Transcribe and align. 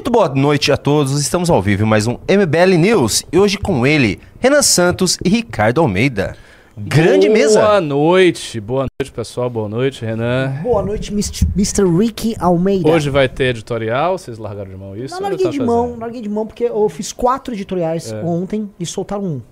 Muito 0.00 0.10
boa 0.10 0.30
noite 0.30 0.72
a 0.72 0.78
todos, 0.78 1.20
estamos 1.20 1.50
ao 1.50 1.60
vivo 1.60 1.82
em 1.82 1.86
mais 1.86 2.06
um 2.06 2.12
MBL 2.26 2.78
News 2.78 3.22
e 3.30 3.38
hoje 3.38 3.58
com 3.58 3.86
ele, 3.86 4.18
Renan 4.40 4.62
Santos 4.62 5.18
e 5.22 5.28
Ricardo 5.28 5.78
Almeida. 5.82 6.38
Grande 6.74 7.26
boa 7.26 7.38
mesa! 7.38 7.60
Boa 7.60 7.80
noite, 7.82 8.60
boa 8.62 8.86
noite 8.98 9.12
pessoal, 9.12 9.50
boa 9.50 9.68
noite 9.68 10.02
Renan. 10.02 10.54
Boa 10.62 10.82
noite, 10.82 11.12
Mr. 11.12 11.84
Ricky 11.84 12.34
Almeida. 12.38 12.88
Hoje 12.88 13.10
vai 13.10 13.28
ter 13.28 13.50
editorial, 13.50 14.16
vocês 14.16 14.38
largaram 14.38 14.70
de 14.70 14.76
mão 14.78 14.96
isso? 14.96 15.14
Não, 15.14 15.20
larguei 15.20 15.44
tá 15.44 15.50
de 15.50 15.58
fazendo? 15.58 15.70
mão, 15.70 15.98
larguei 15.98 16.22
de 16.22 16.30
mão 16.30 16.46
porque 16.46 16.64
eu 16.64 16.88
fiz 16.88 17.12
quatro 17.12 17.52
editoriais 17.52 18.10
é. 18.10 18.22
ontem 18.24 18.70
e 18.80 18.86
soltaram 18.86 19.22
um. 19.22 19.42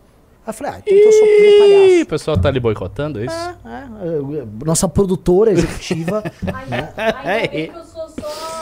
Aí 0.46 0.48
eu 0.48 0.54
falei, 0.54 0.72
ah, 0.72 0.78
então 0.78 0.96
eu 0.96 1.12
sou 1.12 1.26
palhaço. 1.58 2.02
o 2.02 2.06
pessoal 2.06 2.36
tá 2.38 2.48
ali 2.48 2.58
boicotando, 2.58 3.20
é 3.20 3.26
isso? 3.26 3.36
É, 3.36 4.38
é, 4.40 4.46
nossa 4.64 4.88
produtora 4.88 5.52
executiva. 5.52 6.22
né? 6.70 6.88
Ainda 6.96 7.48
bem 7.50 7.68
que 7.68 7.76
eu 7.76 7.84
sou 7.84 8.08
só 8.08 8.58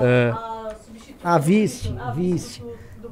é. 0.00 0.49
A 1.22 1.38
substituta. 1.38 2.02
A 2.02 2.12
vice, 2.12 2.60
vice. 2.60 2.62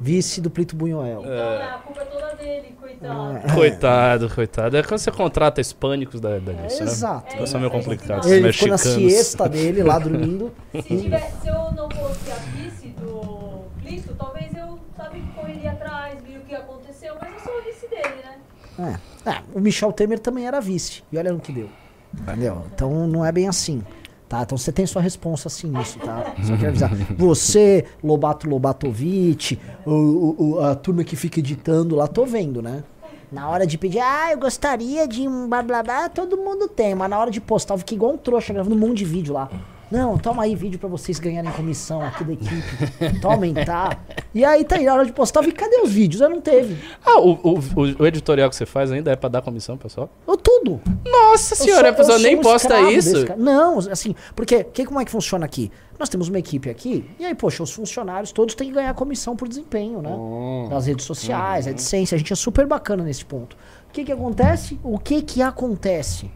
Vice 0.01 0.39
do 0.39 0.49
Plito 0.49 0.75
Bunhoel. 0.75 1.21
Então, 1.21 1.33
é. 1.33 1.63
a 1.63 1.77
culpa 1.79 2.01
é 2.01 2.05
toda 2.05 2.35
dele, 2.35 2.75
coitado. 2.79 3.37
É. 3.37 3.51
Coitado, 3.53 4.29
coitado. 4.29 4.77
É 4.77 4.83
quando 4.83 4.99
você 4.99 5.11
contrata 5.11 5.59
hispânicos 5.59 6.21
da, 6.21 6.39
da 6.39 6.53
lista, 6.53 6.83
é, 6.83 6.85
né? 6.85 6.91
Exato. 6.91 7.35
É, 7.35 7.43
é 7.43 7.57
meio 7.57 7.71
complicado. 7.71 8.27
Ele 8.27 8.43
mexicanos. 8.43 8.81
ficou 8.81 8.93
na 8.93 9.09
siesta 9.09 9.49
dele, 9.49 9.83
lá 9.83 9.99
dormindo. 9.99 10.53
se, 10.71 10.81
tiver, 10.81 11.31
se 11.41 11.47
eu 11.49 11.71
não 11.73 11.89
fosse 11.89 12.31
a 12.31 12.35
vice 12.35 12.87
do 12.89 13.65
Plito, 13.81 14.15
talvez 14.15 14.55
eu, 14.55 14.79
sabe, 14.95 15.21
correria 15.35 15.71
atrás, 15.71 16.17
vi 16.23 16.37
o 16.37 16.41
que 16.41 16.55
aconteceu, 16.55 17.15
mas 17.21 17.33
eu 17.33 17.39
sou 17.39 17.57
a 17.57 17.61
vice 17.61 17.87
dele, 17.89 18.15
né? 18.23 18.99
É. 19.25 19.29
é. 19.29 19.43
O 19.53 19.59
Michel 19.59 19.91
Temer 19.91 20.19
também 20.19 20.47
era 20.47 20.61
vice. 20.61 21.03
E 21.11 21.17
olha 21.17 21.33
no 21.33 21.41
que 21.41 21.51
deu. 21.51 21.69
Entendeu? 22.13 22.65
Então 22.73 23.07
não 23.07 23.25
é 23.25 23.31
bem 23.31 23.47
assim. 23.47 23.83
Tá? 24.29 24.43
Então 24.43 24.55
você 24.55 24.71
tem 24.71 24.85
sua 24.85 25.01
resposta 25.01 25.47
assim 25.47 25.67
nisso, 25.67 25.97
tá? 25.97 26.35
Só 26.43 26.55
quero 26.55 26.67
avisar. 26.67 26.91
Você, 27.17 27.83
Lobato 28.03 28.47
Lobatovic, 28.47 29.59
o, 29.83 30.35
o, 30.37 30.59
a 30.59 30.75
turma 30.75 31.03
que 31.03 31.15
fica 31.15 31.39
editando 31.39 31.95
lá, 31.95 32.07
tô 32.07 32.25
vendo, 32.27 32.61
né? 32.61 32.83
Na 33.31 33.49
hora 33.49 33.65
de 33.65 33.75
pedir, 33.75 33.99
ah, 33.99 34.31
eu 34.31 34.37
gostaria 34.37 35.07
de 35.07 35.27
um 35.27 35.49
blá 35.49 35.63
blá 35.63 35.81
blá, 35.81 36.09
todo 36.09 36.37
mundo 36.37 36.67
tem, 36.67 36.93
mas 36.93 37.09
na 37.09 37.17
hora 37.17 37.31
de 37.31 37.41
postar, 37.41 37.73
eu 37.73 37.79
fiquei 37.79 37.95
igual 37.95 38.13
um 38.13 38.17
trouxa 38.17 38.53
gravando 38.53 38.75
um 38.75 38.79
monte 38.79 38.99
de 38.99 39.05
vídeo 39.05 39.33
lá. 39.33 39.49
Não, 39.91 40.17
toma 40.17 40.43
aí 40.43 40.55
vídeo 40.55 40.79
para 40.79 40.87
vocês 40.87 41.19
ganharem 41.19 41.51
comissão 41.51 42.01
aqui 42.01 42.23
da 42.23 42.33
equipe. 42.33 43.19
Toma 43.21 43.35
aumentar. 43.35 44.05
E 44.33 44.45
aí 44.45 44.63
tá 44.63 44.75
aí, 44.75 44.85
na 44.85 44.93
hora 44.93 45.05
de 45.05 45.11
postar, 45.11 45.39
eu 45.39 45.45
vi, 45.45 45.51
cadê 45.51 45.81
os 45.81 45.91
vídeos? 45.91 46.21
Eu 46.21 46.29
não 46.29 46.39
teve. 46.39 46.77
Ah, 47.03 47.19
o, 47.19 47.31
o, 47.31 47.59
o, 47.99 48.05
editorial 48.05 48.49
que 48.49 48.55
você 48.55 48.65
faz 48.65 48.91
ainda 48.91 49.11
é 49.11 49.15
pra 49.15 49.27
dar 49.27 49.41
comissão, 49.41 49.77
pessoal? 49.77 50.09
Eu 50.27 50.37
tudo. 50.37 50.79
Nossa 51.03 51.55
senhora, 51.55 51.87
sou, 51.87 51.89
a 51.89 51.93
pessoa 51.93 52.19
nem 52.19 52.37
um 52.37 52.41
posta 52.41 52.79
isso? 52.91 53.25
Não, 53.37 53.79
assim, 53.79 54.13
porque 54.35 54.63
que, 54.63 54.85
como 54.85 55.01
é 55.01 55.05
que 55.05 55.11
funciona 55.11 55.45
aqui? 55.45 55.71
Nós 55.97 56.07
temos 56.07 56.29
uma 56.29 56.37
equipe 56.37 56.69
aqui, 56.69 57.09
e 57.19 57.25
aí, 57.25 57.33
poxa, 57.33 57.63
os 57.63 57.71
funcionários 57.71 58.31
todos 58.31 58.55
têm 58.55 58.69
que 58.69 58.73
ganhar 58.75 58.93
comissão 58.93 59.35
por 59.35 59.47
desempenho, 59.47 60.01
né? 60.01 60.11
Oh. 60.11 60.67
Nas 60.69 60.85
redes 60.85 61.05
sociais, 61.05 61.65
uhum. 61.65 61.71
a 61.71 61.73
AdSense, 61.73 62.15
a 62.15 62.17
gente 62.17 62.31
é 62.31 62.35
super 62.35 62.65
bacana 62.67 63.03
nesse 63.03 63.25
ponto. 63.25 63.57
O 63.89 63.91
que 63.91 64.05
que 64.05 64.11
acontece? 64.11 64.79
O 64.83 64.99
que 64.99 65.21
que 65.23 65.41
acontece? 65.41 66.29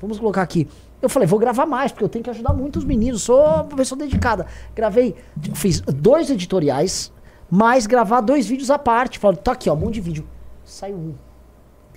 Vamos 0.00 0.18
colocar 0.18 0.42
aqui. 0.42 0.68
Eu 1.00 1.08
falei, 1.08 1.26
vou 1.26 1.38
gravar 1.38 1.64
mais, 1.64 1.92
porque 1.92 2.04
eu 2.04 2.08
tenho 2.08 2.24
que 2.24 2.30
ajudar 2.30 2.52
muito 2.52 2.76
os 2.76 2.84
meninos, 2.84 3.22
sou 3.22 3.40
uma 3.40 3.64
pessoa 3.64 3.98
dedicada. 3.98 4.46
Gravei, 4.74 5.14
fiz 5.54 5.80
dois 5.80 6.28
editoriais, 6.30 7.12
mais 7.50 7.86
gravar 7.86 8.20
dois 8.20 8.46
vídeos 8.46 8.70
à 8.70 8.78
parte. 8.78 9.18
Falei, 9.18 9.38
tá 9.38 9.52
aqui, 9.52 9.70
ó, 9.70 9.74
um 9.74 9.76
monte 9.76 9.94
de 9.94 10.00
vídeo. 10.00 10.28
Saiu 10.64 10.96
um. 10.96 11.14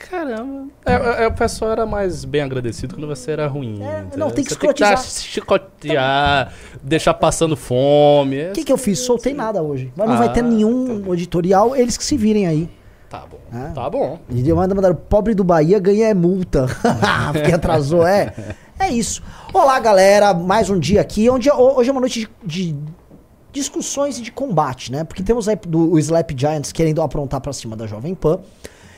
Caramba. 0.10 0.68
É, 0.86 0.94
é, 0.94 1.24
é, 1.24 1.28
o 1.28 1.34
pessoal 1.34 1.72
era 1.72 1.86
mais 1.86 2.26
bem 2.26 2.42
agradecido 2.42 2.96
quando 2.96 3.08
você 3.08 3.32
era 3.32 3.48
ruim. 3.48 3.82
É, 3.84 4.18
não, 4.18 4.32
tem 4.32 4.44
que 4.44 4.52
escrotizar. 4.52 4.96
Tem 4.96 5.04
que 5.04 5.22
chicotear, 5.22 6.54
deixar 6.82 7.14
passando 7.14 7.56
fome. 7.56 8.50
O 8.50 8.54
que, 8.54 8.64
que 8.64 8.72
eu 8.72 8.78
fiz? 8.78 9.00
Soltei 9.00 9.34
nada 9.34 9.62
hoje. 9.62 9.92
Mas 9.96 10.08
não 10.08 10.16
ah, 10.16 10.20
vai 10.20 10.34
ter 10.34 10.40
ah, 10.40 10.44
nenhum 10.44 11.04
tá 11.04 11.14
editorial, 11.14 11.76
eles 11.76 11.98
que 11.98 12.04
se 12.04 12.18
virem 12.18 12.48
aí. 12.48 12.70
Tá 13.10 13.26
bom. 13.30 13.40
É? 13.54 13.74
Tá 13.74 13.90
bom. 13.90 14.20
E 14.30 14.54
manda 14.54 14.74
mandar 14.74 14.92
o 14.92 14.96
pobre 14.96 15.36
do 15.36 15.44
Bahia 15.44 15.78
ganha 15.80 16.16
multa. 16.16 16.66
Porque 17.34 17.52
atrasou, 17.52 18.08
é. 18.08 18.34
É 18.82 18.90
isso. 18.90 19.22
Olá, 19.54 19.80
galera. 19.80 20.34
Mais 20.34 20.68
um 20.72 20.80
dia 20.80 21.02
aqui. 21.02 21.30
Onde, 21.30 21.52
hoje 21.52 21.88
é 21.88 21.92
uma 21.92 22.02
noite 22.02 22.28
de, 22.44 22.72
de 22.72 22.76
discussões 23.52 24.18
e 24.18 24.24
de 24.24 24.32
combate, 24.32 24.92
né? 24.92 25.04
Porque 25.04 25.22
temos 25.22 25.48
aí 25.48 25.56
do, 25.56 25.92
o 25.92 26.00
Slap 26.00 26.32
Giants 26.36 26.72
querendo 26.72 27.00
aprontar 27.00 27.40
pra 27.42 27.54
cima 27.54 27.78
da 27.78 27.86
Jovem 27.86 28.16
Pan. 28.16 28.40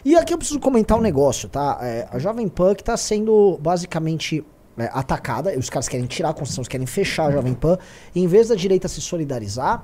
E 0.05 0.16
aqui 0.16 0.33
eu 0.33 0.38
preciso 0.38 0.57
comentar 0.61 0.97
um 0.97 1.01
negócio, 1.01 1.49
tá? 1.49 1.79
É, 1.81 2.07
a 2.09 2.17
Jovem 2.17 2.47
Pan 2.47 2.73
que 2.73 2.81
tá 2.81 2.95
sendo 2.95 3.59
basicamente 3.61 4.41
é, 4.77 4.89
atacada, 4.93 5.53
os 5.59 5.69
caras 5.69 5.89
querem 5.89 6.05
tirar 6.05 6.29
a 6.29 6.33
Constituição, 6.33 6.63
querem 6.63 6.88
fechar 6.88 7.25
a 7.25 7.31
Jovem 7.33 7.53
Pan, 7.53 7.77
e 8.16 8.23
em 8.23 8.27
vez 8.27 8.47
da 8.47 8.55
direita 8.55 8.88
se 8.88 9.01
solidarizar, 9.01 9.83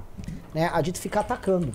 né, 0.55 0.69
a 0.73 0.79
dita 0.79 0.97
fica 0.97 1.19
atacando. 1.19 1.73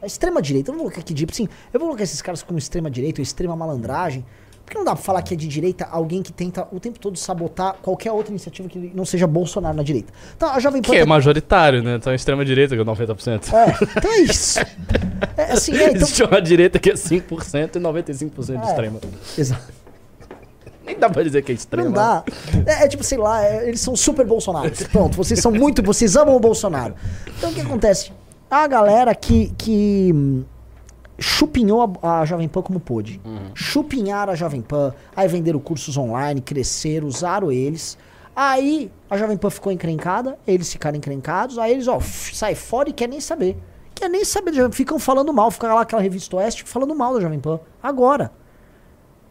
A 0.00 0.06
extrema 0.06 0.40
direita, 0.40 0.70
eu 0.70 0.74
não 0.74 0.78
vou 0.78 0.86
colocar 0.86 1.00
aqui 1.00 1.12
de, 1.12 1.26
sim, 1.34 1.48
eu 1.72 1.80
vou 1.80 1.88
colocar 1.88 2.04
esses 2.04 2.22
caras 2.22 2.44
como 2.44 2.60
extrema 2.60 2.88
direita 2.88 3.20
ou 3.20 3.24
extrema 3.24 3.56
malandragem, 3.56 4.24
porque 4.70 4.78
não 4.78 4.84
dá 4.84 4.94
pra 4.94 5.02
falar 5.02 5.20
que 5.22 5.34
é 5.34 5.36
de 5.36 5.48
direita 5.48 5.84
alguém 5.90 6.22
que 6.22 6.32
tenta 6.32 6.68
o 6.70 6.78
tempo 6.78 6.96
todo 6.96 7.18
sabotar 7.18 7.74
qualquer 7.82 8.12
outra 8.12 8.30
iniciativa 8.30 8.68
que 8.68 8.92
não 8.94 9.04
seja 9.04 9.26
Bolsonaro 9.26 9.76
na 9.76 9.82
direita. 9.82 10.12
Então 10.36 10.48
a 10.48 10.60
Jovem 10.60 10.80
Pan. 10.80 10.92
Que 10.92 10.98
é 10.98 11.04
majoritário, 11.04 11.82
né? 11.82 11.96
Então 11.96 12.12
a 12.12 12.14
extrema 12.14 12.44
direita 12.44 12.76
que 12.76 12.80
é 12.80 12.84
90%. 12.84 13.52
É, 13.52 13.76
então 13.98 14.12
é 14.12 14.18
isso. 14.20 14.60
É, 15.36 15.52
assim, 15.52 15.72
é, 15.72 15.88
então... 15.88 15.96
Existe 15.96 16.22
uma 16.22 16.40
direita 16.40 16.78
que 16.78 16.88
é 16.88 16.94
5% 16.94 17.76
e 17.76 17.80
95% 17.80 18.62
é, 18.62 18.64
extrema. 18.64 19.00
Exato. 19.36 19.72
Nem 20.86 20.96
dá 20.96 21.10
pra 21.10 21.24
dizer 21.24 21.42
que 21.42 21.50
é 21.50 21.54
extrema. 21.56 21.86
Não 21.86 21.92
dá. 21.92 22.24
É, 22.64 22.84
é 22.84 22.88
tipo, 22.88 23.02
sei 23.02 23.18
lá, 23.18 23.44
é, 23.44 23.66
eles 23.66 23.80
são 23.80 23.96
super 23.96 24.24
Bolsonaros. 24.24 24.84
Pronto, 24.84 25.16
vocês 25.16 25.40
são 25.40 25.50
muito, 25.50 25.82
vocês 25.82 26.14
amam 26.14 26.36
o 26.36 26.40
Bolsonaro. 26.40 26.94
Então 27.38 27.50
o 27.50 27.52
que 27.52 27.60
acontece? 27.60 28.12
A 28.48 28.68
galera 28.68 29.16
que, 29.16 29.52
que 29.58 30.44
chupinhou 31.20 31.98
a, 32.02 32.20
a, 32.20 32.24
Jovem 32.24 32.48
Pan 32.48 32.62
como 32.62 32.80
pôde. 32.80 33.20
Uhum. 33.24 33.50
Chupinharam 33.54 34.32
a 34.32 34.36
Jovem 34.36 34.62
Pan, 34.62 34.94
aí 35.14 35.28
venderam 35.28 35.60
cursos 35.60 35.96
online, 35.96 36.40
cresceram, 36.40 37.06
usaram 37.06 37.52
eles. 37.52 37.98
Aí 38.34 38.90
a 39.08 39.16
Jovem 39.16 39.36
Pan 39.36 39.50
ficou 39.50 39.70
encrencada, 39.70 40.38
eles 40.46 40.72
ficaram 40.72 40.96
encrencados, 40.96 41.58
aí 41.58 41.72
eles, 41.72 41.86
ó, 41.86 42.00
sai 42.00 42.54
fora 42.54 42.88
e 42.88 42.92
quer 42.92 43.08
nem 43.08 43.20
saber. 43.20 43.56
Quer 43.94 44.08
nem 44.08 44.24
saber, 44.24 44.72
ficam 44.72 44.98
falando 44.98 45.32
mal, 45.32 45.50
fica 45.50 45.72
lá 45.72 45.82
aquela 45.82 46.00
revista 46.00 46.36
Oeste 46.36 46.64
falando 46.64 46.94
mal 46.94 47.12
da 47.12 47.20
Jovem 47.20 47.38
Pan. 47.38 47.60
Agora. 47.82 48.32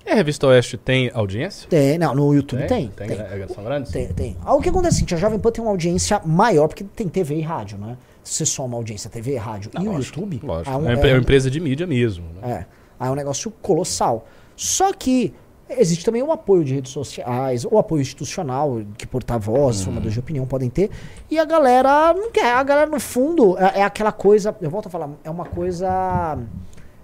E 0.06 0.12
a 0.12 0.16
revista 0.16 0.48
Oeste 0.48 0.78
tem 0.78 1.10
audiência? 1.14 1.68
Tem, 1.70 1.98
não, 1.98 2.14
no 2.14 2.34
YouTube 2.34 2.66
tem. 2.68 2.88
Tem, 2.90 3.08
tem. 3.08 3.18
tem. 3.18 3.48
São 3.48 3.64
grandes? 3.64 3.92
Tem, 3.92 4.08
tem. 4.10 4.38
Ah, 4.44 4.54
o 4.54 4.62
que 4.62 4.70
acontece 4.70 5.04
é 5.04 5.06
que 5.06 5.14
a 5.14 5.18
Jovem 5.18 5.40
Pan 5.40 5.52
tem 5.52 5.64
uma 5.64 5.72
audiência 5.72 6.22
maior, 6.24 6.68
porque 6.68 6.84
tem 6.84 7.08
TV 7.08 7.36
e 7.36 7.42
rádio, 7.42 7.78
né? 7.78 7.98
Você 8.34 8.46
soma 8.46 8.78
audiência 8.78 9.10
TV, 9.10 9.38
rádio 9.38 9.72
Não, 9.74 9.82
e 9.82 9.88
lógico, 9.88 10.20
o 10.20 10.24
YouTube. 10.24 10.42
Lógico. 10.46 10.70
É, 10.70 10.78
um, 10.78 10.90
é, 10.90 10.96
uma 10.96 11.18
empresa 11.20 11.50
de 11.50 11.60
mídia 11.60 11.88
mesmo. 11.88 12.26
Né? 12.42 12.66
É. 13.00 13.06
É 13.08 13.10
um 13.10 13.16
negócio 13.16 13.50
colossal. 13.62 14.28
Só 14.56 14.92
que 14.92 15.34
existe 15.70 16.04
também 16.04 16.22
o 16.22 16.32
apoio 16.32 16.64
de 16.64 16.74
redes 16.74 16.92
sociais, 16.92 17.64
o 17.64 17.78
apoio 17.78 18.02
institucional, 18.02 18.82
que 18.98 19.08
porta-voz, 19.08 19.82
hum. 19.82 19.86
formadores 19.86 20.14
de 20.14 20.20
opinião 20.20 20.46
podem 20.46 20.70
ter. 20.70 20.90
E 21.30 21.40
a 21.40 21.46
galera 21.46 22.14
não 22.14 22.32
quer. 22.32 22.54
A 22.54 22.64
galera, 22.64 22.90
no 22.90 23.00
fundo, 23.00 23.58
é, 23.58 23.80
é 23.80 23.84
aquela 23.84 24.12
coisa. 24.12 24.56
Eu 24.62 24.70
volto 24.70 24.88
a 24.88 24.90
falar, 24.90 25.10
é 25.24 25.30
uma 25.30 25.46
coisa 25.46 26.38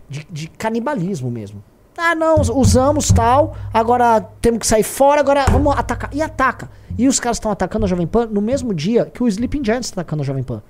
de, 0.10 0.28
de 0.30 0.48
canibalismo 0.48 1.32
mesmo. 1.32 1.64
Ah, 1.98 2.14
não, 2.14 2.42
usamos 2.42 3.08
tal, 3.08 3.56
agora 3.74 4.20
temos 4.42 4.60
que 4.60 4.68
sair 4.68 4.84
fora, 4.84 5.22
agora 5.22 5.46
vamos 5.50 5.74
atacar. 5.78 6.10
E 6.14 6.22
ataca. 6.22 6.70
E 6.98 7.08
os 7.08 7.22
caras 7.22 7.38
estão 7.38 7.50
atacando 7.50 7.86
a 7.86 7.88
Jovem 7.88 8.06
Pan 8.06 8.26
no 8.26 8.42
mesmo 8.42 8.74
dia 8.74 9.06
que 9.06 9.24
o 9.24 9.28
Sleeping 9.28 9.64
Giants 9.64 9.88
está 9.88 10.02
atacando 10.02 10.22
a 10.22 10.26
Jovem 10.26 10.44
Pan. 10.44 10.62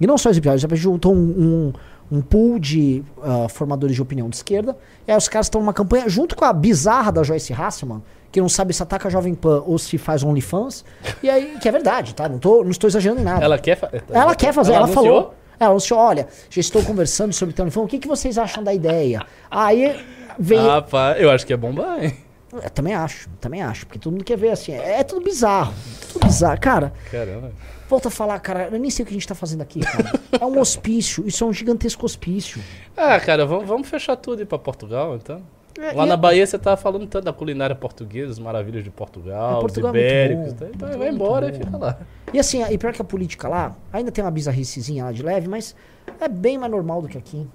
E 0.00 0.06
não 0.06 0.18
só 0.18 0.30
esse 0.30 0.38
episódio, 0.38 0.68
já 0.68 0.76
juntou 0.76 1.14
um, 1.14 1.72
um, 2.10 2.16
um 2.16 2.20
pool 2.20 2.58
de 2.58 3.02
uh, 3.18 3.48
formadores 3.48 3.94
de 3.94 4.02
opinião 4.02 4.28
de 4.28 4.36
esquerda. 4.36 4.76
E 5.06 5.12
aí 5.12 5.16
os 5.16 5.28
caras 5.28 5.46
estão 5.46 5.60
numa 5.60 5.72
campanha 5.72 6.08
junto 6.08 6.36
com 6.36 6.44
a 6.44 6.52
bizarra 6.52 7.12
da 7.12 7.22
Joyce 7.22 7.52
Hasselman, 7.52 8.02
que 8.30 8.40
não 8.40 8.48
sabe 8.48 8.74
se 8.74 8.82
ataca 8.82 9.08
a 9.08 9.10
Jovem 9.10 9.34
Pan 9.34 9.62
ou 9.64 9.78
se 9.78 9.96
faz 9.96 10.22
OnlyFans. 10.22 10.84
E 11.22 11.30
aí, 11.30 11.56
que 11.60 11.68
é 11.68 11.72
verdade, 11.72 12.14
tá? 12.14 12.28
Não, 12.28 12.38
tô, 12.38 12.64
não 12.64 12.70
estou 12.70 12.88
exagerando 12.88 13.20
em 13.20 13.24
nada. 13.24 13.44
Ela 13.44 13.58
quer, 13.58 13.78
ela 14.10 14.34
quer 14.34 14.52
fazer, 14.52 14.72
ela, 14.72 14.86
ela 14.86 14.88
falou. 14.88 15.34
Ela 15.58 15.70
anunciou, 15.70 16.00
olha, 16.00 16.26
já 16.50 16.60
estou 16.60 16.82
conversando 16.82 17.32
sobre 17.32 17.54
o 17.56 17.62
OnlyFans, 17.62 17.84
o 17.84 17.88
que, 17.88 17.98
que 17.98 18.08
vocês 18.08 18.36
acham 18.36 18.62
da 18.62 18.74
ideia? 18.74 19.22
Aí 19.50 20.04
vem. 20.38 20.58
Ah, 20.58 20.82
pá, 20.82 21.12
eu 21.12 21.30
acho 21.30 21.46
que 21.46 21.52
é 21.52 21.56
bomba, 21.56 21.96
hein? 22.00 22.12
Eu 22.52 22.70
também 22.70 22.94
acho, 22.94 23.28
também 23.40 23.62
acho, 23.62 23.86
porque 23.86 23.98
todo 23.98 24.12
mundo 24.12 24.24
quer 24.24 24.36
ver 24.36 24.50
assim. 24.50 24.72
É, 24.72 25.00
é 25.00 25.04
tudo 25.04 25.24
bizarro. 25.24 25.74
Tudo 26.12 26.26
bizarro. 26.26 26.60
Cara. 26.60 26.92
Caramba. 27.10 27.52
Volta 27.88 28.08
a 28.08 28.10
falar, 28.10 28.38
cara, 28.40 28.68
eu 28.72 28.78
nem 28.78 28.90
sei 28.90 29.02
o 29.02 29.06
que 29.06 29.12
a 29.12 29.16
gente 29.16 29.28
tá 29.28 29.34
fazendo 29.34 29.60
aqui, 29.60 29.80
cara. 29.80 30.12
é 30.40 30.44
um 30.44 30.58
hospício, 30.58 31.26
isso 31.26 31.44
é 31.44 31.46
um 31.46 31.52
gigantesco 31.52 32.04
hospício. 32.04 32.62
Ah, 32.96 33.20
cara, 33.20 33.44
vamos, 33.44 33.66
vamos 33.66 33.88
fechar 33.88 34.16
tudo 34.16 34.40
e 34.40 34.42
ir 34.42 34.46
pra 34.46 34.58
Portugal, 34.58 35.16
então. 35.16 35.42
É, 35.78 35.92
Lá 35.92 36.06
na 36.06 36.16
Bahia 36.16 36.46
você 36.46 36.56
tava 36.56 36.76
falando 36.76 37.06
tanto 37.06 37.24
da 37.24 37.32
culinária 37.32 37.74
portuguesa, 37.74 38.30
as 38.30 38.38
maravilhas 38.38 38.84
de 38.84 38.90
Portugal, 38.90 39.58
é, 39.58 39.60
Portugal 39.60 39.90
os 39.90 39.96
é 39.96 40.00
ibéricos. 40.00 40.62
É 40.62 40.70
então 40.72 40.98
vai 40.98 41.08
embora 41.08 41.48
e 41.50 41.52
fica 41.52 41.76
lá. 41.76 41.98
E 42.32 42.38
assim, 42.38 42.62
e 42.62 42.78
pior 42.78 42.92
que 42.92 43.02
a 43.02 43.04
política 43.04 43.48
lá, 43.48 43.76
ainda 43.92 44.12
tem 44.12 44.22
uma 44.22 44.30
bizarricezinha 44.30 45.04
lá 45.04 45.12
de 45.12 45.22
leve, 45.22 45.48
mas 45.48 45.74
é 46.20 46.28
bem 46.28 46.58
mais 46.58 46.70
normal 46.70 47.02
do 47.02 47.08
que 47.08 47.18
aqui. 47.18 47.46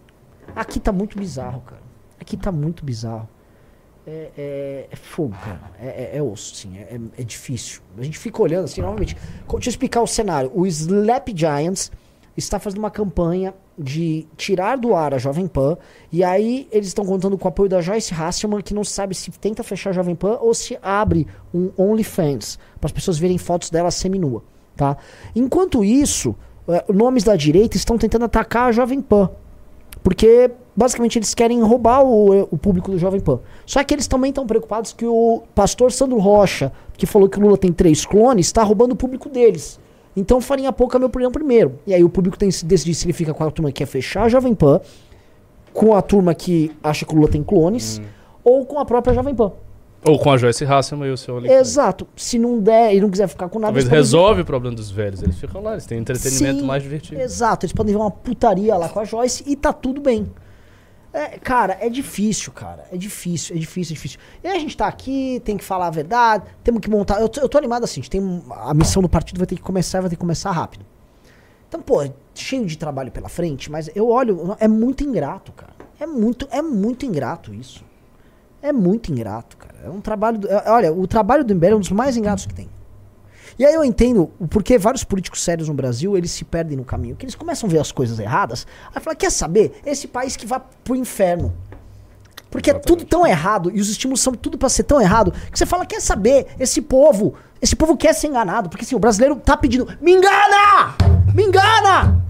Aqui 0.54 0.80
tá 0.80 0.92
muito 0.92 1.18
bizarro, 1.18 1.62
cara. 1.62 1.82
Aqui 2.20 2.36
tá 2.36 2.52
muito 2.52 2.84
bizarro 2.84 3.28
é, 4.10 4.32
é, 4.38 4.88
é 4.92 4.96
fogo, 4.96 5.36
cara. 5.44 5.72
É, 5.80 5.88
é, 5.88 6.18
é 6.18 6.24
osso, 6.24 6.56
sim. 6.56 6.78
É, 6.78 7.00
é, 7.18 7.24
difícil. 7.24 7.82
A 7.98 8.04
gente 8.04 8.18
fica 8.18 8.42
olhando 8.42 8.66
assim, 8.66 8.82
normalmente. 8.82 9.16
Deixa 9.16 9.70
eu 9.70 9.72
explicar 9.72 10.02
o 10.02 10.08
cenário. 10.08 10.52
O 10.54 10.66
Slap 10.66 11.30
Giants 11.36 11.92
está 12.36 12.58
fazendo 12.58 12.80
uma 12.80 12.90
campanha 12.90 13.54
de 13.78 14.28
tirar 14.36 14.78
do 14.78 14.96
ar 14.96 15.14
a 15.14 15.18
Jovem 15.18 15.48
Pan. 15.48 15.78
E 16.12 16.24
aí 16.24 16.68
eles 16.72 16.88
estão 16.88 17.06
contando 17.06 17.38
com 17.38 17.46
o 17.46 17.50
apoio 17.50 17.70
da 17.70 17.82
Joyce 17.82 18.14
Hasselman, 18.14 18.62
que 18.62 18.74
não 18.74 18.84
sabe 18.84 19.14
se 19.14 19.30
tenta 19.32 19.64
fechar 19.64 19.92
a 19.92 19.94
Jovem 19.94 20.16
Pan 20.16 20.38
ou 20.42 20.54
se 20.54 20.78
abre 20.82 21.28
um 21.54 21.72
OnlyFans, 21.78 22.58
para 22.80 22.88
as 22.88 22.92
pessoas 22.92 23.20
verem 23.20 23.38
fotos 23.38 23.70
dela 23.70 23.92
seminua. 23.92 24.44
Tá? 24.76 24.98
Enquanto 25.36 25.84
isso, 25.84 26.36
eh, 26.68 26.86
nomes 26.92 27.24
da 27.24 27.36
direita 27.36 27.78
estão 27.78 27.98
tentando 27.98 28.26
atacar 28.26 28.70
a 28.70 28.72
Jovem 28.72 29.02
Pan. 29.02 29.30
Porque 30.02 30.50
basicamente 30.76 31.20
eles 31.20 31.34
querem 31.34 31.62
roubar 31.62 32.04
o, 32.04 32.48
o 32.52 32.58
público 32.58 32.92
do 32.92 32.98
Jovem 32.98 33.20
Pan. 33.20 33.40
Só 33.66 33.84
que 33.84 33.94
eles 33.94 34.08
também 34.08 34.30
estão 34.30 34.48
preocupados 34.48 34.94
que 34.94 35.06
o 35.06 35.44
pastor 35.54 35.92
Sandro 35.92 36.18
Rocha, 36.18 36.72
que 36.98 37.06
falou 37.06 37.30
que 37.30 37.38
o 37.38 37.42
Lula 37.42 37.58
tem 37.58 37.72
três 37.72 38.06
clones, 38.06 38.48
está 38.48 38.64
roubando 38.64 38.94
o 38.94 38.96
público 38.96 39.30
deles. 39.30 39.80
Então 40.16 40.42
farinha 40.42 40.72
pouca 40.72 40.98
meu 40.98 41.08
opinião 41.08 41.32
primeiro. 41.32 41.80
E 41.86 41.94
aí 41.94 42.04
o 42.04 42.10
público 42.10 42.38
tem 42.38 42.50
que 42.50 42.66
decidir 42.66 42.94
se 42.94 43.06
ele 43.06 43.14
fica 43.14 43.34
com 43.34 43.44
a 43.44 43.52
turma 43.52 43.72
que 43.72 43.80
quer 43.80 43.86
fechar 43.86 44.24
a 44.24 44.30
Jovem 44.30 44.56
Pan, 44.56 44.82
com 45.74 45.96
a 45.96 46.02
turma 46.02 46.34
que 46.34 46.72
acha 46.84 47.06
que 47.06 47.14
o 47.14 47.16
Lula 47.16 47.30
tem 47.30 47.44
clones, 47.44 48.02
ou 48.44 48.66
com 48.66 48.80
a 48.80 48.86
própria 48.86 49.14
Jovem 49.14 49.36
Pan. 49.36 49.52
Ou 50.04 50.18
com 50.18 50.32
a 50.32 50.38
Joyce 50.38 50.64
Hasselman 50.64 51.10
e 51.10 51.12
o 51.12 51.18
seu 51.18 51.36
OnlyFans. 51.36 51.60
Exato. 51.60 52.08
Se 52.16 52.40
não 52.40 52.60
der 52.60 52.96
e 52.96 53.02
não 53.02 53.10
quiser 53.10 53.28
ficar 53.28 53.50
com 53.50 53.60
nada... 53.60 53.74
Talvez 53.74 53.88
resolve 53.88 54.42
o 54.42 54.46
problema 54.46 54.76
dos 54.76 54.90
velhos. 54.90 55.22
Eles 55.22 55.38
ficam 55.38 55.62
lá, 55.62 55.74
eles 55.74 55.86
têm 55.86 56.00
entretenimento 56.00 56.62
Sim, 56.62 56.66
mais 56.66 56.82
divertido. 56.82 57.20
Exato, 57.20 57.66
eles 57.66 57.74
podem 57.74 57.94
ver 57.94 58.00
uma 58.00 58.10
putaria 58.10 58.78
lá 58.78 58.88
com 58.88 59.00
a 59.00 59.04
Joyce 59.04 59.44
e 59.46 59.58
tá 59.58 59.74
tudo 59.74 60.00
bem. 60.00 60.32
É, 61.12 61.40
cara, 61.40 61.78
é 61.82 61.90
difícil, 61.90 62.52
cara. 62.52 62.86
É 62.92 62.98
difícil, 62.98 63.56
é 63.56 63.60
difícil, 63.60 63.94
é 63.94 63.96
difícil. 63.96 64.20
E 64.44 64.48
a 64.48 64.60
gente 64.60 64.78
tá 64.78 64.88
aqui, 64.88 65.42
tem 65.44 65.58
que 65.58 65.64
falar 65.64 65.88
a 65.88 65.92
verdade, 65.92 66.46
temos 66.64 66.82
que 66.82 66.90
montar. 66.90 67.20
Eu 67.20 67.28
tô, 67.28 67.42
eu 67.42 67.50
tô 67.50 67.58
animado 67.58 67.84
assim, 67.84 68.02
a 68.02 68.10
tem 68.10 68.44
a 68.52 68.74
missão 68.74 69.02
do 69.02 69.10
partido 69.10 69.38
vai 69.40 69.48
ter 69.48 69.56
que 69.56 69.62
começar, 69.62 70.02
vai 70.02 70.10
ter 70.10 70.16
que 70.16 70.20
começar 70.20 70.52
rápido. 70.52 70.86
Então, 71.68 71.82
pô, 71.82 72.08
cheio 72.36 72.66
de 72.66 72.78
trabalho 72.78 73.12
pela 73.12 73.30
frente, 73.30 73.72
mas 73.72 73.90
eu 73.96 74.08
olho, 74.10 74.56
é 74.60 74.68
muito 74.68 75.04
ingrato, 75.04 75.52
cara. 75.52 75.74
É 76.00 76.06
muito, 76.06 76.48
é 76.52 76.62
muito 76.62 77.06
ingrato 77.06 77.54
isso. 77.54 77.84
É 78.62 78.72
muito 78.72 79.12
ingrato, 79.12 79.58
cara. 79.58 79.76
É 79.86 79.90
um 79.90 80.02
trabalho. 80.02 80.38
do- 80.40 80.48
é- 80.50 80.70
olha, 80.70 80.94
o 80.94 81.08
trabalho 81.08 81.44
do 81.44 81.54
MBL 81.54 81.74
é 81.74 81.76
um 81.76 81.80
dos 81.80 81.92
mais 81.92 82.18
ingratos 82.18 82.46
que 82.46 82.54
tem. 82.54 82.70
E 83.60 83.66
aí 83.66 83.74
eu 83.74 83.84
entendo 83.84 84.32
o 84.40 84.48
porquê 84.48 84.78
vários 84.78 85.04
políticos 85.04 85.44
sérios 85.44 85.68
no 85.68 85.74
Brasil, 85.74 86.18
eles 86.18 86.32
se 86.32 86.46
perdem 86.46 86.78
no 86.78 86.86
caminho. 86.86 87.18
Que 87.18 87.26
eles 87.26 87.36
começam 87.36 87.68
a 87.68 87.72
ver 87.72 87.80
as 87.80 87.92
coisas 87.92 88.18
erradas, 88.18 88.66
aí 88.96 89.02
fala, 89.02 89.14
quer 89.14 89.30
saber? 89.30 89.82
Esse 89.86 90.08
país 90.08 90.38
que 90.38 90.46
vai 90.46 90.62
pro 90.82 90.96
inferno. 90.96 91.54
Porque 92.50 92.72
é 92.72 92.74
tudo 92.74 93.04
tão 93.04 93.28
errado 93.28 93.70
e 93.70 93.82
os 93.82 93.90
estímulos 93.90 94.22
são 94.22 94.34
tudo 94.34 94.58
pra 94.58 94.70
ser 94.70 94.84
tão 94.84 95.02
errado 95.02 95.34
que 95.52 95.60
você 95.60 95.66
fala, 95.66 95.86
quer 95.86 96.02
saber? 96.02 96.48
Esse 96.58 96.82
povo, 96.82 97.36
esse 97.62 97.76
povo 97.76 97.98
quer 97.98 98.14
ser 98.14 98.28
enganado. 98.28 98.70
Porque 98.70 98.86
assim, 98.86 98.96
o 98.96 99.00
brasileiro 99.00 99.36
tá 99.36 99.58
pedindo, 99.58 99.88
me 100.00 100.14
engana! 100.14 100.96
Me 101.36 101.44
engana! 101.44 102.24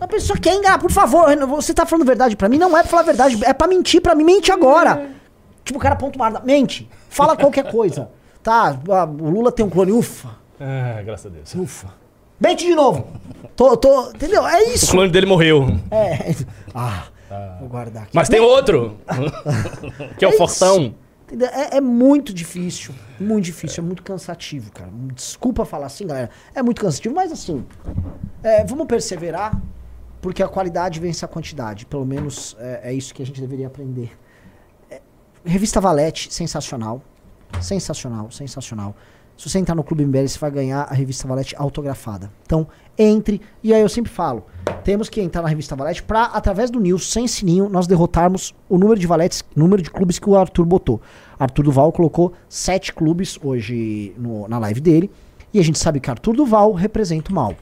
A 0.00 0.08
pessoa 0.08 0.36
quer 0.36 0.54
enganar, 0.54 0.78
por 0.78 0.90
favor, 0.90 1.26
você 1.46 1.72
tá 1.72 1.86
falando 1.86 2.04
verdade 2.04 2.34
pra 2.34 2.48
mim? 2.48 2.58
Não 2.58 2.76
é 2.76 2.80
pra 2.80 2.90
falar 2.90 3.02
verdade, 3.04 3.38
é 3.44 3.52
pra 3.52 3.68
mentir 3.68 4.00
pra 4.00 4.16
mim, 4.16 4.24
mente 4.24 4.50
agora. 4.50 5.10
Tipo, 5.62 5.78
o 5.78 5.82
cara 5.82 5.94
ponto 5.94 6.16
uma 6.16 6.40
mente, 6.40 6.90
fala 7.08 7.36
qualquer 7.36 7.70
coisa. 7.70 8.10
Tá, 8.42 8.80
ah, 8.90 9.04
o 9.04 9.28
Lula 9.30 9.52
tem 9.52 9.64
um 9.64 9.70
clone, 9.70 9.92
ufa, 9.92 10.30
Ah, 10.58 11.02
graças 11.02 11.26
a 11.26 11.28
Deus. 11.34 11.54
ufa. 11.54 11.88
Mente 12.40 12.64
de 12.66 12.74
novo. 12.74 13.06
Tô, 13.54 13.76
tô, 13.76 14.10
entendeu? 14.10 14.46
É 14.46 14.62
O 14.62 14.72
isso. 14.72 14.90
clone 14.90 15.10
dele 15.10 15.26
morreu. 15.26 15.66
É. 15.90 16.34
Ah, 16.74 17.04
vou 17.60 17.68
guardar 17.68 18.04
aqui. 18.04 18.12
Mas 18.16 18.28
tem 18.30 18.40
outro. 18.40 18.96
que 20.18 20.24
é 20.24 20.28
o 20.28 20.32
É. 20.32 20.36
Fortão. 20.38 20.94
Entendeu? 21.26 21.48
É, 21.48 21.76
é 21.76 21.80
muito 21.82 22.32
difícil. 22.32 22.94
Muito 23.20 23.44
difícil, 23.44 23.84
é 23.84 23.86
muito 23.86 24.02
cansativo, 24.02 24.72
cara. 24.72 24.90
Desculpa 25.14 25.64
falar 25.66 25.86
assim, 25.86 26.06
galera. 26.06 26.30
É 26.54 26.62
muito 26.62 26.80
cansativo, 26.80 27.14
mas 27.14 27.30
assim. 27.30 27.64
é, 28.42 28.64
vamos 28.64 28.86
perseverar, 28.86 29.60
porque 30.22 30.42
a 30.42 30.48
qualidade 30.48 30.98
vence 30.98 31.22
a 31.24 31.28
quantidade. 31.28 31.84
Pelo 31.84 32.06
menos 32.06 32.56
é, 32.58 32.80
é 32.84 32.92
isso 32.94 33.12
que 33.14 33.22
a 33.22 33.26
gente 33.26 33.40
deveria 33.40 33.66
aprender. 33.66 34.10
É, 34.90 35.00
Revista 35.44 35.78
Valete, 35.80 36.32
sensacional. 36.32 37.02
Sensacional, 37.60 38.30
sensacional. 38.30 38.94
Se 39.36 39.48
você 39.48 39.58
entrar 39.58 39.74
no 39.74 39.82
Clube 39.82 40.04
MBL, 40.04 40.28
você 40.28 40.38
vai 40.38 40.50
ganhar 40.50 40.82
a 40.82 40.92
revista 40.92 41.26
Valete 41.26 41.54
autografada. 41.56 42.30
Então, 42.44 42.66
entre. 42.98 43.40
E 43.62 43.72
aí 43.72 43.80
eu 43.80 43.88
sempre 43.88 44.12
falo: 44.12 44.44
temos 44.84 45.08
que 45.08 45.18
entrar 45.20 45.40
na 45.40 45.48
revista 45.48 45.74
Valete 45.74 46.02
para, 46.02 46.24
através 46.24 46.70
do 46.70 46.78
News, 46.78 47.10
sem 47.10 47.26
sininho, 47.26 47.66
nós 47.68 47.86
derrotarmos 47.86 48.54
o 48.68 48.76
número 48.76 49.00
de 49.00 49.06
valetes, 49.06 49.42
número 49.56 49.80
de 49.80 49.90
clubes 49.90 50.18
que 50.18 50.28
o 50.28 50.36
Arthur 50.36 50.66
botou. 50.66 51.00
Arthur 51.38 51.62
Duval 51.64 51.90
colocou 51.90 52.34
sete 52.50 52.92
clubes 52.92 53.38
hoje 53.42 54.14
no- 54.18 54.46
na 54.46 54.58
live 54.58 54.80
dele. 54.80 55.10
E 55.54 55.58
a 55.58 55.64
gente 55.64 55.78
sabe 55.78 56.00
que 56.00 56.10
Arthur 56.10 56.36
Duval 56.36 56.72
representa 56.74 57.32
o 57.32 57.34
mal. 57.34 57.54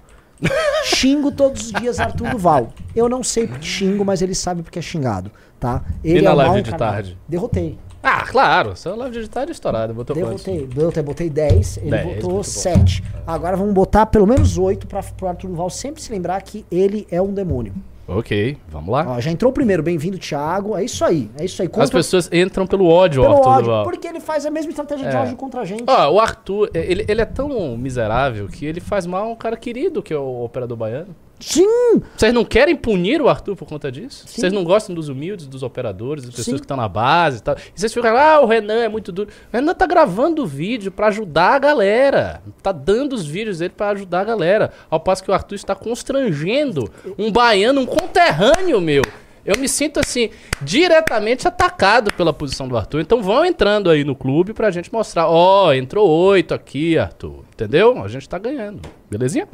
Xingo 0.85 1.31
todos 1.33 1.67
os 1.67 1.73
dias 1.73 1.99
Arthur 2.01 2.31
Duval. 2.31 2.73
Eu 2.95 3.09
não 3.09 3.23
sei 3.23 3.47
porque 3.47 3.65
xingo, 3.67 4.05
mas 4.05 4.21
ele 4.23 4.35
sabe 4.35 4.63
porque 4.63 4.79
é 4.79 4.83
xingado, 4.83 5.31
tá? 5.59 5.83
Ele 6.03 6.23
na 6.23 6.31
é 6.31 6.35
live 6.35 6.63
de 6.63 6.75
tarde? 6.77 7.19
Derrotei. 7.29 7.79
Ah, 8.03 8.25
claro. 8.25 8.77
Seu 8.77 8.95
live 8.97 9.13
de 9.13 9.19
editar 9.21 9.49
é 9.49 9.51
estourado. 9.51 9.93
Botou 9.93 10.15
quantos? 10.17 10.45
Derrotei, 10.45 10.67
derrotei, 10.69 11.03
botei 11.03 11.31
10, 11.31 11.79
ele 11.79 11.91
10, 11.91 12.03
botou 12.05 12.15
muito 12.31 12.37
bom. 12.37 12.43
7. 12.43 13.05
Agora 13.27 13.57
vamos 13.57 13.75
botar 13.75 14.07
pelo 14.07 14.27
menos 14.27 14.57
8 14.57 14.87
para 14.87 15.03
pro 15.03 15.29
Arthur 15.29 15.49
Duval 15.49 15.69
sempre 15.71 16.01
se 16.01 16.11
lembrar 16.13 16.41
que 16.43 16.65
ele 16.71 17.07
é 17.11 17.21
um 17.21 17.33
demônio. 17.33 17.73
Ok, 18.11 18.57
vamos 18.71 18.91
lá. 18.91 19.05
Ó, 19.07 19.21
já 19.21 19.31
entrou 19.31 19.51
o 19.51 19.53
primeiro, 19.53 19.83
bem-vindo, 19.83 20.17
Thiago. 20.17 20.75
É 20.75 20.83
isso 20.83 21.05
aí, 21.05 21.31
é 21.39 21.45
isso 21.45 21.61
aí. 21.61 21.69
As 21.69 21.73
Contra- 21.75 21.99
pessoas 21.99 22.31
entram 22.33 22.67
pelo 22.67 22.87
ódio, 22.87 23.21
pelo 23.21 23.35
Arthur 23.35 23.49
ódio, 23.51 23.65
Duval. 23.65 23.85
porque 23.85 24.09
ele 24.09 24.19
faz 24.21 24.47
a 24.47 24.51
mesma 24.51 24.71
estratégia 24.71 25.11
de 25.11 25.15
É. 25.15 25.21
ódio 25.21 25.37
contra 25.37 25.61
a 25.61 25.65
gente. 25.67 25.85
Ó, 25.87 26.11
o 26.13 26.19
Arthur, 26.19 26.71
ele, 26.73 27.05
ele 27.07 27.21
é 27.21 27.27
tão 27.27 27.77
miserável 27.77 28.49
que 28.49 28.65
ele 28.65 28.81
faz 28.81 29.05
mal 29.05 29.25
a 29.27 29.29
um 29.29 29.37
cara 29.37 29.59
querido, 29.59 30.03
que 30.03 30.15
é 30.15 30.17
o 30.17 30.43
operador 30.43 30.75
baiano. 30.79 31.15
Sim! 31.41 32.03
Vocês 32.17 32.33
não 32.33 32.45
querem 32.45 32.75
punir 32.75 33.23
o 33.23 33.29
Arthur 33.29 33.55
por 33.55 33.67
conta 33.67 33.91
disso? 33.93 34.25
Sim. 34.27 34.41
Vocês 34.41 34.53
não 34.53 34.65
gostam 34.65 34.95
dos 34.95 35.09
humildes, 35.09 35.47
dos 35.47 35.63
operadores, 35.63 36.25
das 36.25 36.33
pessoas 36.33 36.47
Sim. 36.47 36.55
que 36.57 36.61
estão 36.65 36.77
na 36.77 36.89
base 36.89 37.39
e 37.39 37.43
tal. 37.43 37.57
E 37.57 37.81
vocês 37.81 37.93
ficam, 37.93 38.17
ah, 38.17 38.41
o 38.41 38.47
Renan 38.47 38.83
é 38.83 38.89
muito 38.89 39.13
duro. 39.13 39.29
O 39.53 39.57
Renan 39.57 39.75
tá 39.75 39.87
gravando 39.87 40.43
o 40.43 40.47
vídeo 40.47 40.91
pra 40.91 41.09
ajudar 41.09 41.55
a 41.55 41.59
galera. 41.59 42.43
Tá 42.63 42.73
dando 42.73 43.13
os 43.13 43.27
vídeos 43.27 43.59
dele 43.59 43.75
pra 43.77 43.91
ajudar 43.91 44.21
a 44.21 44.25
galera. 44.25 44.73
Ao 44.91 44.99
passo 44.99 45.23
que 45.23 45.31
o 45.31 45.35
Arthur 45.35 45.55
está 45.55 45.75
constrangendo 45.75 46.91
um 47.17 47.31
baiano, 47.31 47.81
um 47.81 47.87
conterrâneo 47.87 48.81
meu. 48.81 49.03
Eu 49.45 49.57
me 49.59 49.67
sinto 49.67 49.99
assim, 49.99 50.29
diretamente 50.61 51.49
atacado 51.49 52.13
pela 52.13 52.35
posição 52.35 52.69
do 52.69 52.77
Arthur. 52.77 53.01
Então 53.01 53.23
vão 53.23 53.47
entrando 53.47 53.89
aí 53.89 54.05
no 54.05 54.15
clube 54.15 54.53
pra 54.53 54.71
gente 54.71 54.93
mostrar. 54.93 55.27
Ó, 55.27 55.73
entrou 55.73 56.07
oito 56.07 56.53
aqui, 56.53 56.99
Arthur. 56.99 57.45
Entendeu? 57.55 58.03
A 58.03 58.09
gente 58.09 58.29
tá 58.29 58.39
ganhando. 58.39 58.83
Belezinha? 59.11 59.49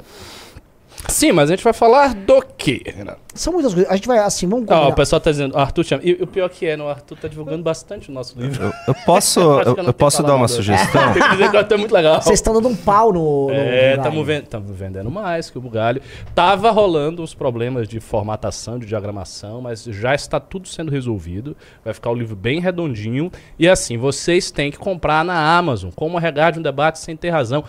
Sim, 1.08 1.32
mas 1.32 1.50
a 1.50 1.54
gente 1.54 1.64
vai 1.64 1.72
falar 1.72 2.14
do 2.14 2.42
quê, 2.56 2.82
Renan? 2.84 3.16
São 3.34 3.52
muitas 3.52 3.74
coisas. 3.74 3.90
A 3.90 3.96
gente 3.96 4.06
vai 4.06 4.18
assim, 4.18 4.46
vamos 4.46 4.64
Ó, 4.68 4.74
combinar. 4.74 4.88
o 4.88 4.94
pessoal 4.94 5.20
tá 5.20 5.30
dizendo, 5.30 5.56
Arthur 5.58 5.84
chama. 5.84 6.02
E, 6.04 6.10
e 6.10 6.22
o 6.22 6.26
pior 6.26 6.48
que 6.48 6.66
é, 6.66 6.76
né? 6.76 6.84
o 6.84 6.88
Arthur 6.88 7.18
tá 7.18 7.28
divulgando 7.28 7.62
bastante 7.62 8.08
o 8.08 8.12
nosso 8.12 8.38
livro. 8.40 8.64
Eu, 8.64 8.72
eu 8.88 8.94
posso, 9.04 9.40
eu, 9.40 9.76
eu 9.76 9.82
não 9.82 9.92
posso 9.92 10.22
dar 10.22 10.34
uma 10.34 10.46
sugestão? 10.48 11.02
Tem 11.12 11.22
que 11.22 11.30
dizer 11.30 11.50
que 11.50 11.56
o 11.56 11.58
Arthur 11.58 11.74
é 11.74 11.78
muito 11.78 11.92
legal. 11.92 12.22
Vocês 12.22 12.38
estão 12.38 12.54
dando 12.54 12.68
um 12.68 12.76
pau 12.76 13.12
no. 13.12 13.48
no 13.48 13.52
É, 13.52 13.96
estamos 13.96 14.76
vendendo 14.76 15.10
mais 15.10 15.50
que 15.50 15.58
o 15.58 15.60
Bugalho. 15.60 16.00
Tava 16.34 16.70
rolando 16.70 17.22
uns 17.22 17.34
problemas 17.34 17.88
de 17.88 17.98
formatação, 17.98 18.78
de 18.78 18.86
diagramação, 18.86 19.60
mas 19.60 19.84
já 19.84 20.14
está 20.14 20.38
tudo 20.38 20.68
sendo 20.68 20.90
resolvido. 20.90 21.56
Vai 21.84 21.92
ficar 21.92 22.10
o 22.10 22.14
livro 22.14 22.36
bem 22.36 22.60
redondinho. 22.60 23.32
E 23.58 23.68
assim, 23.68 23.98
vocês 23.98 24.50
têm 24.50 24.70
que 24.70 24.78
comprar 24.78 25.24
na 25.24 25.56
Amazon, 25.56 25.90
como 25.94 26.18
regar 26.18 26.52
de 26.52 26.60
um 26.60 26.62
debate 26.62 27.00
sem 27.00 27.16
ter 27.16 27.30
razão. 27.30 27.64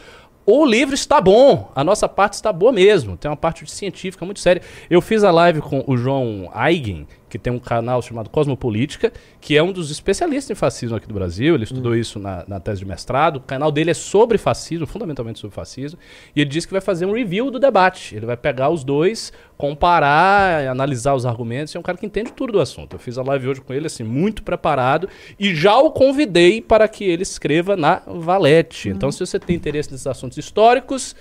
O 0.48 0.64
livro 0.64 0.94
está 0.94 1.20
bom, 1.20 1.72
a 1.74 1.84
nossa 1.84 2.08
parte 2.08 2.34
está 2.34 2.54
boa 2.54 2.72
mesmo. 2.72 3.18
Tem 3.18 3.30
uma 3.30 3.36
parte 3.36 3.66
científica 3.70 4.24
muito 4.24 4.40
séria. 4.40 4.62
Eu 4.88 5.02
fiz 5.02 5.24
a 5.24 5.32
live 5.32 5.60
com 5.60 5.84
o 5.88 5.98
João 5.98 6.52
Eigen, 6.56 7.08
que 7.38 7.40
tem 7.40 7.52
um 7.52 7.60
canal 7.60 8.02
chamado 8.02 8.30
Cosmopolítica, 8.30 9.12
que 9.42 9.58
é 9.58 9.62
um 9.62 9.72
dos 9.72 9.92
especialistas 9.92 10.52
em 10.52 10.56
fascismo 10.56 10.96
aqui 10.96 11.08
do 11.08 11.14
Brasil. 11.14 11.56
Ele 11.56 11.66
estudou 11.66 11.96
isso 11.96 12.18
na, 12.18 12.46
na 12.48 12.60
tese 12.62 12.80
de 12.80 12.86
mestrado. 12.86 13.38
O 13.38 13.40
canal 13.42 13.72
dele 13.72 13.92
é 13.92 13.94
sobre 13.94 14.38
fascismo, 14.38 14.88
fundamentalmente 14.88 15.40
sobre 15.40 15.54
fascismo. 15.54 16.00
E 16.34 16.42
ele 16.42 16.50
disse 16.50 16.66
que 16.66 16.72
vai 16.72 16.82
fazer 16.82 17.06
um 17.06 17.12
review 17.12 17.52
do 17.52 17.60
debate. 17.60 18.16
Ele 18.16 18.26
vai 18.26 18.38
pegar 18.38 18.70
os 18.70 18.84
dois, 18.86 19.34
comparar, 19.58 20.66
analisar 20.68 21.14
os 21.14 21.26
argumentos. 21.26 21.76
É 21.76 21.80
um 21.80 21.84
cara 21.84 21.98
que 21.98 22.06
entende 22.06 22.32
tudo 22.32 22.54
do 22.54 22.62
assunto. 22.62 22.94
Eu 22.96 23.00
fiz 23.00 23.18
a 23.18 23.24
live 23.24 23.50
hoje 23.50 23.62
com 23.62 23.74
ele, 23.74 23.88
assim, 23.88 24.04
muito 24.04 24.42
preparado. 24.42 25.10
E 25.38 25.54
já 25.54 25.78
o 25.78 25.92
convidei 25.92 26.62
para 26.62 26.88
que 26.88 27.04
ele 27.04 27.24
escreva 27.24 27.76
na 27.76 28.02
Valete. 28.08 28.88
Então, 28.90 29.12
se 29.12 29.20
você 29.20 29.38
tem 29.38 29.56
interesse 29.56 29.92
nesses 29.92 30.08
assuntos 30.08 30.38
históricos, 30.38 31.16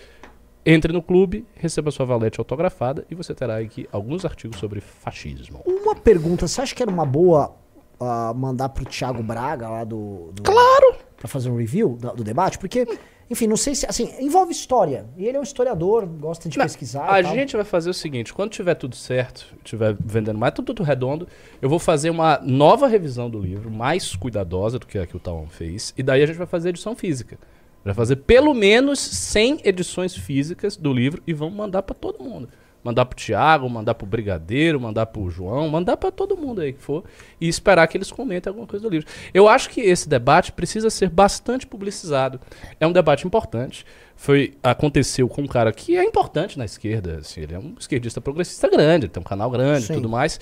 entre 0.66 0.92
no 0.92 1.02
clube, 1.02 1.44
receba 1.54 1.90
sua 1.90 2.06
valete 2.06 2.40
autografada 2.40 3.04
e 3.10 3.14
você 3.14 3.34
terá 3.34 3.58
aqui 3.58 3.86
alguns 3.92 4.24
artigos 4.24 4.58
sobre 4.58 4.80
fascismo. 4.80 5.62
Uma 5.66 5.94
pergunta, 5.94 6.46
você 6.48 6.60
acha 6.60 6.74
que 6.74 6.82
era 6.82 6.90
uma 6.90 7.04
boa 7.06 7.54
ah, 8.00 8.32
mandar 8.34 8.68
pro 8.70 8.84
Thiago 8.84 9.22
Braga 9.22 9.68
lá 9.68 9.84
do. 9.84 10.30
do 10.32 10.42
Claro! 10.42 10.96
Pra 11.16 11.28
fazer 11.28 11.50
um 11.50 11.56
review 11.56 11.96
da- 12.00 12.12
do, 12.12 12.22
debate? 12.24 12.58
Porque, 12.58 12.86
enfim, 13.30 13.46
não 13.46 13.56
sei 13.56 13.74
se. 13.74 13.86
Assim, 13.86 14.12
envolve 14.20 14.52
história. 14.52 15.06
E 15.16 15.24
ele 15.26 15.36
é 15.36 15.40
um 15.40 15.44
historiador, 15.44 16.04
gosta 16.06 16.48
de 16.48 16.58
Não, 16.58 16.64
pesquisar. 16.66 17.10
a 17.10 17.20
e 17.20 17.22
tal. 17.22 17.34
gente 17.34 17.56
vai 17.56 17.64
fazer 17.64 17.88
o 17.90 17.94
seguinte: 17.94 18.32
quando 18.34 18.50
tiver 18.50 18.74
tudo 18.74 18.96
certo, 18.96 19.54
tiver 19.62 19.96
vendendo 20.04 20.38
mais, 20.38 20.52
tudo, 20.52 20.66
tudo 20.74 20.82
redondo, 20.82 21.26
eu 21.62 21.68
vou 21.68 21.78
fazer 21.78 22.10
uma 22.10 22.38
nova 22.42 22.86
revisão 22.86 23.30
do 23.30 23.38
livro, 23.38 23.70
mais 23.70 24.14
cuidadosa 24.16 24.78
do 24.78 24.86
que 24.86 24.98
a 24.98 25.06
que 25.06 25.16
o 25.16 25.20
Tawan 25.20 25.46
fez, 25.48 25.94
e 25.96 26.02
daí 26.02 26.22
a 26.22 26.26
gente 26.26 26.36
vai 26.36 26.46
fazer 26.46 26.70
edição 26.70 26.94
física. 26.96 27.38
Vai 27.84 27.92
fazer 27.92 28.16
pelo 28.16 28.54
menos 28.54 28.98
100 28.98 29.60
edições 29.64 30.16
físicas 30.16 30.76
do 30.76 30.92
livro 30.92 31.22
e 31.26 31.34
vamos 31.34 31.54
mandar 31.54 31.82
pra 31.82 31.94
todo 31.94 32.24
mundo. 32.24 32.48
mandar 32.84 33.06
pro 33.06 33.16
Thiago, 33.16 33.68
mandar 33.68 33.94
pro 33.94 34.06
Brigadeiro, 34.06 34.78
mandar 34.78 35.06
pro 35.06 35.30
João, 35.30 35.70
mandar 35.70 35.96
pra 35.96 36.10
todo 36.10 36.36
mundo 36.36 36.60
aí 36.60 36.74
que 36.74 36.82
for 36.82 37.02
e 37.40 37.48
esperar 37.48 37.86
que 37.88 37.96
eles 37.96 38.12
comentem 38.12 38.50
alguma 38.50 38.66
coisa 38.66 38.82
do 38.82 38.90
livro. 38.90 39.08
Eu 39.32 39.48
acho 39.48 39.70
que 39.70 39.80
esse 39.80 40.06
debate 40.06 40.52
precisa 40.52 40.90
ser 40.90 41.08
bastante 41.08 41.66
publicizado. 41.66 42.38
É 42.78 42.86
um 42.86 42.92
debate 42.92 43.26
importante. 43.26 43.86
Foi 44.14 44.52
aconteceu 44.62 45.26
com 45.28 45.42
um 45.42 45.46
cara 45.46 45.72
que 45.72 45.96
é 45.96 46.04
importante 46.04 46.58
na 46.58 46.64
esquerda, 46.66 47.18
assim, 47.18 47.40
ele 47.40 47.54
é 47.54 47.58
um 47.58 47.74
esquerdista 47.80 48.20
progressista 48.20 48.68
grande, 48.68 49.06
ele 49.06 49.12
tem 49.12 49.20
um 49.20 49.24
canal 49.24 49.50
grande 49.50 49.90
e 49.90 49.94
tudo 49.94 50.08
mais. 50.08 50.38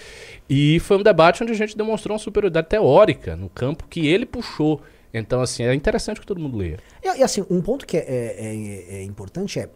E 0.51 0.81
foi 0.81 0.99
um 0.99 1.03
debate 1.03 1.43
onde 1.43 1.53
a 1.53 1.57
gente 1.57 1.77
demonstrou 1.77 2.15
uma 2.15 2.19
superioridade 2.19 2.67
teórica 2.67 3.37
no 3.37 3.49
campo 3.49 3.87
que 3.89 4.07
ele 4.07 4.27
puxou. 4.27 4.83
Então, 5.13 5.41
assim, 5.43 5.63
é 5.65 5.75
interessante 5.75 6.21
que 6.21 6.27
todo 6.27 6.41
mundo 6.41 6.57
leia. 6.57 6.79
E, 7.03 7.19
e, 7.19 7.23
assim, 7.23 7.45
um 7.51 7.61
ponto 7.61 7.87
que 7.87 7.97
é, 7.97 8.01
é- 8.09 8.95
é 9.01 9.03
importante 9.05 9.59
é, 9.61 9.69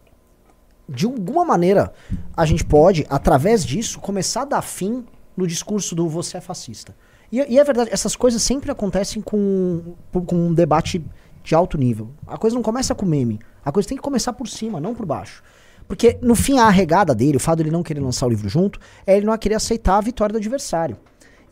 de 0.89 1.05
alguma 1.05 1.45
maneira, 1.45 1.93
a 2.37 2.47
gente 2.47 2.65
pode, 2.65 3.05
através 3.11 3.65
disso, 3.65 3.99
começar 4.01 4.43
a 4.43 4.47
dar 4.47 4.63
fim 4.63 5.05
no 5.37 5.47
discurso 5.47 5.95
do 5.95 6.09
você 6.09 6.39
é 6.39 6.41
fascista. 6.41 6.97
E, 7.31 7.39
e 7.39 7.59
é 7.59 7.65
verdade, 7.65 7.91
essas 7.93 8.15
coisas 8.17 8.41
sempre 8.43 8.71
acontecem 8.71 9.21
com, 9.21 9.95
com 10.13 10.37
um 10.37 10.55
debate 10.55 11.05
de 11.43 11.55
alto 11.55 11.77
nível. 11.77 12.11
A 12.27 12.39
coisa 12.39 12.55
não 12.55 12.63
começa 12.63 12.95
com 12.95 13.05
meme. 13.05 13.39
A 13.65 13.71
coisa 13.73 13.89
tem 13.89 13.97
que 13.97 14.03
começar 14.03 14.33
por 14.33 14.49
cima, 14.49 14.81
não 14.81 14.95
por 14.95 15.05
baixo. 15.05 15.43
Porque, 15.89 16.19
no 16.21 16.35
fim, 16.35 16.59
a 16.59 16.65
arregada 16.65 17.15
dele, 17.15 17.37
o 17.37 17.41
fato 17.41 17.59
dele 17.59 17.71
não 17.71 17.83
querer 17.83 18.01
lançar 18.01 18.27
o 18.27 18.29
livro 18.29 18.49
junto, 18.49 18.79
é 19.07 19.17
ele 19.17 19.27
não 19.27 19.37
querer 19.39 19.55
aceitar 19.55 19.99
a 19.99 20.01
vitória 20.01 20.33
do 20.33 20.39
adversário. 20.39 20.97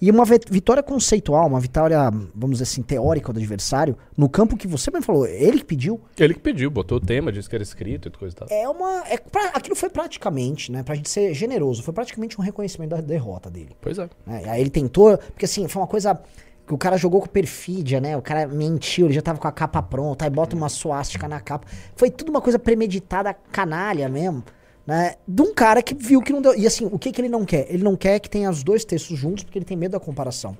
E 0.05 0.11
uma 0.11 0.25
vi- 0.27 0.39
vitória 0.51 0.83
conceitual, 0.83 1.47
uma 1.47 1.59
vitória, 1.59 1.99
vamos 2.35 2.59
dizer 2.59 2.65
assim, 2.65 2.83
teórica 2.83 3.33
do 3.33 3.39
adversário, 3.39 3.97
no 4.15 4.29
campo 4.29 4.55
que 4.55 4.67
você 4.69 4.91
mesmo 4.91 5.07
falou, 5.07 5.27
ele 5.27 5.61
que 5.61 5.65
pediu, 5.65 5.99
Ele 6.19 6.35
que 6.35 6.41
pediu, 6.41 6.71
botou 6.71 6.99
o 6.99 7.01
tema, 7.01 7.33
disse 7.33 7.49
que 7.49 7.55
era 7.57 7.63
escrito 7.63 8.09
e 8.09 8.11
coisa 8.11 8.35
e 8.35 8.39
tal. 8.39 8.49
é 8.51 8.69
uma. 8.69 9.03
É, 9.09 9.17
pra- 9.17 9.53
aquilo 9.55 9.75
foi 9.75 9.89
praticamente, 9.89 10.71
né? 10.71 10.83
Pra 10.83 10.95
gente 10.95 11.09
ser 11.09 11.33
generoso, 11.33 11.83
foi 11.83 11.95
praticamente 11.95 12.39
um 12.39 12.43
reconhecimento 12.45 12.91
da 12.91 13.01
derrota 13.01 13.49
dele. 13.49 13.71
Pois 13.81 13.99
é. 13.99 14.09
né? 14.27 14.43
Aí 14.47 14.61
ele 14.61 14.69
tentou. 14.69 15.17
Porque 15.17 15.47
assim, 15.47 15.67
foi 15.69 15.81
uma 15.81 15.89
coisa 15.89 16.21
que 16.67 16.75
o 16.75 16.79
cara 16.79 16.99
jogou 16.99 17.23
com 17.23 17.27
perfídia, 17.29 17.99
né? 17.99 18.15
O 18.15 18.21
cara 18.21 18.47
mentiu, 18.47 19.07
ele 19.07 19.15
já 19.15 19.23
tava 19.23 19.39
com 19.39 19.49
a 19.49 19.53
capa 19.53 19.83
pronta, 19.83 20.27
aí 20.27 20.31
bota 20.31 20.55
uma 20.55 20.69
suástica 20.69 21.27
na 21.27 21.41
capa. 21.41 21.67
Foi 21.97 22.11
tudo 22.11 22.29
uma 22.29 22.43
coisa 22.43 22.59
premeditada, 22.59 23.33
canalha 23.51 24.07
mesmo. 24.09 24.45
Né, 24.87 25.15
de 25.27 25.41
um 25.41 25.55
cara 25.55 25.83
que 25.83 25.95
viu 25.95 26.21
que 26.21 26.31
não 26.33 26.43
deu. 26.43 26.55
E 26.55 26.67
assim, 26.67 26.85
o 26.85 26.99
que, 26.99 27.11
que 27.11 27.21
ele 27.21 27.29
não 27.29 27.45
quer? 27.45 27.67
Ele 27.71 27.83
não 27.83 27.97
quer 27.97 28.19
que 28.21 28.29
tenha 28.29 28.51
os 28.51 28.63
dois 28.63 28.85
textos 28.85 29.19
juntos, 29.19 29.43
porque 29.43 29.59
ele 29.59 29.65
tem 29.65 29.77
medo 29.77 29.93
da 29.93 30.01
comparação. 30.01 30.57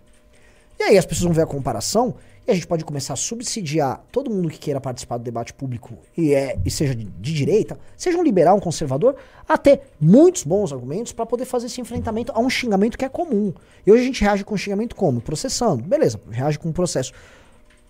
E 0.79 0.83
aí 0.83 0.99
as 0.99 1.05
pessoas 1.05 1.25
vão 1.25 1.33
ver 1.33 1.43
a 1.43 1.47
comparação 1.47 2.15
e 2.47 2.51
a 2.51 2.55
gente 2.55 2.67
pode 2.67 2.85
começar 2.85 3.15
a 3.15 3.17
subsidiar 3.17 4.05
todo 4.13 4.31
mundo 4.31 4.51
que 4.51 4.59
queira 4.59 4.81
participar 4.81 5.17
do 5.17 5.25
debate 5.25 5.55
público 5.55 5.97
e, 6.17 6.35
é, 6.35 6.59
e 6.65 6.71
seja 6.71 6.95
de, 6.95 7.05
de 7.05 7.33
direita, 7.33 7.79
seja 7.97 8.19
um 8.19 8.23
liberal, 8.23 8.57
um 8.57 8.61
conservador, 8.61 9.17
a 9.49 9.57
ter 9.57 9.81
muitos 10.01 10.43
bons 10.45 10.73
argumentos 10.73 11.13
para 11.13 11.25
poder 11.25 11.47
fazer 11.47 11.67
esse 11.67 11.81
enfrentamento 11.81 12.33
a 12.35 12.41
um 12.41 12.51
xingamento 12.51 12.99
que 12.99 13.05
é 13.05 13.09
comum. 13.09 13.53
E 13.87 13.91
hoje 13.91 14.03
a 14.03 14.07
gente 14.07 14.21
reage 14.23 14.45
com 14.45 14.57
xingamento 14.57 14.95
como? 14.95 15.21
Processando. 15.21 15.83
Beleza, 15.83 16.21
reage 16.31 16.59
com 16.59 16.69
um 16.69 16.73
processo. 16.73 17.13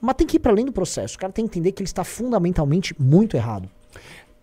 Mas 0.00 0.14
tem 0.16 0.26
que 0.26 0.36
ir 0.36 0.40
para 0.40 0.52
além 0.52 0.66
do 0.66 0.72
processo. 0.72 1.16
O 1.16 1.18
cara 1.18 1.32
tem 1.32 1.46
que 1.46 1.58
entender 1.58 1.72
que 1.72 1.82
ele 1.82 1.88
está 1.88 2.04
fundamentalmente 2.04 2.94
muito 3.00 3.36
errado. 3.36 3.68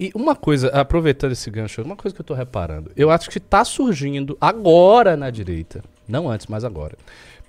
E 0.02 0.12
uma 0.16 0.36
coisa, 0.36 0.70
aproveitando 0.70 1.34
esse 1.34 1.52
gancho, 1.52 1.80
uma 1.84 1.96
coisa 1.96 2.16
que 2.16 2.20
eu 2.20 2.26
tô 2.26 2.34
reparando. 2.34 2.92
Eu 2.96 3.12
acho 3.12 3.30
que 3.30 3.40
tá 3.40 3.64
surgindo 3.64 4.36
agora 4.42 5.16
na 5.16 5.30
direita, 5.30 5.84
não 6.08 6.28
antes, 6.28 6.48
mas 6.48 6.66
agora, 6.66 6.98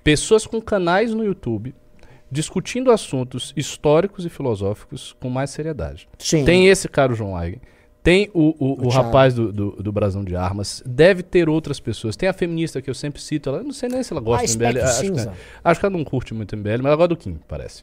pessoas 0.04 0.46
com 0.46 0.60
canais 0.60 1.14
no 1.14 1.24
YouTube 1.24 1.74
discutindo 2.30 2.90
assuntos 2.90 3.54
históricos 3.56 4.26
e 4.26 4.28
filosóficos 4.28 5.16
com 5.18 5.30
mais 5.30 5.48
seriedade. 5.48 6.06
Sim. 6.18 6.44
Tem 6.44 6.68
esse 6.68 6.90
cara, 6.90 7.12
o 7.12 7.14
João 7.14 7.42
Eigen. 7.42 7.58
Tem 8.02 8.28
o, 8.34 8.54
o, 8.58 8.72
o 8.72 8.76
Thiago. 8.76 8.90
rapaz 8.90 9.32
do, 9.32 9.50
do, 9.50 9.70
do 9.70 9.92
Brasão 9.92 10.22
de 10.22 10.36
Armas. 10.36 10.82
Deve 10.84 11.22
ter 11.22 11.48
outras 11.48 11.80
pessoas. 11.80 12.16
Tem 12.16 12.28
a 12.28 12.32
feminista 12.34 12.82
que 12.82 12.90
eu 12.90 12.94
sempre 12.94 13.22
cito. 13.22 13.48
Ela, 13.48 13.62
não 13.62 13.72
sei 13.72 13.88
nem 13.88 14.02
se 14.02 14.12
ela 14.12 14.20
gosta 14.20 14.44
Ah, 14.44 14.48
do 14.48 14.58
MBL. 14.58 14.82
Acho 14.82 15.12
que, 15.12 15.30
acho 15.64 15.80
que 15.80 15.86
ela 15.86 15.96
não 15.96 16.04
curte 16.04 16.34
muito 16.34 16.54
MBL, 16.54 16.78
mas 16.78 16.86
ela 16.86 16.96
gosta 16.96 17.08
do 17.08 17.16
Kim, 17.16 17.38
parece. 17.48 17.82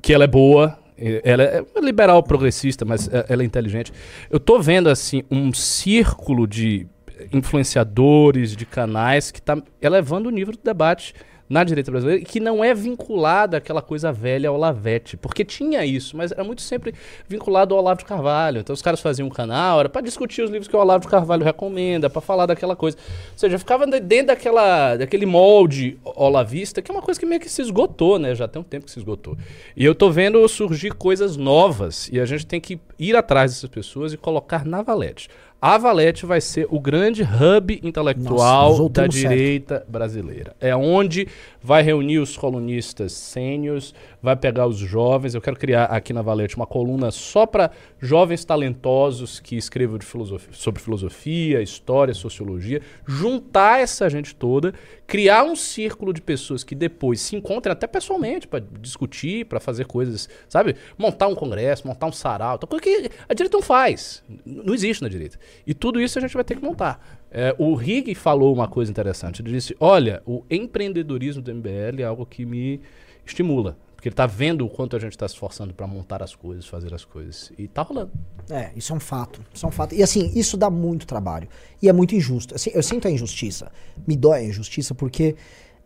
Que 0.00 0.14
ela 0.14 0.24
é 0.24 0.28
boa. 0.28 0.78
Ela 1.22 1.42
é 1.44 1.64
liberal 1.80 2.22
progressista, 2.22 2.84
mas 2.84 3.08
eh, 3.08 3.26
ela 3.28 3.42
é 3.42 3.46
inteligente. 3.46 3.92
Eu 4.28 4.40
tô 4.40 4.60
vendo, 4.60 4.88
assim, 4.88 5.22
um 5.30 5.52
círculo 5.52 6.46
de 6.46 6.86
influenciadores, 7.32 8.56
de 8.56 8.66
canais 8.66 9.30
que 9.30 9.40
tá 9.40 9.60
elevando 9.80 10.28
o 10.28 10.32
nível 10.32 10.52
do 10.52 10.60
debate 10.62 11.14
na 11.48 11.64
direita 11.64 11.90
brasileira 11.90 12.24
que 12.24 12.40
não 12.40 12.62
é 12.62 12.74
vinculada 12.74 13.56
àquela 13.56 13.80
coisa 13.80 14.12
velha 14.12 14.52
Olavete. 14.52 15.16
Porque 15.16 15.44
tinha 15.44 15.84
isso, 15.84 16.16
mas 16.16 16.30
era 16.32 16.44
muito 16.44 16.62
sempre 16.62 16.94
vinculado 17.26 17.74
ao 17.74 17.80
Olavo 17.80 17.98
de 18.00 18.04
Carvalho. 18.04 18.60
Então 18.60 18.74
os 18.74 18.82
caras 18.82 19.00
faziam 19.00 19.26
um 19.28 19.30
canal, 19.30 19.80
era 19.80 19.88
para 19.88 20.02
discutir 20.02 20.42
os 20.42 20.50
livros 20.50 20.68
que 20.68 20.76
o 20.76 20.78
Olavo 20.78 21.04
de 21.04 21.08
Carvalho 21.08 21.44
recomenda, 21.44 22.10
para 22.10 22.20
falar 22.20 22.46
daquela 22.46 22.76
coisa. 22.76 22.96
Ou 22.98 23.38
seja, 23.38 23.58
ficava 23.58 23.86
de- 23.86 24.00
dentro 24.00 24.28
daquela, 24.28 24.96
daquele 24.96 25.26
molde 25.26 25.98
olavista, 26.04 26.82
que 26.82 26.90
é 26.90 26.94
uma 26.94 27.02
coisa 27.02 27.18
que 27.18 27.26
meio 27.26 27.40
que 27.40 27.48
se 27.48 27.62
esgotou, 27.62 28.18
né? 28.18 28.34
Já 28.34 28.46
tem 28.46 28.60
um 28.60 28.64
tempo 28.64 28.84
que 28.86 28.90
se 28.90 28.98
esgotou. 28.98 29.36
E 29.76 29.84
eu 29.84 29.94
tô 29.94 30.10
vendo 30.10 30.46
surgir 30.48 30.92
coisas 30.94 31.36
novas 31.36 32.08
e 32.12 32.20
a 32.20 32.26
gente 32.26 32.46
tem 32.46 32.60
que 32.60 32.78
ir 32.98 33.16
atrás 33.16 33.52
dessas 33.52 33.70
pessoas 33.70 34.12
e 34.12 34.16
colocar 34.16 34.64
na 34.64 34.82
Valete. 34.82 35.28
A 35.60 35.76
Valete 35.76 36.24
vai 36.24 36.40
ser 36.40 36.68
o 36.70 36.78
grande 36.78 37.24
hub 37.24 37.80
intelectual 37.82 38.68
Nossa, 38.68 38.72
da 38.72 38.78
voltamos 38.78 39.16
certo. 39.16 39.28
direita 39.34 39.84
brasileira. 39.88 40.54
É 40.60 40.74
onde 40.76 41.26
vai 41.60 41.82
reunir 41.82 42.20
os 42.20 42.36
colunistas 42.36 43.10
sênios, 43.12 43.92
vai 44.22 44.36
pegar 44.36 44.66
os 44.66 44.76
jovens. 44.78 45.34
Eu 45.34 45.40
quero 45.40 45.56
criar 45.56 45.84
aqui 45.84 46.12
na 46.12 46.22
Valete 46.22 46.56
uma 46.56 46.66
coluna 46.66 47.10
só 47.10 47.46
para 47.46 47.70
jovens 48.00 48.44
talentosos 48.44 49.40
que 49.40 49.56
escrevam 49.56 49.98
filosofia- 50.00 50.52
sobre 50.52 50.82
filosofia, 50.82 51.60
história, 51.62 52.14
sociologia. 52.14 52.80
Juntar 53.06 53.80
essa 53.80 54.08
gente 54.08 54.34
toda, 54.34 54.72
criar 55.06 55.44
um 55.44 55.56
círculo 55.56 56.12
de 56.12 56.20
pessoas 56.20 56.62
que 56.64 56.74
depois 56.74 57.20
se 57.20 57.36
encontrem 57.36 57.72
até 57.72 57.86
pessoalmente 57.86 58.46
para 58.46 58.64
discutir, 58.80 59.46
para 59.46 59.60
fazer 59.60 59.86
coisas, 59.86 60.28
sabe? 60.48 60.76
Montar 60.96 61.28
um 61.28 61.34
congresso, 61.34 61.86
montar 61.86 62.06
um 62.06 62.12
sarau, 62.12 62.58
coisa 62.58 62.82
que 62.82 63.10
a 63.28 63.34
direita 63.34 63.56
não 63.56 63.62
faz. 63.62 64.22
Não 64.44 64.74
existe 64.74 65.02
na 65.02 65.08
direita. 65.08 65.38
E 65.66 65.72
tudo 65.74 66.00
isso 66.00 66.18
a 66.18 66.22
gente 66.22 66.34
vai 66.34 66.44
ter 66.44 66.56
que 66.56 66.62
montar. 66.62 67.18
É, 67.30 67.54
o 67.58 67.74
Rig 67.74 68.14
falou 68.14 68.54
uma 68.54 68.68
coisa 68.68 68.90
interessante. 68.90 69.42
Ele 69.42 69.52
disse: 69.52 69.76
Olha, 69.80 70.22
o 70.26 70.44
empreendedorismo 70.50 71.42
do 71.42 71.54
MBL 71.54 72.00
é 72.00 72.04
algo 72.04 72.24
que 72.26 72.44
me 72.44 72.80
estimula. 73.24 73.76
Porque 73.98 74.08
ele 74.08 74.14
tá 74.14 74.26
vendo 74.26 74.64
o 74.64 74.70
quanto 74.70 74.94
a 74.94 74.98
gente 75.00 75.10
está 75.10 75.26
se 75.26 75.34
esforçando 75.34 75.74
para 75.74 75.84
montar 75.84 76.22
as 76.22 76.32
coisas, 76.32 76.64
fazer 76.68 76.94
as 76.94 77.04
coisas. 77.04 77.50
E 77.58 77.66
tá 77.66 77.82
rolando. 77.82 78.12
É, 78.48 78.70
isso 78.76 78.92
é 78.92 78.96
um 78.96 79.00
fato. 79.00 79.44
Isso 79.52 79.66
é 79.66 79.68
um 79.68 79.72
fato. 79.72 79.92
E 79.92 80.04
assim, 80.04 80.30
isso 80.36 80.56
dá 80.56 80.70
muito 80.70 81.04
trabalho. 81.04 81.48
E 81.82 81.88
é 81.88 81.92
muito 81.92 82.14
injusto. 82.14 82.54
Assim, 82.54 82.70
eu 82.72 82.80
sinto 82.80 83.08
a 83.08 83.10
injustiça. 83.10 83.72
Me 84.06 84.16
dói 84.16 84.38
a 84.38 84.44
injustiça 84.44 84.94
porque 84.94 85.34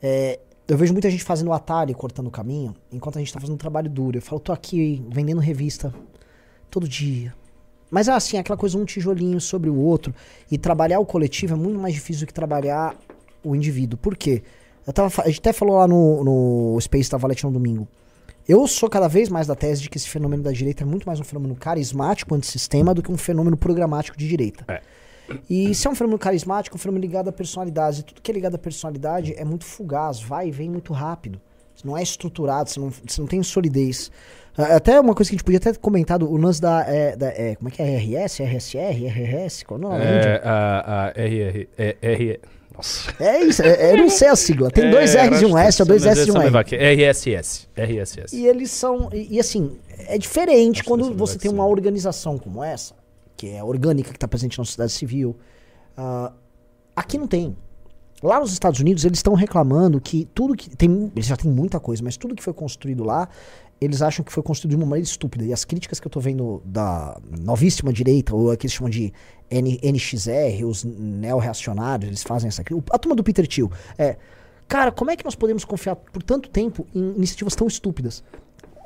é, 0.02 0.38
eu 0.68 0.76
vejo 0.76 0.92
muita 0.92 1.08
gente 1.08 1.24
fazendo 1.24 1.54
atalho 1.54 1.94
cortando 1.94 2.26
o 2.26 2.30
caminho, 2.30 2.76
enquanto 2.92 3.16
a 3.16 3.18
gente 3.18 3.32
tá 3.32 3.40
fazendo 3.40 3.54
um 3.54 3.58
trabalho 3.58 3.88
duro. 3.88 4.18
Eu 4.18 4.22
falo, 4.22 4.38
tô 4.38 4.52
aqui 4.52 5.02
vendendo 5.08 5.40
revista 5.40 5.90
todo 6.70 6.86
dia. 6.86 7.34
Mas 7.90 8.08
é 8.08 8.12
assim, 8.12 8.36
aquela 8.36 8.58
coisa 8.58 8.76
um 8.76 8.84
tijolinho 8.84 9.40
sobre 9.40 9.70
o 9.70 9.76
outro. 9.78 10.14
E 10.50 10.58
trabalhar 10.58 11.00
o 11.00 11.06
coletivo 11.06 11.54
é 11.54 11.56
muito 11.56 11.80
mais 11.80 11.94
difícil 11.94 12.26
do 12.26 12.26
que 12.26 12.34
trabalhar 12.34 12.94
o 13.42 13.56
indivíduo. 13.56 13.98
Por 13.98 14.18
quê? 14.18 14.42
Eu 14.86 14.92
tava, 14.92 15.22
a 15.22 15.28
gente 15.28 15.38
até 15.38 15.54
falou 15.54 15.76
lá 15.76 15.88
no, 15.88 16.22
no 16.22 16.78
Space 16.78 17.10
da 17.10 17.16
Valete 17.16 17.44
no 17.44 17.50
domingo. 17.50 17.88
Eu 18.48 18.66
sou 18.66 18.88
cada 18.88 19.08
vez 19.08 19.28
mais 19.28 19.46
da 19.46 19.54
tese 19.54 19.82
de 19.82 19.88
que 19.90 19.96
esse 19.96 20.08
fenômeno 20.08 20.42
da 20.42 20.50
direita 20.52 20.82
é 20.82 20.86
muito 20.86 21.04
mais 21.06 21.20
um 21.20 21.24
fenômeno 21.24 21.54
carismático 21.54 22.34
antissistema 22.34 22.92
do 22.92 23.02
que 23.02 23.10
um 23.12 23.16
fenômeno 23.16 23.56
programático 23.56 24.16
de 24.16 24.26
direita. 24.28 24.64
É. 24.68 24.80
E 25.48 25.74
se 25.74 25.86
é 25.86 25.90
um 25.90 25.94
fenômeno 25.94 26.18
carismático, 26.18 26.76
um 26.76 26.78
fenômeno 26.78 27.02
ligado 27.04 27.28
à 27.28 27.32
personalidade. 27.32 28.00
E 28.00 28.02
tudo 28.02 28.20
que 28.20 28.30
é 28.30 28.34
ligado 28.34 28.56
à 28.56 28.58
personalidade 28.58 29.32
é 29.36 29.44
muito 29.44 29.64
fugaz, 29.64 30.20
vai 30.20 30.48
e 30.48 30.50
vem 30.50 30.68
muito 30.68 30.92
rápido. 30.92 31.40
Você 31.74 31.86
não 31.86 31.96
é 31.96 32.02
estruturado, 32.02 32.68
você 32.68 32.80
não, 32.80 32.90
você 32.90 33.20
não 33.20 33.28
tem 33.28 33.42
solidez. 33.42 34.10
Ah, 34.58 34.76
Até 34.76 35.00
uma 35.00 35.14
coisa 35.14 35.30
que 35.30 35.36
a 35.36 35.38
gente 35.38 35.44
podia 35.44 35.58
até 35.58 35.72
ter 35.72 35.78
comentado, 35.78 36.30
o 36.30 36.36
lance 36.36 36.60
da. 36.60 36.84
é, 36.86 37.16
da- 37.16 37.28
é, 37.28 37.54
como 37.54 37.68
é 37.68 37.72
que 37.72 37.80
é? 37.80 37.96
RS? 37.96 38.40
RSR? 38.40 39.06
RRS? 39.06 39.64
Qual 39.64 39.80
é 39.80 39.84
o 39.84 39.88
nome? 39.88 40.04
É, 40.04 40.40
a, 40.44 41.06
a 41.06 41.08
RR. 41.16 41.68
É, 41.78 41.96
R, 42.02 42.40
nossa. 42.74 43.14
É 43.18 43.42
isso, 43.42 43.62
é, 43.62 43.92
eu 43.92 43.98
não 43.98 44.10
sei 44.10 44.28
a 44.28 44.36
sigla. 44.36 44.70
Tem 44.70 44.90
dois 44.90 45.14
É, 45.14 45.26
R's 45.26 45.42
e 45.42 45.46
um 45.46 45.56
S, 45.56 45.82
ou 45.82 45.86
dois 45.86 46.04
S 46.04 46.28
e 46.28 46.32
um 46.32 46.40
R. 46.40 46.50
RSS. 46.50 47.68
RSS. 47.76 48.36
E 48.36 48.46
eles 48.46 48.70
são. 48.70 49.08
E, 49.12 49.36
e 49.36 49.40
assim, 49.40 49.78
é 49.98 50.18
diferente 50.18 50.80
Acho 50.80 50.88
quando 50.88 51.14
você 51.14 51.38
tem 51.38 51.50
uma 51.50 51.66
organização 51.66 52.38
como 52.38 52.62
essa, 52.62 52.94
que 53.36 53.48
é 53.48 53.62
orgânica, 53.62 54.10
que 54.10 54.16
está 54.16 54.28
presente 54.28 54.58
na 54.58 54.64
sociedade 54.64 54.92
civil. 54.92 55.36
Ah, 55.96 56.32
aqui 56.96 57.18
não 57.18 57.26
tem. 57.26 57.56
Lá 58.22 58.38
nos 58.38 58.52
Estados 58.52 58.78
Unidos, 58.78 59.04
eles 59.04 59.18
estão 59.18 59.34
reclamando 59.34 60.00
que 60.00 60.28
tudo 60.34 60.54
que. 60.54 60.70
Tem, 60.70 61.10
eles 61.14 61.26
já 61.26 61.36
têm 61.36 61.50
muita 61.50 61.80
coisa, 61.80 62.02
mas 62.04 62.16
tudo 62.16 62.34
que 62.36 62.42
foi 62.42 62.52
construído 62.52 63.02
lá, 63.02 63.28
eles 63.84 64.02
acham 64.02 64.24
que 64.24 64.32
foi 64.32 64.42
construído 64.42 64.70
de 64.70 64.76
uma 64.76 64.86
maneira 64.86 65.06
estúpida. 65.08 65.44
E 65.44 65.52
as 65.52 65.64
críticas 65.64 65.98
que 66.00 66.06
eu 66.06 66.10
tô 66.10 66.20
vendo 66.20 66.62
da 66.64 67.18
novíssima 67.40 67.92
direita, 67.92 68.34
ou 68.34 68.50
a 68.50 68.56
que 68.56 68.66
eles 68.66 68.74
chamam 68.74 68.90
de 68.90 69.12
N- 69.50 69.78
NXR, 69.82 70.64
os 70.66 70.84
neo-reacionários, 70.84 72.08
eles 72.08 72.22
fazem 72.22 72.48
essa 72.48 72.62
crítica. 72.64 72.94
A 72.94 72.98
turma 72.98 73.14
do 73.16 73.22
Peter 73.22 73.46
Thiel. 73.46 73.70
É. 73.98 74.16
Cara, 74.68 74.90
como 74.90 75.10
é 75.10 75.16
que 75.16 75.24
nós 75.24 75.34
podemos 75.34 75.64
confiar 75.64 75.96
por 75.96 76.22
tanto 76.22 76.48
tempo 76.48 76.86
em 76.94 77.14
iniciativas 77.16 77.54
tão 77.54 77.66
estúpidas? 77.66 78.22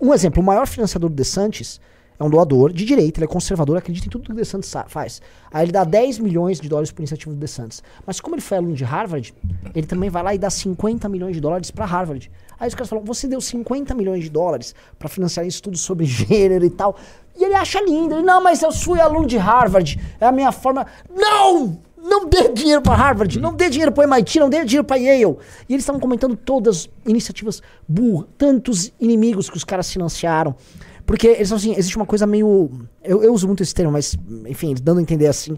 Um 0.01 0.13
exemplo, 0.13 0.43
o 0.43 0.45
maior 0.45 0.67
financiador 0.67 1.09
do 1.09 1.17
DeSantis 1.17 1.81
é 2.19 2.25
um 2.25 2.31
doador 2.31 2.73
de 2.73 2.85
direita, 2.85 3.19
ele 3.21 3.25
é 3.25 3.29
conservador, 3.29 3.77
acredita 3.77 4.07
em 4.07 4.11
tudo 4.11 4.25
que 4.25 4.33
o 4.33 4.35
DeSantis 4.35 4.71
sa- 4.71 4.85
faz. 4.89 5.21
Aí 5.53 5.65
ele 5.67 5.73
dá 5.73 5.85
10 5.85 6.19
milhões 6.19 6.61
de 6.61 6.69
dólares 6.69 6.91
por 6.91 7.01
iniciativa 7.01 7.33
do 7.33 7.39
DeSantis. 7.39 7.83
Mas 8.07 8.21
como 8.21 8.35
ele 8.35 8.43
foi 8.43 8.57
aluno 8.59 8.75
de 8.75 8.85
Harvard, 8.85 9.35
ele 9.75 9.87
também 9.87 10.09
vai 10.11 10.23
lá 10.23 10.35
e 10.35 10.39
dá 10.39 10.49
50 10.51 11.09
milhões 11.09 11.35
de 11.35 11.41
dólares 11.41 11.71
pra 11.71 11.85
Harvard. 11.85 12.31
Aí 12.59 12.69
os 12.69 12.75
caras 12.75 12.89
falam, 12.89 13.05
você 13.05 13.27
deu 13.29 13.41
50 13.41 13.95
milhões 13.95 14.25
de 14.25 14.31
dólares 14.31 14.75
pra 14.99 15.09
financiar 15.09 15.47
estudos 15.47 15.81
sobre 15.81 16.05
gênero 16.07 16.65
e 16.65 16.71
tal. 16.71 16.97
E 17.39 17.45
ele 17.45 17.55
acha 17.55 17.81
lindo. 17.83 18.15
Ele, 18.15 18.23
não, 18.23 18.43
mas 18.43 18.63
eu 18.63 18.73
fui 18.73 18.99
aluno 18.99 19.27
de 19.27 19.37
Harvard. 19.37 20.01
É 20.19 20.25
a 20.27 20.33
minha 20.33 20.51
forma. 20.53 20.87
Não! 21.15 21.79
Não 22.09 22.29
dê 22.29 22.51
dinheiro 22.53 22.81
pra 22.83 22.95
Harvard, 22.95 23.37
não 23.41 23.53
dê 23.53 23.69
dinheiro 23.69 23.91
pro 23.91 24.05
MIT, 24.05 24.39
não 24.39 24.49
dê 24.49 24.65
dinheiro 24.65 24.85
pra 24.85 24.95
Yale. 24.97 25.37
E 25.69 25.73
eles 25.75 25.83
estavam 25.83 26.01
comentando 26.01 26.37
todas 26.37 26.77
as 26.77 26.89
iniciativas 27.05 27.61
burras, 27.89 28.29
tantos 28.39 28.93
inimigos 29.01 29.51
que 29.51 29.57
os 29.57 29.65
caras 29.65 29.91
financiaram. 29.93 30.55
Porque 31.07 31.29
eles 31.29 31.49
falam 31.49 31.61
assim, 31.61 31.75
existe 31.77 31.97
uma 31.97 32.05
coisa 32.05 32.27
meio. 32.27 32.69
Eu, 33.03 33.23
eu 33.23 33.33
uso 33.33 33.47
muito 33.47 33.63
esse 33.63 33.73
termo, 33.73 33.93
mas, 33.93 34.17
enfim, 34.47 34.75
dando 34.83 34.99
a 34.99 35.03
entender 35.03 35.29
assim. 35.29 35.57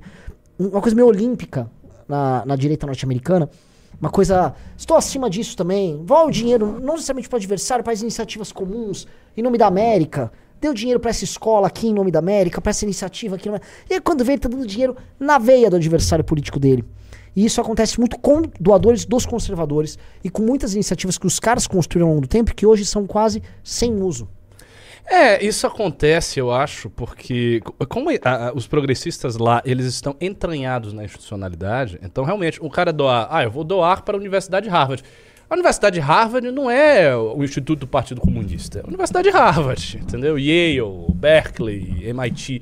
Uma 0.59 0.83
coisa 0.83 0.95
meio 0.95 1.09
olímpica 1.09 1.71
na, 2.07 2.45
na 2.45 2.55
direita 2.55 2.87
norte-americana. 2.87 3.49
Uma 3.99 4.11
coisa. 4.11 4.55
Estou 4.76 4.97
acima 4.97 5.31
disso 5.31 5.57
também. 5.57 6.02
Vá 6.05 6.23
o 6.25 6.31
dinheiro, 6.31 6.78
não 6.81 6.95
necessariamente 6.95 7.28
para 7.31 7.37
o 7.37 7.38
adversário, 7.38 7.83
para 7.83 7.95
as 7.95 8.02
iniciativas 8.02 8.52
comuns, 8.52 9.09
em 9.35 9.43
nome 9.43 9.57
da 9.57 9.67
América. 9.67 10.31
Deu 10.61 10.75
dinheiro 10.75 11.00
para 11.00 11.11
essa 11.11 11.25
escola 11.25 11.69
aqui 11.69 11.88
em 11.88 11.95
nome 11.95 12.11
da 12.11 12.19
América, 12.19 12.61
para 12.61 12.71
essa 12.71 12.85
iniciativa 12.85 13.37
aqui. 13.37 13.49
E 13.88 13.95
aí, 13.95 14.00
quando 14.00 14.25
vê, 14.25 14.33
ele 14.33 14.40
tá 14.40 14.49
dando 14.49 14.67
dinheiro 14.67 14.97
na 15.19 15.38
veia 15.38 15.71
do 15.71 15.76
adversário 15.76 16.25
político 16.25 16.61
dele. 16.61 16.85
E 17.35 17.45
isso 17.45 17.61
acontece 17.61 17.99
muito 17.99 18.19
com 18.19 18.43
doadores 18.61 19.05
dos 19.05 19.25
conservadores 19.25 19.97
e 20.23 20.28
com 20.28 20.43
muitas 20.43 20.75
iniciativas 20.75 21.17
que 21.17 21.26
os 21.26 21.38
caras 21.38 21.67
construíram 21.67 22.09
ao 22.09 22.14
longo 22.14 22.26
do 22.26 22.28
tempo 22.28 22.55
que 22.55 22.67
hoje 22.67 22.85
são 22.85 23.07
quase 23.07 23.43
sem 23.62 24.02
uso. 24.02 24.28
É, 25.11 25.43
isso 25.45 25.67
acontece, 25.67 26.38
eu 26.38 26.53
acho, 26.53 26.91
porque 26.91 27.61
co- 27.65 27.75
como 27.87 28.11
a- 28.11 28.49
a- 28.49 28.53
os 28.55 28.67
progressistas 28.67 29.37
lá, 29.38 29.62
eles 29.65 29.87
estão 29.87 30.15
entranhados 30.21 30.93
na 30.93 31.03
institucionalidade, 31.05 31.99
então 32.03 32.25
realmente, 32.25 32.59
o 32.62 32.69
cara 32.69 32.93
doar, 32.93 33.27
ah, 33.31 33.43
eu 33.43 33.50
vou 33.50 33.65
doar 33.65 34.03
para 34.03 34.17
a 34.17 34.19
Universidade 34.19 34.65
de 34.65 34.71
Harvard. 34.71 35.03
A 35.49 35.55
Universidade 35.55 35.95
de 35.95 36.00
Harvard 36.00 36.50
não 36.50 36.71
é 36.71 37.17
o 37.17 37.43
Instituto 37.43 37.81
do 37.81 37.87
Partido 37.87 38.21
Comunista, 38.21 38.81
é 38.81 38.83
a 38.83 38.87
Universidade 38.87 39.31
de 39.31 39.35
Harvard, 39.35 39.97
entendeu? 39.99 40.38
Yale, 40.38 40.83
Berkeley, 41.15 42.03
MIT, 42.07 42.61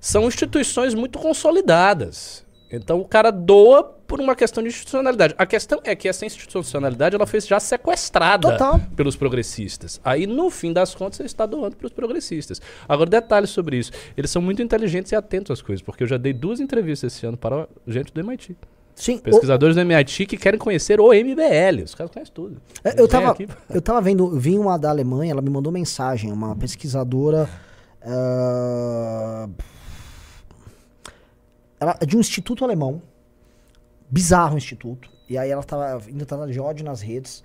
são 0.00 0.26
instituições 0.26 0.94
muito 0.94 1.16
consolidadas. 1.20 2.44
Então 2.72 2.98
o 3.00 3.04
cara 3.04 3.30
doa 3.30 3.84
por 4.14 4.20
uma 4.20 4.36
questão 4.36 4.62
de 4.62 4.68
institucionalidade. 4.68 5.34
A 5.36 5.44
questão 5.44 5.80
é 5.82 5.96
que 5.96 6.08
essa 6.08 6.24
institucionalidade 6.24 7.16
ela 7.16 7.26
foi 7.26 7.40
já 7.40 7.58
sequestrada 7.58 8.52
Total. 8.52 8.80
pelos 8.94 9.16
progressistas. 9.16 10.00
Aí, 10.04 10.24
no 10.24 10.50
fim 10.50 10.72
das 10.72 10.94
contas, 10.94 11.16
você 11.16 11.24
está 11.24 11.44
doando 11.44 11.74
para 11.74 11.86
os 11.88 11.92
progressistas. 11.92 12.62
Agora, 12.88 13.10
detalhes 13.10 13.50
sobre 13.50 13.76
isso. 13.76 13.90
Eles 14.16 14.30
são 14.30 14.40
muito 14.40 14.62
inteligentes 14.62 15.10
e 15.10 15.16
atentos 15.16 15.50
às 15.50 15.60
coisas, 15.60 15.82
porque 15.82 16.04
eu 16.04 16.06
já 16.06 16.16
dei 16.16 16.32
duas 16.32 16.60
entrevistas 16.60 17.12
esse 17.12 17.26
ano 17.26 17.36
para 17.36 17.66
gente 17.88 18.12
do 18.12 18.20
MIT. 18.20 18.56
Sim, 18.94 19.16
o- 19.16 19.22
Pesquisadores 19.22 19.74
do 19.74 19.80
MIT 19.80 20.26
que 20.26 20.36
querem 20.36 20.60
conhecer 20.60 21.00
o 21.00 21.12
MBL. 21.12 21.82
Os 21.84 21.96
caras 21.96 22.12
conhecem 22.12 22.32
tudo. 22.32 22.62
É, 22.84 22.90
Eles 22.90 23.00
Eu 23.00 23.08
tava, 23.08 23.32
aqui- 23.32 23.48
eu 23.68 23.82
tava 23.82 24.00
vendo, 24.00 24.30
vi 24.38 24.56
uma 24.56 24.78
da 24.78 24.90
Alemanha, 24.90 25.32
ela 25.32 25.42
me 25.42 25.50
mandou 25.50 25.72
mensagem, 25.72 26.30
uma 26.30 26.54
pesquisadora. 26.54 27.48
ah, 28.06 29.48
ela 31.80 31.96
é 32.00 32.06
de 32.06 32.16
um 32.16 32.20
instituto 32.20 32.64
alemão. 32.64 33.02
Bizarro 34.10 34.54
o 34.54 34.58
instituto. 34.58 35.10
E 35.28 35.38
aí 35.38 35.50
ela 35.50 35.62
tava 35.62 36.00
indo 36.10 36.24
tava 36.26 36.46
de 36.46 36.60
ódio 36.60 36.84
nas 36.84 37.00
redes. 37.00 37.42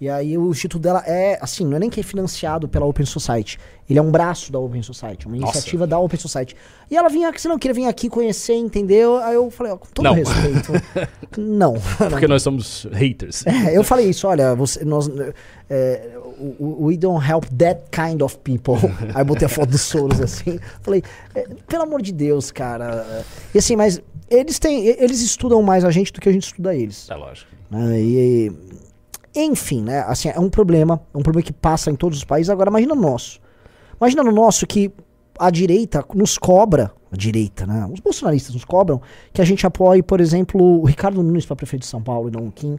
E 0.00 0.08
aí 0.08 0.38
o 0.38 0.48
instituto 0.50 0.80
dela 0.80 1.02
é, 1.04 1.36
assim, 1.42 1.66
não 1.66 1.76
é 1.76 1.80
nem 1.80 1.90
que 1.90 1.98
é 1.98 2.02
financiado 2.04 2.68
pela 2.68 2.86
Open 2.86 3.04
Society. 3.04 3.58
Ele 3.90 3.98
é 3.98 4.02
um 4.02 4.12
braço 4.12 4.52
da 4.52 4.58
Open 4.58 4.80
Society, 4.80 5.26
uma 5.26 5.36
Nossa. 5.36 5.54
iniciativa 5.54 5.88
da 5.88 5.98
Open 5.98 6.18
Society. 6.20 6.54
E 6.88 6.96
ela 6.96 7.08
vinha 7.08 7.28
aqui, 7.28 7.40
você 7.40 7.48
não 7.48 7.58
queria 7.58 7.74
vir 7.74 7.86
aqui 7.86 8.08
conhecer, 8.08 8.54
entendeu? 8.54 9.16
Aí 9.16 9.34
eu 9.34 9.50
falei, 9.50 9.72
ó, 9.72 9.76
com 9.76 9.88
todo 9.92 10.04
Não. 10.04 10.14
respeito. 10.14 10.72
não. 11.36 11.74
Porque 12.10 12.28
nós 12.28 12.44
somos 12.44 12.86
haters. 12.92 13.44
É, 13.44 13.76
eu 13.76 13.82
falei 13.82 14.08
isso, 14.08 14.28
olha, 14.28 14.54
você, 14.54 14.84
nós, 14.84 15.10
é, 15.68 16.16
we- 16.60 16.96
don't 16.96 17.26
help 17.28 17.44
that 17.58 17.80
kind 17.90 18.22
of 18.22 18.38
people. 18.38 18.74
Aí 19.12 19.20
eu 19.20 19.24
botei 19.24 19.46
a 19.46 19.48
foto 19.48 19.70
do 19.70 19.78
Soros 19.78 20.20
assim. 20.20 20.60
Falei, 20.80 21.02
é, 21.34 21.44
pelo 21.66 21.82
amor 21.82 22.02
de 22.02 22.12
Deus, 22.12 22.52
cara. 22.52 23.24
E 23.52 23.58
assim, 23.58 23.74
mas 23.74 24.00
eles 24.30 24.58
têm, 24.58 24.86
eles 24.86 25.20
estudam 25.20 25.62
mais 25.62 25.84
a 25.84 25.90
gente 25.90 26.12
do 26.12 26.20
que 26.20 26.28
a 26.28 26.32
gente 26.32 26.44
estuda 26.44 26.74
eles. 26.74 27.08
É 27.10 27.14
lógico. 27.14 27.50
né? 27.70 28.00
E, 28.00 28.52
enfim, 29.34 29.82
né? 29.82 30.00
Assim, 30.06 30.28
é 30.28 30.38
um 30.38 30.50
problema, 30.50 31.00
é 31.14 31.18
um 31.18 31.22
problema 31.22 31.44
que 31.44 31.52
passa 31.52 31.90
em 31.90 31.94
todos 31.96 32.18
os 32.18 32.24
países. 32.24 32.50
Agora, 32.50 32.70
imagina 32.70 32.94
no 32.94 33.00
nosso. 33.00 33.40
Imagina 34.00 34.22
no 34.22 34.32
nosso 34.32 34.66
que 34.66 34.92
a 35.38 35.50
direita 35.50 36.04
nos 36.14 36.36
cobra, 36.36 36.92
a 37.12 37.16
direita, 37.16 37.66
né? 37.66 37.88
Os 37.92 38.00
bolsonaristas 38.00 38.54
nos 38.54 38.64
cobram 38.64 39.00
que 39.32 39.40
a 39.40 39.44
gente 39.44 39.66
apoie, 39.66 40.02
por 40.02 40.20
exemplo, 40.20 40.60
o 40.80 40.84
Ricardo 40.84 41.22
Nunes 41.22 41.46
para 41.46 41.56
prefeito 41.56 41.82
de 41.82 41.88
São 41.88 42.02
Paulo 42.02 42.28
e 42.28 42.32
não 42.32 42.48
o 42.48 42.52
Kim. 42.52 42.78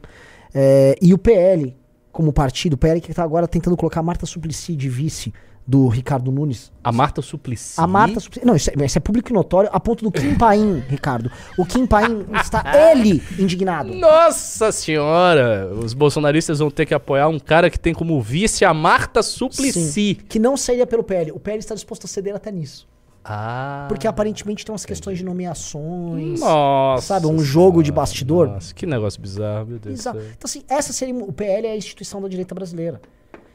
É, 0.54 0.96
e 1.02 1.14
o 1.14 1.18
PL, 1.18 1.76
como 2.12 2.34
partido, 2.34 2.74
o 2.74 2.78
PL 2.78 3.00
que 3.02 3.12
está 3.12 3.24
agora 3.24 3.48
tentando 3.48 3.78
colocar 3.78 4.02
a 4.02 4.04
Marta 4.04 4.26
Suplicy 4.26 4.76
de 4.76 4.90
vice 4.90 5.34
do 5.70 5.88
Ricardo 5.88 6.32
Nunes. 6.32 6.72
A 6.84 6.92
Marta 6.92 7.22
Suplicy. 7.22 7.80
A 7.80 7.86
Marta 7.86 8.20
Suplicy. 8.20 8.44
Não, 8.44 8.56
isso 8.56 8.72
é, 8.72 8.86
isso 8.86 8.98
é 8.98 9.02
público 9.02 9.30
e 9.30 9.34
notório 9.34 9.70
a 9.72 9.80
ponto 9.80 10.04
do 10.04 10.12
Kim 10.12 10.34
Paim, 10.34 10.80
Ricardo. 10.90 11.32
O 11.56 11.64
Kim 11.64 11.86
Paim 11.86 12.26
está 12.44 12.64
ele 12.92 13.22
indignado. 13.38 13.94
Nossa 13.94 14.72
senhora! 14.72 15.72
Os 15.72 15.94
bolsonaristas 15.94 16.58
vão 16.58 16.72
ter 16.72 16.88
que 16.88 16.94
apoiar 16.96 17.28
um 17.28 17.38
cara 17.38 17.70
que 17.70 17.80
tem 17.80 17.94
como 17.94 18.20
vice 18.20 18.66
a 18.66 18.74
Marta 18.74 19.22
Suplicy. 19.22 19.92
Sim, 19.92 20.18
que 20.28 20.40
não 20.40 20.58
seria 20.58 20.88
pelo 20.88 21.04
PL. 21.04 21.32
O 21.34 21.40
PL 21.40 21.60
está 21.60 21.76
disposto 21.76 22.06
a 22.06 22.08
ceder 22.08 22.36
até 22.36 22.52
nisso. 22.52 22.88
Ah. 23.24 23.86
Porque 23.88 24.08
aparentemente 24.08 24.66
tem 24.66 24.74
umas 24.74 24.88
questões 24.88 25.20
de 25.20 25.24
nomeações. 25.24 26.40
Nossa. 26.40 27.06
Sabe, 27.06 27.28
um 27.28 27.38
jogo 27.38 27.84
de 27.84 27.92
bastidor. 27.92 28.48
Nossa, 28.48 28.74
que 28.74 28.88
negócio 28.88 29.22
bizarro, 29.22 29.68
meu 29.68 29.78
Deus 29.78 30.02
céu. 30.02 30.14
Então, 30.16 30.46
assim, 30.46 30.64
essa 30.68 30.92
seria. 30.92 31.14
O 31.14 31.32
PL 31.32 31.68
é 31.68 31.74
a 31.74 31.78
instituição 31.78 32.20
da 32.20 32.28
direita 32.28 32.56
brasileira. 32.56 33.00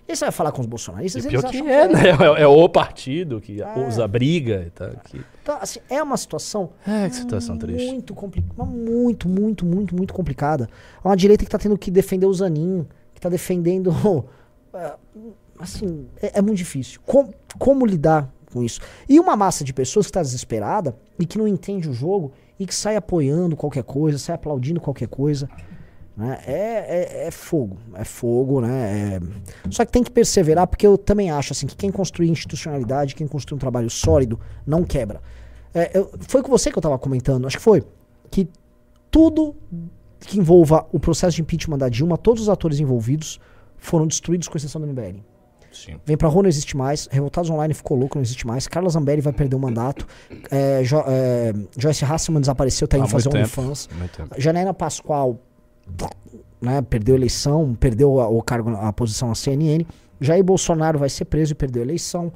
E 0.07 0.15
você 0.15 0.27
vai 0.27 0.33
falar 0.33 0.53
com 0.53 0.61
os 0.61 0.67
bolsonaristas, 0.67 1.25
E 1.25 1.29
eles 1.29 1.41
pior 1.41 1.51
que 1.51 1.57
acham 1.59 1.69
é, 1.69 1.89
né? 1.89 2.01
É, 2.39 2.43
é 2.43 2.47
o 2.47 2.69
partido 2.69 3.41
que 3.41 3.63
É. 3.63 3.87
usa 3.89 4.07
briga 4.07 4.65
e 4.67 4.71
tal. 4.71 4.91
Que... 5.05 5.21
Então, 5.43 5.59
assim, 5.61 5.81
é 5.89 6.03
uma 6.03 6.17
situação 6.19 6.71
É, 6.87 7.09
que 7.09 7.17
situação 7.17 7.57
triste. 7.57 7.87
muito 7.87 8.13
complicada. 8.15 8.65
Muito, 8.65 9.29
muito, 9.29 9.65
muito, 9.65 9.97
muito 9.97 10.13
complicada. 10.13 10.69
É 11.03 11.09
uma 11.09 11.17
direita 11.17 11.43
que 11.45 11.51
tá 11.51 11.59
tendo 11.59 11.79
que 11.79 11.91
defender 11.91 12.27
o 12.27 12.35
Zanin, 12.35 12.87
que 13.15 13.21
tá 13.21 13.31
defendendo. 13.31 13.91
é, 14.75 14.93
assim, 15.59 16.07
é, 16.21 16.39
é 16.39 16.43
muito 16.43 16.59
difícil. 16.59 17.01
Com- 17.07 17.33
como 17.59 17.87
lidar 17.87 18.31
com 18.53 18.63
isso? 18.63 18.81
E 19.09 19.19
uma 19.19 19.37
massa 19.37 19.65
de 19.65 19.73
pessoas 19.73 20.05
que 20.07 20.11
está 20.11 20.21
desesperada 20.23 20.95
e 21.19 21.25
que 21.25 21.39
não 21.39 21.49
entende 21.49 21.89
o 21.89 21.95
jogo 21.95 22.33
e 22.59 22.67
que 22.67 22.75
sai 22.75 22.95
apoiando 22.97 23.57
qualquer 23.57 23.83
coisa, 23.85 24.19
sai 24.19 24.35
aplaudindo 24.35 24.81
qualquer 24.81 25.09
coisa. 25.09 25.49
Né? 26.17 26.39
É, 26.47 26.53
é, 26.53 27.27
é 27.27 27.31
fogo, 27.33 27.77
é 27.95 28.05
fogo, 28.05 28.61
né? 28.61 29.19
É- 29.65 29.69
Só 29.71 29.85
que 29.85 29.91
tem 29.91 30.03
que 30.03 30.11
perseverar, 30.13 30.67
porque 30.67 30.87
eu 30.87 30.97
também 30.97 31.31
acho 31.31 31.53
assim 31.53 31.67
que 31.67 31.75
quem 31.75 31.91
construir 31.91 32.29
institucionalidade, 32.31 33.15
quem 33.17 33.27
construir 33.27 33.57
um 33.57 33.59
trabalho 33.59 33.91
sólido, 33.91 34.39
não 34.65 34.85
quebra. 34.85 35.21
É, 35.75 35.91
eu- 35.99 36.11
foi 36.29 36.41
com 36.43 36.49
você 36.51 36.71
que 36.71 36.79
eu 36.79 36.81
estava 36.81 36.97
comentando, 36.99 37.47
acho 37.49 37.57
que 37.57 37.63
foi, 37.63 37.83
que 38.31 38.49
tudo 39.11 39.57
que 40.21 40.39
envolva 40.39 40.87
o 40.93 41.01
processo 41.01 41.35
de 41.37 41.43
impeachment 41.43 41.79
da 41.79 41.89
Dilma, 41.89 42.17
todos 42.17 42.43
os 42.45 42.49
atores 42.49 42.79
envolvidos 42.79 43.41
foram 43.77 44.07
destruídos 44.07 44.47
com 44.47 44.57
exceção 44.57 44.81
do 44.81 44.87
MBL. 44.87 45.21
Sim. 45.73 45.97
Vem 46.07 46.17
pra 46.17 46.29
rua 46.29 46.45
não 46.45 46.49
existe 46.49 46.77
mais, 46.77 47.09
Revoltados 47.11 47.51
Online 47.51 47.75
ficou 47.75 47.99
louco, 47.99 48.17
não 48.17 48.23
existe 48.23 48.47
mais, 48.47 48.69
Carla 48.69 48.89
Zambelli 48.89 49.21
vai 49.21 49.33
perder 49.33 49.57
o 49.57 49.59
mandato, 49.59 50.07
é, 50.49 50.85
Jo- 50.85 51.03
é, 51.09 51.53
Joyce 51.77 52.05
Hasselman 52.05 52.41
desapareceu, 52.41 52.87
tá 52.87 52.97
indo 52.97 53.07
Há 53.07 53.09
fazer 53.09 53.29
um. 53.29 53.33
OnlyFans. 53.33 53.89
Janaína 54.39 54.73
Pascoal 54.73 55.41
né, 56.61 56.81
perdeu 56.83 57.15
a 57.15 57.19
eleição, 57.19 57.75
perdeu 57.79 58.21
a, 58.21 58.29
o 58.29 58.43
cargo, 58.43 58.71
a 58.71 58.93
posição 58.93 59.29
na 59.29 59.35
CNN. 59.35 59.85
Jair 60.21 60.43
Bolsonaro 60.45 60.99
vai 60.99 61.09
ser 61.09 61.25
preso 61.27 61.53
e 61.53 61.55
perdeu 61.55 61.83
a 61.83 61.85
eleição. 61.85 62.33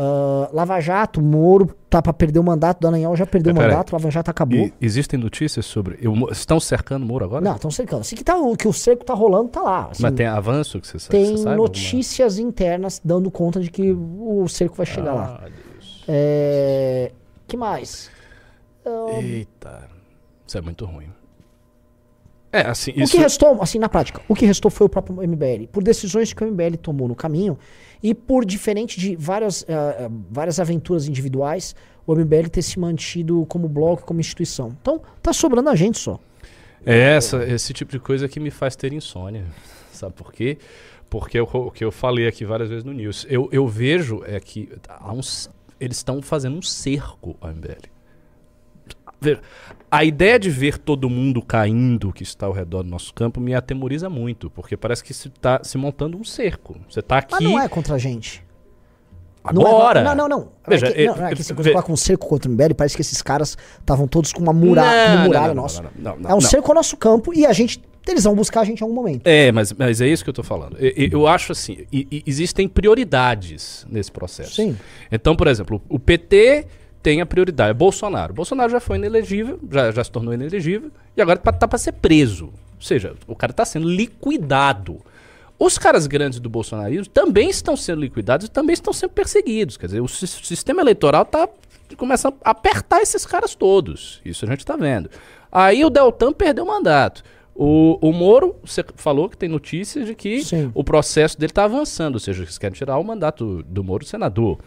Ah, 0.00 0.48
Lava 0.52 0.78
Jato, 0.80 1.20
Moro 1.20 1.74
tá 1.90 2.00
pra 2.00 2.12
perder 2.12 2.38
o 2.38 2.44
mandato, 2.44 2.80
Dallagnol 2.80 3.16
já 3.16 3.26
perdeu 3.26 3.52
o 3.52 3.54
Pera 3.56 3.66
aí. 3.66 3.72
mandato, 3.72 3.92
Lava 3.92 4.10
Jato 4.10 4.30
acabou. 4.30 4.58
E 4.58 4.72
existem 4.80 5.18
notícias 5.18 5.66
sobre. 5.66 5.98
eu- 6.00 6.14
estão 6.30 6.60
cercando 6.60 7.02
o 7.04 7.06
muro 7.06 7.24
agora? 7.24 7.44
Não, 7.44 7.54
estão 7.56 7.70
cercando. 7.70 8.00
Assim 8.02 8.14
que, 8.14 8.22
tá, 8.24 8.36
o, 8.36 8.56
que 8.56 8.68
o 8.68 8.72
cerco 8.72 9.04
tá 9.04 9.12
rolando, 9.14 9.48
tá 9.48 9.60
lá. 9.60 9.88
Assim, 9.90 10.02
Mas 10.02 10.14
tem 10.14 10.26
avanço 10.26 10.80
que 10.80 10.86
você 10.86 10.98
sabe? 11.00 11.10
tem 11.10 11.26
sabe 11.36 11.38
alguma- 11.50 11.56
notícias 11.56 12.38
internas 12.38 13.00
dando 13.04 13.28
conta 13.30 13.60
de 13.60 13.70
que 13.70 13.90
o 13.92 14.46
cerco 14.48 14.76
vai 14.76 14.86
chegar 14.86 15.12
lá. 15.14 15.40
Ah, 15.44 15.48
Deus. 15.48 16.04
É, 16.08 17.10
que 17.46 17.56
mais? 17.56 18.08
Ah, 18.86 19.20
Eita. 19.20 19.88
Isso 20.46 20.56
é 20.56 20.60
muito 20.60 20.84
ruim. 20.86 21.08
É, 22.52 22.62
assim, 22.62 22.92
O 22.92 23.02
isso. 23.02 23.12
que 23.12 23.18
restou, 23.18 23.60
assim, 23.60 23.78
na 23.78 23.88
prática, 23.88 24.22
o 24.26 24.34
que 24.34 24.46
restou 24.46 24.70
foi 24.70 24.86
o 24.86 24.90
próprio 24.90 25.16
MBL. 25.16 25.66
Por 25.70 25.82
decisões 25.82 26.32
que 26.32 26.42
o 26.42 26.46
MBL 26.50 26.76
tomou 26.80 27.06
no 27.06 27.14
caminho 27.14 27.58
e 28.02 28.14
por 28.14 28.44
diferente 28.44 28.98
de 28.98 29.16
várias, 29.16 29.66
ah, 29.68 30.10
várias 30.30 30.58
aventuras 30.58 31.06
individuais, 31.08 31.74
o 32.06 32.14
MBL 32.14 32.48
ter 32.50 32.62
se 32.62 32.78
mantido 32.78 33.44
como 33.46 33.68
bloco, 33.68 34.04
como 34.04 34.20
instituição. 34.20 34.74
Então, 34.80 35.02
tá 35.22 35.32
sobrando 35.32 35.68
a 35.68 35.76
gente 35.76 35.98
só. 35.98 36.18
É 36.86 37.16
essa, 37.16 37.44
esse 37.44 37.74
tipo 37.74 37.92
de 37.92 37.98
coisa 37.98 38.28
que 38.28 38.40
me 38.40 38.50
faz 38.50 38.74
ter 38.74 38.92
insônia. 38.92 39.44
Sabe 39.92 40.14
por 40.14 40.32
quê? 40.32 40.56
Porque 41.10 41.40
o 41.40 41.44
o 41.44 41.70
que 41.70 41.84
eu 41.84 41.90
falei 41.90 42.26
aqui 42.28 42.44
várias 42.44 42.68
vezes 42.68 42.84
no 42.84 42.92
News. 42.92 43.26
Eu, 43.28 43.48
eu 43.50 43.66
vejo 43.66 44.22
é 44.26 44.38
que 44.38 44.68
há 44.88 45.12
uns 45.12 45.50
eles 45.80 45.98
estão 45.98 46.20
fazendo 46.20 46.56
um 46.56 46.62
cerco 46.62 47.36
ao 47.40 47.50
MBL. 47.50 47.97
A 49.90 50.04
ideia 50.04 50.38
de 50.38 50.50
ver 50.50 50.76
todo 50.78 51.08
mundo 51.08 51.40
caindo 51.40 52.12
que 52.12 52.22
está 52.22 52.46
ao 52.46 52.52
redor 52.52 52.82
do 52.82 52.90
nosso 52.90 53.12
campo 53.14 53.40
me 53.40 53.54
atemoriza 53.54 54.08
muito, 54.10 54.50
porque 54.50 54.76
parece 54.76 55.02
que 55.02 55.14
se 55.14 55.28
está 55.28 55.60
se 55.64 55.78
montando 55.78 56.18
um 56.18 56.24
cerco. 56.24 56.76
Você 56.88 57.00
está 57.00 57.18
aqui 57.18 57.32
Mas 57.32 57.42
não 57.44 57.58
é 57.58 57.68
contra 57.68 57.94
a 57.94 57.98
gente. 57.98 58.46
Não 59.50 59.62
é- 59.62 59.70
agora. 59.70 60.02
não, 60.02 60.14
não, 60.14 60.28
não. 60.28 60.48
Veja, 60.68 60.88
é 60.88 60.92
que, 60.92 61.06
não, 61.06 61.26
é 61.26 61.34
que 61.34 61.42
você 61.42 61.54
ve- 61.54 61.70
coloca 61.72 61.90
um 61.90 61.96
cerco 61.96 62.26
contra 62.28 62.50
o 62.50 62.52
MBL, 62.52 62.74
parece 62.74 62.94
que 62.96 63.00
esses 63.00 63.22
caras 63.22 63.56
estavam 63.80 64.06
todos 64.06 64.30
com 64.30 64.42
uma 64.42 64.52
Não, 64.52 64.60
com 64.60 64.66
muralha 64.66 65.54
não, 65.54 65.62
nossa. 65.62 65.82
é 66.28 66.34
um 66.34 66.40
cerco 66.40 66.68
ao 66.70 66.74
nosso 66.74 66.96
campo 66.96 67.32
e 67.32 67.46
a 67.46 67.52
gente. 67.54 67.82
Eles 68.06 68.24
vão 68.24 68.34
buscar 68.34 68.60
a 68.60 68.64
gente 68.64 68.80
em 68.80 68.84
algum 68.84 68.94
momento. 68.94 69.26
É, 69.26 69.52
mas, 69.52 69.70
mas 69.74 70.00
é 70.00 70.08
isso 70.08 70.24
que 70.24 70.30
eu 70.30 70.34
tô 70.34 70.42
falando. 70.42 70.76
Eu, 70.78 71.08
eu- 71.12 71.26
acho 71.26 71.52
assim, 71.52 71.86
existem 72.26 72.66
prioridades 72.68 73.86
nesse 73.88 74.10
processo. 74.10 74.54
Sim. 74.54 74.76
Então, 75.12 75.36
por 75.36 75.46
exemplo, 75.46 75.80
o 75.90 75.98
PT 75.98 76.66
tem 77.02 77.20
a 77.20 77.26
prioridade, 77.26 77.70
é 77.70 77.74
Bolsonaro. 77.74 78.32
Bolsonaro 78.34 78.70
já 78.70 78.80
foi 78.80 78.96
inelegível, 78.96 79.58
já, 79.70 79.90
já 79.90 80.04
se 80.04 80.10
tornou 80.10 80.34
inelegível, 80.34 80.90
e 81.16 81.22
agora 81.22 81.38
tá, 81.38 81.52
tá 81.52 81.68
para 81.68 81.78
ser 81.78 81.92
preso. 81.92 82.46
Ou 82.46 82.82
seja, 82.82 83.14
o 83.26 83.34
cara 83.34 83.52
tá 83.52 83.64
sendo 83.64 83.88
liquidado. 83.88 85.00
Os 85.58 85.76
caras 85.76 86.06
grandes 86.06 86.38
do 86.38 86.48
bolsonarismo 86.48 87.06
também 87.12 87.50
estão 87.50 87.76
sendo 87.76 88.00
liquidados 88.00 88.46
e 88.46 88.50
também 88.50 88.74
estão 88.74 88.92
sendo 88.92 89.10
perseguidos. 89.10 89.76
Quer 89.76 89.86
dizer, 89.86 90.00
o 90.00 90.06
sis- 90.06 90.40
sistema 90.44 90.80
eleitoral 90.80 91.24
tá 91.24 91.48
começa 91.96 92.28
a 92.44 92.50
apertar 92.50 93.00
esses 93.00 93.24
caras 93.24 93.54
todos. 93.54 94.20
Isso 94.24 94.44
a 94.44 94.48
gente 94.48 94.64
tá 94.64 94.76
vendo. 94.76 95.08
Aí 95.50 95.84
o 95.84 95.90
Deltan 95.90 96.32
perdeu 96.32 96.64
o 96.64 96.66
mandato. 96.68 97.22
O, 97.54 97.98
o 98.00 98.12
Moro, 98.12 98.54
você 98.64 98.84
falou 98.94 99.28
que 99.28 99.36
tem 99.36 99.48
notícias 99.48 100.06
de 100.06 100.14
que 100.14 100.44
Sim. 100.44 100.70
o 100.74 100.84
processo 100.84 101.36
dele 101.36 101.50
está 101.50 101.64
avançando, 101.64 102.14
ou 102.14 102.20
seja, 102.20 102.42
eles 102.44 102.56
querem 102.58 102.76
tirar 102.76 102.98
o 102.98 103.02
mandato 103.02 103.64
do 103.64 103.82
Moro 103.82 104.04
senador. 104.04 104.58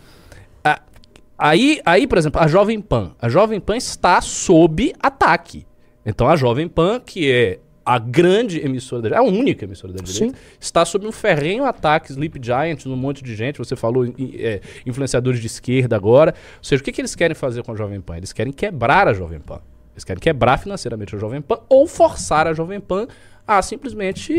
Aí, 1.42 1.82
aí, 1.84 2.06
por 2.06 2.18
exemplo, 2.20 2.40
a 2.40 2.48
Jovem 2.48 2.80
Pan. 2.80 3.14
A 3.20 3.28
Jovem 3.28 3.60
Pan 3.60 3.76
está 3.76 4.22
sob 4.22 4.94
ataque. 5.00 5.66
Então 6.06 6.30
a 6.30 6.36
Jovem 6.36 6.68
Pan, 6.68 7.00
que 7.04 7.32
é 7.32 7.60
a 7.84 7.98
grande 7.98 8.60
emissora 8.64 9.02
da 9.02 9.10
direita, 9.10 9.28
a 9.28 9.34
única 9.40 9.66
emissora 9.66 9.92
da 9.92 10.04
direita, 10.04 10.38
está 10.60 10.86
sob 10.86 11.08
um 11.08 11.12
ferrenho 11.12 11.66
ataque, 11.66 12.12
Sleep 12.12 12.40
Giant, 12.40 12.86
um 12.86 12.96
monte 12.96 13.24
de 13.24 13.36
gente, 13.36 13.58
você 13.58 13.76
falou 13.76 14.06
é, 14.38 14.62
influenciadores 14.86 15.40
de 15.40 15.48
esquerda 15.48 15.96
agora. 15.96 16.36
Ou 16.60 16.64
seja, 16.64 16.80
o 16.80 16.86
que, 16.86 16.92
que 16.92 17.02
eles 17.02 17.16
querem 17.16 17.34
fazer 17.34 17.64
com 17.64 17.72
a 17.72 17.76
Jovem 17.76 18.00
Pan? 18.00 18.18
Eles 18.18 18.32
querem 18.32 18.54
quebrar 18.54 19.08
a 19.08 19.14
Jovem 19.14 19.40
Pan. 19.40 19.62
Eles 19.94 20.04
querem 20.04 20.22
quebrar 20.22 20.58
financeiramente 20.60 21.16
a 21.16 21.20
Jovem 21.20 21.42
Pan 21.42 21.58
ou 21.68 21.88
forçar 21.88 22.46
a 22.48 22.54
Jovem 22.54 22.80
Pan 22.80 23.08
a 23.48 23.62
simplesmente 23.64 24.34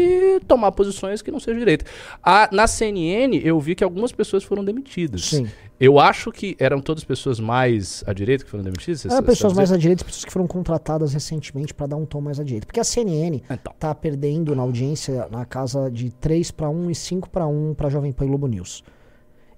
tomar 0.46 0.70
posições 0.72 1.20
que 1.20 1.30
não 1.30 1.40
sejam 1.40 1.58
direita. 1.58 1.84
A- 2.22 2.48
na 2.52 2.66
CNN, 2.66 3.36
eu 3.44 3.58
vi 3.60 3.74
que 3.74 3.82
algumas 3.84 4.12
pessoas 4.12 4.44
foram 4.44 4.64
demitidas. 4.64 5.24
Sim. 5.26 5.48
Eu 5.84 5.98
acho 5.98 6.30
que 6.30 6.54
eram 6.60 6.80
todas 6.80 7.02
pessoas 7.02 7.40
mais 7.40 8.04
à 8.06 8.12
direita 8.12 8.44
que 8.44 8.50
foram 8.50 8.62
demitidas. 8.62 9.04
Eram 9.04 9.20
pessoas 9.24 9.52
mais 9.52 9.72
à 9.72 9.76
direita, 9.76 10.04
pessoas 10.04 10.24
que 10.24 10.30
foram 10.30 10.46
contratadas 10.46 11.12
recentemente 11.12 11.74
para 11.74 11.88
dar 11.88 11.96
um 11.96 12.06
tom 12.06 12.20
mais 12.20 12.38
à 12.38 12.44
direita. 12.44 12.66
Porque 12.68 12.78
a 12.78 12.84
CNN 12.84 13.42
Então. 13.50 13.74
tá 13.80 13.92
perdendo 13.92 14.54
na 14.54 14.62
audiência 14.62 15.26
na 15.28 15.44
casa 15.44 15.90
de 15.90 16.10
3 16.12 16.52
para 16.52 16.70
1 16.70 16.88
e 16.92 16.94
5 16.94 17.28
para 17.28 17.48
1 17.48 17.74
para 17.74 17.90
Jovem 17.90 18.12
Pan 18.12 18.26
e 18.26 18.28
Globo 18.28 18.46
News. 18.46 18.84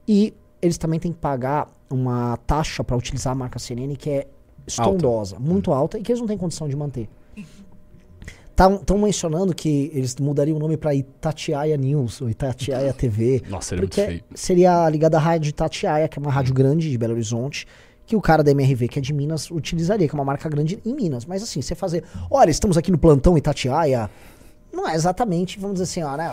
E 0.09 0.33
eles 0.63 0.79
também 0.79 0.99
têm 0.99 1.13
que 1.13 1.19
pagar 1.19 1.71
uma 1.91 2.39
taxa 2.47 2.83
para 2.83 2.97
utilizar 2.97 3.33
a 3.33 3.37
marca 3.37 3.59
CNN 3.59 3.95
que 3.95 4.09
é 4.09 4.27
estrondosa, 4.67 5.39
muito 5.39 5.75
alta 5.75 5.99
e 5.99 6.03
que 6.03 6.11
eles 6.11 6.21
não 6.21 6.27
têm 6.27 6.39
condição 6.39 6.67
de 6.67 6.75
manter. 6.75 7.07
Estão 8.57 8.99
mencionando 8.99 9.53
que 9.53 9.91
eles 9.93 10.15
mudariam 10.17 10.57
o 10.57 10.61
nome 10.61 10.77
para 10.77 10.95
Itatiaia 10.95 11.77
News 11.77 12.21
ou 12.23 12.31
Itatiaia 12.31 12.93
TV. 12.95 13.43
Nossa, 13.49 13.71
seria 13.71 13.83
muito 13.83 13.91
Porque 13.91 14.07
feio. 14.07 14.25
seria 14.35 14.89
ligada 14.89 15.17
à 15.17 15.21
rádio 15.21 15.49
Itatiaia, 15.51 16.07
que 16.07 16.19
é 16.19 16.23
uma 16.23 16.31
rádio 16.31 16.55
grande 16.55 16.89
de 16.89 16.97
Belo 16.97 17.15
Horizonte, 17.15 17.67
que 18.07 18.15
o 18.15 18.21
cara 18.21 18.45
da 18.45 18.53
MRV, 18.53 18.87
que 18.87 18.99
é 19.01 19.03
de 19.03 19.13
Minas, 19.13 19.51
utilizaria, 19.51 20.07
que 20.07 20.15
é 20.15 20.19
uma 20.19 20.25
marca 20.25 20.49
grande 20.49 20.79
em 20.85 20.95
Minas. 20.95 21.25
Mas 21.27 21.43
assim, 21.43 21.61
você 21.61 21.75
fazer, 21.75 22.05
olha, 22.31 22.51
estamos 22.51 22.77
aqui 22.77 22.93
no 22.93 22.99
plantão 22.99 23.37
Itatiaia, 23.37 24.09
não 24.73 24.89
é 24.89 24.95
exatamente, 24.95 25.59
vamos 25.59 25.81
dizer 25.81 25.85
assim, 25.85 26.03
ó, 26.03 26.17
né, 26.17 26.31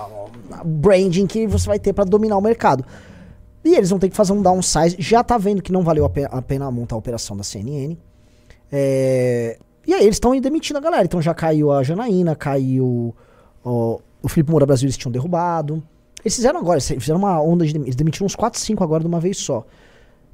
o 0.63 0.67
branding 0.67 1.25
que 1.25 1.47
você 1.47 1.67
vai 1.67 1.79
ter 1.79 1.91
para 1.93 2.03
dominar 2.03 2.37
o 2.37 2.41
mercado. 2.41 2.85
E 3.63 3.75
eles 3.75 3.89
vão 3.89 3.99
ter 3.99 4.09
que 4.09 4.15
fazer 4.15 4.33
um 4.33 4.41
downsize. 4.41 4.95
Já 4.99 5.23
tá 5.23 5.37
vendo 5.37 5.61
que 5.61 5.71
não 5.71 5.83
valeu 5.83 6.05
a 6.05 6.41
pena 6.41 6.69
montar 6.71 6.95
a 6.95 6.97
operação 6.97 7.37
da 7.37 7.43
CNN. 7.43 7.95
É, 8.71 9.59
E 9.85 9.93
aí 9.93 10.03
eles 10.03 10.15
estão 10.15 10.39
demitindo 10.39 10.77
a 10.77 10.81
galera. 10.81 11.03
Então 11.03 11.21
já 11.21 11.33
caiu 11.33 11.71
a 11.71 11.83
Janaína, 11.83 12.35
caiu 12.35 13.15
ó, 13.63 13.99
o 14.21 14.29
Felipe 14.29 14.51
Moura 14.51 14.65
Brasil, 14.65 14.85
eles 14.85 14.97
tinham 14.97 15.11
derrubado. 15.11 15.83
Eles 16.23 16.35
fizeram 16.35 16.59
agora, 16.59 16.77
eles 16.77 16.87
fizeram 16.87 17.19
uma 17.19 17.41
onda 17.41 17.65
de. 17.65 17.75
Eles 17.75 17.95
demitiram 17.95 18.25
uns 18.25 18.35
4, 18.35 18.59
5 18.59 18.83
agora 18.83 19.01
de 19.01 19.07
uma 19.07 19.19
vez 19.19 19.37
só. 19.37 19.65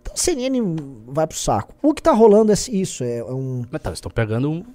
Então 0.01 0.13
a 0.13 0.17
CNN 0.17 0.75
vai 1.07 1.25
pro 1.25 1.37
saco. 1.37 1.73
O 1.81 1.93
que 1.93 2.01
tá 2.01 2.11
rolando 2.11 2.51
é 2.51 2.55
isso, 2.69 3.03
é, 3.03 3.17
é 3.17 3.23
um. 3.23 3.63
Mas 3.71 3.81
tá, 3.81 3.89
eles 3.89 3.97
estão 3.97 4.11
pegando 4.11 4.65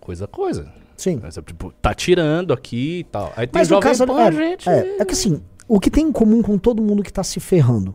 coisa 0.00 0.24
a 0.24 0.28
coisa. 0.28 0.72
Sim. 0.96 1.20
Mas, 1.22 1.38
tipo, 1.44 1.72
tá 1.82 1.92
tirando 1.92 2.54
aqui 2.54 3.00
e 3.00 3.04
tal. 3.04 3.32
Aí 3.36 3.46
tem 3.46 3.60
Mas 3.60 3.68
no 3.68 3.76
Jovem 3.76 3.90
caso. 3.90 4.06
Pan, 4.06 4.20
é, 4.22 4.32
gente. 4.32 4.68
É, 4.68 4.96
é 5.00 5.04
que 5.04 5.12
assim, 5.12 5.42
o 5.68 5.78
que 5.78 5.90
tem 5.90 6.06
em 6.06 6.12
comum 6.12 6.40
com 6.40 6.56
todo 6.56 6.82
mundo 6.82 7.02
que 7.02 7.12
tá 7.12 7.22
se 7.22 7.38
ferrando? 7.38 7.94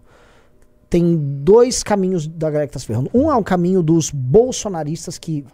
Tem 0.88 1.18
dois 1.18 1.84
caminhos 1.84 2.28
da 2.28 2.50
galera 2.50 2.68
que 2.68 2.74
tá 2.74 2.80
se 2.80 2.86
ferrando. 2.86 3.10
Um 3.14 3.32
é 3.32 3.36
o 3.36 3.44
caminho 3.44 3.82
dos 3.82 4.12
bolsonaristas 4.12 5.18
que 5.18 5.46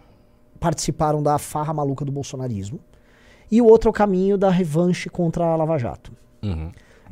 participaram 0.58 1.22
da 1.22 1.38
farra 1.38 1.72
maluca 1.72 2.04
do 2.04 2.12
bolsonarismo. 2.12 2.78
E 3.50 3.62
o 3.62 3.66
outro 3.66 3.88
é 3.88 3.90
o 3.90 3.92
caminho 3.92 4.36
da 4.36 4.50
revanche 4.50 5.08
contra 5.08 5.44
a 5.44 5.56
Lava 5.56 5.78
Jato. 5.78 6.12
Uhum. 6.42 6.70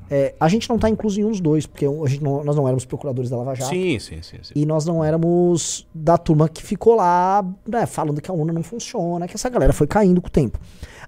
É, 0.08 0.34
a 0.38 0.48
gente 0.48 0.68
não 0.68 0.78
tá 0.78 0.88
incluso 0.88 1.20
em 1.20 1.24
um 1.24 1.30
dos 1.30 1.40
dois, 1.40 1.66
porque 1.66 1.84
não- 2.20 2.44
nós 2.44 2.54
não 2.54 2.66
éramos 2.68 2.84
procuradores 2.84 3.28
da 3.30 3.36
Lava 3.38 3.54
Jato. 3.54 3.70
Sim, 3.70 3.98
sim, 3.98 4.22
sim, 4.22 4.38
sim. 4.42 4.52
E 4.54 4.64
nós 4.64 4.84
não 4.84 5.02
éramos 5.02 5.86
da 5.94 6.16
turma 6.16 6.48
que 6.48 6.62
ficou 6.62 6.94
lá, 6.94 7.44
né, 7.66 7.86
falando 7.86 8.20
que 8.20 8.30
a 8.30 8.34
UNA 8.34 8.52
não 8.52 8.62
funciona, 8.62 9.26
que 9.26 9.34
essa 9.34 9.48
galera 9.48 9.72
foi 9.72 9.86
caindo 9.86 10.20
com 10.20 10.28
o 10.28 10.30
tempo. 10.30 10.60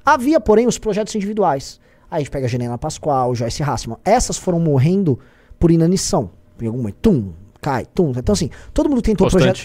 Havia, 0.05 0.41
porém, 0.41 0.67
os 0.67 0.79
projetos 0.79 1.15
individuais. 1.15 1.79
Aí 2.11 2.17
a 2.17 2.19
gente 2.21 2.31
pega 2.31 2.47
a 2.47 2.49
Genena 2.49 2.79
Pascoal, 2.79 3.35
Joyce 3.35 3.63
Hassman. 3.63 3.99
Essas 4.05 4.37
foram 4.39 4.59
morrendo 4.59 5.19
por 5.59 5.71
inanição. 5.71 6.31
Em 6.61 6.67
algum 6.67 6.79
momento, 6.79 6.97
tum, 7.03 7.33
cai, 7.61 7.87
tum. 7.87 8.13
Então, 8.17 8.33
assim, 8.33 8.51
todo 8.73 8.89
mundo 8.89 9.03
tentou 9.03 9.27
projetos. 9.33 9.61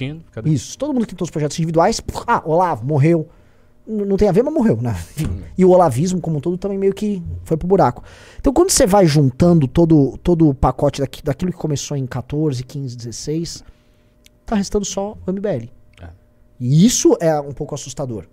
Isso, 0.54 0.78
todo 0.78 0.94
mundo 0.94 1.06
tentou 1.06 1.26
os 1.26 1.32
projetos 1.32 1.58
individuais. 1.60 2.02
Ah, 2.28 2.42
Olavo 2.46 2.86
morreu. 2.86 3.28
N- 3.88 4.06
não 4.06 4.16
tem 4.18 4.30
a 4.30 4.32
ver, 4.32 4.44
mas 4.44 4.54
morreu, 4.54 4.78
né? 4.82 4.92
Enfim. 5.18 5.42
E 5.58 5.66
o 5.66 5.70
olavismo, 5.70 6.22
como 6.22 6.38
um 6.38 6.40
todo, 6.40 6.58
também 6.58 6.78
meio 6.78 6.94
que 6.94 7.22
foi 7.44 7.58
pro 7.58 7.68
buraco. 7.68 8.04
Então, 8.40 8.54
quando 8.54 8.70
você 8.70 8.86
vai 8.88 9.06
juntando 9.06 9.68
todo, 9.68 10.18
todo 10.24 10.50
o 10.50 10.54
pacote 10.54 11.02
daqui, 11.02 11.22
daquilo 11.24 11.52
que 11.52 11.58
começou 11.58 11.98
em 11.98 12.06
14, 12.08 12.64
15, 12.64 12.96
16, 12.96 13.64
tá 14.46 14.56
restando 14.56 14.86
só 14.86 15.18
o 15.28 15.32
MBL. 15.32 15.70
É. 16.02 16.08
E 16.60 16.86
isso 16.86 17.18
é 17.20 17.40
um 17.42 17.52
pouco 17.52 17.76
assustador. 17.76 18.26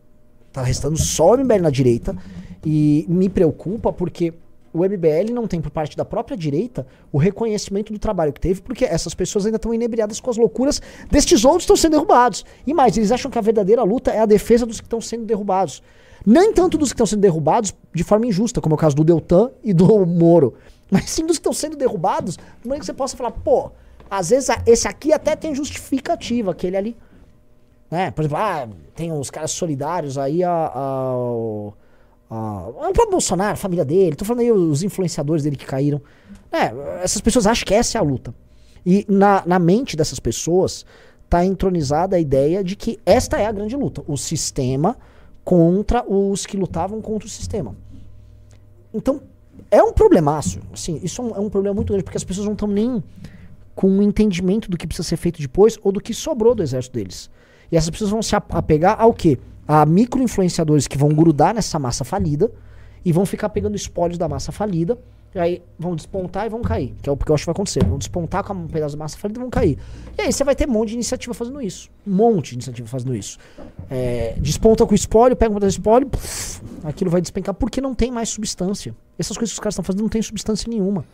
Tá 0.53 0.62
restando 0.62 0.96
só 0.99 1.33
o 1.35 1.37
MBL 1.38 1.62
na 1.62 1.70
direita. 1.70 2.16
E 2.64 3.05
me 3.09 3.29
preocupa 3.29 3.92
porque 3.92 4.33
o 4.73 4.85
MBL 4.85 5.33
não 5.33 5.47
tem 5.47 5.61
por 5.61 5.71
parte 5.71 5.97
da 5.97 6.05
própria 6.05 6.37
direita 6.37 6.87
o 7.13 7.19
reconhecimento 7.19 7.93
do 7.93 7.99
trabalho 7.99 8.33
que 8.33 8.41
teve, 8.41 8.61
porque 8.61 8.85
essas 8.85 9.15
pessoas 9.15 9.47
ainda 9.47 9.57
estão 9.57 9.75
inebriadas 9.75 10.21
com 10.21 10.31
as 10.31 10.37
loucuras 10.37 10.81
destes 11.11 11.45
outros 11.45 11.63
que 11.63 11.73
estão 11.73 11.77
sendo 11.77 11.93
derrubados. 11.93 12.45
E 12.67 12.73
mais, 12.73 12.97
eles 12.97 13.13
acham 13.13 13.31
que 13.31 13.39
a 13.39 13.41
verdadeira 13.43 13.83
luta 13.83 14.11
é 14.11 14.21
a 14.21 14.27
defesa 14.27 14.65
dos 14.65 14.81
que 14.81 14.87
estão 14.87 15.01
sendo 15.01 15.25
derrubados. 15.25 15.83
Nem 16.25 16.53
tanto 16.53 16.77
dos 16.77 16.91
que 16.91 16.95
estão 16.95 17.07
sendo 17.07 17.21
derrubados 17.21 17.75
de 17.95 18.05
forma 18.05 18.27
injusta, 18.27 18.61
como 18.61 18.75
é 18.75 18.77
o 18.77 18.79
caso 18.79 18.95
do 18.97 19.05
Deltan 19.05 19.51
e 19.65 19.73
do 19.73 19.87
Moro, 20.07 20.55
mas 20.91 21.11
sim 21.11 21.25
dos 21.25 21.37
que 21.37 21.41
estão 21.41 21.53
sendo 21.53 21.77
derrubados, 21.77 22.37
de 22.37 22.43
maneira 22.65 22.81
que 22.81 22.87
você 22.87 22.93
possa 22.93 23.17
falar, 23.17 23.31
pô, 23.31 23.71
às 24.11 24.31
vezes 24.31 24.49
esse 24.67 24.87
aqui 24.87 25.13
até 25.13 25.35
tem 25.35 25.55
justificativa, 25.55 26.51
aquele 26.51 26.77
ali 26.77 26.97
né? 27.91 28.11
Por 28.11 28.23
exemplo, 28.23 28.39
ah, 28.39 28.69
tem 28.95 29.13
os 29.13 29.31
caras 29.31 29.51
solidários 29.51 30.17
aí 30.17 30.45
ao. 30.45 31.75
A- 32.31 32.37
ao 32.87 32.93
próprio 32.93 33.11
Bolsonaro, 33.11 33.55
a 33.55 33.57
família 33.57 33.85
dele. 33.85 34.14
Tô 34.16 34.25
falando 34.25 34.40
aí 34.43 34.53
os 34.53 34.83
influenciadores 34.83 35.43
dele 35.45 35.57
que 35.57 35.66
caíram. 35.66 36.01
É, 36.53 36.73
essas 37.03 37.21
pessoas 37.21 37.47
acham 37.47 37.64
que 37.66 37.75
essa 37.75 37.99
é 37.99 38.01
a 38.01 38.05
luta. 38.05 38.35
E 38.87 39.05
na, 39.09 39.43
na 39.47 39.59
mente 39.59 39.97
dessas 39.97 40.19
pessoas 40.21 40.87
tá 41.29 41.45
entronizada 41.45 42.16
a 42.16 42.21
ideia 42.21 42.64
de 42.64 42.75
que 42.77 42.99
esta 43.05 43.38
é 43.38 43.47
a 43.47 43.53
grande 43.53 43.77
luta. 43.77 44.03
O 44.07 44.16
sistema 44.16 44.97
contra 45.45 46.05
os 46.09 46.47
que 46.47 46.57
lutavam 46.57 47.01
contra 47.01 47.27
o 47.27 47.31
sistema. 47.31 47.75
Então, 48.93 49.21
é 49.71 49.83
um 49.83 49.93
problemaço. 49.93 50.61
Assim, 50.73 51.01
isso 51.03 51.21
é 51.23 51.25
um, 51.25 51.29
é 51.37 51.40
um 51.40 51.49
problema 51.51 51.75
muito 51.75 51.88
grande, 51.88 52.05
porque 52.05 52.16
as 52.16 52.25
pessoas 52.25 52.47
não 52.47 52.55
estão 52.55 52.69
nem 52.69 53.03
com 53.75 53.88
um 53.88 54.03
entendimento 54.03 54.71
do 54.71 54.77
que 54.77 54.87
precisa 54.87 55.09
ser 55.09 55.16
feito 55.16 55.40
depois 55.40 55.79
ou 55.83 55.93
do 55.93 56.01
que 56.01 56.12
sobrou 56.12 56.55
do 56.55 56.62
exército 56.62 56.95
deles. 56.95 57.31
E 57.71 57.77
essas 57.77 57.90
pessoas 57.90 58.11
vão 58.11 58.23
se 58.23 58.35
ap- 58.35 58.53
apegar 58.55 59.01
ao 59.01 59.14
quê? 59.14 59.38
A 59.66 59.87
micro-influenciadores 59.87 60.87
que 60.87 60.99
vão 60.99 61.11
grudar 61.11 61.55
nessa 61.55 61.79
massa 61.79 62.05
falida 62.05 62.51
e 63.05 63.12
vão 63.12 63.25
ficar 63.25 63.49
pegando 63.51 63.77
espólios 63.77 64.18
da 64.18 64.29
massa 64.29 64.53
falida. 64.53 64.99
E 65.33 65.38
aí 65.38 65.62
vão 65.79 65.94
despontar 65.94 66.46
e 66.46 66.49
vão 66.49 66.61
cair. 66.61 66.92
Que 67.01 67.09
é 67.09 67.12
o 67.12 67.16
que 67.16 67.31
eu 67.31 67.35
acho 67.35 67.42
que 67.42 67.46
vai 67.46 67.53
acontecer. 67.53 67.85
Vão 67.85 67.99
despontar 67.99 68.42
com 68.42 68.53
um 68.53 68.66
pedaço 68.66 68.96
da 68.96 69.05
massa 69.05 69.16
falida 69.16 69.38
e 69.38 69.42
vão 69.42 69.51
cair. 69.51 69.79
E 70.18 70.23
aí 70.23 70.33
você 70.33 70.42
vai 70.42 70.57
ter 70.57 70.68
um 70.68 70.73
monte 70.73 70.88
de 70.88 70.94
iniciativa 70.94 71.33
fazendo 71.33 71.62
isso. 71.62 71.88
Um 72.05 72.14
monte 72.14 72.49
de 72.49 72.55
iniciativa 72.55 72.88
fazendo 72.88 73.14
isso. 73.14 73.38
É, 73.88 74.35
desponta 74.38 74.85
com 74.85 74.92
o 74.92 74.94
espólio, 74.94 75.37
pega 75.37 75.53
um 75.53 75.55
pedaço 75.55 75.77
de 75.77 75.81
espólio, 75.81 76.09
puf, 76.09 76.61
aquilo 76.83 77.11
vai 77.11 77.20
despencar 77.20 77.55
porque 77.55 77.81
não 77.81 77.94
tem 77.94 78.11
mais 78.11 78.29
substância. 78.29 78.94
Essas 79.16 79.37
coisas 79.37 79.53
que 79.53 79.55
os 79.55 79.61
caras 79.61 79.75
estão 79.75 79.85
fazendo 79.85 80.03
não 80.03 80.09
tem 80.09 80.20
substância 80.20 80.68
nenhuma. 80.68 81.05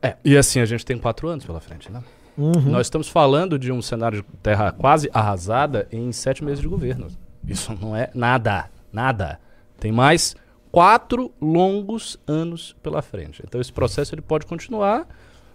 É, 0.00 0.16
e 0.24 0.36
assim, 0.38 0.60
a 0.60 0.64
gente 0.66 0.84
tem 0.84 0.98
quatro 0.98 1.28
anos 1.28 1.44
pela 1.44 1.60
frente, 1.60 1.92
né? 1.92 2.02
Nós 2.36 2.86
estamos 2.86 3.08
falando 3.08 3.58
de 3.58 3.70
um 3.70 3.80
cenário 3.80 4.22
de 4.22 4.28
terra 4.42 4.72
quase 4.72 5.08
arrasada 5.12 5.86
em 5.92 6.10
sete 6.10 6.42
meses 6.42 6.60
de 6.60 6.66
governo. 6.66 7.08
Isso 7.46 7.76
não 7.80 7.96
é 7.96 8.10
nada, 8.14 8.70
nada. 8.92 9.38
Tem 9.78 9.92
mais 9.92 10.34
quatro 10.70 11.32
longos 11.40 12.18
anos 12.26 12.74
pela 12.82 13.02
frente. 13.02 13.42
Então 13.46 13.60
esse 13.60 13.72
processo 13.72 14.14
ele 14.14 14.22
pode 14.22 14.46
continuar 14.46 15.06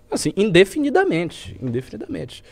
assim 0.09 0.31
indefinidamente, 0.35 1.57
indefinidamente. 1.61 2.43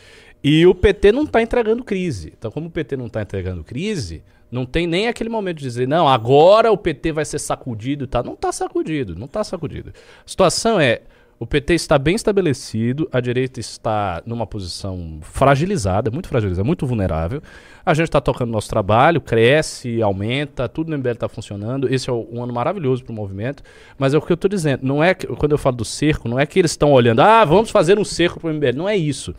E 0.42 0.66
o 0.66 0.74
PT 0.74 1.12
não 1.12 1.24
está 1.24 1.42
entregando 1.42 1.82
crise. 1.82 2.32
Então 2.36 2.50
como 2.50 2.66
o 2.68 2.70
PT 2.70 2.96
não 2.96 3.06
está 3.06 3.22
entregando 3.22 3.64
crise, 3.64 4.22
não 4.50 4.64
tem 4.64 4.86
nem 4.86 5.08
aquele 5.08 5.28
momento 5.28 5.58
de 5.58 5.64
dizer, 5.64 5.86
não, 5.86 6.08
agora 6.08 6.72
o 6.72 6.76
PT 6.76 7.12
vai 7.12 7.24
ser 7.24 7.38
sacudido 7.38 8.06
tal. 8.06 8.24
Não 8.24 8.34
está 8.34 8.50
sacudido, 8.52 9.14
não 9.14 9.26
está 9.26 9.44
sacudido. 9.44 9.92
A 10.24 10.28
situação 10.28 10.80
é, 10.80 11.02
o 11.40 11.46
PT 11.46 11.74
está 11.74 11.96
bem 11.96 12.16
estabelecido, 12.16 13.08
a 13.12 13.20
direita 13.20 13.60
está 13.60 14.20
numa 14.26 14.44
posição 14.44 15.20
fragilizada, 15.22 16.10
muito 16.10 16.28
fragilizada, 16.28 16.64
muito 16.64 16.84
vulnerável. 16.84 17.40
A 17.86 17.94
gente 17.94 18.06
está 18.06 18.20
tocando 18.20 18.50
nosso 18.50 18.68
trabalho, 18.68 19.20
cresce, 19.20 20.02
aumenta, 20.02 20.68
tudo 20.68 20.90
no 20.90 20.98
MBL 20.98 21.12
está 21.12 21.28
funcionando. 21.28 21.92
Esse 21.92 22.10
é 22.10 22.12
um 22.12 22.42
ano 22.42 22.52
maravilhoso 22.52 23.04
para 23.04 23.12
o 23.12 23.14
movimento. 23.14 23.62
Mas 23.96 24.14
é 24.14 24.18
o 24.18 24.20
que 24.20 24.32
eu 24.32 24.34
estou 24.34 24.48
dizendo, 24.48 24.84
não 24.84 25.02
é 25.02 25.14
que, 25.14 25.28
quando 25.28 25.52
eu 25.52 25.58
falo 25.58 25.76
do 25.76 25.84
cerco, 25.84 26.28
não 26.28 26.40
é 26.40 26.44
que 26.44 26.58
eles 26.58 26.72
estão 26.72 26.92
olhando, 26.92 27.20
ah, 27.20 27.44
vamos 27.44 27.70
fazer 27.70 28.00
um 28.00 28.04
cerco 28.04 28.40
para 28.40 28.50
o 28.50 28.54
MBL. 28.54 28.76
Não 28.76 28.88
é 28.88 28.96
isso. 28.96 29.32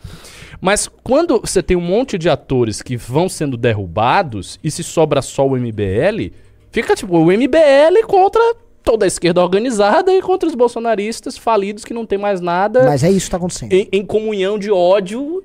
Mas 0.58 0.88
quando 1.04 1.38
você 1.38 1.62
tem 1.62 1.76
um 1.76 1.82
monte 1.82 2.16
de 2.16 2.30
atores 2.30 2.80
que 2.80 2.96
vão 2.96 3.28
sendo 3.28 3.58
derrubados 3.58 4.58
e 4.64 4.70
se 4.70 4.82
sobra 4.82 5.20
só 5.20 5.46
o 5.46 5.54
MBL, 5.54 6.32
fica 6.72 6.96
tipo 6.96 7.16
o 7.18 7.26
MBL 7.26 8.06
contra 8.06 8.40
toda 8.82 9.04
a 9.04 9.08
esquerda 9.08 9.42
organizada 9.42 10.12
e 10.12 10.20
contra 10.22 10.48
os 10.48 10.54
bolsonaristas 10.54 11.36
falidos 11.36 11.84
que 11.84 11.92
não 11.94 12.06
tem 12.06 12.18
mais 12.18 12.40
nada 12.40 12.84
Mas 12.84 13.04
é 13.04 13.10
isso 13.10 13.26
que 13.26 13.30
tá 13.30 13.36
acontecendo. 13.36 13.72
em, 13.72 13.88
em 13.92 14.04
comunhão 14.04 14.58
de 14.58 14.70
ódio. 14.70 15.42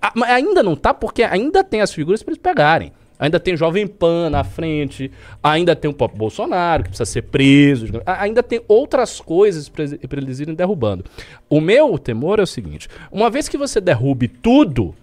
A- 0.00 0.12
Mas 0.14 0.30
ainda 0.30 0.62
não 0.62 0.76
tá, 0.76 0.94
porque 0.94 1.22
ainda 1.22 1.62
tem 1.64 1.80
as 1.80 1.92
figuras 1.92 2.22
para 2.22 2.32
eles 2.32 2.40
pegarem. 2.42 2.92
Ainda 3.18 3.40
tem 3.40 3.56
Jovem 3.56 3.86
Pan 3.86 4.28
na 4.28 4.44
frente, 4.44 5.10
ainda 5.42 5.74
tem 5.74 5.90
o 5.90 5.94
próprio 5.94 6.18
Bolsonaro, 6.18 6.82
que 6.82 6.90
precisa 6.90 7.10
ser 7.10 7.22
preso, 7.22 7.86
ainda 8.04 8.42
tem 8.42 8.60
outras 8.68 9.20
coisas 9.22 9.70
para 9.70 9.84
eles 10.18 10.38
irem 10.38 10.54
derrubando. 10.54 11.02
O 11.48 11.58
meu 11.58 11.98
temor 11.98 12.38
é 12.38 12.42
o 12.42 12.46
seguinte: 12.46 12.88
uma 13.10 13.30
vez 13.30 13.48
que 13.48 13.56
você 13.56 13.80
derrube 13.80 14.28
tudo 14.28 14.94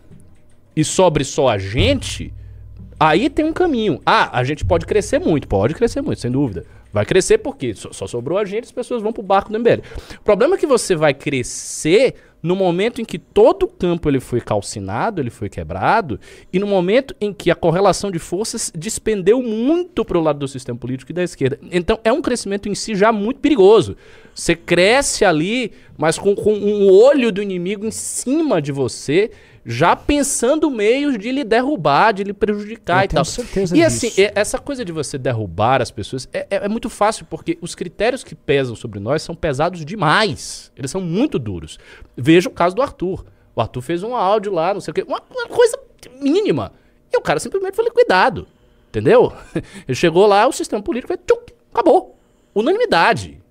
e 0.75 0.83
sobre 0.83 1.23
só 1.23 1.49
a 1.49 1.57
gente, 1.57 2.31
aí 2.99 3.31
tem 3.31 3.45
um 3.45 3.53
caminho. 3.53 3.99
Ah, 4.05 4.29
a 4.37 4.43
gente 4.43 4.63
pode 4.63 4.85
crescer 4.85 5.19
muito, 5.19 5.47
pode 5.47 5.73
crescer 5.73 6.01
muito, 6.01 6.21
sem 6.21 6.29
dúvida. 6.31 6.65
Vai 6.93 7.05
crescer 7.05 7.39
porque 7.39 7.73
só, 7.73 8.05
sobrou 8.05 8.37
a 8.37 8.45
gente, 8.45 8.65
as 8.65 8.71
pessoas 8.71 9.01
vão 9.01 9.11
pro 9.11 9.23
barco 9.23 9.51
do 9.51 9.59
MBL. 9.59 9.81
O 10.19 10.23
problema 10.23 10.55
é 10.55 10.57
que 10.59 10.67
você 10.67 10.95
vai 10.95 11.11
crescer 11.11 12.13
no 12.43 12.55
momento 12.55 13.01
em 13.01 13.05
que 13.05 13.17
todo 13.17 13.63
o 13.63 13.67
campo 13.67 14.09
ele 14.09 14.19
foi 14.19 14.41
calcinado, 14.41 15.21
ele 15.21 15.29
foi 15.29 15.49
quebrado, 15.49 16.19
e 16.51 16.59
no 16.59 16.67
momento 16.67 17.15
em 17.19 17.33
que 17.33 17.49
a 17.49 17.55
correlação 17.55 18.11
de 18.11 18.19
forças 18.19 18.71
despendeu 18.75 19.41
muito 19.41 20.03
pro 20.03 20.19
lado 20.19 20.39
do 20.39 20.47
sistema 20.47 20.77
político 20.77 21.11
e 21.11 21.15
da 21.15 21.23
esquerda. 21.23 21.57
Então 21.71 21.97
é 22.03 22.11
um 22.11 22.21
crescimento 22.21 22.67
em 22.67 22.75
si 22.75 22.95
já 22.95 23.13
muito 23.13 23.39
perigoso. 23.39 23.95
Você 24.35 24.55
cresce 24.55 25.23
ali, 25.23 25.71
mas 25.97 26.19
com, 26.19 26.35
com 26.35 26.53
um 26.53 26.91
olho 26.91 27.31
do 27.31 27.41
inimigo 27.41 27.85
em 27.87 27.91
cima 27.91 28.61
de 28.61 28.73
você, 28.73 29.31
já 29.65 29.95
pensando 29.95 30.69
meios 30.69 31.17
de 31.17 31.31
lhe 31.31 31.43
derrubar, 31.43 32.11
de 32.13 32.23
lhe 32.23 32.33
prejudicar 32.33 33.01
Eu 33.01 33.05
e 33.05 33.07
tenho 33.07 33.15
tal. 33.17 33.25
certeza 33.25 33.75
e 33.77 33.81
disso. 33.81 34.07
assim, 34.07 34.31
essa 34.35 34.57
coisa 34.59 34.83
de 34.83 34.91
você 34.91 35.17
derrubar 35.17 35.81
as 35.81 35.89
pessoas 35.91 36.27
é, 36.33 36.39
é- 36.49 36.65
é 36.65 36.67
muito 36.67 36.89
fácil, 36.89 37.25
porque 37.29 37.57
os 37.61 37.73
critérios 37.75 38.23
que 38.23 38.35
pesam 38.35 38.75
sobre 38.75 38.99
nós 38.99 39.21
são 39.21 39.33
pesados 39.35 39.85
demais. 39.85 40.71
Eles 40.75 40.91
são 40.91 40.99
muito 41.01 41.39
duros. 41.39 41.77
Veja 42.17 42.49
o 42.49 42.51
caso 42.51 42.75
do 42.75 42.81
Arthur. 42.81 43.25
O 43.55 43.61
Arthur 43.61 43.81
fez 43.81 44.03
um 44.03 44.15
áudio 44.15 44.51
lá, 44.51 44.73
não 44.73 44.81
sei 44.81 44.91
o 44.91 44.95
quê, 44.95 45.03
uma, 45.07 45.21
uma 45.31 45.47
coisa 45.47 45.79
mínima. 46.19 46.73
E 47.11 47.17
o 47.17 47.21
cara 47.21 47.39
simplesmente 47.39 47.75
foi 47.75 47.85
liquidado. 47.85 48.47
Entendeu? 48.89 49.31
Ele 49.87 49.95
chegou 49.95 50.25
lá, 50.27 50.47
o 50.47 50.51
sistema 50.51 50.81
político 50.81 51.07
foi, 51.13 51.17
tchuc, 51.17 51.53
acabou. 51.73 52.17
Unanimidade. 52.53 53.41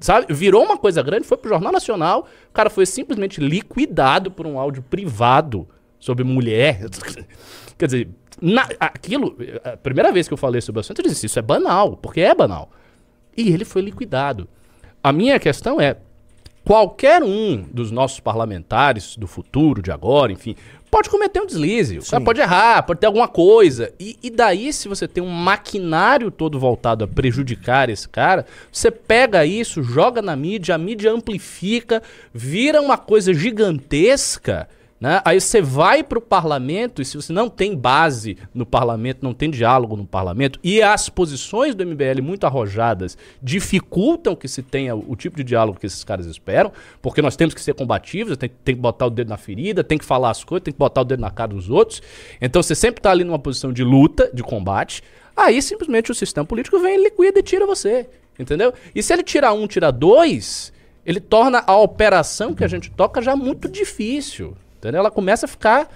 Sabe? 0.00 0.32
Virou 0.34 0.64
uma 0.64 0.76
coisa 0.76 1.02
grande, 1.02 1.26
foi 1.26 1.36
pro 1.36 1.48
Jornal 1.50 1.72
Nacional, 1.72 2.26
o 2.48 2.52
cara 2.52 2.68
foi 2.68 2.84
simplesmente 2.84 3.40
liquidado 3.40 4.30
por 4.30 4.46
um 4.46 4.58
áudio 4.58 4.82
privado 4.82 5.68
sobre 6.00 6.24
mulher. 6.24 6.80
Quer 7.78 7.86
dizer, 7.86 8.08
na- 8.40 8.68
aquilo, 8.80 9.36
a 9.64 9.76
primeira 9.76 10.10
vez 10.12 10.26
que 10.26 10.34
eu 10.34 10.38
falei 10.38 10.60
sobre 10.60 10.78
o 10.78 10.80
assunto, 10.80 11.00
eu 11.00 11.08
disse, 11.08 11.26
isso 11.26 11.38
é 11.38 11.42
banal, 11.42 11.96
porque 11.96 12.20
é 12.20 12.34
banal. 12.34 12.70
E 13.36 13.50
ele 13.52 13.64
foi 13.64 13.82
liquidado. 13.82 14.48
A 15.02 15.12
minha 15.12 15.38
questão 15.38 15.80
é, 15.80 15.96
qualquer 16.64 17.22
um 17.22 17.62
dos 17.62 17.90
nossos 17.90 18.20
parlamentares 18.20 19.16
do 19.16 19.26
futuro, 19.26 19.80
de 19.82 19.90
agora, 19.90 20.32
enfim, 20.32 20.54
pode 20.92 21.08
cometer 21.08 21.40
um 21.40 21.46
deslize. 21.46 21.98
O 21.98 22.04
cara 22.04 22.22
pode 22.22 22.40
errar, 22.42 22.82
pode 22.82 23.00
ter 23.00 23.06
alguma 23.06 23.26
coisa. 23.26 23.90
E, 23.98 24.18
e 24.22 24.28
daí, 24.28 24.70
se 24.74 24.88
você 24.88 25.08
tem 25.08 25.24
um 25.24 25.28
maquinário 25.28 26.30
todo 26.30 26.60
voltado 26.60 27.02
a 27.02 27.08
prejudicar 27.08 27.88
esse 27.88 28.06
cara, 28.06 28.44
você 28.70 28.90
pega 28.90 29.46
isso, 29.46 29.82
joga 29.82 30.20
na 30.20 30.36
mídia, 30.36 30.74
a 30.74 30.78
mídia 30.78 31.10
amplifica, 31.10 32.02
vira 32.34 32.82
uma 32.82 32.98
coisa 32.98 33.32
gigantesca. 33.32 34.68
Né? 35.02 35.20
Aí 35.24 35.40
você 35.40 35.60
vai 35.60 36.04
para 36.04 36.16
o 36.16 36.22
parlamento 36.22 37.02
e 37.02 37.04
se 37.04 37.16
você 37.16 37.32
não 37.32 37.48
tem 37.48 37.74
base 37.74 38.38
no 38.54 38.64
parlamento, 38.64 39.18
não 39.20 39.34
tem 39.34 39.50
diálogo 39.50 39.96
no 39.96 40.06
parlamento, 40.06 40.60
e 40.62 40.80
as 40.80 41.08
posições 41.08 41.74
do 41.74 41.84
MBL 41.84 42.22
muito 42.22 42.46
arrojadas 42.46 43.18
dificultam 43.42 44.36
que 44.36 44.46
se 44.46 44.62
tenha 44.62 44.94
o, 44.94 45.04
o 45.08 45.16
tipo 45.16 45.38
de 45.38 45.42
diálogo 45.42 45.80
que 45.80 45.86
esses 45.86 46.04
caras 46.04 46.26
esperam, 46.26 46.70
porque 47.02 47.20
nós 47.20 47.34
temos 47.34 47.52
que 47.52 47.60
ser 47.60 47.74
combativos, 47.74 48.36
tem, 48.36 48.48
tem 48.64 48.76
que 48.76 48.80
botar 48.80 49.06
o 49.06 49.10
dedo 49.10 49.28
na 49.28 49.36
ferida, 49.36 49.82
tem 49.82 49.98
que 49.98 50.04
falar 50.04 50.30
as 50.30 50.44
coisas, 50.44 50.62
tem 50.62 50.72
que 50.72 50.78
botar 50.78 51.00
o 51.00 51.04
dedo 51.04 51.18
na 51.18 51.32
cara 51.32 51.52
dos 51.52 51.68
outros. 51.68 52.00
Então 52.40 52.62
você 52.62 52.76
sempre 52.76 53.00
está 53.00 53.10
ali 53.10 53.24
numa 53.24 53.40
posição 53.40 53.72
de 53.72 53.82
luta, 53.82 54.30
de 54.32 54.44
combate. 54.44 55.02
Aí 55.36 55.60
simplesmente 55.60 56.12
o 56.12 56.14
sistema 56.14 56.46
político 56.46 56.78
vem, 56.78 57.02
liquida 57.02 57.40
e 57.40 57.42
tira 57.42 57.66
você. 57.66 58.08
Entendeu? 58.38 58.72
E 58.94 59.02
se 59.02 59.12
ele 59.12 59.24
tirar 59.24 59.52
um, 59.52 59.66
tira 59.66 59.90
dois, 59.90 60.72
ele 61.04 61.18
torna 61.18 61.64
a 61.66 61.76
operação 61.76 62.54
que 62.54 62.62
a 62.62 62.68
gente 62.68 62.88
toca 62.88 63.20
já 63.20 63.34
muito 63.34 63.68
difícil. 63.68 64.56
Entendeu? 64.82 64.98
Ela 64.98 65.12
começa 65.12 65.46
a 65.46 65.48
ficar 65.48 65.88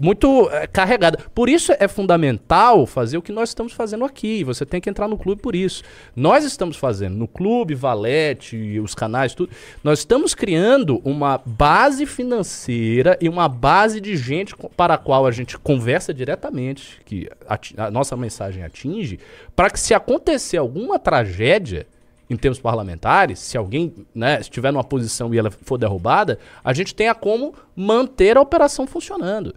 muito 0.00 0.48
eh, 0.50 0.66
carregada. 0.66 1.18
Por 1.34 1.46
isso 1.46 1.72
é 1.78 1.86
fundamental 1.86 2.86
fazer 2.86 3.18
o 3.18 3.22
que 3.22 3.30
nós 3.30 3.50
estamos 3.50 3.74
fazendo 3.74 4.02
aqui. 4.02 4.42
Você 4.42 4.64
tem 4.64 4.80
que 4.80 4.88
entrar 4.88 5.06
no 5.06 5.18
clube 5.18 5.42
por 5.42 5.54
isso. 5.54 5.82
Nós 6.16 6.42
estamos 6.42 6.78
fazendo 6.78 7.14
no 7.16 7.28
clube, 7.28 7.74
Valete, 7.74 8.80
os 8.80 8.94
canais, 8.94 9.34
tudo. 9.34 9.52
Nós 9.84 9.98
estamos 9.98 10.34
criando 10.34 11.02
uma 11.04 11.38
base 11.44 12.06
financeira 12.06 13.18
e 13.20 13.28
uma 13.28 13.46
base 13.46 14.00
de 14.00 14.16
gente 14.16 14.54
para 14.74 14.94
a 14.94 14.98
qual 14.98 15.26
a 15.26 15.30
gente 15.30 15.58
conversa 15.58 16.14
diretamente, 16.14 16.98
que 17.04 17.28
ati- 17.46 17.74
a 17.76 17.90
nossa 17.90 18.16
mensagem 18.16 18.64
atinge, 18.64 19.20
para 19.54 19.68
que 19.68 19.78
se 19.78 19.92
acontecer 19.92 20.56
alguma 20.56 20.98
tragédia 20.98 21.86
em 22.28 22.36
termos 22.36 22.58
parlamentares, 22.58 23.38
se 23.38 23.56
alguém 23.58 23.94
né, 24.14 24.40
estiver 24.40 24.72
numa 24.72 24.84
posição 24.84 25.34
e 25.34 25.38
ela 25.38 25.50
for 25.50 25.76
derrubada, 25.76 26.38
a 26.62 26.72
gente 26.72 26.94
tenha 26.94 27.14
como 27.14 27.54
manter 27.76 28.36
a 28.36 28.40
operação 28.40 28.86
funcionando. 28.86 29.54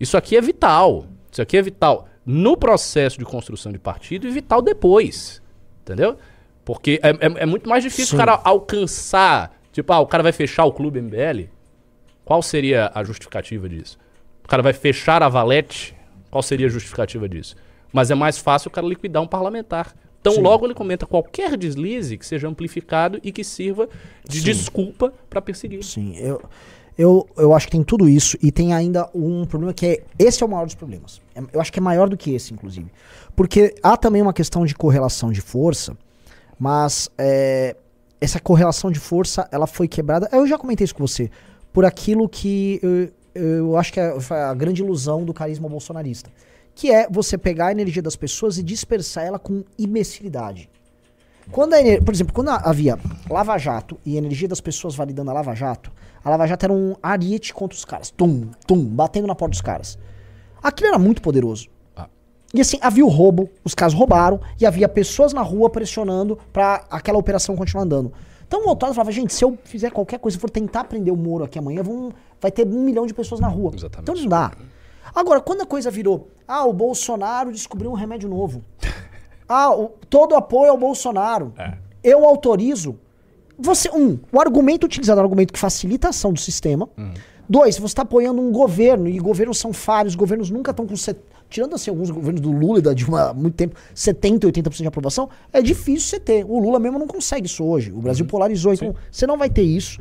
Isso 0.00 0.16
aqui 0.16 0.36
é 0.36 0.40
vital. 0.40 1.06
Isso 1.30 1.42
aqui 1.42 1.56
é 1.56 1.62
vital 1.62 2.08
no 2.24 2.56
processo 2.56 3.18
de 3.18 3.24
construção 3.24 3.72
de 3.72 3.78
partido 3.78 4.26
e 4.26 4.30
vital 4.30 4.60
depois. 4.62 5.42
Entendeu? 5.82 6.18
Porque 6.64 7.00
é, 7.02 7.10
é- 7.10 7.42
é 7.42 7.46
muito 7.46 7.68
mais 7.68 7.82
difícil 7.82 8.08
Sim. 8.10 8.16
o 8.16 8.18
cara 8.18 8.40
alcançar. 8.44 9.58
Tipo, 9.72 9.92
ah, 9.92 10.00
o 10.00 10.06
cara 10.06 10.22
vai 10.22 10.32
fechar 10.32 10.64
o 10.64 10.72
clube 10.72 11.00
MBL? 11.00 11.48
Qual 12.24 12.42
seria 12.42 12.90
a 12.94 13.02
justificativa 13.04 13.68
disso? 13.68 13.98
O 14.44 14.48
cara 14.48 14.62
vai 14.62 14.72
fechar 14.72 15.22
a 15.22 15.28
valete? 15.28 15.94
Qual 16.30 16.42
seria 16.42 16.66
a 16.66 16.70
justificativa 16.70 17.28
disso? 17.28 17.56
Mas 17.92 18.10
é 18.10 18.14
mais 18.14 18.36
fácil 18.38 18.68
o 18.68 18.70
cara 18.70 18.86
liquidar 18.86 19.22
um 19.22 19.26
parlamentar. 19.26 19.94
Então 20.28 20.42
Sim. 20.42 20.48
logo 20.48 20.66
ele 20.66 20.74
comenta 20.74 21.06
qualquer 21.06 21.56
deslize 21.56 22.16
que 22.16 22.26
seja 22.26 22.46
amplificado 22.48 23.18
e 23.22 23.32
que 23.32 23.42
sirva 23.42 23.88
de 24.28 24.38
Sim. 24.38 24.44
desculpa 24.44 25.12
para 25.28 25.40
perseguir. 25.40 25.82
Sim, 25.84 26.16
eu, 26.16 26.40
eu, 26.96 27.28
eu 27.36 27.54
acho 27.54 27.66
que 27.66 27.72
tem 27.72 27.82
tudo 27.82 28.08
isso 28.08 28.36
e 28.42 28.50
tem 28.52 28.72
ainda 28.74 29.08
um 29.14 29.44
problema 29.46 29.72
que 29.72 29.86
é. 29.86 30.04
Esse 30.18 30.42
é 30.42 30.46
o 30.46 30.48
maior 30.48 30.66
dos 30.66 30.74
problemas. 30.74 31.20
É- 31.34 31.42
Eu 31.52 31.60
acho 31.60 31.72
que 31.72 31.78
é 31.78 31.82
maior 31.82 32.08
do 32.08 32.16
que 32.16 32.34
esse, 32.34 32.52
inclusive. 32.52 32.90
Porque 33.36 33.74
há 33.82 33.96
também 33.96 34.20
uma 34.20 34.32
questão 34.32 34.66
de 34.66 34.74
correlação 34.74 35.30
de 35.30 35.40
força, 35.40 35.96
mas 36.58 37.08
é, 37.16 37.76
essa 38.20 38.40
correlação 38.40 38.90
de 38.90 38.98
força 38.98 39.48
ela 39.52 39.66
foi 39.66 39.86
quebrada. 39.86 40.28
Eu 40.32 40.46
já 40.46 40.58
comentei 40.58 40.84
isso 40.84 40.94
com 40.94 41.06
você. 41.06 41.30
Por 41.72 41.84
aquilo 41.84 42.28
que 42.28 42.80
eu, 42.82 43.10
eu 43.42 43.76
acho 43.76 43.92
que 43.92 44.00
é 44.00 44.12
a 44.30 44.52
grande 44.54 44.82
ilusão 44.82 45.24
do 45.24 45.32
carisma 45.32 45.68
bolsonarista. 45.68 46.30
Que 46.78 46.92
é 46.92 47.08
você 47.10 47.36
pegar 47.36 47.66
a 47.66 47.72
energia 47.72 48.00
das 48.00 48.14
pessoas 48.14 48.56
e 48.56 48.62
dispersar 48.62 49.24
ela 49.24 49.36
com 49.36 49.64
imbecilidade. 49.76 50.70
Quando 51.50 51.74
a 51.74 51.80
ener- 51.80 52.04
por 52.04 52.14
exemplo, 52.14 52.32
quando 52.32 52.50
havia 52.50 52.96
Lava 53.28 53.58
Jato 53.58 53.98
e 54.06 54.14
a 54.14 54.18
energia 54.18 54.46
das 54.46 54.60
pessoas 54.60 54.94
validando 54.94 55.28
a 55.28 55.34
Lava 55.34 55.56
Jato, 55.56 55.90
a 56.22 56.30
Lava 56.30 56.46
Jato 56.46 56.66
era 56.66 56.72
um 56.72 56.94
ariete 57.02 57.52
contra 57.52 57.76
os 57.76 57.84
caras. 57.84 58.10
Tum, 58.10 58.50
tum, 58.64 58.84
batendo 58.84 59.26
na 59.26 59.34
porta 59.34 59.50
dos 59.50 59.60
caras. 59.60 59.98
Aquilo 60.62 60.90
era 60.90 60.98
muito 61.00 61.20
poderoso. 61.20 61.66
Ah. 61.96 62.06
E 62.54 62.60
assim, 62.60 62.78
havia 62.80 63.04
o 63.04 63.08
roubo, 63.08 63.50
os 63.64 63.74
caras 63.74 63.92
roubaram, 63.92 64.40
e 64.60 64.64
havia 64.64 64.88
pessoas 64.88 65.32
na 65.32 65.42
rua 65.42 65.68
pressionando 65.68 66.38
pra 66.52 66.84
aquela 66.88 67.18
operação 67.18 67.56
continuar 67.56 67.82
andando. 67.82 68.12
Então 68.46 68.64
o 68.64 68.70
Otávio 68.70 68.94
falava, 68.94 69.10
gente, 69.10 69.34
se 69.34 69.44
eu 69.44 69.58
fizer 69.64 69.90
qualquer 69.90 70.20
coisa, 70.20 70.38
for 70.38 70.48
tentar 70.48 70.84
prender 70.84 71.12
o 71.12 71.16
Moro 71.16 71.42
aqui 71.44 71.58
amanhã, 71.58 71.82
vão, 71.82 72.12
vai 72.40 72.52
ter 72.52 72.64
um 72.64 72.84
milhão 72.84 73.04
de 73.04 73.12
pessoas 73.12 73.40
na 73.40 73.48
rua. 73.48 73.72
Exatamente. 73.74 74.02
Então 74.02 74.14
não 74.14 74.28
dá. 74.28 74.52
Agora, 75.14 75.40
quando 75.40 75.62
a 75.62 75.66
coisa 75.66 75.90
virou, 75.90 76.28
ah, 76.46 76.64
o 76.64 76.72
Bolsonaro 76.72 77.50
descobriu 77.52 77.90
um 77.90 77.94
remédio 77.94 78.28
novo. 78.28 78.62
Ah, 79.50 79.74
o- 79.74 79.92
todo 80.10 80.34
apoio 80.34 80.70
ao 80.72 80.76
Bolsonaro. 80.76 81.54
É. 81.56 81.72
Eu 82.04 82.22
autorizo. 82.26 82.98
Você, 83.58 83.88
um, 83.90 84.18
o 84.30 84.38
argumento 84.38 84.84
utilizado 84.84 85.18
é 85.20 85.22
um 85.22 85.24
argumento 85.24 85.54
que 85.54 85.58
facilita 85.58 86.08
a 86.08 86.10
ação 86.10 86.34
do 86.34 86.38
sistema. 86.38 86.86
Dois, 87.48 87.76
você 87.78 87.86
está 87.86 88.02
apoiando 88.02 88.42
um 88.42 88.52
governo, 88.52 89.08
e 89.08 89.18
governos 89.18 89.56
são 89.58 89.72
falhos, 89.72 90.14
governos 90.14 90.50
nunca 90.50 90.70
estão 90.72 90.86
com. 90.86 90.94
set- 90.96 91.18
Tirando 91.48 91.74
assim 91.74 91.88
alguns 91.88 92.10
governos 92.10 92.42
do 92.42 92.52
Lula 92.52 92.78
e 92.78 92.82
da 92.82 92.92
Dilma 92.92 93.30
há 93.30 93.32
muito 93.32 93.54
tempo, 93.54 93.74
70%, 93.94 94.40
80% 94.52 94.82
de 94.82 94.86
aprovação, 94.86 95.30
é 95.50 95.62
difícil 95.62 96.10
você 96.10 96.20
ter. 96.20 96.44
O 96.44 96.58
Lula 96.58 96.78
mesmo 96.78 96.98
não 96.98 97.06
consegue 97.06 97.46
isso 97.46 97.64
hoje. 97.64 97.90
O 97.90 98.02
Brasil 98.02 98.26
polarizou, 98.26 98.74
então 98.74 98.94
você 99.10 99.26
não 99.26 99.38
vai 99.38 99.48
ter 99.48 99.62
isso. 99.62 99.98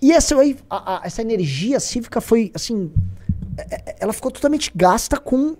E 0.00 0.10
essa, 0.10 0.34
a- 0.70 0.96
a- 0.96 1.00
essa 1.04 1.20
energia 1.20 1.78
cívica 1.78 2.18
foi, 2.22 2.50
assim. 2.54 2.90
É- 3.70 3.82
é- 3.90 3.96
Ela 4.00 4.12
ficou 4.12 4.30
totalmente 4.30 4.70
gasta 4.74 5.16
com 5.18 5.56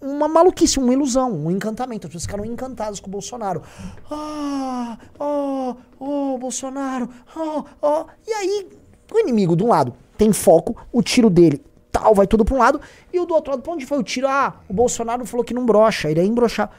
uma 0.00 0.28
maluquice, 0.28 0.78
uma 0.78 0.92
ilusão, 0.92 1.32
um 1.32 1.50
encantamento. 1.50 2.06
As 2.06 2.12
pessoas 2.12 2.24
ficaram 2.24 2.44
encantadas 2.44 3.00
com 3.00 3.08
o 3.08 3.10
Bolsonaro. 3.10 3.62
Ah, 4.10 4.96
oh, 5.18 5.74
oh, 5.98 6.38
Bolsonaro, 6.38 7.08
oh, 7.36 7.64
oh. 7.82 8.04
E 8.26 8.32
aí, 8.32 8.68
o 9.12 9.18
inimigo, 9.18 9.56
de 9.56 9.64
um 9.64 9.68
lado, 9.68 9.94
tem 10.16 10.32
foco, 10.32 10.76
o 10.92 11.02
tiro 11.02 11.28
dele, 11.28 11.62
tal, 11.90 12.14
vai 12.14 12.26
tudo 12.26 12.44
pra 12.44 12.54
um 12.54 12.58
lado, 12.58 12.80
e 13.12 13.18
o 13.18 13.26
do 13.26 13.34
outro 13.34 13.50
lado, 13.50 13.62
pra 13.62 13.72
onde 13.72 13.86
foi 13.86 13.98
o 13.98 14.02
tiro? 14.02 14.28
Ah, 14.28 14.54
o 14.68 14.72
Bolsonaro 14.72 15.24
falou 15.26 15.44
que 15.44 15.54
não 15.54 15.66
brocha, 15.66 16.10
ele 16.10 16.20
ia 16.20 16.26
embrochar. 16.26 16.70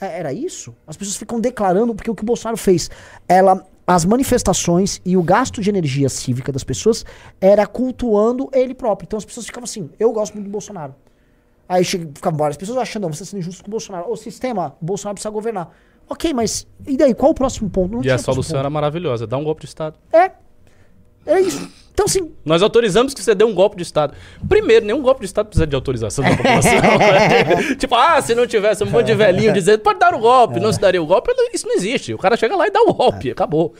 É, 0.00 0.18
Era 0.18 0.32
isso? 0.32 0.74
As 0.86 0.96
pessoas 0.96 1.16
ficam 1.16 1.40
declarando, 1.40 1.94
porque 1.94 2.10
o 2.10 2.14
que 2.14 2.22
o 2.22 2.26
Bolsonaro 2.26 2.56
fez, 2.56 2.90
ela, 3.28 3.64
as 3.86 4.04
manifestações 4.04 5.00
e 5.04 5.16
o 5.16 5.22
gasto 5.22 5.60
de 5.60 5.68
energia 5.68 6.08
cívica 6.08 6.52
das 6.52 6.64
pessoas 6.64 7.04
era 7.40 7.66
cultuando 7.66 8.48
ele 8.52 8.74
próprio. 8.74 9.06
Então 9.06 9.16
as 9.16 9.24
pessoas 9.24 9.46
ficavam 9.46 9.64
assim, 9.64 9.90
eu 9.98 10.12
gosto 10.12 10.34
muito 10.34 10.46
do 10.46 10.52
Bolsonaro. 10.52 10.94
Aí 11.68 11.84
ficavam 11.84 12.38
várias 12.38 12.56
pessoas 12.56 12.78
achando, 12.78 13.04
não, 13.04 13.12
você 13.12 13.22
está 13.22 13.30
sendo 13.30 13.40
injusto 13.40 13.62
com 13.62 13.68
o 13.68 13.72
Bolsonaro. 13.72 14.10
O 14.10 14.16
sistema, 14.16 14.76
o 14.80 14.84
Bolsonaro 14.84 15.14
precisa 15.14 15.30
governar. 15.30 15.70
Ok, 16.08 16.34
mas 16.34 16.66
e 16.86 16.96
daí? 16.96 17.14
Qual 17.14 17.30
o 17.32 17.34
próximo 17.34 17.70
ponto? 17.70 17.92
Não 17.96 18.04
E 18.04 18.10
a 18.10 18.18
solução 18.18 18.58
era 18.58 18.68
maravilhosa, 18.68 19.26
dar 19.26 19.38
um 19.38 19.44
golpe 19.44 19.62
de 19.62 19.66
Estado. 19.68 19.98
ponto. 20.10 20.16
É. 20.16 20.41
É 21.26 21.40
isso. 21.40 21.68
Então, 21.92 22.06
assim, 22.06 22.32
Nós 22.44 22.62
autorizamos 22.62 23.12
que 23.12 23.22
você 23.22 23.34
dê 23.34 23.44
um 23.44 23.54
golpe 23.54 23.76
de 23.76 23.82
Estado. 23.82 24.14
Primeiro, 24.48 24.86
nenhum 24.86 25.02
golpe 25.02 25.20
de 25.20 25.26
Estado 25.26 25.46
precisa 25.46 25.66
de 25.66 25.74
autorização 25.74 26.24
da 26.24 26.34
população. 26.34 26.72
tipo, 27.78 27.94
ah, 27.94 28.20
se 28.22 28.34
não 28.34 28.46
tivesse 28.46 28.82
um 28.82 28.86
monte 28.90 29.06
de 29.06 29.14
velhinho 29.14 29.52
dizendo, 29.52 29.80
pode 29.80 29.98
dar 29.98 30.14
o 30.14 30.18
golpe, 30.18 30.58
não 30.58 30.72
se 30.72 30.80
daria 30.80 31.02
o 31.02 31.06
golpe, 31.06 31.30
isso 31.52 31.66
não 31.66 31.74
existe. 31.74 32.14
O 32.14 32.18
cara 32.18 32.36
chega 32.36 32.56
lá 32.56 32.66
e 32.66 32.70
dá 32.70 32.80
o 32.80 32.94
golpe, 32.94 33.30
acabou. 33.30 33.74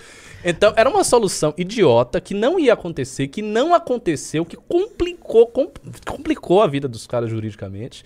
Então, 0.45 0.73
era 0.77 0.91
uma 0.91 1.05
solução 1.05 1.55
idiota 1.57 2.21
que 2.21 2.35
não 2.35 2.59
ia 2.59 2.75
acontecer, 2.75 3.29
que 3.29 3.41
não 3.41 3.73
aconteceu, 3.73 4.45
que 4.45 4.57
complicou, 4.69 5.47
com- 5.47 5.71
complicou 6.07 6.61
a 6.63 6.67
vida 6.67 6.87
dos 6.87 7.07
caras 7.07 7.31
juridicamente. 7.31 8.05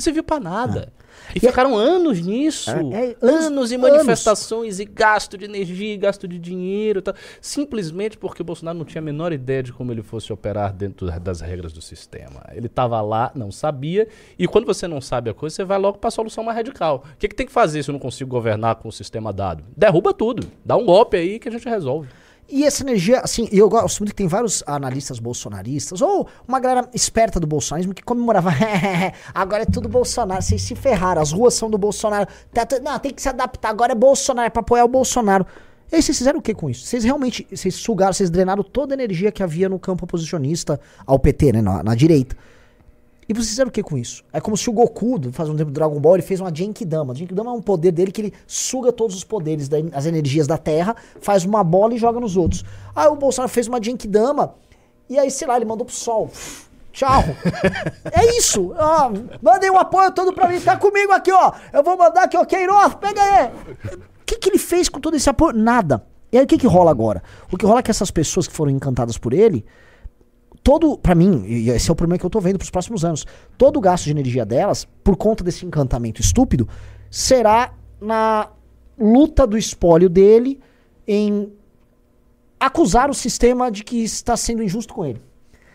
E 0.00 0.02
serviu 0.02 0.24
pra 0.24 0.40
nada. 0.40 0.90
E 1.34 1.38
ficaram 1.38 1.76
anos 1.76 2.20
nisso. 2.20 2.70
É, 2.70 2.74
é, 2.74 3.16
anos, 3.20 3.44
anos, 3.46 3.72
e 3.72 3.74
anos. 3.74 3.90
manifestações 3.90 4.80
e 4.80 4.84
gasto 4.84 5.36
de 5.36 5.44
energia, 5.44 5.94
e 5.94 5.96
gasto 5.96 6.26
de 6.26 6.38
dinheiro. 6.38 7.00
e 7.00 7.02
tal. 7.02 7.14
Simplesmente 7.40 8.16
porque 8.16 8.40
o 8.40 8.44
Bolsonaro 8.44 8.78
não 8.78 8.84
tinha 8.84 9.00
a 9.00 9.04
menor 9.04 9.32
ideia 9.32 9.62
de 9.62 9.72
como 9.72 9.92
ele 9.92 10.02
fosse 10.02 10.32
operar 10.32 10.72
dentro 10.72 11.06
das 11.20 11.40
regras 11.40 11.72
do 11.72 11.82
sistema. 11.82 12.42
Ele 12.52 12.66
estava 12.66 13.00
lá, 13.02 13.30
não 13.34 13.52
sabia. 13.52 14.08
E 14.38 14.48
quando 14.48 14.64
você 14.64 14.88
não 14.88 15.00
sabe 15.00 15.28
a 15.28 15.34
coisa, 15.34 15.56
você 15.56 15.64
vai 15.64 15.78
logo 15.78 15.98
para 15.98 16.08
a 16.08 16.12
solução 16.12 16.42
mais 16.42 16.56
radical. 16.56 17.04
O 17.14 17.16
que, 17.18 17.28
que 17.28 17.34
tem 17.34 17.46
que 17.46 17.52
fazer 17.52 17.82
se 17.82 17.90
eu 17.90 17.92
não 17.92 18.00
consigo 18.00 18.30
governar 18.30 18.76
com 18.76 18.88
o 18.88 18.92
sistema 18.92 19.32
dado? 19.32 19.62
Derruba 19.76 20.14
tudo. 20.14 20.46
Dá 20.64 20.76
um 20.76 20.86
golpe 20.86 21.18
aí 21.18 21.38
que 21.38 21.48
a 21.48 21.52
gente 21.52 21.68
resolve. 21.68 22.08
E 22.52 22.64
essa 22.64 22.82
energia, 22.82 23.20
assim, 23.20 23.48
eu 23.52 23.68
gosto 23.68 24.00
muito 24.00 24.10
que 24.10 24.16
tem 24.16 24.26
vários 24.26 24.62
analistas 24.66 25.20
bolsonaristas, 25.20 26.02
ou 26.02 26.26
uma 26.48 26.58
galera 26.58 26.88
esperta 26.92 27.38
do 27.38 27.46
bolsonarismo 27.46 27.94
que 27.94 28.02
comemorava, 28.02 28.50
agora 29.32 29.62
é 29.62 29.66
tudo 29.66 29.88
Bolsonaro, 29.88 30.42
vocês 30.42 30.60
se 30.60 30.74
ferraram, 30.74 31.22
as 31.22 31.30
ruas 31.30 31.54
são 31.54 31.70
do 31.70 31.78
Bolsonaro, 31.78 32.26
tá 32.52 32.66
não, 32.82 32.98
tem 32.98 33.14
que 33.14 33.22
se 33.22 33.28
adaptar, 33.28 33.68
agora 33.68 33.92
é 33.92 33.94
Bolsonaro, 33.94 34.46
é 34.48 34.50
pra 34.50 34.60
apoiar 34.60 34.84
o 34.84 34.88
Bolsonaro. 34.88 35.46
E 35.92 35.96
aí 35.96 36.02
vocês 36.02 36.18
fizeram 36.18 36.40
o 36.40 36.42
que 36.42 36.52
com 36.52 36.68
isso? 36.68 36.86
Vocês 36.86 37.04
realmente, 37.04 37.46
vocês 37.50 37.74
sugaram, 37.76 38.12
vocês 38.12 38.30
drenaram 38.30 38.64
toda 38.64 38.94
a 38.94 38.96
energia 38.96 39.30
que 39.30 39.42
havia 39.42 39.68
no 39.68 39.78
campo 39.78 40.04
oposicionista 40.04 40.80
ao 41.06 41.18
PT, 41.20 41.52
né, 41.52 41.62
na, 41.62 41.84
na 41.84 41.94
direita. 41.94 42.36
E 43.30 43.32
vocês 43.32 43.50
fizeram 43.50 43.68
o 43.68 43.72
que 43.72 43.80
com 43.80 43.96
isso? 43.96 44.24
É 44.32 44.40
como 44.40 44.56
se 44.56 44.68
o 44.68 44.72
Goku, 44.72 45.30
faz 45.30 45.48
um 45.48 45.54
tempo 45.54 45.70
do 45.70 45.74
Dragon 45.74 46.00
Ball, 46.00 46.16
ele 46.16 46.22
fez 46.24 46.40
uma 46.40 46.52
Genkidama. 46.52 47.14
Genkidama 47.14 47.52
é 47.52 47.54
um 47.54 47.62
poder 47.62 47.92
dele 47.92 48.10
que 48.10 48.20
ele 48.22 48.34
suga 48.44 48.90
todos 48.90 49.14
os 49.14 49.22
poderes, 49.22 49.68
da- 49.68 49.76
as 49.92 50.04
energias 50.04 50.48
da 50.48 50.58
Terra, 50.58 50.96
faz 51.20 51.44
uma 51.44 51.62
bola 51.62 51.94
e 51.94 51.96
joga 51.96 52.18
nos 52.18 52.36
outros. 52.36 52.64
Aí 52.92 53.06
o 53.06 53.14
Bolsonaro 53.14 53.48
fez 53.48 53.68
uma 53.68 53.80
Genkidama, 53.80 54.54
e 55.08 55.16
aí, 55.16 55.30
sei 55.30 55.46
lá, 55.46 55.54
ele 55.54 55.64
mandou 55.64 55.86
pro 55.86 55.94
sol. 55.94 56.28
Tchau. 56.92 57.22
é 58.10 58.36
isso. 58.36 58.74
Ah, 58.76 59.08
mandem 59.40 59.70
um 59.70 59.78
apoio 59.78 60.10
todo 60.10 60.32
pra 60.32 60.48
mim. 60.48 60.60
Tá 60.60 60.76
comigo 60.76 61.12
aqui, 61.12 61.30
ó. 61.30 61.52
Eu 61.72 61.84
vou 61.84 61.96
mandar 61.96 62.24
aqui, 62.24 62.36
ó. 62.36 62.44
Queiroz, 62.44 62.94
pega 62.96 63.22
aí. 63.22 63.50
O 63.94 64.24
que, 64.26 64.38
que 64.38 64.48
ele 64.50 64.58
fez 64.58 64.88
com 64.88 64.98
todo 64.98 65.14
esse 65.14 65.30
apoio? 65.30 65.56
Nada. 65.56 66.04
E 66.32 66.38
aí, 66.38 66.42
o 66.44 66.48
que, 66.48 66.58
que 66.58 66.66
rola 66.66 66.90
agora? 66.90 67.22
O 67.52 67.56
que 67.56 67.64
rola 67.64 67.78
é 67.78 67.82
que 67.84 67.92
essas 67.92 68.10
pessoas 68.10 68.48
que 68.48 68.52
foram 68.54 68.72
encantadas 68.72 69.16
por 69.16 69.32
ele, 69.32 69.64
todo, 70.70 70.96
pra 70.96 71.16
mim, 71.16 71.42
e 71.48 71.68
esse 71.68 71.90
é 71.90 71.92
o 71.92 71.96
problema 71.96 72.16
que 72.16 72.24
eu 72.24 72.30
tô 72.30 72.38
vendo 72.38 72.56
pros 72.56 72.70
próximos 72.70 73.04
anos, 73.04 73.26
todo 73.58 73.78
o 73.78 73.80
gasto 73.80 74.04
de 74.04 74.12
energia 74.12 74.46
delas, 74.46 74.86
por 75.02 75.16
conta 75.16 75.42
desse 75.42 75.66
encantamento 75.66 76.20
estúpido, 76.20 76.68
será 77.10 77.74
na 78.00 78.50
luta 78.96 79.48
do 79.48 79.58
espólio 79.58 80.08
dele 80.08 80.60
em 81.08 81.52
acusar 82.60 83.10
o 83.10 83.14
sistema 83.14 83.68
de 83.68 83.82
que 83.82 84.04
está 84.04 84.36
sendo 84.36 84.62
injusto 84.62 84.94
com 84.94 85.04
ele. 85.04 85.20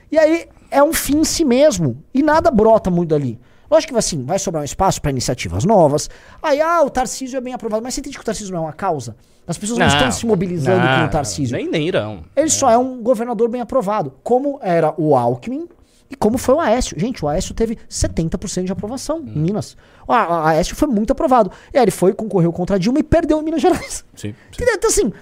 E 0.09 0.17
aí 0.17 0.47
é 0.71 0.81
um 0.81 0.93
fim 0.93 1.17
em 1.17 1.25
si 1.25 1.43
mesmo. 1.43 2.01
E 2.13 2.23
nada 2.23 2.49
brota 2.49 2.89
muito 2.89 3.09
dali. 3.09 3.37
Lógico 3.69 3.93
que 3.93 3.99
assim, 3.99 4.23
vai 4.23 4.39
sobrar 4.39 4.61
um 4.61 4.65
espaço 4.65 5.01
para 5.01 5.11
iniciativas 5.11 5.65
novas. 5.65 6.09
Aí, 6.41 6.61
ah, 6.61 6.81
o 6.83 6.89
Tarcísio 6.89 7.37
é 7.37 7.41
bem 7.41 7.53
aprovado. 7.53 7.83
Mas 7.83 7.93
você 7.93 8.01
entende 8.01 8.17
que 8.17 8.21
o 8.21 8.25
Tarcísio 8.25 8.53
não 8.53 8.61
é 8.61 8.65
uma 8.65 8.73
causa? 8.73 9.15
As 9.47 9.57
pessoas 9.57 9.77
não, 9.77 9.87
estão 9.87 10.11
se 10.11 10.25
mobilizando 10.25 10.83
não, 10.83 10.99
com 10.99 11.05
o 11.05 11.09
Tarcísio. 11.09 11.55
Nem, 11.55 11.67
nem 11.69 11.87
irão. 11.87 12.23
Ele 12.35 12.49
só 12.49 12.69
é 12.69 12.77
um 12.77 13.01
governador 13.01 13.47
bem 13.47 13.61
aprovado. 13.61 14.13
Como 14.23 14.59
era 14.61 14.93
o 14.97 15.15
Alckmin 15.15 15.67
e 16.09 16.15
como 16.15 16.37
foi 16.37 16.55
o 16.55 16.59
Aécio. 16.59 16.99
Gente, 16.99 17.23
o 17.23 17.27
Aécio 17.27 17.53
teve 17.53 17.77
70% 17.89 18.63
de 18.63 18.71
aprovação 18.71 19.19
em 19.19 19.39
Minas. 19.39 19.77
O 20.07 20.13
Aécio 20.13 20.75
foi 20.75 20.87
muito 20.87 21.11
aprovado. 21.11 21.51
E 21.73 21.77
aí 21.77 21.83
ele 21.83 21.91
foi, 21.91 22.13
concorreu 22.13 22.51
contra 22.51 22.75
a 22.75 22.79
Dilma 22.79 22.99
e 22.99 23.03
perdeu 23.03 23.39
em 23.39 23.43
Minas 23.43 23.61
Gerais. 23.61 24.03
Sim, 24.15 24.33
sim. 24.51 24.63
Então, 24.63 24.89
assim, 24.89 25.13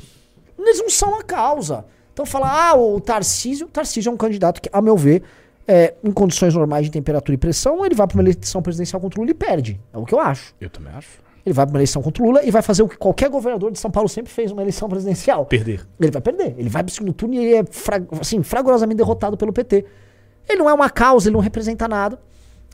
eles 0.58 0.80
não 0.80 0.90
são 0.90 1.20
a 1.20 1.24
causa. 1.24 1.86
Então, 2.14 2.26
falar, 2.26 2.70
ah, 2.70 2.78
o 2.78 3.02
Tarcísio. 3.02 3.68
Tarcísio 3.68 4.10
é 4.10 4.14
um 4.14 4.18
candidato 4.18 4.62
que, 4.62 4.70
a 4.72 4.82
meu 4.82 4.96
ver, 4.96 5.24
é, 5.68 5.94
em 6.04 6.12
condições 6.12 6.54
normais 6.54 6.86
de 6.86 6.92
temperatura 6.92 7.34
e 7.36 7.38
pressão, 7.38 7.86
ele 7.86 7.96
vai 7.96 8.06
para 8.08 8.16
uma 8.18 8.24
eleição 8.24 8.62
presidencial 8.62 9.00
contra 9.02 9.20
o 9.20 9.24
Lula 9.24 9.32
e 9.32 9.34
perde. 9.36 9.80
É 9.94 9.98
o 9.98 10.06
que 10.06 10.14
eu 10.14 10.20
acho. 10.20 10.54
Eu 10.60 10.70
também 10.70 10.92
acho. 10.94 11.22
Ele 11.46 11.54
vai 11.54 11.66
para 11.66 11.74
uma 11.74 11.80
eleição 11.80 12.02
contra 12.02 12.24
o 12.24 12.26
Lula 12.26 12.44
e 12.44 12.50
vai 12.52 12.62
fazer 12.62 12.84
o 12.84 12.88
que 12.88 12.98
qualquer 12.98 13.30
governador 13.30 13.72
de 13.72 13.78
São 13.80 13.92
Paulo 13.92 14.08
sempre 14.08 14.32
fez 14.32 14.52
uma 14.52 14.62
eleição 14.62 14.88
presidencial. 14.88 15.46
Perder. 15.46 15.86
Ele 16.00 16.12
vai 16.12 16.22
perder. 16.22 16.56
Ele 16.58 16.70
vai 16.70 16.84
pro 16.84 16.94
segundo 16.94 17.12
turno 17.14 17.36
e 17.36 17.38
ele 17.40 17.56
é 17.56 17.64
fra- 17.70 18.02
assim, 18.22 18.42
fragorosamente 18.44 18.98
derrotado 18.98 19.36
pelo 19.38 19.52
PT. 19.52 19.86
Ele 20.48 20.58
não 20.60 20.70
é 20.70 20.74
uma 20.74 20.90
causa, 20.90 21.28
ele 21.28 21.34
não 21.36 21.42
representa 21.42 21.88
nada. 21.88 22.18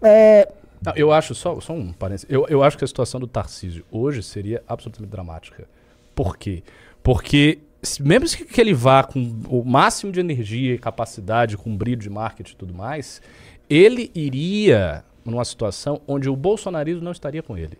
É, 0.04 0.47
Não, 0.86 0.93
eu 0.95 1.12
acho, 1.12 1.34
só, 1.36 1.60
só 1.60 1.73
um 1.73 1.91
parênteses, 1.91 2.25
eu, 2.30 2.45
eu 2.47 2.63
acho 2.63 2.78
que 2.78 2.84
a 2.84 2.88
situação 2.88 3.19
do 3.19 3.28
Tarcísio 3.28 3.84
hoje 3.91 4.21
seria 4.23 4.63
absolutamente 4.67 5.12
dramática. 5.12 5.67
Por 6.15 6.38
quê? 6.38 6.63
Porque, 7.04 7.60
mesmo 8.02 8.46
que 8.46 8.60
ele 8.60 8.74
vá 8.74 9.04
com 9.04 9.20
o 9.48 9.63
máximo 9.63 10.12
de 10.12 10.20
energia 10.20 10.74
e 10.74 10.78
capacidade, 10.78 11.58
com 11.58 11.76
brilho 11.76 12.02
de 12.02 12.10
marketing 12.10 12.54
e 12.54 12.56
tudo 12.56 12.74
mais, 12.74 13.22
ele 13.70 14.12
iria 14.13 15.04
numa 15.24 15.46
situação 15.46 16.02
onde 16.08 16.30
o 16.30 16.36
bolsonarismo 16.36 17.04
não 17.04 17.12
estaria 17.12 17.44
com 17.44 17.58
ele. 17.58 17.78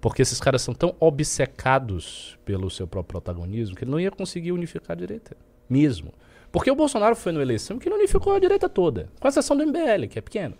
Porque 0.00 0.22
esses 0.22 0.40
caras 0.40 0.62
são 0.62 0.72
tão 0.72 0.94
obcecados 0.98 2.38
pelo 2.44 2.70
seu 2.70 2.86
próprio 2.86 3.20
protagonismo 3.20 3.76
que 3.76 3.84
ele 3.84 3.90
não 3.90 4.00
ia 4.00 4.10
conseguir 4.10 4.52
unificar 4.52 4.96
a 4.96 5.00
direita. 5.00 5.36
Mesmo. 5.68 6.12
Porque 6.50 6.70
o 6.70 6.74
Bolsonaro 6.74 7.14
foi 7.14 7.32
numa 7.32 7.42
eleição 7.42 7.78
que 7.78 7.86
ele 7.86 7.96
unificou 7.96 8.32
a 8.32 8.38
direita 8.38 8.68
toda. 8.68 9.10
Com 9.20 9.28
exceção 9.28 9.56
do 9.56 9.64
MBL, 9.66 10.08
que 10.08 10.18
é 10.18 10.22
pequeno. 10.22 10.54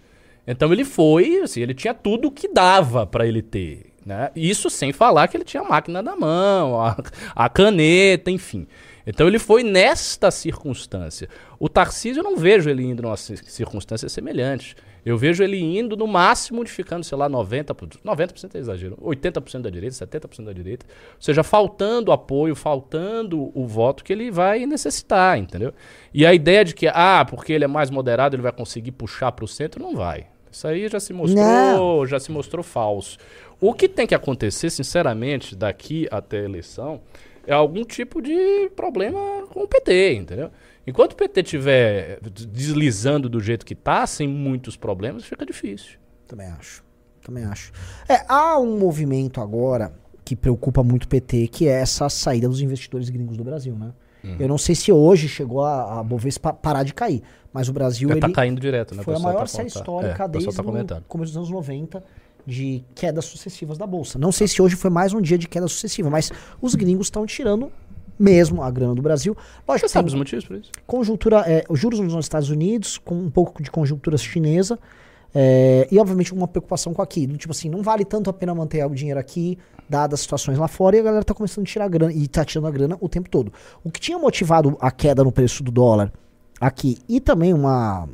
Então 0.46 0.72
ele 0.72 0.84
foi, 0.84 1.38
assim, 1.38 1.60
ele 1.60 1.74
tinha 1.74 1.94
tudo 1.94 2.30
que 2.30 2.48
dava 2.48 3.06
pra 3.06 3.26
ele 3.26 3.42
ter. 3.42 3.89
Né? 4.04 4.30
Isso 4.34 4.70
sem 4.70 4.92
falar 4.92 5.28
que 5.28 5.36
ele 5.36 5.44
tinha 5.44 5.62
a 5.62 5.68
máquina 5.68 6.00
na 6.00 6.16
mão, 6.16 6.80
a, 6.80 6.96
a 7.36 7.48
caneta, 7.48 8.30
enfim. 8.30 8.66
Então 9.06 9.26
ele 9.26 9.38
foi 9.38 9.62
nesta 9.62 10.30
circunstância. 10.30 11.28
O 11.58 11.68
Tarcísio 11.68 12.20
eu 12.20 12.24
não 12.24 12.36
vejo 12.36 12.70
ele 12.70 12.82
indo 12.84 13.02
numa 13.02 13.16
ci- 13.16 13.36
circunstância 13.44 14.08
semelhante. 14.08 14.74
Eu 15.04 15.16
vejo 15.16 15.42
ele 15.42 15.58
indo 15.58 15.96
no 15.96 16.06
máximo 16.06 16.60
unificando, 16.60 17.04
sei 17.04 17.16
lá, 17.16 17.28
90%, 17.28 17.74
por- 17.74 17.88
90% 18.04 18.54
é 18.54 18.58
exagero, 18.58 18.96
80% 19.02 19.62
da 19.62 19.70
direita, 19.70 19.94
70% 19.96 20.44
da 20.44 20.52
direita. 20.52 20.86
Ou 21.14 21.16
seja, 21.22 21.42
faltando 21.42 22.12
apoio, 22.12 22.54
faltando 22.54 23.50
o 23.54 23.66
voto 23.66 24.04
que 24.04 24.12
ele 24.12 24.30
vai 24.30 24.64
necessitar, 24.66 25.38
entendeu? 25.38 25.72
E 26.12 26.24
a 26.26 26.34
ideia 26.34 26.64
de 26.64 26.74
que, 26.74 26.86
ah, 26.88 27.26
porque 27.28 27.52
ele 27.52 27.64
é 27.64 27.68
mais 27.68 27.90
moderado, 27.90 28.36
ele 28.36 28.42
vai 28.42 28.52
conseguir 28.52 28.92
puxar 28.92 29.32
para 29.32 29.44
o 29.44 29.48
centro, 29.48 29.82
não 29.82 29.94
vai. 29.96 30.26
Isso 30.52 30.66
aí 30.66 30.88
já 30.88 30.98
se 31.00 31.12
mostrou, 31.12 31.44
Não. 31.44 32.06
já 32.06 32.18
se 32.18 32.30
mostrou 32.32 32.62
falso. 32.62 33.16
O 33.60 33.74
que 33.74 33.88
tem 33.88 34.06
que 34.06 34.14
acontecer, 34.14 34.70
sinceramente, 34.70 35.54
daqui 35.54 36.08
até 36.10 36.40
a 36.40 36.44
eleição, 36.44 37.00
é 37.46 37.52
algum 37.52 37.84
tipo 37.84 38.22
de 38.22 38.70
problema 38.74 39.46
com 39.48 39.64
o 39.64 39.68
PT, 39.68 40.14
entendeu? 40.14 40.50
Enquanto 40.86 41.12
o 41.12 41.16
PT 41.16 41.40
estiver 41.42 42.18
deslizando 42.20 43.28
do 43.28 43.40
jeito 43.40 43.66
que 43.66 43.74
tá, 43.74 44.06
sem 44.06 44.26
muitos 44.26 44.76
problemas, 44.76 45.24
fica 45.24 45.44
difícil. 45.44 45.98
Também 46.26 46.46
acho. 46.46 46.82
Também 47.22 47.44
acho. 47.44 47.70
É, 48.08 48.24
há 48.26 48.58
um 48.58 48.78
movimento 48.78 49.40
agora 49.40 49.92
que 50.24 50.34
preocupa 50.34 50.82
muito 50.82 51.04
o 51.04 51.08
PT, 51.08 51.48
que 51.48 51.68
é 51.68 51.80
essa 51.80 52.08
saída 52.08 52.48
dos 52.48 52.60
investidores 52.60 53.10
gringos 53.10 53.36
do 53.36 53.44
Brasil, 53.44 53.74
né? 53.74 53.92
Uhum. 54.22 54.36
Eu 54.38 54.48
não 54.48 54.58
sei 54.58 54.74
se 54.74 54.92
hoje 54.92 55.28
chegou 55.28 55.64
a, 55.64 56.00
a 56.00 56.02
Bovespa 56.02 56.52
parar 56.52 56.82
de 56.82 56.92
cair, 56.92 57.22
mas 57.52 57.68
o 57.68 57.72
Brasil 57.72 58.08
Já 58.08 58.16
tá 58.16 58.26
ele 58.26 58.34
caindo 58.34 58.60
direto, 58.60 58.94
né? 58.94 59.02
foi 59.02 59.14
a 59.14 59.16
pessoal 59.16 59.32
maior 59.32 59.42
tá 59.42 59.46
série 59.48 59.68
histórica 59.68 60.24
É, 60.24 60.28
pessoal 60.28 60.28
desde 60.28 60.86
tá 60.86 60.98
o 60.98 61.02
começo 61.08 61.32
dos 61.32 61.36
anos 61.36 61.50
90 61.50 62.02
de 62.46 62.84
quedas 62.94 63.24
sucessivas 63.24 63.78
da 63.78 63.86
bolsa. 63.86 64.18
Não 64.18 64.32
sei 64.32 64.48
se 64.48 64.60
hoje 64.60 64.76
foi 64.76 64.90
mais 64.90 65.12
um 65.12 65.20
dia 65.20 65.38
de 65.38 65.48
queda 65.48 65.68
sucessiva, 65.68 66.10
mas 66.10 66.30
os 66.60 66.74
gringos 66.74 67.06
estão 67.06 67.26
tirando 67.26 67.70
mesmo 68.18 68.62
a 68.62 68.70
grana 68.70 68.94
do 68.94 69.00
Brasil. 69.00 69.34
Lógico, 69.66 69.88
Você 69.88 69.92
sabe 69.92 70.08
os 70.08 70.14
motivos 70.14 70.44
por 70.44 70.56
isso? 70.58 70.70
conjuntura, 70.86 71.42
é, 71.46 71.64
os 71.68 71.80
juros 71.80 71.98
nos 72.00 72.14
Estados 72.24 72.50
Unidos, 72.50 72.98
com 72.98 73.14
um 73.14 73.30
pouco 73.30 73.62
de 73.62 73.70
conjuntura 73.70 74.18
chinesa, 74.18 74.78
é, 75.34 75.88
e 75.90 75.98
obviamente 75.98 76.34
uma 76.34 76.46
preocupação 76.46 76.92
com 76.92 77.00
aqui. 77.00 77.26
Tipo 77.26 77.52
assim, 77.52 77.70
não 77.70 77.82
vale 77.82 78.04
tanto 78.04 78.28
a 78.28 78.32
pena 78.32 78.54
manter 78.54 78.84
o 78.84 78.90
dinheiro 78.90 79.18
aqui, 79.18 79.58
dadas 79.88 80.20
as 80.20 80.20
situações 80.20 80.58
lá 80.58 80.68
fora, 80.68 80.96
e 80.96 81.00
a 81.00 81.02
galera 81.02 81.24
tá 81.24 81.32
começando 81.32 81.64
a 81.64 81.66
tirar 81.66 81.84
a 81.86 81.88
grana, 81.88 82.12
e 82.12 82.28
tá 82.28 82.44
tirando 82.44 82.66
a 82.66 82.70
grana 82.70 82.96
o 83.00 83.08
tempo 83.08 83.28
todo. 83.30 83.52
O 83.82 83.90
que 83.90 83.98
tinha 83.98 84.18
motivado 84.18 84.76
a 84.80 84.90
queda 84.90 85.24
no 85.24 85.32
preço 85.32 85.62
do 85.62 85.70
dólar 85.70 86.12
aqui, 86.60 86.98
e 87.08 87.20
também 87.20 87.54
uma, 87.54 88.06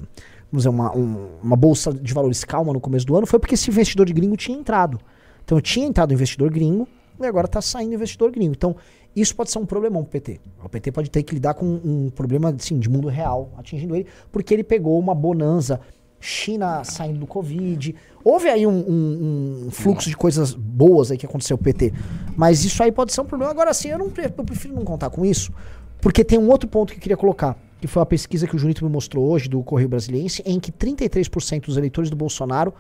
vamos 0.51 0.63
dizer, 0.63 0.69
uma, 0.69 0.95
um- 0.97 1.29
uma 1.43 1.57
bolsa 1.57 1.93
de 1.93 2.13
valores 2.15 2.45
calma 2.45 2.73
no 2.73 2.81
começo 2.81 3.07
do 3.07 3.17
ano, 3.17 3.27
foi 3.27 3.39
porque 3.39 3.55
esse 3.55 3.71
investidor 3.71 4.07
de 4.07 4.13
gringo 4.13 4.37
tinha 4.37 4.57
entrado. 4.59 4.99
Então 5.45 5.61
tinha 5.61 5.87
entrado 5.87 6.13
investidor 6.13 6.51
gringo, 6.51 6.87
e 7.21 7.25
agora 7.27 7.47
tá 7.49 7.61
saindo 7.63 7.95
investidor 7.95 8.31
gringo. 8.31 8.53
Então, 8.53 8.77
isso 9.15 9.35
pode 9.35 9.51
ser 9.51 9.59
um 9.59 9.65
problemão 9.65 10.03
pro 10.03 10.13
PT. 10.13 10.39
O 10.63 10.69
PT 10.69 10.93
pode 10.93 11.11
ter 11.11 11.23
que 11.23 11.35
lidar 11.35 11.55
com 11.55 11.65
um 11.65 12.11
problema 12.15 12.51
assim, 12.51 12.79
de 12.79 12.91
mundo 12.91 13.09
real 13.09 13.51
atingindo 13.57 13.97
ele, 13.97 14.07
porque 14.31 14.53
ele 14.53 14.63
pegou 14.63 14.99
uma 14.99 15.15
bonança. 15.15 15.81
China 16.21 16.83
saindo 16.85 17.21
do 17.21 17.27
Covid. 17.27 17.95
Houve 18.25 18.49
aí 18.49 18.67
um, 18.67 18.73
um- 18.73 19.65
um 19.67 19.71
fluxo 19.71 20.09
de 20.09 20.17
coisas 20.17 20.53
boas 20.55 21.11
aí 21.11 21.17
que 21.19 21.27
aconteceu 21.27 21.55
o 21.57 21.59
PT. 21.59 21.93
Mas 22.37 22.65
isso 22.65 22.83
aí 22.83 22.91
pode 22.91 23.13
ser 23.13 23.21
um 23.21 23.25
problema. 23.27 23.51
Agora 23.53 23.73
sim, 23.73 23.89
eu, 23.89 23.99
eu 23.99 24.45
prefiro 24.45 24.75
não 24.75 24.85
contar 24.85 25.09
com 25.11 25.25
isso, 25.25 25.53
porque 26.01 26.25
tem 26.25 26.39
um 26.39 26.49
outro 26.51 26.69
ponto 26.69 26.93
que 26.93 26.99
eu 26.99 27.03
queria 27.03 27.17
colocar, 27.17 27.57
que 27.81 27.87
foi 27.87 28.03
a 28.03 28.07
pesquisa 28.07 28.47
que 28.47 28.57
o 28.57 28.59
Junito 28.59 28.85
me 28.85 28.91
mostrou 28.91 29.27
hoje, 29.29 29.49
do 29.49 29.63
Correio 29.63 29.89
Brasiliense, 29.89 30.43
em 30.47 30.59
que 30.59 30.73
33% 30.73 31.67
dos 31.67 31.77
eleitores 31.77 32.09
do 32.11 32.17
Bolsonaro 32.17 32.73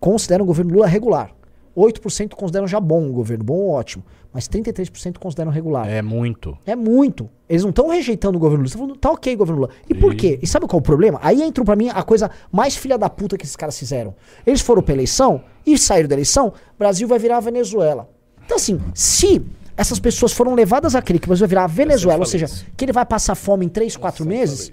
consideram 0.00 0.44
o 0.44 0.46
governo 0.46 0.74
Lula 0.74 0.86
regular. 0.86 1.30
8% 1.76 2.34
consideram 2.34 2.68
já 2.68 2.78
bom 2.78 3.08
o 3.08 3.12
governo, 3.12 3.42
bom 3.42 3.54
ou 3.54 3.70
ótimo. 3.70 4.04
Mas 4.32 4.48
33% 4.48 5.18
consideram 5.18 5.50
regular. 5.50 5.88
É 5.88 6.00
muito. 6.02 6.56
É 6.64 6.76
muito. 6.76 7.28
Eles 7.48 7.62
não 7.62 7.70
estão 7.70 7.88
rejeitando 7.88 8.36
o 8.36 8.40
governo 8.40 8.58
Lula. 8.62 8.66
Estão 8.68 8.80
falando, 8.82 8.96
tá 8.98 9.10
ok, 9.10 9.34
governo 9.34 9.62
Lula. 9.62 9.72
E 9.88 9.94
por 9.94 10.12
E- 10.12 10.16
quê? 10.16 10.38
E 10.42 10.46
sabe 10.46 10.66
qual 10.66 10.78
é 10.78 10.80
o 10.80 10.84
problema? 10.84 11.18
Aí 11.22 11.42
entrou 11.42 11.64
pra 11.64 11.74
mim 11.74 11.88
a 11.88 12.02
coisa 12.04 12.30
mais 12.52 12.76
filha 12.76 12.96
da 12.96 13.10
puta 13.10 13.36
que 13.36 13.44
esses 13.44 13.56
caras 13.56 13.76
fizeram. 13.78 14.14
Eles 14.46 14.60
foram 14.60 14.82
pra 14.82 14.94
eleição 14.94 15.42
e 15.66 15.76
saíram 15.76 16.08
da 16.08 16.14
eleição, 16.14 16.52
Brasil 16.78 17.08
vai 17.08 17.18
virar 17.18 17.38
a 17.38 17.40
Venezuela. 17.40 18.08
Então, 18.44 18.56
assim, 18.56 18.80
se 18.94 19.42
essas 19.76 19.98
pessoas 19.98 20.32
foram 20.32 20.54
levadas 20.54 20.94
a 20.94 21.02
crer 21.02 21.18
que 21.18 21.26
o 21.26 21.28
Brasil 21.28 21.42
vai 21.42 21.48
virar 21.48 21.64
a 21.64 21.68
Venezuela, 21.68 22.20
ou 22.20 22.26
seja, 22.26 22.46
isso. 22.46 22.66
que 22.76 22.84
ele 22.84 22.92
vai 22.92 23.04
passar 23.04 23.34
fome 23.34 23.66
em 23.66 23.68
3, 23.68 23.96
4 23.96 24.24
meses, 24.24 24.72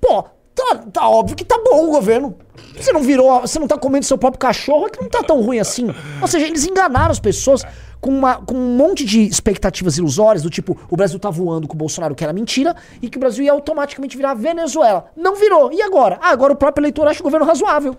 pô, 0.00 0.24
tá, 0.54 0.76
tá 0.92 1.08
óbvio 1.08 1.36
que 1.36 1.44
tá 1.44 1.60
bom 1.62 1.88
o 1.88 1.90
governo. 1.90 2.36
Você 2.76 2.92
não 2.92 3.02
virou, 3.02 3.40
você 3.40 3.58
não 3.58 3.66
tá 3.66 3.76
comendo 3.76 4.04
seu 4.04 4.18
próprio 4.18 4.38
cachorro, 4.38 4.86
é 4.86 4.90
que 4.90 5.00
não 5.00 5.08
tá 5.08 5.22
tão 5.22 5.40
ruim 5.42 5.58
assim. 5.58 5.88
Ou 6.20 6.28
seja, 6.28 6.46
eles 6.46 6.66
enganaram 6.66 7.10
as 7.10 7.20
pessoas 7.20 7.64
com, 8.00 8.10
uma, 8.10 8.36
com 8.36 8.54
um 8.54 8.76
monte 8.76 9.04
de 9.04 9.22
expectativas 9.22 9.98
ilusórias, 9.98 10.42
do 10.42 10.50
tipo, 10.50 10.78
o 10.88 10.96
Brasil 10.96 11.18
tá 11.18 11.28
voando 11.28 11.68
com 11.68 11.74
o 11.74 11.76
Bolsonaro, 11.76 12.14
que 12.14 12.24
era 12.24 12.32
mentira, 12.32 12.74
e 13.02 13.10
que 13.10 13.18
o 13.18 13.20
Brasil 13.20 13.44
ia 13.44 13.52
automaticamente 13.52 14.16
virar 14.16 14.34
Venezuela. 14.34 15.10
Não 15.16 15.36
virou. 15.36 15.72
E 15.72 15.82
agora? 15.82 16.18
Ah, 16.22 16.30
agora 16.30 16.52
o 16.52 16.56
próprio 16.56 16.82
eleitor 16.82 17.06
acha 17.06 17.20
o 17.20 17.24
governo 17.24 17.46
razoável. 17.46 17.96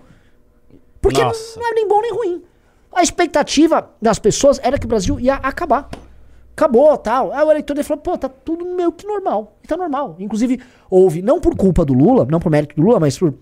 Porque 0.99 1.23
Nossa. 1.23 1.59
não 1.59 1.67
é 1.67 1.73
nem 1.73 1.87
bom 1.87 2.01
nem 2.01 2.13
ruim. 2.13 2.43
A 2.93 3.01
expectativa 3.01 3.89
das 4.01 4.19
pessoas 4.19 4.59
era 4.61 4.77
que 4.77 4.85
o 4.85 4.89
Brasil 4.89 5.19
ia 5.19 5.35
acabar. 5.35 5.89
Acabou, 6.51 6.97
tal. 6.97 7.31
Aí 7.31 7.43
o 7.43 7.51
eleitor 7.51 7.73
dele 7.73 7.87
falou, 7.87 8.01
pô, 8.01 8.17
tá 8.17 8.29
tudo 8.29 8.65
meio 8.65 8.91
que 8.91 9.05
normal. 9.05 9.57
E 9.63 9.67
tá 9.67 9.77
normal. 9.77 10.15
Inclusive, 10.19 10.61
houve, 10.89 11.21
não 11.21 11.39
por 11.39 11.55
culpa 11.55 11.83
do 11.85 11.93
Lula, 11.93 12.25
não 12.29 12.39
por 12.39 12.51
mérito 12.51 12.75
do 12.75 12.81
Lula, 12.81 12.99
mas 12.99 13.17
por 13.17 13.33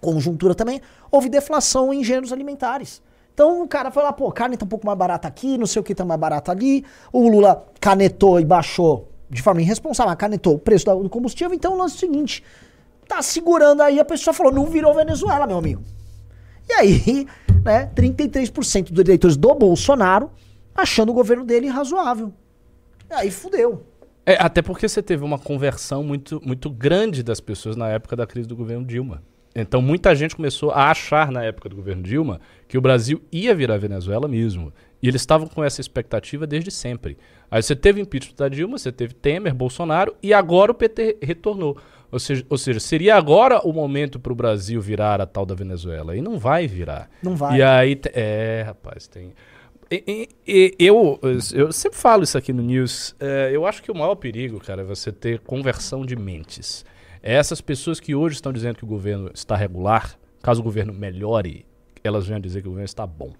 conjuntura 0.00 0.54
também, 0.54 0.80
houve 1.10 1.28
deflação 1.28 1.92
em 1.92 2.02
gêneros 2.02 2.32
alimentares. 2.32 3.02
Então 3.34 3.62
o 3.62 3.68
cara 3.68 3.90
foi 3.90 4.02
lá, 4.02 4.12
pô, 4.12 4.32
carne 4.32 4.56
tá 4.56 4.64
um 4.64 4.68
pouco 4.68 4.86
mais 4.86 4.98
barata 4.98 5.28
aqui, 5.28 5.58
não 5.58 5.66
sei 5.66 5.80
o 5.80 5.82
que 5.82 5.94
tá 5.94 6.04
mais 6.04 6.18
barato 6.18 6.50
ali. 6.50 6.84
O 7.12 7.28
Lula 7.28 7.66
canetou 7.80 8.40
e 8.40 8.44
baixou 8.44 9.08
de 9.28 9.42
forma 9.42 9.60
irresponsável, 9.60 10.16
canetou 10.16 10.54
o 10.54 10.58
preço 10.58 10.86
do 10.86 11.10
combustível. 11.10 11.52
Então 11.54 11.74
o 11.74 11.76
lance 11.76 11.94
é 11.94 11.96
o 11.96 12.00
seguinte, 12.00 12.42
tá 13.06 13.20
segurando 13.20 13.82
aí, 13.82 14.00
a 14.00 14.04
pessoa 14.04 14.32
falou, 14.32 14.52
não 14.52 14.66
virou 14.66 14.94
Venezuela, 14.94 15.46
meu 15.46 15.58
amigo. 15.58 15.82
E 16.68 16.72
aí, 16.72 17.26
né, 17.64 17.90
33% 17.94 18.90
dos 18.90 19.00
eleitores 19.00 19.36
do 19.36 19.54
Bolsonaro 19.54 20.30
achando 20.74 21.10
o 21.10 21.14
governo 21.14 21.44
dele 21.44 21.68
razoável. 21.68 22.32
E 23.10 23.14
aí 23.14 23.30
fudeu. 23.30 23.86
É, 24.24 24.36
até 24.40 24.60
porque 24.60 24.88
você 24.88 25.00
teve 25.00 25.24
uma 25.24 25.38
conversão 25.38 26.02
muito, 26.02 26.40
muito 26.44 26.68
grande 26.68 27.22
das 27.22 27.40
pessoas 27.40 27.76
na 27.76 27.88
época 27.88 28.16
da 28.16 28.26
crise 28.26 28.48
do 28.48 28.56
governo 28.56 28.84
Dilma. 28.84 29.22
Então 29.54 29.80
muita 29.80 30.14
gente 30.14 30.36
começou 30.36 30.70
a 30.70 30.90
achar 30.90 31.30
na 31.32 31.42
época 31.42 31.68
do 31.68 31.76
governo 31.76 32.02
Dilma 32.02 32.40
que 32.68 32.76
o 32.76 32.80
Brasil 32.80 33.22
ia 33.32 33.54
virar 33.54 33.78
Venezuela 33.78 34.28
mesmo. 34.28 34.72
E 35.02 35.08
eles 35.08 35.22
estavam 35.22 35.46
com 35.46 35.62
essa 35.62 35.80
expectativa 35.80 36.46
desde 36.46 36.70
sempre. 36.70 37.16
Aí 37.50 37.62
você 37.62 37.76
teve 37.76 38.00
impeachment 38.00 38.36
da 38.36 38.48
Dilma, 38.48 38.76
você 38.76 38.90
teve 38.90 39.14
Temer, 39.14 39.54
Bolsonaro 39.54 40.14
e 40.22 40.34
agora 40.34 40.72
o 40.72 40.74
PT 40.74 41.18
retornou. 41.22 41.78
Ou 42.10 42.18
seja, 42.18 42.44
ou 42.48 42.58
seja 42.58 42.80
seria 42.80 43.16
agora 43.16 43.60
o 43.60 43.72
momento 43.72 44.18
para 44.18 44.32
o 44.32 44.36
Brasil 44.36 44.80
virar 44.80 45.20
a 45.20 45.26
tal 45.26 45.46
da 45.46 45.54
Venezuela. 45.54 46.16
E 46.16 46.20
não 46.20 46.38
vai 46.38 46.66
virar. 46.66 47.08
Não 47.22 47.36
vai. 47.36 47.58
E 47.58 47.62
aí, 47.62 48.00
é, 48.12 48.62
rapaz, 48.66 49.06
tem. 49.06 49.32
E- 49.90 50.28
e- 50.46 50.74
eu, 50.78 51.18
eu 51.54 51.70
sempre 51.72 51.98
falo 51.98 52.24
isso 52.24 52.36
aqui 52.36 52.52
no 52.52 52.62
News. 52.62 53.14
é, 53.20 53.50
eu 53.52 53.64
acho 53.66 53.82
que 53.82 53.90
o 53.90 53.94
maior 53.94 54.14
perigo, 54.16 54.58
cara, 54.58 54.82
é 54.82 54.84
você 54.84 55.12
ter 55.12 55.38
conversão 55.40 56.04
de 56.04 56.16
mentes. 56.16 56.84
É 57.22 57.34
essas 57.34 57.60
pessoas 57.60 58.00
que 58.00 58.14
hoje 58.14 58.34
estão 58.36 58.52
dizendo 58.52 58.76
que 58.76 58.84
o 58.84 58.86
governo 58.86 59.30
está 59.34 59.54
regular, 59.56 60.16
caso 60.42 60.60
o 60.60 60.64
governo 60.64 60.92
melhore, 60.92 61.64
elas 62.02 62.26
venham 62.26 62.40
dizer 62.40 62.62
que 62.62 62.68
o 62.68 62.70
governo 62.70 62.84
está 62.86 63.06
bom. 63.06 63.32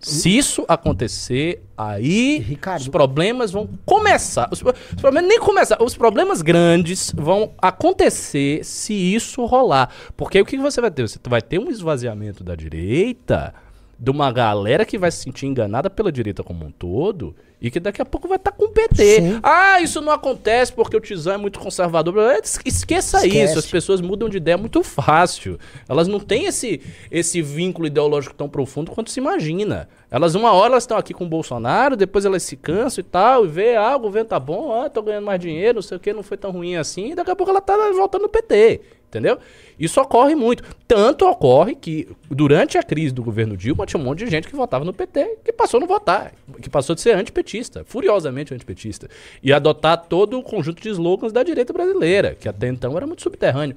Se 0.00 0.36
isso 0.36 0.64
acontecer, 0.68 1.62
aí 1.78 2.38
Ricardo. 2.38 2.80
os 2.82 2.88
problemas 2.88 3.50
vão 3.50 3.68
começar. 3.86 4.48
Os, 4.52 4.60
os 4.62 5.00
problemas 5.00 5.28
nem 5.28 5.38
começar. 5.38 5.82
Os 5.82 5.94
problemas 5.96 6.42
grandes 6.42 7.12
vão 7.16 7.52
acontecer 7.56 8.64
se 8.64 8.92
isso 8.92 9.44
rolar. 9.46 9.88
Porque 10.16 10.38
aí 10.38 10.42
o 10.42 10.44
que 10.46 10.56
que 10.56 10.62
você 10.62 10.80
vai 10.80 10.90
ter? 10.90 11.02
Você 11.08 11.18
vai 11.26 11.40
ter 11.40 11.58
um 11.58 11.70
esvaziamento 11.70 12.42
da 12.44 12.54
direita, 12.54 13.54
de 14.02 14.10
uma 14.10 14.32
galera 14.32 14.86
que 14.86 14.96
vai 14.96 15.10
se 15.10 15.18
sentir 15.18 15.44
enganada 15.46 15.90
pela 15.90 16.10
direita 16.10 16.42
como 16.42 16.64
um 16.64 16.70
todo, 16.70 17.36
e 17.60 17.70
que 17.70 17.78
daqui 17.78 18.00
a 18.00 18.04
pouco 18.06 18.26
vai 18.26 18.38
estar 18.38 18.52
com 18.52 18.64
o 18.64 18.68
PT. 18.70 19.16
Sim. 19.16 19.38
Ah, 19.42 19.78
isso 19.82 20.00
não 20.00 20.10
acontece 20.10 20.72
porque 20.72 20.96
o 20.96 21.00
Tizão 21.00 21.34
é 21.34 21.36
muito 21.36 21.60
conservador. 21.60 22.16
Es- 22.42 22.58
Esqueça 22.64 23.18
Esquece. 23.18 23.44
isso. 23.50 23.58
As 23.58 23.66
pessoas 23.66 24.00
mudam 24.00 24.30
de 24.30 24.38
ideia 24.38 24.56
muito 24.56 24.82
fácil. 24.82 25.58
Elas 25.86 26.08
não 26.08 26.18
têm 26.18 26.46
esse, 26.46 26.80
esse 27.10 27.42
vínculo 27.42 27.86
ideológico 27.86 28.34
tão 28.34 28.48
profundo 28.48 28.90
quanto 28.90 29.10
se 29.10 29.20
imagina. 29.20 29.86
Elas, 30.10 30.34
uma 30.34 30.52
hora, 30.52 30.72
elas 30.72 30.84
estão 30.84 30.96
aqui 30.96 31.12
com 31.12 31.24
o 31.26 31.28
Bolsonaro, 31.28 31.94
depois 31.96 32.24
elas 32.24 32.42
se 32.42 32.56
cansam 32.56 33.02
e 33.02 33.04
tal, 33.04 33.44
e 33.44 33.48
vê, 33.48 33.76
ah, 33.76 33.94
o 33.94 34.00
governo 34.00 34.30
tá 34.30 34.40
bom, 34.40 34.72
ah, 34.72 34.88
tô 34.88 35.02
ganhando 35.02 35.26
mais 35.26 35.38
dinheiro, 35.38 35.74
não 35.74 35.82
sei 35.82 35.98
o 35.98 36.00
que, 36.00 36.14
não 36.14 36.22
foi 36.22 36.38
tão 36.38 36.50
ruim 36.50 36.76
assim, 36.76 37.10
e 37.10 37.14
daqui 37.14 37.30
a 37.30 37.36
pouco 37.36 37.50
ela 37.50 37.60
tá 37.60 37.76
voltando 37.94 38.22
no 38.22 38.28
PT. 38.30 38.80
Entendeu? 39.10 39.38
Isso 39.76 40.00
ocorre 40.00 40.36
muito. 40.36 40.62
Tanto 40.86 41.26
ocorre 41.26 41.74
que, 41.74 42.06
durante 42.30 42.78
a 42.78 42.82
crise 42.82 43.12
do 43.12 43.24
governo 43.24 43.56
Dilma, 43.56 43.84
tinha 43.84 44.00
um 44.00 44.04
monte 44.04 44.24
de 44.24 44.30
gente 44.30 44.46
que 44.46 44.54
votava 44.54 44.84
no 44.84 44.92
PT, 44.92 45.38
que 45.44 45.52
passou 45.52 45.78
a 45.78 45.80
não 45.80 45.88
votar, 45.88 46.32
que 46.62 46.70
passou 46.70 46.94
de 46.94 47.00
ser 47.00 47.16
antipetista, 47.16 47.82
furiosamente 47.84 48.54
antipetista, 48.54 49.08
e 49.42 49.52
adotar 49.52 50.04
todo 50.08 50.38
o 50.38 50.42
conjunto 50.44 50.80
de 50.80 50.90
slogans 50.90 51.32
da 51.32 51.42
direita 51.42 51.72
brasileira, 51.72 52.36
que 52.38 52.48
até 52.48 52.68
então 52.68 52.96
era 52.96 53.04
muito 53.04 53.20
subterrâneo. 53.22 53.74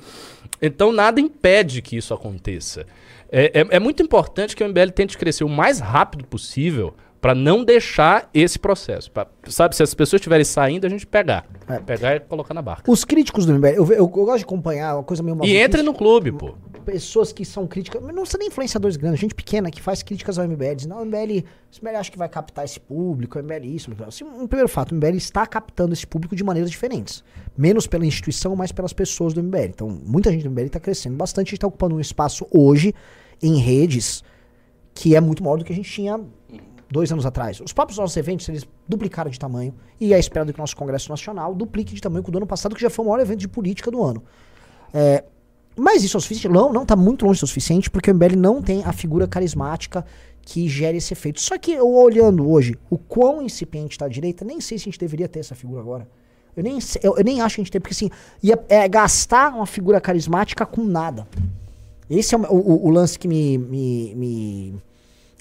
Então, 0.62 0.92
nada 0.92 1.20
impede 1.20 1.82
que 1.82 1.98
isso 1.98 2.14
aconteça. 2.14 2.86
É, 3.32 3.62
é- 3.62 3.68
é 3.78 3.80
muito 3.80 4.04
importante 4.04 4.56
que 4.56 4.64
o 4.64 4.68
MBL 4.68 4.92
tente 4.92 5.18
crescer 5.18 5.44
o 5.44 5.50
mais 5.50 5.80
rápido 5.80 6.24
possível 6.26 6.94
para 7.24 7.34
não 7.34 7.64
deixar 7.64 8.30
esse 8.34 8.60
processo. 8.60 9.10
Pra, 9.10 9.26
sabe, 9.48 9.74
se 9.78 9.82
as 9.82 9.94
pessoas 9.94 10.20
estiverem 10.20 10.44
saindo, 10.44 10.86
a 10.86 10.90
gente 10.90 11.08
pegar. 11.08 11.46
É. 11.70 11.80
Pegar 11.80 12.18
e 12.18 12.20
colocar 12.20 12.54
na 12.54 12.62
barca. 12.62 12.92
Os 12.92 13.06
críticos 13.06 13.46
do 13.46 13.54
MBL, 13.54 13.68
eu, 13.78 13.86
eu- 13.86 13.94
eu 13.94 14.08
gosto 14.10 14.40
de 14.40 14.44
acompanhar 14.44 14.96
uma 14.98 15.04
coisa 15.04 15.24
meio 15.24 15.38
E 15.46 15.56
entre 15.56 15.82
no 15.82 15.94
clube, 15.94 16.34
pô. 16.34 16.54
pessoas 16.84 17.32
que 17.32 17.46
são 17.46 17.66
críticas, 17.66 18.02
não 18.14 18.26
são 18.26 18.38
nem 18.38 18.50
influenciadores 18.50 18.98
grandes, 18.98 19.22
gente 19.22 19.34
pequena 19.34 19.72
que 19.72 19.82
faz 19.82 20.04
críticas 20.04 20.38
ao 20.38 20.44
MBL, 20.46 20.76
diz, 20.76 20.86
não, 20.86 20.98
o 21.02 21.06
MBL, 21.06 21.46
o 21.82 21.86
MBL 21.86 21.96
acha 21.98 22.12
que 22.12 22.18
vai 22.18 22.28
captar 22.28 22.66
esse 22.66 22.78
público, 22.78 23.40
o 23.40 23.42
MBL 23.42 23.68
isso, 23.74 23.90
o 23.90 23.94
MBL. 23.94 24.10
Assim, 24.10 24.26
um 24.26 24.46
primeiro 24.46 24.68
fato, 24.68 24.92
o 24.92 24.96
MBL 24.96 25.16
está 25.16 25.46
captando 25.48 25.94
esse 25.94 26.06
público 26.06 26.36
de 26.36 26.44
maneiras 26.44 26.70
diferentes, 26.70 27.24
menos 27.58 27.88
pela 27.88 28.06
instituição, 28.06 28.54
mais 28.54 28.74
pelas 28.74 28.92
pessoas 28.92 29.34
do 29.34 29.42
MBL. 29.42 29.70
Então, 29.70 29.88
muita 29.88 30.30
gente 30.30 30.44
do 30.44 30.50
MBL 30.52 30.66
está 30.66 30.80
crescendo 30.82 31.16
bastante, 31.16 31.48
a 31.48 31.50
gente 31.52 31.60
está 31.60 31.68
ocupando 31.68 31.96
um 31.96 32.02
espaço 32.02 32.46
hoje 32.52 32.94
em 33.42 33.56
redes 33.60 34.22
que 34.94 35.16
é 35.16 35.22
muito 35.22 35.42
maior 35.42 35.58
do 35.58 35.64
que 35.64 35.72
a 35.72 35.76
gente 35.76 35.90
tinha 35.90 36.20
dois 36.94 37.12
anos 37.12 37.26
atrás. 37.26 37.60
Os 37.60 37.74
próprios 37.74 37.98
nossos 37.98 38.16
eventos, 38.16 38.48
eles 38.48 38.66
duplicaram 38.88 39.30
de 39.32 39.38
tamanho. 39.40 39.74
E 40.00 40.14
é 40.14 40.20
esperado 40.20 40.54
que 40.54 40.60
o 40.60 40.62
nosso 40.62 40.76
Congresso 40.78 41.10
Nacional 41.10 41.54
duplique 41.54 41.94
de 41.94 42.00
tamanho 42.02 42.24
com 42.24 42.30
o 42.30 42.32
do 42.32 42.38
ano 42.38 42.48
passado, 42.48 42.74
que 42.76 42.82
já 42.82 42.90
foi 42.90 43.04
o 43.04 43.08
maior 43.10 43.22
evento 43.22 43.40
de 43.40 43.48
política 43.48 43.90
do 43.92 44.02
ano. 44.04 44.24
É, 44.94 45.24
mas 45.76 46.04
isso 46.04 46.16
é 46.16 46.20
o 46.20 46.22
suficiente? 46.22 46.54
Não, 46.54 46.72
não 46.72 46.86
tá 46.86 46.96
muito 46.96 47.26
longe 47.26 47.40
do 47.42 47.48
suficiente, 47.48 47.90
porque 47.90 48.12
o 48.12 48.14
MBL 48.14 48.36
não 48.38 48.62
tem 48.62 48.84
a 48.84 48.94
figura 48.94 49.28
carismática 49.28 50.06
que 50.44 50.68
gere 50.70 50.98
esse 50.98 51.14
efeito. 51.14 51.42
Só 51.42 51.58
que 51.58 51.72
eu 51.72 51.90
olhando 51.92 52.48
hoje 52.50 52.76
o 52.90 52.98
quão 52.98 53.42
incipiente 53.42 53.94
está 53.96 54.06
a 54.06 54.10
direita, 54.10 54.46
nem 54.46 54.62
sei 54.62 54.78
se 54.78 54.84
a 54.84 54.86
gente 54.86 55.00
deveria 55.00 55.28
ter 55.28 55.40
essa 55.40 55.56
figura 55.56 55.82
agora. 55.82 56.08
Eu 56.56 56.62
nem, 56.64 56.78
eu, 57.02 57.18
eu 57.18 57.24
nem 57.24 57.42
acho 57.42 57.56
que 57.56 57.62
a 57.62 57.64
gente 57.64 57.72
tem, 57.72 57.82
porque 57.82 57.94
assim, 57.94 58.10
ia, 58.44 58.64
é 58.70 58.88
gastar 58.88 59.54
uma 59.56 59.66
figura 59.66 60.00
carismática 60.00 60.64
com 60.66 60.84
nada. 60.84 61.28
Esse 62.10 62.36
é 62.36 62.38
o, 62.38 62.42
o- 62.44 62.86
o 62.88 62.90
lance 62.92 63.18
que 63.18 63.28
me, 63.28 63.58
me, 63.58 64.14
me, 64.16 64.76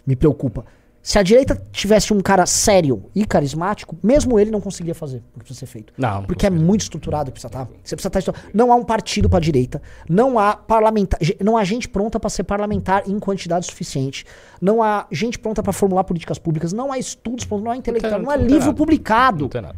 me 0.06 0.16
preocupa. 0.16 0.64
Se 1.02 1.18
a 1.18 1.22
direita 1.22 1.60
tivesse 1.72 2.12
um 2.12 2.20
cara 2.20 2.46
sério 2.46 3.10
e 3.12 3.26
carismático, 3.26 3.98
mesmo 4.00 4.38
ele 4.38 4.52
não 4.52 4.60
conseguiria 4.60 4.94
fazer 4.94 5.16
o 5.34 5.40
que 5.40 5.44
precisa 5.44 5.60
ser 5.60 5.66
feito. 5.66 5.92
Não, 5.98 6.20
não 6.20 6.24
Porque 6.24 6.46
é 6.46 6.50
muito 6.50 6.82
estruturado, 6.82 7.32
precisa 7.32 7.48
estar. 7.48 7.68
Você 7.82 7.96
precisa 7.96 8.18
estar. 8.18 8.34
Não 8.54 8.72
há 8.72 8.76
um 8.76 8.84
partido 8.84 9.28
para 9.28 9.40
direita, 9.40 9.82
não 10.08 10.38
há 10.38 10.54
parlamentar, 10.54 11.18
não 11.40 11.56
há 11.56 11.64
gente 11.64 11.88
pronta 11.88 12.20
para 12.20 12.30
ser 12.30 12.44
parlamentar 12.44 13.02
em 13.08 13.18
quantidade 13.18 13.66
suficiente, 13.66 14.24
não 14.60 14.80
há 14.80 15.06
gente 15.10 15.40
pronta 15.40 15.60
para 15.60 15.72
formular 15.72 16.04
políticas 16.04 16.38
públicas, 16.38 16.72
não 16.72 16.92
há 16.92 16.98
estudos 16.98 17.44
prontos, 17.44 17.64
não 17.64 17.72
há 17.72 17.76
intelectual, 17.76 18.20
não 18.20 18.30
há 18.30 18.36
livro 18.36 18.66
nada. 18.66 18.74
publicado. 18.74 19.42
Não 19.42 19.48
tem 19.48 19.62
nada. 19.62 19.76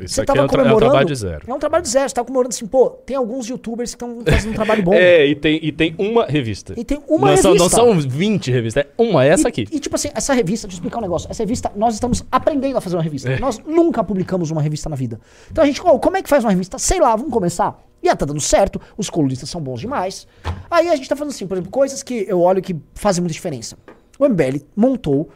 Isso 0.00 0.14
Você 0.14 0.24
tava 0.24 0.40
é 0.40 0.42
um, 0.42 0.46
tra- 0.46 0.58
é 0.58 0.60
um 0.60 0.64
comemorando. 0.64 0.90
trabalho 0.90 1.06
de 1.08 1.14
zero. 1.14 1.44
É 1.46 1.54
um 1.54 1.58
trabalho 1.58 1.82
de 1.82 1.88
zero. 1.88 2.08
Você 2.08 2.14
tava 2.14 2.26
comemorando 2.26 2.54
assim, 2.54 2.66
pô, 2.66 2.90
tem 2.90 3.16
alguns 3.16 3.48
youtubers 3.48 3.94
que 3.94 4.04
estão 4.04 4.22
fazendo 4.26 4.50
um 4.50 4.54
trabalho 4.54 4.82
bom. 4.82 4.92
É, 4.94 5.26
e 5.26 5.34
tem, 5.34 5.58
e 5.62 5.70
tem 5.72 5.94
uma 5.98 6.26
revista. 6.26 6.74
E 6.76 6.84
tem 6.84 7.00
uma 7.08 7.30
não 7.30 7.36
São, 7.36 7.54
não 7.54 7.66
revista. 7.66 7.76
são 7.76 8.00
20 8.00 8.50
revistas, 8.50 8.84
é 8.84 8.88
uma, 9.02 9.24
essa 9.24 9.46
E- 9.46 9.50
aqui. 9.50 9.66
E, 9.70 9.78
tipo 9.78 9.94
assim, 9.96 10.08
essa 10.14 10.32
revista, 10.34 10.66
deixa 10.66 10.76
eu 10.76 10.80
explicar 10.80 10.98
um 10.98 11.02
negócio. 11.02 11.30
Essa 11.30 11.42
revista, 11.42 11.70
nós 11.76 11.94
estamos 11.94 12.24
aprendendo 12.30 12.76
a 12.76 12.80
fazer 12.80 12.96
uma 12.96 13.02
revista. 13.02 13.30
É. 13.30 13.38
Nós 13.38 13.58
nunca 13.66 14.02
publicamos 14.02 14.50
uma 14.50 14.60
revista 14.62 14.88
na 14.88 14.96
vida. 14.96 15.20
Então 15.50 15.62
a 15.62 15.66
gente, 15.66 15.80
ó, 15.84 15.98
como 15.98 16.16
é 16.16 16.22
que 16.22 16.28
faz 16.28 16.44
uma 16.44 16.50
revista? 16.50 16.78
Sei 16.78 17.00
lá, 17.00 17.14
vamos 17.16 17.32
começar. 17.32 17.80
E 18.02 18.08
ah, 18.08 18.14
tá 18.16 18.26
dando 18.26 18.40
certo, 18.40 18.80
os 18.98 19.08
colunistas 19.08 19.48
são 19.48 19.60
bons 19.60 19.80
demais. 19.80 20.26
Aí 20.70 20.88
a 20.90 20.96
gente 20.96 21.08
tá 21.08 21.16
fazendo 21.16 21.32
assim, 21.32 21.46
por 21.46 21.54
exemplo, 21.54 21.70
coisas 21.70 22.02
que 22.02 22.26
eu 22.28 22.40
olho 22.40 22.60
que 22.60 22.76
fazem 22.94 23.22
muita 23.22 23.32
diferença. 23.32 23.78
O 24.18 24.28
MBL 24.28 24.58
montou 24.76 25.30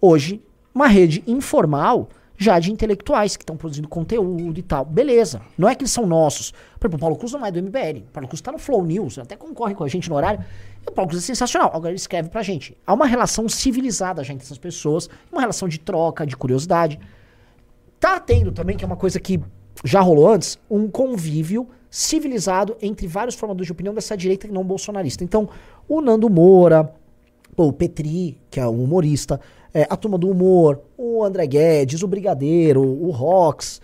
hoje 0.00 0.42
uma 0.74 0.86
rede 0.88 1.22
informal 1.26 2.08
já 2.36 2.58
de 2.58 2.72
intelectuais 2.72 3.36
que 3.36 3.42
estão 3.42 3.56
produzindo 3.56 3.88
conteúdo 3.88 4.58
e 4.58 4.62
tal. 4.62 4.84
Beleza. 4.84 5.40
Não 5.56 5.68
é 5.68 5.74
que 5.74 5.82
eles 5.82 5.92
são 5.92 6.06
nossos. 6.06 6.52
Por 6.78 6.86
exemplo, 6.86 6.96
o 6.96 7.00
Paulo 7.00 7.16
Cruz 7.16 7.32
não 7.32 7.46
é 7.46 7.50
do 7.50 7.62
MBL. 7.62 7.98
O 8.08 8.12
Paulo 8.12 8.28
Cruz 8.28 8.40
tá 8.40 8.52
no 8.52 8.58
Flow 8.58 8.84
News, 8.84 9.18
até 9.18 9.36
concorre 9.36 9.74
com 9.74 9.84
a 9.84 9.88
gente 9.88 10.08
no 10.10 10.16
horário. 10.16 10.44
E 10.84 10.90
o 10.90 10.92
Paulo 10.92 11.08
Cruz 11.08 11.22
é 11.22 11.26
sensacional. 11.26 11.70
Agora 11.72 11.90
ele 11.90 11.96
escreve 11.96 12.28
pra 12.28 12.42
gente. 12.42 12.76
Há 12.86 12.92
uma 12.92 13.06
relação 13.06 13.48
civilizada 13.48 14.22
já 14.24 14.32
entre 14.32 14.44
essas 14.44 14.58
pessoas, 14.58 15.08
uma 15.30 15.40
relação 15.40 15.68
de 15.68 15.78
troca, 15.78 16.26
de 16.26 16.36
curiosidade. 16.36 16.98
Tá 18.00 18.18
tendo 18.18 18.52
também, 18.52 18.76
que 18.76 18.84
é 18.84 18.86
uma 18.86 18.96
coisa 18.96 19.18
que 19.20 19.40
já 19.84 20.00
rolou 20.00 20.28
antes, 20.28 20.58
um 20.70 20.88
convívio 20.88 21.68
civilizado 21.90 22.76
entre 22.82 23.06
vários 23.06 23.36
formadores 23.36 23.66
de 23.66 23.72
opinião 23.72 23.94
dessa 23.94 24.16
direita 24.16 24.48
não 24.48 24.64
bolsonarista. 24.64 25.22
Então, 25.22 25.48
o 25.88 26.00
Nando 26.00 26.28
Moura, 26.28 26.92
o 27.56 27.72
Petri, 27.72 28.36
que 28.50 28.58
é 28.58 28.66
um 28.66 28.82
humorista, 28.82 29.40
é, 29.74 29.86
a 29.90 29.96
turma 29.96 30.16
do 30.16 30.30
humor, 30.30 30.80
o 30.96 31.24
André 31.24 31.46
Guedes, 31.46 32.02
o 32.02 32.08
Brigadeiro, 32.08 32.80
o 32.80 33.10
Rox, 33.10 33.80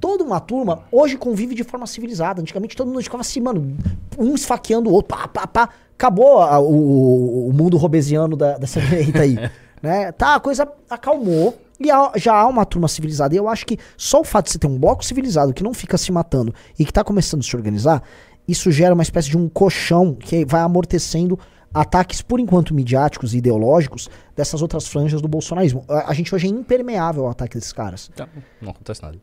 toda 0.00 0.22
uma 0.24 0.38
turma 0.40 0.84
hoje 0.90 1.16
convive 1.18 1.54
de 1.54 1.64
forma 1.64 1.86
civilizada. 1.86 2.40
Antigamente 2.40 2.76
todo 2.76 2.88
mundo 2.88 3.02
ficava 3.02 3.20
assim, 3.22 3.40
mano, 3.40 3.76
um 4.16 4.34
esfaqueando 4.34 4.88
o 4.88 4.92
outro, 4.92 5.16
pá, 5.16 5.26
pá, 5.28 5.46
pá. 5.46 5.68
Acabou 5.94 6.38
a- 6.38 6.58
o, 6.58 7.48
o 7.48 7.52
mundo 7.52 7.76
robesiano 7.76 8.36
da- 8.36 8.56
dessa 8.58 8.80
direita 8.80 9.20
aí. 9.20 9.36
né? 9.82 10.12
Tá, 10.12 10.36
a 10.36 10.40
coisa 10.40 10.66
acalmou 10.88 11.56
e 11.80 11.88
já 12.18 12.34
há 12.34 12.46
uma 12.46 12.64
turma 12.64 12.86
civilizada. 12.88 13.34
E 13.34 13.38
eu 13.38 13.48
acho 13.48 13.66
que 13.66 13.78
só 13.96 14.20
o 14.20 14.24
fato 14.24 14.46
de 14.46 14.52
você 14.52 14.58
ter 14.58 14.66
um 14.68 14.78
bloco 14.78 15.04
civilizado 15.04 15.52
que 15.52 15.62
não 15.64 15.74
fica 15.74 15.98
se 15.98 16.10
matando 16.12 16.54
e 16.78 16.84
que 16.84 16.92
tá 16.92 17.02
começando 17.02 17.40
a 17.40 17.42
se 17.44 17.54
organizar, 17.56 18.02
isso 18.46 18.70
gera 18.70 18.94
uma 18.94 19.02
espécie 19.02 19.28
de 19.30 19.36
um 19.36 19.48
colchão 19.48 20.14
que 20.14 20.44
vai 20.44 20.60
amortecendo 20.60 21.38
ataques, 21.74 22.20
por 22.22 22.38
enquanto, 22.40 22.74
midiáticos 22.74 23.34
e 23.34 23.38
ideológicos 23.38 24.08
dessas 24.36 24.62
outras 24.62 24.86
franjas 24.86 25.20
do 25.22 25.28
bolsonarismo. 25.28 25.84
A, 25.88 26.10
a 26.10 26.14
gente 26.14 26.34
hoje 26.34 26.46
é 26.46 26.50
impermeável 26.50 27.24
ao 27.24 27.30
ataque 27.30 27.54
desses 27.56 27.72
caras. 27.72 28.10
Não, 28.18 28.28
não 28.60 28.70
acontece 28.70 29.02
nada. 29.02 29.18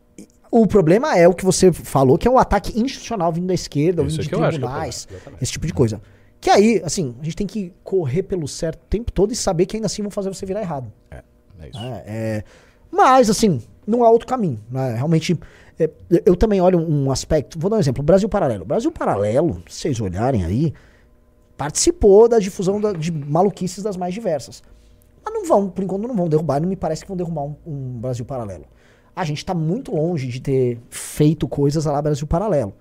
O 0.50 0.66
problema 0.66 1.16
é 1.16 1.28
o 1.28 1.34
que 1.34 1.44
você 1.44 1.72
falou, 1.72 2.18
que 2.18 2.26
é 2.26 2.30
o 2.30 2.38
ataque 2.38 2.78
institucional 2.80 3.32
vindo 3.32 3.46
da 3.46 3.54
esquerda, 3.54 4.02
Isso 4.02 4.20
vindo 4.20 4.34
é 4.34 4.38
de 4.38 4.44
é 4.44 4.48
tribunais, 4.48 5.06
exatamente. 5.10 5.42
esse 5.42 5.52
tipo 5.52 5.66
de 5.66 5.72
coisa. 5.72 6.00
Que 6.40 6.50
aí, 6.50 6.82
assim, 6.84 7.14
a 7.20 7.24
gente 7.24 7.36
tem 7.36 7.46
que 7.46 7.72
correr 7.84 8.22
pelo 8.24 8.48
certo 8.48 8.82
o 8.82 8.86
tempo 8.86 9.12
todo 9.12 9.32
e 9.32 9.36
saber 9.36 9.66
que 9.66 9.76
ainda 9.76 9.86
assim 9.86 10.02
vão 10.02 10.10
fazer 10.10 10.28
você 10.32 10.44
virar 10.46 10.60
errado. 10.62 10.90
É, 11.10 11.22
é 11.60 11.68
isso. 11.68 11.78
né? 11.78 12.02
É, 12.06 12.44
mas, 12.90 13.30
assim, 13.30 13.60
não 13.86 14.02
há 14.02 14.10
outro 14.10 14.26
caminho. 14.26 14.58
né? 14.70 14.94
Realmente, 14.94 15.38
é, 15.78 15.88
eu 16.26 16.34
também 16.34 16.60
olho 16.60 16.80
um 16.80 17.10
aspecto. 17.12 17.58
Vou 17.58 17.70
dar 17.70 17.76
um 17.76 17.80
exemplo: 17.80 18.02
o 18.02 18.04
Brasil 18.04 18.28
Paralelo. 18.28 18.64
Brasil 18.64 18.90
Paralelo, 18.90 19.62
se 19.68 19.80
vocês 19.82 20.00
olharem 20.00 20.44
aí, 20.44 20.72
participou 21.60 22.26
da 22.26 22.38
difusão 22.38 22.80
da- 22.80 22.94
de 22.94 23.12
maluquices 23.12 23.82
das 23.84 23.94
mais 23.94 24.14
diversas. 24.14 24.62
Mas 25.22 25.34
não 25.34 25.44
vão, 25.44 25.68
por 25.68 25.84
enquanto 25.84 26.08
não 26.08 26.16
vão 26.16 26.26
derrubar, 26.26 26.58
não 26.58 26.66
me 26.66 26.74
parece 26.74 27.02
que 27.02 27.08
vão 27.08 27.18
derrubar 27.18 27.42
um, 27.42 27.54
um 27.66 28.00
Brasil 28.00 28.24
Paralelo. 28.24 28.64
A 29.14 29.26
gente 29.26 29.44
tá 29.44 29.52
muito 29.52 29.94
longe 29.94 30.26
de 30.26 30.40
ter 30.40 30.78
feito 30.88 31.46
coisas 31.46 31.84
lá 31.84 32.00
Brasil 32.00 32.26
Paralelo. 32.26 32.72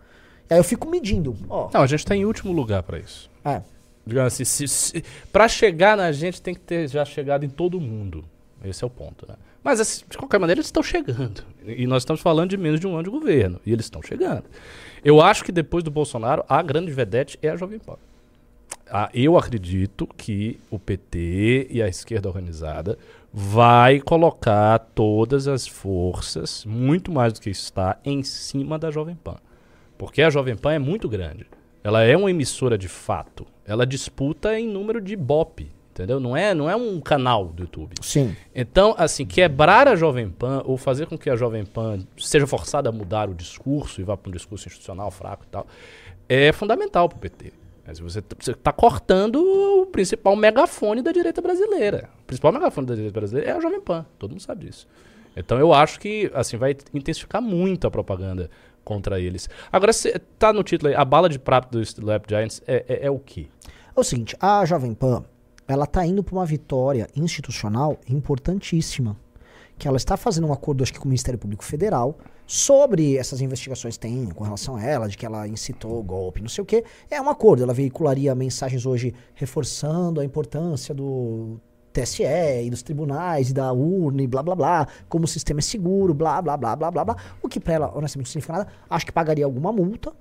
E 0.50 0.54
aí 0.54 0.60
eu 0.62 0.64
fico 0.64 0.90
medindo. 0.90 1.36
Ó, 1.50 1.70
Não, 1.74 1.82
a 1.82 1.88
gente 1.88 2.06
tá 2.06 2.16
em 2.16 2.24
último 2.24 2.54
lugar 2.54 2.82
pra 2.82 2.98
isso. 2.98 3.30
é, 3.44 3.62
Digamos 4.08 4.32
assim, 4.34 4.46
se, 4.46 4.66
se, 4.66 5.04
pra 5.32 5.50
chegar 5.50 5.98
na 5.98 6.10
gente 6.14 6.42
tem 6.42 6.54
que 6.56 6.62
ter 6.62 6.88
já 6.88 7.04
chegado 7.04 7.44
em 7.46 7.50
todo 7.50 7.82
mundo. 7.82 8.24
Esse 8.64 8.82
é 8.82 8.88
o 8.88 8.90
ponto, 8.90 9.28
né? 9.28 9.36
Mas 9.62 9.82
assim, 9.82 10.06
de 10.10 10.18
qualquer 10.18 10.40
maneira 10.40 10.60
eles 10.60 10.68
estão 10.68 10.82
chegando. 10.82 11.44
E 11.68 11.86
nós 11.86 12.04
estamos 12.04 12.22
falando 12.22 12.50
de 12.50 12.56
menos 12.58 12.80
de 12.80 12.88
um 12.88 12.94
ano 12.94 13.04
de 13.04 13.10
governo. 13.10 13.60
E 13.66 13.74
eles 13.74 13.86
estão 13.88 14.02
chegando. 14.02 14.46
Eu 15.04 15.22
acho 15.22 15.44
que 15.44 15.52
depois 15.52 15.84
do 15.84 15.92
Bolsonaro, 15.92 16.46
a 16.48 16.62
grande 16.64 16.92
vedete 16.94 17.38
é 17.42 17.50
a 17.50 17.58
Jovem 17.58 17.78
Pan. 17.78 17.98
Ah, 18.92 19.10
eu 19.14 19.38
acredito 19.38 20.08
que 20.18 20.60
o 20.70 20.80
PT 20.80 21.68
e 21.70 21.82
a 21.82 21.88
esquerda 21.88 22.28
organizada 22.28 22.98
vai 23.32 24.00
colocar 24.00 24.80
todas 24.96 25.48
as 25.48 25.68
forças, 25.68 26.66
muito 26.66 27.12
mais 27.12 27.34
do 27.34 27.40
que 27.40 27.50
está, 27.50 28.00
em 28.04 28.24
cima 28.24 28.80
da 28.80 28.90
Jovem 28.90 29.16
Pan. 29.16 29.38
Porque 29.98 30.22
a 30.22 30.30
Jovem 30.30 30.56
Pan 30.56 30.74
é 30.74 30.80
muito 30.80 31.08
grande. 31.08 31.46
Ela 31.84 32.04
é 32.04 32.18
uma 32.18 32.32
emissora 32.32 32.78
de 32.78 32.88
fato. 32.88 33.46
Ela 33.66 33.86
disputa 33.86 34.60
em 34.60 34.68
número 34.68 35.00
de 35.00 35.16
BOP, 35.16 35.72
entendeu? 35.92 36.20
Não 36.20 36.36
é, 36.36 36.54
não 36.56 36.70
é 36.70 36.76
um 36.76 37.00
canal 37.00 37.46
do 37.46 37.64
YouTube. 37.64 37.94
sim. 38.02 38.36
Então, 38.56 38.96
assim, 38.98 39.26
quebrar 39.26 39.88
a 39.88 39.96
Jovem 39.96 40.30
Pan 40.30 40.64
ou 40.66 40.78
fazer 40.78 41.06
com 41.06 41.18
que 41.18 41.30
a 41.30 41.36
Jovem 41.36 41.66
Pan 41.66 42.00
seja 42.18 42.48
forçada 42.48 42.90
a 42.90 42.92
mudar 42.92 43.30
o 43.30 43.36
discurso 43.36 44.02
e 44.02 44.04
vá 44.04 44.18
para 44.18 44.30
um 44.30 44.34
discurso 44.34 44.68
institucional 44.68 45.12
fraco 45.12 45.46
e 45.46 45.50
tal, 45.50 45.68
é 46.28 46.52
fundamental 46.52 47.08
para 47.08 47.18
o 47.18 47.20
PT. 47.20 47.54
Mas 47.90 48.00
Você 48.00 48.20
está 48.52 48.72
cortando 48.72 49.38
o 49.38 49.88
principal 49.88 50.36
megafone 50.36 51.02
da 51.02 51.12
direita 51.12 51.42
brasileira. 51.42 52.08
O 52.22 52.26
principal 52.26 52.52
megafone 52.52 52.86
da 52.86 52.94
direita 52.94 53.20
brasileira 53.20 53.50
é 53.50 53.54
a 53.54 53.60
Jovem 53.60 53.82
Pan. 53.82 54.06
Todo 54.20 54.32
mundo 54.32 54.42
sabe 54.42 54.68
disso. 54.68 54.88
Então 55.36 55.58
eu 55.58 55.74
acho 55.74 56.00
que 56.00 56.30
assim 56.36 56.56
vai 56.56 56.78
intensificar 56.94 57.42
muito 57.42 57.88
a 57.88 57.92
propaganda 57.92 58.48
contra 58.84 59.20
eles. 59.20 59.50
Agora, 59.72 59.92
cê, 59.92 60.20
tá 60.38 60.54
no 60.54 60.62
título 60.62 60.90
aí, 60.90 60.96
a 60.96 61.04
bala 61.04 61.28
de 61.28 61.40
prata 61.40 61.68
do 61.72 61.82
Slap 61.82 62.26
Giants 62.30 62.62
é, 62.68 62.86
é, 62.88 63.06
é 63.08 63.12
o 63.12 63.18
quê? 63.18 63.48
É 63.96 64.00
o 64.00 64.04
seguinte, 64.04 64.36
a 64.40 64.64
Jovem 64.66 64.94
Pan, 64.94 65.24
ela 65.68 65.88
tá 65.88 66.06
indo 66.06 66.24
para 66.24 66.36
uma 66.36 66.46
vitória 66.46 67.08
institucional 67.16 68.00
importantíssima. 68.08 69.18
Que 69.78 69.88
ela 69.88 69.98
está 69.98 70.16
fazendo 70.16 70.48
um 70.48 70.54
acordo, 70.54 70.84
acho 70.84 70.94
que 70.94 71.00
com 71.00 71.06
o 71.06 71.08
Ministério 71.08 71.40
Público 71.40 71.64
Federal, 71.64 72.18
sobre 72.50 73.16
essas 73.16 73.42
investigações 73.42 73.94
que 73.96 74.00
tem 74.00 74.26
com 74.26 74.44
relação 74.44 74.76
a 74.76 74.84
ela, 74.84 75.08
de 75.08 75.16
que 75.16 75.24
ela 75.24 75.48
incitou 75.48 76.00
o 76.00 76.04
golpe, 76.04 76.42
não 76.42 76.50
sei 76.50 76.64
o 76.64 76.66
quê. 76.66 76.84
É 77.08 77.22
um 77.22 77.30
acordo, 77.30 77.62
ela 77.62 77.76
veicularia 77.76 78.34
mensagens 78.34 78.88
hoje 78.88 79.14
reforçando 79.36 80.20
a 80.20 80.26
importância 80.26 80.92
do 80.92 81.60
TSE 81.94 82.24
e 82.24 82.68
dos 82.72 82.82
tribunais 82.82 83.52
e 83.52 83.54
da 83.54 83.72
urna 83.72 84.24
e 84.24 84.28
blá 84.28 84.42
blá 84.42 84.56
blá, 84.56 84.88
como 85.08 85.26
o 85.26 85.28
sistema 85.28 85.60
é 85.60 85.62
seguro, 85.62 86.12
blá 86.12 86.42
blá 86.42 86.58
blá 86.58 86.76
blá 86.76 86.90
blá 86.90 87.06
blá. 87.06 87.16
O 87.40 87.48
que 87.48 87.60
pra 87.60 87.76
ela, 87.76 87.92
honestamente, 87.96 88.26
não 88.26 88.32
significa 88.32 88.54
nada. 88.54 88.68
Acho 88.90 89.06
que 89.06 89.12
pagaria 89.12 89.46
alguma 89.46 89.72
multa, 89.72 90.12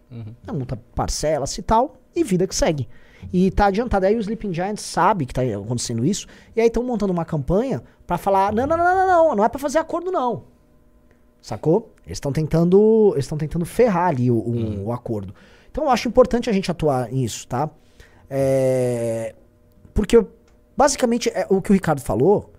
a 0.46 0.52
multa 0.52 0.78
parcela-se 0.94 1.60
e 1.60 1.62
tal, 1.62 1.96
e 2.14 2.22
vida 2.22 2.46
que 2.46 2.54
segue. 2.54 2.86
E 3.32 3.50
tá 3.50 3.68
adiantado. 3.68 4.04
Aí 4.04 4.14
o 4.14 4.20
Sleeping 4.20 4.52
Giants 4.52 4.82
sabe 4.82 5.24
que 5.24 5.32
tá 5.32 5.40
acontecendo 5.40 6.04
isso, 6.04 6.26
e 6.54 6.60
aí 6.60 6.66
estão 6.66 6.82
montando 6.82 7.10
uma 7.10 7.24
campanha 7.24 7.82
pra 8.06 8.18
falar: 8.18 8.52
não, 8.52 8.66
não, 8.66 8.76
não, 8.76 8.84
não, 8.84 9.06
não, 9.06 9.36
não 9.36 9.44
é 9.44 9.48
pra 9.48 9.58
fazer 9.58 9.78
acordo, 9.78 10.12
não. 10.12 10.57
Sacou? 11.40 11.92
Eles 12.04 12.16
estão 12.16 12.32
tentando. 12.32 13.10
Eles 13.14 13.24
estão 13.24 13.38
tentando 13.38 13.64
ferrar 13.64 14.08
ali 14.08 14.30
o, 14.30 14.36
o- 14.36 14.84
o 14.86 14.92
acordo. 14.92 15.34
Então 15.70 15.84
eu 15.84 15.90
acho 15.90 16.08
importante 16.08 16.48
a 16.50 16.52
gente 16.52 16.70
atuar 16.70 17.10
nisso, 17.12 17.46
tá? 17.46 17.70
É, 18.30 19.34
porque, 19.94 20.24
basicamente, 20.76 21.28
é, 21.30 21.46
o 21.50 21.60
que 21.62 21.70
o 21.70 21.74
Ricardo 21.74 22.00
falou. 22.00 22.52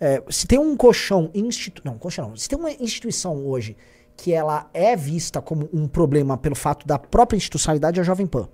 é, 0.00 0.22
se 0.28 0.46
tem 0.46 0.58
um 0.58 0.76
colchão 0.76 1.30
institu 1.34 1.80
não, 1.84 1.96
colchão 1.98 2.28
não. 2.28 2.36
Se 2.36 2.48
tem 2.48 2.58
uma 2.58 2.70
instituição 2.70 3.46
hoje 3.46 3.76
que 4.16 4.32
ela 4.32 4.68
é 4.74 4.94
vista 4.96 5.40
como 5.40 5.68
um 5.72 5.86
problema 5.88 6.36
pelo 6.36 6.54
fato 6.54 6.86
da 6.86 6.98
própria 6.98 7.36
institucionalidade, 7.36 7.98
é 7.98 8.02
a 8.02 8.04
Jovem 8.04 8.26
Pan. 8.26 8.48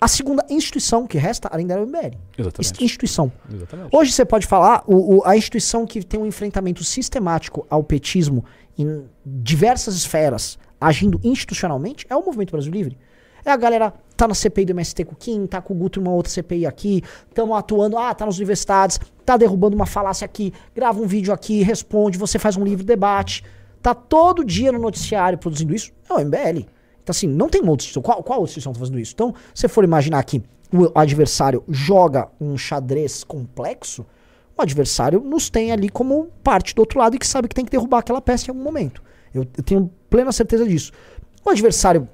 A 0.00 0.08
segunda 0.08 0.44
instituição 0.50 1.06
que 1.06 1.16
resta, 1.16 1.48
além 1.50 1.66
o 1.72 1.86
MBL. 1.86 2.16
Exatamente. 2.36 2.84
Instituição. 2.84 3.32
Exatamente. 3.52 3.88
Hoje 3.96 4.12
você 4.12 4.24
pode 4.24 4.46
falar, 4.46 4.82
o, 4.86 5.16
o- 5.18 5.22
a 5.24 5.36
instituição 5.36 5.86
que 5.86 6.02
tem 6.04 6.20
um 6.20 6.26
enfrentamento 6.26 6.84
sistemático 6.84 7.66
ao 7.70 7.82
petismo 7.82 8.44
em 8.76 9.04
diversas 9.24 9.94
esferas, 9.94 10.58
agindo 10.80 11.18
institucionalmente, 11.24 12.06
é 12.10 12.16
o 12.16 12.24
Movimento 12.24 12.50
Brasil 12.50 12.72
Livre. 12.72 12.98
É 13.44 13.50
a 13.50 13.56
galera 13.56 13.92
tá 14.16 14.26
na 14.26 14.34
CPI 14.34 14.64
do 14.66 14.70
MST 14.72 15.04
com 15.04 15.12
o 15.12 15.16
Kim, 15.16 15.46
tá 15.46 15.60
com 15.60 15.74
o 15.74 15.76
Guto 15.76 16.00
numa 16.00 16.14
outra 16.14 16.30
CPI 16.32 16.66
aqui, 16.66 17.02
estamos 17.28 17.56
atuando, 17.56 17.96
ah, 17.98 18.14
tá 18.14 18.24
nas 18.26 18.36
universidades, 18.36 18.98
tá 19.24 19.36
derrubando 19.36 19.76
uma 19.76 19.86
falácia 19.86 20.24
aqui, 20.24 20.52
grava 20.74 21.00
um 21.00 21.06
vídeo 21.06 21.32
aqui, 21.32 21.62
responde, 21.62 22.16
você 22.18 22.38
faz 22.38 22.56
um 22.56 22.64
livro 22.64 22.84
debate. 22.84 23.44
Tá 23.82 23.94
todo 23.94 24.42
dia 24.44 24.72
no 24.72 24.78
noticiário 24.78 25.36
produzindo 25.38 25.74
isso, 25.74 25.92
é 26.08 26.14
o 26.14 26.18
MBL. 26.20 26.66
Então, 27.04 27.12
assim, 27.12 27.28
não 27.28 27.50
tem 27.50 27.60
outra 27.60 27.84
instituição. 27.84 28.02
Qual, 28.02 28.22
qual 28.22 28.38
outra 28.40 28.50
instituição 28.50 28.72
tá 28.72 28.80
fazendo 28.80 28.98
isso? 28.98 29.12
Então, 29.14 29.34
se 29.54 29.60
você 29.60 29.68
for 29.68 29.84
imaginar 29.84 30.24
que 30.24 30.42
o 30.72 30.90
adversário 30.98 31.62
joga 31.68 32.28
um 32.40 32.56
xadrez 32.56 33.22
complexo, 33.22 34.06
o 34.56 34.62
adversário 34.62 35.20
nos 35.20 35.50
tem 35.50 35.70
ali 35.70 35.90
como 35.90 36.28
parte 36.42 36.74
do 36.74 36.80
outro 36.80 36.98
lado 36.98 37.14
e 37.14 37.18
que 37.18 37.26
sabe 37.26 37.46
que 37.46 37.54
tem 37.54 37.64
que 37.64 37.70
derrubar 37.70 37.98
aquela 37.98 38.22
peça 38.22 38.46
em 38.46 38.50
algum 38.50 38.62
momento. 38.62 39.02
Eu, 39.34 39.42
eu 39.56 39.62
tenho 39.62 39.90
plena 40.08 40.32
certeza 40.32 40.66
disso. 40.66 40.92
O 41.44 41.50
adversário, 41.50 42.08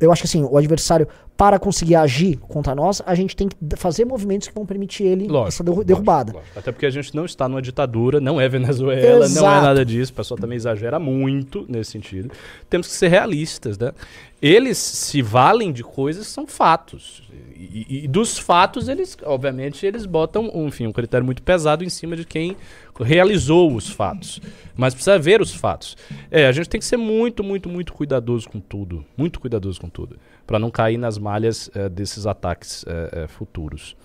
eu 0.00 0.12
acho 0.12 0.22
que 0.22 0.26
assim, 0.28 0.42
o 0.42 0.56
adversário, 0.56 1.06
para 1.36 1.58
conseguir 1.58 1.94
agir 1.96 2.36
contra 2.38 2.74
nós, 2.74 3.02
a 3.04 3.14
gente 3.14 3.36
tem 3.36 3.48
que 3.48 3.56
fazer 3.76 4.04
movimentos 4.06 4.48
que 4.48 4.54
vão 4.54 4.64
permitir 4.64 5.04
ele 5.04 5.26
Lógico, 5.26 5.48
essa 5.48 5.62
derru- 5.64 5.76
lógico, 5.76 5.86
derrubada. 5.88 6.32
lógico. 6.32 6.58
Até 6.58 6.72
porque 6.72 6.86
a 6.86 6.90
gente 6.90 7.14
não 7.14 7.24
está 7.26 7.46
numa 7.48 7.60
ditadura, 7.60 8.18
não 8.20 8.40
é 8.40 8.48
Venezuela, 8.48 9.18
não 9.20 9.22
é 9.22 9.26
Exato. 9.26 9.62
nada 9.66 9.84
disso. 9.84 10.12
O 10.12 10.14
pessoal 10.14 10.38
também 10.38 10.56
exagera 10.56 10.98
muito 10.98 11.66
nesse 11.68 11.90
sentido. 11.92 12.30
Temos 12.70 12.86
que 12.86 12.94
ser 12.94 13.08
realistas, 13.08 13.76
né? 13.78 13.92
Eles 14.40 14.78
se 14.78 15.20
valem 15.22 15.72
de 15.72 15.82
coisas 15.82 16.26
que 16.26 16.32
são 16.32 16.46
fatos. 16.46 17.22
E, 17.54 17.86
e- 17.88 18.04
e 18.04 18.08
dos 18.08 18.38
fatos, 18.38 18.88
eles, 18.88 19.16
obviamente, 19.24 19.84
eles 19.84 20.04
botam, 20.06 20.50
um, 20.54 20.68
enfim, 20.68 20.86
um 20.86 20.92
critério 20.92 21.24
muito 21.24 21.42
pesado 21.42 21.82
em 21.84 21.88
cima 21.88 22.16
de 22.16 22.24
quem 22.24 22.56
realizou 23.02 23.74
os 23.74 23.88
fatos. 23.88 24.40
Mas 24.76 24.94
precisa 24.94 25.18
ver 25.18 25.40
os 25.40 25.54
fatos. 25.54 25.96
É, 26.30 26.46
a 26.46 26.52
gente 26.52 26.68
tem 26.68 26.78
que 26.78 26.86
ser 26.86 26.96
muito, 26.96 27.42
muito, 27.42 27.68
muito 27.68 27.92
cuidadoso 27.92 28.48
com 28.48 28.60
tudo. 28.60 29.04
Muito 29.16 29.40
cuidadoso 29.40 29.80
com 29.80 29.88
tudo. 29.88 30.18
Para 30.46 30.58
não 30.58 30.70
cair 30.70 30.98
nas 30.98 31.18
malhas 31.18 31.70
eh, 31.74 31.88
desses 31.88 32.26
ataques 32.26 32.84
eh, 32.86 33.10
eh, 33.12 33.26
futuros. 33.26 33.96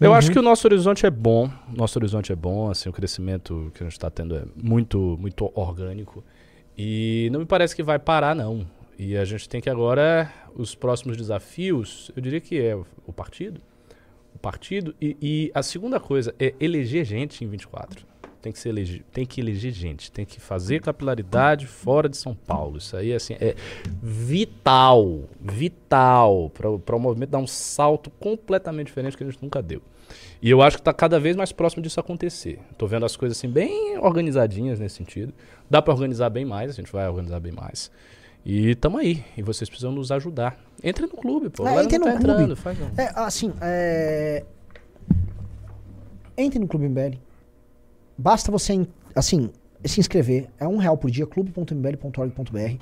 Eu 0.00 0.12
acho 0.12 0.30
que 0.30 0.38
o 0.38 0.42
nosso 0.42 0.66
horizonte 0.66 1.06
é 1.06 1.10
bom. 1.10 1.48
Nosso 1.68 1.98
horizonte 1.98 2.32
é 2.32 2.36
bom, 2.36 2.70
assim, 2.70 2.88
o 2.88 2.92
crescimento 2.92 3.70
que 3.74 3.82
a 3.82 3.86
gente 3.86 3.92
está 3.92 4.10
tendo 4.10 4.36
é 4.36 4.44
muito, 4.56 5.16
muito 5.20 5.50
orgânico. 5.54 6.24
E 6.76 7.28
não 7.32 7.40
me 7.40 7.46
parece 7.46 7.76
que 7.76 7.82
vai 7.82 7.98
parar, 7.98 8.34
não. 8.34 8.66
E 8.98 9.16
a 9.16 9.24
gente 9.24 9.48
tem 9.48 9.60
que 9.60 9.70
agora, 9.70 10.32
os 10.54 10.74
próximos 10.74 11.16
desafios, 11.16 12.10
eu 12.16 12.22
diria 12.22 12.40
que 12.40 12.60
é 12.60 12.74
o 12.74 12.84
o 13.06 13.12
partido. 13.12 13.60
O 14.34 14.38
partido. 14.38 14.94
E, 15.00 15.16
e 15.20 15.50
a 15.54 15.62
segunda 15.62 16.00
coisa 16.00 16.34
é 16.38 16.54
eleger 16.60 17.04
gente 17.04 17.44
em 17.44 17.48
24. 17.48 18.06
Tem 18.44 18.52
que, 18.52 18.58
ser 18.58 18.68
elegi 18.68 19.02
tem 19.10 19.24
que 19.24 19.40
eleger 19.40 19.72
gente, 19.72 20.12
tem 20.12 20.26
que 20.26 20.38
fazer 20.38 20.82
capilaridade 20.82 21.66
fora 21.66 22.10
de 22.10 22.18
São 22.18 22.34
Paulo. 22.34 22.76
Isso 22.76 22.94
aí 22.94 23.14
assim, 23.14 23.32
é 23.40 23.54
vital, 24.02 25.22
vital 25.40 26.50
para 26.50 26.94
o 26.94 27.00
movimento 27.00 27.30
dar 27.30 27.38
um 27.38 27.46
salto 27.46 28.10
completamente 28.10 28.88
diferente 28.88 29.16
que 29.16 29.24
a 29.24 29.26
gente 29.30 29.42
nunca 29.42 29.62
deu. 29.62 29.80
E 30.42 30.50
eu 30.50 30.60
acho 30.60 30.76
que 30.76 30.82
está 30.82 30.92
cada 30.92 31.18
vez 31.18 31.34
mais 31.36 31.52
próximo 31.52 31.82
disso 31.82 31.98
acontecer. 31.98 32.58
Estou 32.70 32.86
vendo 32.86 33.06
as 33.06 33.16
coisas 33.16 33.38
assim 33.38 33.48
bem 33.48 33.96
organizadinhas 33.96 34.78
nesse 34.78 34.96
sentido. 34.96 35.32
Dá 35.70 35.80
para 35.80 35.94
organizar 35.94 36.28
bem 36.28 36.44
mais, 36.44 36.70
a 36.70 36.74
gente 36.74 36.92
vai 36.92 37.08
organizar 37.08 37.40
bem 37.40 37.52
mais. 37.52 37.90
E 38.44 38.72
estamos 38.72 39.00
aí. 39.00 39.24
E 39.38 39.42
vocês 39.42 39.70
precisam 39.70 39.90
nos 39.90 40.12
ajudar. 40.12 40.62
Entre 40.82 41.06
no 41.06 41.16
clube, 41.16 41.48
pô. 41.48 41.66
É, 41.66 41.82
entre 41.82 41.96
não 41.96 42.08
tá 42.08 42.12
no 42.12 42.18
clube. 42.20 42.32
entrando, 42.42 42.56
faz 42.56 42.78
um- 42.78 42.90
É, 42.98 43.10
assim, 43.16 43.54
é... 43.62 44.44
Entre 46.36 46.58
no 46.58 46.66
Clube 46.68 46.86
MBL. 46.88 47.16
Basta 48.16 48.50
você, 48.50 48.86
assim, 49.14 49.50
se 49.84 50.00
inscrever. 50.00 50.48
É 50.58 50.66
um 50.66 50.76
real 50.76 50.96
por 50.96 51.10
dia, 51.10 51.26
clube.mbl.org.br. 51.26 52.78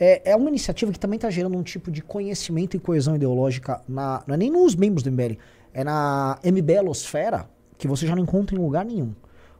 É, 0.00 0.30
é 0.30 0.36
uma 0.36 0.48
iniciativa 0.48 0.92
que 0.92 0.98
também 0.98 1.16
está 1.16 1.28
gerando 1.28 1.58
um 1.58 1.62
tipo 1.62 1.90
de 1.90 2.02
conhecimento 2.02 2.76
e 2.76 2.80
coesão 2.80 3.16
ideológica, 3.16 3.82
na, 3.88 4.22
não 4.26 4.34
é 4.34 4.38
nem 4.38 4.50
nos 4.50 4.76
membros 4.76 5.02
do 5.02 5.10
MBL, 5.10 5.36
é 5.74 5.82
na 5.82 6.38
MBLosfera, 6.44 7.48
que 7.76 7.88
você 7.88 8.06
já 8.06 8.14
não 8.14 8.22
encontra 8.22 8.56
em 8.56 8.60
lugar 8.60 8.84
nenhum. 8.84 9.12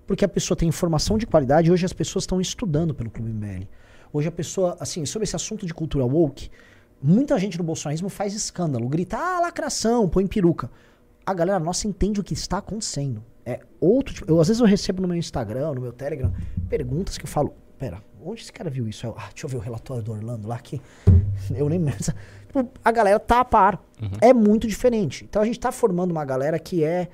Porque 0.07 0.25
a 0.25 0.29
pessoa 0.29 0.57
tem 0.57 0.69
informação 0.69 1.19
de 1.19 1.27
qualidade 1.27 1.69
e 1.69 1.73
hoje 1.73 1.85
as 1.85 1.93
pessoas 1.93 2.23
estão 2.23 2.41
estudando 2.41 2.95
pelo 2.95 3.11
Clube 3.11 3.31
MBL. 3.31 3.67
Hoje 4.13 4.29
a 4.29 4.33
pessoa, 4.33 4.77
assim, 4.81 5.05
sobre 5.05 5.25
esse 5.25 5.37
assunto 5.37 5.67
de 5.67 5.75
cultura 5.75 6.05
woke, 6.05 6.49
muita 7.03 7.37
gente 7.39 7.59
no 7.59 7.65
bolsonarismo 7.65 8.09
faz 8.09 8.33
escândalo, 8.33 8.89
grita, 8.89 9.19
ah, 9.19 9.41
lacração, 9.41 10.09
põe 10.09 10.27
peruca. 10.27 10.71
A 11.27 11.35
galera 11.35 11.59
nossa 11.59 11.87
entende 11.87 12.21
o 12.21 12.25
que 12.25 12.33
está 12.33 12.59
acontecendo. 12.59 13.23
É 13.49 13.61
outro 13.81 14.13
tipo. 14.15 14.31
Eu, 14.31 14.41
às 14.41 14.49
vezes 14.49 14.61
eu 14.61 14.67
recebo 14.67 15.01
no 15.01 15.09
meu 15.09 15.17
Instagram, 15.17 15.73
no 15.75 15.81
meu 15.81 15.93
Telegram, 15.93 16.33
perguntas 16.69 17.17
que 17.17 17.25
eu 17.25 17.29
falo, 17.29 17.55
pera, 17.79 18.03
onde 18.23 18.43
esse 18.43 18.53
cara 18.53 18.69
viu 18.69 18.87
isso? 18.87 19.07
Eu, 19.07 19.15
ah, 19.17 19.29
deixa 19.33 19.47
eu 19.47 19.49
ver 19.51 19.57
o 19.57 19.61
relatório 19.61 20.03
do 20.03 20.13
Orlando 20.13 20.47
lá 20.47 20.59
que. 20.59 20.81
Eu 21.57 21.69
nem. 21.69 21.81
Tipo, 22.49 22.67
a 22.85 22.91
galera 22.93 23.19
tá 23.21 23.41
a 23.41 23.45
par. 23.45 23.83
É 24.23 24.33
muito 24.33 24.67
diferente. 24.67 25.25
Então 25.29 25.41
a 25.43 25.45
gente 25.45 25.61
tá 25.61 25.71
formando 25.71 26.11
uma 26.11 26.25
galera 26.25 26.59
que 26.59 26.83
é, 26.83 27.09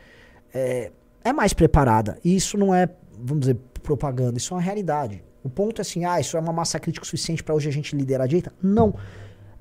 é, 0.55 0.93
é 1.25 1.33
mais 1.33 1.53
preparada. 1.53 2.19
E 2.25 2.35
isso 2.37 2.57
não 2.57 2.73
é, 2.75 2.89
vamos 3.19 3.41
dizer, 3.41 3.57
propaganda, 3.83 4.39
isso 4.39 4.55
é 4.55 4.57
uma 4.57 4.63
realidade. 4.63 5.23
O 5.43 5.51
ponto 5.51 5.81
é 5.81 5.83
assim, 5.83 6.05
ah, 6.05 6.21
isso 6.21 6.37
é 6.37 6.41
uma 6.41 6.53
massa 6.53 6.79
crítica 6.81 7.05
suficiente 7.05 7.43
para 7.43 7.55
hoje 7.55 7.69
a 7.69 7.73
gente 7.73 7.95
liderar 7.97 8.25
a 8.25 8.27
direita? 8.29 8.53
Não. 8.63 8.95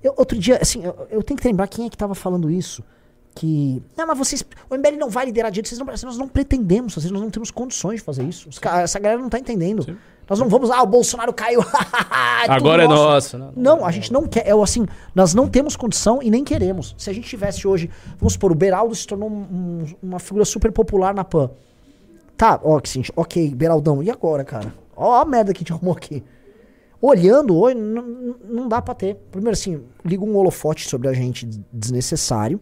Eu- 0.03 0.13
outro 0.15 0.37
dia, 0.37 0.59
assim, 0.61 0.83
eu, 0.85 1.07
eu 1.09 1.23
tenho 1.23 1.39
que 1.39 1.47
lembrar 1.47 1.67
quem 1.67 1.87
é 1.87 1.89
que 1.89 1.97
tava 1.97 2.13
falando 2.15 2.49
isso. 2.51 2.83
Que. 3.35 3.81
Não, 3.97 4.05
mas 4.05 4.17
vocês. 4.17 4.43
O 4.69 4.75
MBL 4.75 4.97
não 4.97 5.09
vai 5.09 5.25
liderar 5.25 5.47
a 5.47 5.51
direita, 5.51 5.69
vocês 5.69 5.79
não, 5.79 5.85
nós 5.87 6.17
não 6.17 6.27
pretendemos 6.27 6.93
fazer, 6.93 7.09
nós 7.11 7.21
não 7.21 7.29
temos 7.31 7.49
condições 7.49 7.95
de 7.99 8.01
fazer 8.03 8.23
isso. 8.23 8.47
Essa 8.61 8.99
galera 8.99 9.19
não 9.21 9.29
tá 9.29 9.39
entendendo. 9.39 9.97
Nós 10.29 10.39
não 10.39 10.47
vamos, 10.47 10.71
ah, 10.71 10.81
o 10.81 10.85
Bolsonaro 10.85 11.33
caiu. 11.33 11.59
é 12.47 12.51
Agora 12.51 12.83
é 12.83 12.87
nosso. 12.87 13.37
né? 13.37 13.49
Não, 13.55 13.83
a 13.85 13.91
gente 13.91 14.13
não 14.13 14.25
quer. 14.27 14.47
É 14.47 14.51
assim, 14.53 14.85
nós 15.15 15.33
não 15.33 15.47
temos 15.49 15.75
condição 15.75 16.19
e 16.21 16.29
nem 16.29 16.43
queremos. 16.43 16.95
Se 16.97 17.09
a 17.09 17.13
gente 17.13 17.27
tivesse 17.27 17.67
hoje, 17.67 17.89
vamos 18.19 18.33
supor, 18.33 18.51
o 18.51 18.55
Beraldo 18.55 18.95
se 18.95 19.05
tornou 19.05 19.29
um- 19.29 19.33
um- 19.33 19.85
uma 20.01 20.19
figura 20.19 20.45
super 20.45 20.71
popular 20.71 21.13
na 21.13 21.23
PAN. 21.23 21.49
Tá, 22.37 22.59
ó, 22.63 22.79
que 22.79 22.87
sim, 22.89 23.03
ok, 23.15 23.53
Beraldão, 23.53 24.01
e 24.01 24.09
agora, 24.09 24.43
cara? 24.45 24.73
Ó 24.95 25.15
a 25.19 25.25
merda 25.25 25.51
que 25.53 25.57
a 25.57 25.61
gente 25.61 25.71
arrumou 25.73 25.93
aqui. 25.95 26.23
Olhando 27.01 27.57
hoje, 27.57 27.75
não 27.75 28.67
dá 28.69 28.81
pra 28.81 28.93
ter. 28.93 29.15
Primeiro, 29.29 29.53
assim, 29.53 29.81
liga 30.05 30.23
um 30.23 30.37
holofote 30.37 30.87
sobre 30.87 31.09
a 31.09 31.13
gente 31.13 31.45
des- 31.45 31.59
desnecessário. 31.71 32.61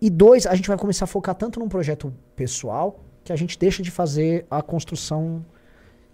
E 0.00 0.08
dois, 0.08 0.46
a 0.46 0.54
gente 0.54 0.68
vai 0.68 0.78
começar 0.78 1.04
a 1.04 1.08
focar 1.08 1.34
tanto 1.34 1.60
num 1.60 1.68
projeto 1.68 2.12
pessoal 2.34 3.00
que 3.22 3.32
a 3.32 3.36
gente 3.36 3.58
deixa 3.58 3.82
de 3.82 3.90
fazer 3.90 4.46
a 4.50 4.62
construção. 4.62 5.44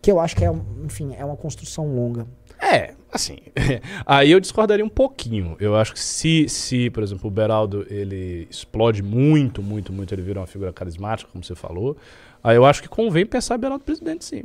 Que 0.02 0.10
eu 0.10 0.20
acho 0.20 0.36
que 0.36 0.44
é, 0.44 0.52
enfim, 0.84 1.14
é 1.16 1.24
uma 1.24 1.36
construção 1.36 1.94
longa. 1.94 2.26
É, 2.60 2.94
assim. 3.12 3.38
aí 4.04 4.30
eu 4.30 4.40
discordaria 4.40 4.84
um 4.84 4.88
pouquinho. 4.88 5.56
Eu 5.60 5.76
acho 5.76 5.92
que 5.92 6.00
se, 6.00 6.48
se, 6.48 6.90
por 6.90 7.02
exemplo, 7.02 7.28
o 7.28 7.30
Beraldo 7.30 7.86
ele 7.88 8.46
explode 8.50 9.02
muito, 9.02 9.62
muito, 9.62 9.92
muito, 9.92 10.14
ele 10.14 10.22
vira 10.22 10.40
uma 10.40 10.46
figura 10.46 10.72
carismática, 10.72 11.30
como 11.30 11.44
você 11.44 11.54
falou, 11.54 11.96
aí 12.42 12.56
eu 12.56 12.64
acho 12.64 12.82
que 12.82 12.88
convém 12.88 13.26
pensar 13.26 13.56
em 13.56 13.60
Beraldo 13.60 13.84
presidente, 13.84 14.24
sim. 14.24 14.44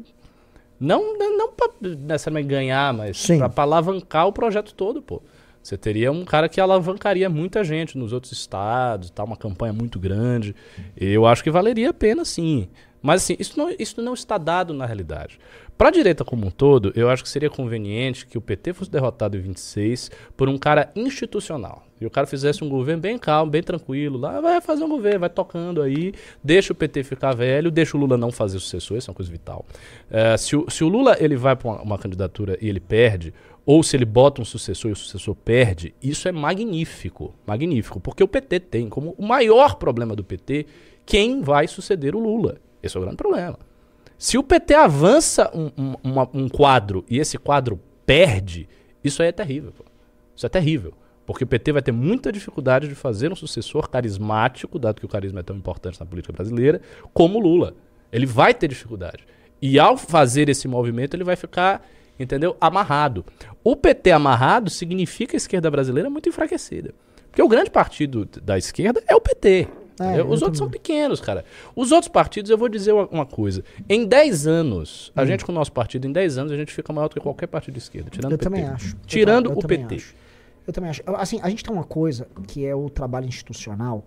Não, 0.79 1.15
não, 1.17 1.51
pra 1.51 1.69
necessariamente 1.81 2.47
ganhar, 2.47 2.91
mas 2.91 3.27
pra 3.53 3.63
alavancar 3.63 4.27
o 4.27 4.33
projeto 4.33 4.73
todo, 4.73 5.01
pô. 5.01 5.21
Você 5.61 5.77
teria 5.77 6.11
um 6.11 6.25
cara 6.25 6.49
que 6.49 6.59
alavancaria 6.59 7.29
muita 7.29 7.63
gente 7.63 7.97
nos 7.97 8.13
outros 8.13 8.31
estados, 8.31 9.09
tá, 9.09 9.23
uma 9.23 9.37
campanha 9.37 9.73
muito 9.73 9.99
grande. 9.99 10.55
Eu 10.97 11.25
acho 11.25 11.43
que 11.43 11.51
valeria 11.51 11.89
a 11.91 11.93
pena, 11.93 12.25
sim. 12.25 12.67
Mas 13.01 13.23
assim, 13.23 13.35
isso 13.39 13.57
não, 13.57 13.73
isso 13.79 14.01
não 14.01 14.13
está 14.13 14.37
dado 14.37 14.73
na 14.73 14.85
realidade. 14.85 15.39
Para 15.77 15.89
a 15.89 15.91
direita 15.91 16.23
como 16.23 16.45
um 16.45 16.51
todo, 16.51 16.93
eu 16.95 17.09
acho 17.09 17.23
que 17.23 17.29
seria 17.29 17.49
conveniente 17.49 18.27
que 18.27 18.37
o 18.37 18.41
PT 18.41 18.73
fosse 18.73 18.91
derrotado 18.91 19.35
em 19.35 19.41
26 19.41 20.11
por 20.37 20.47
um 20.47 20.55
cara 20.55 20.91
institucional. 20.95 21.83
E 21.99 22.05
o 22.05 22.09
cara 22.09 22.27
fizesse 22.27 22.63
um 22.63 22.69
governo 22.69 23.01
bem 23.01 23.17
calmo, 23.17 23.51
bem 23.51 23.63
tranquilo, 23.63 24.19
lá 24.19 24.39
vai 24.41 24.61
fazer 24.61 24.83
um 24.83 24.89
governo, 24.89 25.21
vai 25.21 25.29
tocando 25.29 25.81
aí, 25.81 26.13
deixa 26.43 26.73
o 26.73 26.75
PT 26.75 27.03
ficar 27.03 27.33
velho, 27.33 27.71
deixa 27.71 27.97
o 27.97 27.99
Lula 27.99 28.17
não 28.17 28.31
fazer 28.31 28.59
sucessor, 28.59 28.97
isso 28.97 29.09
é 29.09 29.11
uma 29.11 29.15
coisa 29.15 29.31
vital. 29.31 29.65
Eh, 30.09 30.37
se, 30.37 30.55
o, 30.55 30.69
se 30.69 30.83
o 30.83 30.87
Lula 30.87 31.15
ele 31.19 31.35
vai 31.35 31.55
para 31.55 31.67
uma, 31.67 31.81
uma 31.81 31.97
candidatura 31.97 32.57
e 32.61 32.69
ele 32.69 32.79
perde, 32.79 33.33
ou 33.65 33.83
se 33.83 33.95
ele 33.95 34.05
bota 34.05 34.41
um 34.41 34.45
sucessor 34.45 34.89
e 34.89 34.93
o 34.93 34.95
sucessor 34.95 35.35
perde, 35.35 35.93
isso 36.01 36.27
é 36.27 36.31
magnífico, 36.31 37.33
magnífico, 37.45 37.99
porque 37.99 38.23
o 38.23 38.27
PT 38.27 38.59
tem 38.59 38.89
como 38.89 39.13
o 39.17 39.25
maior 39.25 39.75
problema 39.75 40.15
do 40.15 40.23
PT 40.23 40.65
quem 41.05 41.41
vai 41.41 41.67
suceder 41.67 42.15
o 42.15 42.19
Lula. 42.19 42.57
Esse 42.81 42.97
é 42.97 42.99
o 42.99 43.03
grande 43.03 43.17
problema. 43.17 43.57
Se 44.17 44.37
o 44.37 44.43
PT 44.43 44.73
avança 44.73 45.51
um, 45.53 45.69
um- 45.77 45.95
uma- 46.03 46.29
um 46.33 46.47
quadro 46.49 47.03
e 47.09 47.17
esse 47.19 47.37
quadro 47.37 47.79
perde, 48.05 48.67
isso 49.03 49.21
aí 49.21 49.29
é 49.29 49.31
terrível. 49.31 49.71
pô. 49.71 49.83
Isso 50.35 50.45
é 50.45 50.49
terrível. 50.49 50.93
Porque 51.25 51.43
o 51.43 51.47
PT 51.47 51.71
vai 51.71 51.81
ter 51.81 51.91
muita 51.91 52.31
dificuldade 52.31 52.87
de 52.87 52.95
fazer 52.95 53.31
um 53.31 53.35
sucessor 53.35 53.89
carismático, 53.89 54.77
dado 54.79 54.99
que 54.99 55.05
o 55.05 55.09
carisma 55.09 55.39
é 55.39 55.43
tão 55.43 55.55
importante 55.55 55.99
na 55.99 56.05
política 56.05 56.33
brasileira, 56.33 56.81
como 57.13 57.37
o 57.37 57.41
Lula. 57.41 57.75
Ele 58.11 58.25
vai 58.25 58.53
ter 58.53 58.67
dificuldade. 58.67 59.23
E 59.61 59.79
ao 59.79 59.95
fazer 59.97 60.49
esse 60.49 60.67
movimento, 60.67 61.15
ele 61.15 61.23
vai 61.23 61.35
ficar, 61.35 61.87
entendeu? 62.21 62.55
Amarrado. 62.59 63.25
O 63.63 63.75
PT 63.75 64.11
amarrado 64.11 64.69
significa 64.69 65.35
a 65.35 65.37
esquerda 65.37 65.69
brasileira 65.71 66.09
muito 66.09 66.29
enfraquecida. 66.29 66.93
Porque 67.29 67.41
o 67.41 67.47
grande 67.47 67.69
partido 67.69 68.27
da 68.43 68.57
esquerda 68.57 69.01
é 69.07 69.15
o 69.15 69.21
PT. 69.21 69.67
É? 69.99 70.13
Os 70.23 70.41
eu 70.41 70.45
outros 70.45 70.57
são 70.57 70.67
também. 70.67 70.79
pequenos, 70.81 71.21
cara. 71.21 71.45
Os 71.75 71.91
outros 71.91 72.07
partidos, 72.11 72.49
eu 72.49 72.57
vou 72.57 72.67
dizer 72.67 72.91
uma, 72.91 73.07
uma 73.07 73.25
coisa. 73.25 73.63
Em 73.87 74.05
10 74.05 74.47
anos, 74.47 75.09
Hum. 75.15 75.21
a 75.21 75.25
gente 75.25 75.45
com 75.45 75.51
o 75.51 75.55
nosso 75.55 75.71
partido, 75.71 76.07
em 76.07 76.11
10 76.11 76.37
anos, 76.39 76.51
a 76.51 76.55
gente 76.57 76.73
fica 76.73 76.91
maior 76.91 77.07
do 77.07 77.13
que 77.15 77.19
qualquer 77.21 77.47
partido 77.47 77.75
de 77.75 77.79
esquerda. 77.79 78.09
Tirando 78.09 78.31
Eu 78.31 78.35
o 78.35 78.39
PT. 78.39 78.43
também 78.49 78.65
acho. 78.65 78.95
Eu 78.95 78.99
Tirando 79.05 79.47
ta- 79.49 79.53
eu 79.53 79.57
o 79.59 79.67
PT. 79.67 79.95
acho. 79.95 80.15
Eu 80.65 80.73
também 80.73 80.89
acho. 80.89 81.01
Assim, 81.07 81.39
a 81.43 81.49
gente 81.49 81.63
tem 81.63 81.73
uma 81.73 81.83
coisa 81.83 82.27
que 82.47 82.65
é 82.65 82.73
o 82.75 82.89
trabalho 82.89 83.27
institucional, 83.27 84.03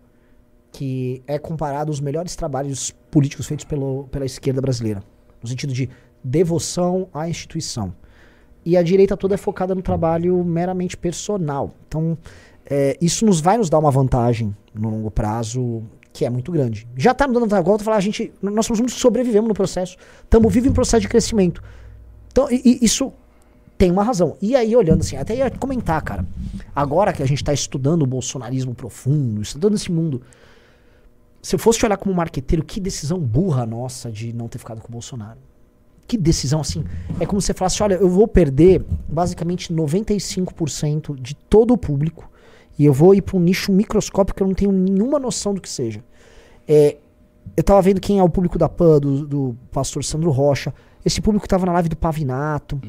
que 0.73 1.23
é 1.27 1.39
comparado 1.39 1.91
aos 1.91 2.01
melhores 2.01 2.35
trabalhos 2.35 2.91
políticos 3.11 3.47
feitos 3.47 3.65
pelo, 3.65 4.05
pela 4.09 4.25
esquerda 4.25 4.61
brasileira. 4.61 5.03
No 5.41 5.49
sentido 5.49 5.73
de 5.73 5.89
devoção 6.23 7.09
à 7.15 7.29
instituição. 7.29 7.95
E 8.65 8.77
a 8.77 8.83
direita 8.83 9.17
toda 9.17 9.35
é 9.35 9.39
focada 9.39 9.75
no 9.75 9.83
trabalho 9.83 10.43
meramente 10.45 10.97
personal. 10.97 11.75
Então, 11.89 12.17
é, 12.65 12.97
isso 13.01 13.27
nos 13.27 13.41
vai 13.41 13.59
nos 13.59 13.69
dar 13.69 13.79
uma 13.79 13.91
vantagem 13.91 14.55
no 14.75 14.89
longo 14.91 15.11
prazo 15.11 15.83
que 16.13 16.25
é 16.25 16.31
muito 16.31 16.51
grande. 16.53 16.87
Já 16.97 17.11
está 17.11 17.27
nos 17.27 17.35
dando 17.35 17.43
vantagem. 17.45 17.63
Igual 17.63 17.75
eu 17.75 17.79
tô 17.79 17.85
falando, 17.85 17.99
a 17.99 18.01
gente, 18.03 18.33
nós 18.41 18.65
somos 18.67 18.81
que 18.81 18.99
sobrevivemos 19.01 19.49
no 19.49 19.55
processo. 19.55 19.97
Estamos 20.23 20.53
vivos 20.55 20.71
em 20.71 20.73
processo 20.73 21.01
de 21.03 21.09
crescimento. 21.09 21.63
Então, 22.31 22.49
e- 22.51 22.79
e 22.81 22.85
isso 22.85 23.13
tem 23.77 23.91
uma 23.91 24.05
razão. 24.05 24.37
E 24.41 24.55
aí, 24.55 24.75
olhando 24.77 25.01
assim, 25.01 25.17
até 25.17 25.35
ia 25.37 25.51
comentar, 25.51 26.01
cara. 26.03 26.25
Agora 26.75 27.13
que 27.13 27.23
a 27.23 27.27
gente 27.27 27.39
está 27.43 27.53
estudando 27.53 28.03
o 28.03 28.07
bolsonarismo 28.07 28.75
profundo, 28.75 29.43
estudando 29.43 29.75
esse 29.75 29.91
mundo. 29.91 30.23
Se 31.43 31.55
eu 31.57 31.59
fosse 31.59 31.81
te 31.81 31.85
olhar 31.85 31.97
como 31.97 32.15
marqueteiro, 32.15 32.65
que 32.65 32.81
decisão 32.81 33.19
burra 33.19 33.67
nossa 33.67 34.11
de 34.11 34.33
não 34.33 34.49
ter 34.49 34.59
ficado 34.59 34.81
com 34.81 34.89
o 34.89 34.93
Bolsonaro. 34.93 35.39
Que 36.07 36.17
decisão 36.17 36.61
assim. 36.61 36.85
É 37.19 37.27
como 37.27 37.41
se 37.41 37.47
você 37.47 37.55
falasse: 37.55 37.83
olha, 37.83 37.95
eu 37.95 38.09
vou 38.09 38.29
perder 38.29 38.85
basicamente 39.09 39.73
95% 39.73 41.19
de 41.21 41.35
todo 41.35 41.73
o 41.73 41.79
público 41.79 42.31
e 42.79 42.85
eu 42.85 42.93
vou 42.93 43.15
ir 43.15 43.23
para 43.23 43.37
um 43.37 43.41
nicho 43.41 43.73
microscópico 43.73 44.37
que 44.37 44.43
eu 44.43 44.47
não 44.47 44.55
tenho 44.55 44.73
nenhuma 44.73 45.19
noção 45.19 45.55
do 45.55 45.61
que 45.61 45.69
seja. 45.69 46.03
É, 46.67 46.97
eu 47.57 47.63
tava 47.63 47.81
vendo 47.83 48.01
quem 48.01 48.19
é 48.19 48.23
o 48.23 48.29
público 48.29 48.59
da 48.59 48.69
PAN, 48.69 48.99
do, 48.99 49.27
do 49.27 49.57
pastor 49.71 50.03
Sandro 50.03 50.31
Rocha, 50.31 50.75
esse 51.05 51.21
público 51.21 51.45
que 51.45 51.49
tava 51.49 51.67
na 51.67 51.73
live 51.73 51.89
do 51.89 51.97
Pavinato, 51.97 52.81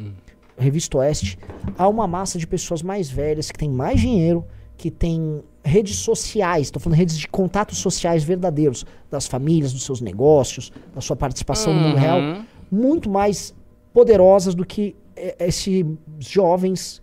Revista 0.57 0.97
Oeste. 0.97 1.37
Há 1.77 1.87
uma 1.87 2.07
massa 2.07 2.39
de 2.39 2.47
pessoas 2.47 2.81
mais 2.81 3.09
velhas 3.09 3.51
que 3.51 3.59
tem 3.59 3.69
mais 3.69 3.99
dinheiro, 3.99 4.45
que 4.77 4.89
tem 4.89 5.41
redes 5.63 5.97
sociais, 5.97 6.69
tô 6.69 6.79
falando 6.79 6.97
redes 6.97 7.17
de 7.17 7.27
contatos 7.27 7.79
sociais 7.79 8.23
verdadeiros, 8.23 8.85
das 9.09 9.25
famílias, 9.27 9.73
dos 9.73 9.83
seus 9.83 9.99
negócios, 9.99 10.71
da 10.93 11.01
sua 11.01 11.15
participação 11.15 11.73
no 11.73 11.79
mundo 11.79 11.97
real, 11.97 12.19
Uhum. 12.19 12.45
Muito 12.71 13.09
mais 13.09 13.53
poderosas 13.93 14.55
do 14.55 14.65
que 14.65 14.95
eh, 15.15 15.35
esses 15.39 15.85
jovens 16.19 17.01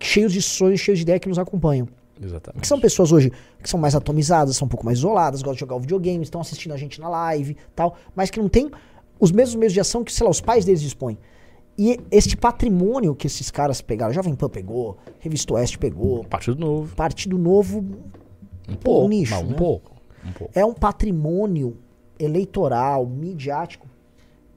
cheios 0.00 0.32
de 0.32 0.42
sonhos, 0.42 0.80
cheios 0.80 0.98
de 0.98 1.02
ideia 1.02 1.18
que 1.18 1.28
nos 1.28 1.38
acompanham. 1.38 1.88
Exatamente. 2.20 2.62
Que 2.62 2.68
são 2.68 2.80
pessoas 2.80 3.10
hoje 3.12 3.32
que 3.62 3.68
são 3.68 3.78
mais 3.78 3.94
atomizadas, 3.94 4.56
são 4.56 4.66
um 4.66 4.68
pouco 4.68 4.84
mais 4.84 4.98
isoladas, 4.98 5.40
gostam 5.42 5.54
de 5.54 5.60
jogar 5.60 5.78
videogame, 5.78 6.22
estão 6.22 6.40
assistindo 6.40 6.72
a 6.72 6.76
gente 6.76 7.00
na 7.00 7.08
live 7.08 7.56
tal, 7.74 7.96
mas 8.14 8.30
que 8.30 8.38
não 8.38 8.48
tem 8.48 8.70
os 9.18 9.30
mesmos 9.30 9.56
meios 9.56 9.72
de 9.72 9.80
ação 9.80 10.02
que, 10.04 10.12
sei 10.12 10.24
lá, 10.24 10.30
os 10.30 10.40
pais 10.40 10.64
deles 10.64 10.80
dispõem. 10.80 11.18
E 11.78 11.98
este 12.10 12.36
patrimônio 12.36 13.14
que 13.14 13.26
esses 13.26 13.50
caras 13.50 13.80
pegaram, 13.80 14.12
Jovem 14.12 14.34
Pan 14.34 14.48
pegou, 14.48 14.98
Revista 15.18 15.54
Oeste 15.54 15.78
pegou, 15.78 16.24
Partido 16.24 16.58
Novo. 16.58 16.94
Partido 16.94 17.38
Novo 17.38 17.78
Um 18.68 18.74
Pô, 18.74 18.80
pouco. 18.82 19.08
nicho, 19.08 19.34
não, 19.34 19.42
um 19.42 19.50
né? 19.50 19.56
pouco. 19.56 19.92
Um 20.24 20.32
pouco. 20.32 20.52
é 20.54 20.64
um 20.64 20.74
patrimônio 20.74 21.76
eleitoral, 22.18 23.06
midiático, 23.06 23.88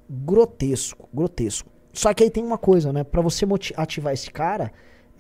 grotesco, 0.10 1.08
grotesco. 1.14 1.70
Só 1.94 2.14
que 2.14 2.24
aí 2.24 2.30
tem 2.30 2.44
uma 2.44 2.58
coisa, 2.58 2.92
né? 2.92 3.04
Pra 3.04 3.22
você 3.22 3.46
ativar 3.78 4.14
esse 4.14 4.30
cara, 4.30 4.72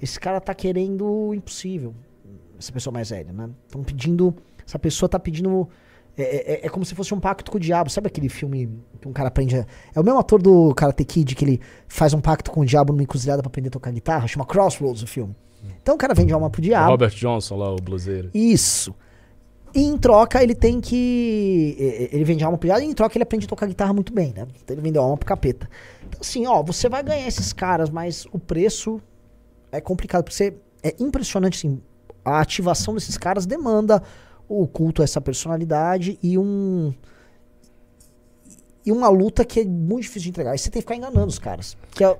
esse 0.01 0.19
cara 0.19 0.41
tá 0.41 0.53
querendo 0.53 1.05
o 1.05 1.33
impossível. 1.33 1.93
Essa 2.59 2.71
pessoa 2.71 2.93
mais 2.93 3.09
velha, 3.09 3.31
né? 3.31 3.49
Estão 3.65 3.83
pedindo. 3.83 4.35
Essa 4.65 4.79
pessoa 4.79 5.07
tá 5.07 5.19
pedindo. 5.19 5.67
É, 6.17 6.53
é- 6.63 6.65
é 6.65 6.69
como 6.69 6.85
se 6.85 6.95
fosse 6.95 7.13
um 7.13 7.19
pacto 7.19 7.51
com 7.51 7.57
o 7.57 7.59
diabo. 7.59 7.89
Sabe 7.89 8.07
aquele 8.07 8.29
filme 8.29 8.69
que 9.01 9.07
um 9.07 9.13
cara 9.13 9.27
aprende. 9.27 9.57
a- 9.57 9.65
É 9.93 9.99
o 9.99 10.03
mesmo 10.03 10.19
ator 10.19 10.41
do 10.41 10.73
Karate 10.73 11.03
Kid 11.03 11.35
que 11.35 11.43
ele 11.45 11.61
faz 11.87 12.13
um 12.13 12.21
pacto 12.21 12.51
com 12.51 12.61
o 12.61 12.65
diabo 12.65 12.93
numa 12.93 13.03
encruzilhada 13.03 13.41
pra 13.41 13.49
aprender 13.49 13.67
a 13.67 13.71
tocar 13.71 13.91
guitarra? 13.91 14.27
Chama 14.27 14.45
Crossroads 14.45 15.03
o 15.03 15.07
filme. 15.07 15.35
Então 15.81 15.95
o 15.95 15.97
cara 15.97 16.13
vende 16.13 16.31
alma 16.31 16.49
pro 16.49 16.61
diabo. 16.61 16.91
Robert 16.91 17.09
Johnson 17.15 17.57
lá, 17.57 17.71
o 17.73 17.75
bluseiro. 17.77 18.29
Isso. 18.33 18.95
E 19.75 19.81
em 19.83 19.97
troca 19.97 20.41
ele 20.41 20.55
tem 20.55 20.79
que. 20.79 20.95
e- 21.77 21.83
e- 21.83 22.09
Ele 22.15 22.23
vende 22.23 22.43
alma 22.45 22.57
pro 22.57 22.69
e 22.69 22.83
em 22.85 22.93
troca 22.93 23.17
ele 23.17 23.23
aprende 23.23 23.45
a 23.45 23.49
tocar 23.49 23.67
guitarra 23.67 23.91
muito 23.91 24.13
bem, 24.13 24.31
né? 24.33 24.47
Então 24.63 24.73
ele 24.73 24.81
vendeu 24.81 25.01
alma 25.03 25.17
pro 25.17 25.27
capeta. 25.27 25.69
Então, 26.07 26.19
assim, 26.21 26.47
ó, 26.47 26.63
você 26.63 26.87
vai 26.87 27.03
ganhar 27.03 27.27
esses 27.27 27.51
caras, 27.51 27.89
mas 27.89 28.25
o 28.31 28.39
preço 28.39 29.01
é 29.73 29.81
complicado. 29.81 30.23
Porque 30.23 30.35
você, 30.35 30.53
é 30.81 30.95
impressionante, 30.97 31.57
assim. 31.57 31.81
A 32.23 32.39
ativação 32.39 32.93
desses 32.93 33.17
caras 33.17 33.45
demanda 33.45 34.01
o 34.47 34.65
culto 34.65 35.01
a 35.01 35.03
essa 35.05 35.19
personalidade 35.19 36.17
e 36.23 36.37
um. 36.37 36.93
E 38.85 38.91
uma 38.91 39.09
luta 39.09 39.43
que 39.43 39.59
é 39.59 39.65
muito 39.65 40.03
difícil 40.03 40.23
de 40.23 40.29
entregar. 40.29 40.51
Aí 40.51 40.57
você 40.57 40.69
tem 40.69 40.81
que 40.81 40.85
ficar 40.87 40.95
enganando 40.95 41.27
os 41.27 41.39
caras. 41.39 41.75
Que 41.91 42.03
é. 42.03 42.17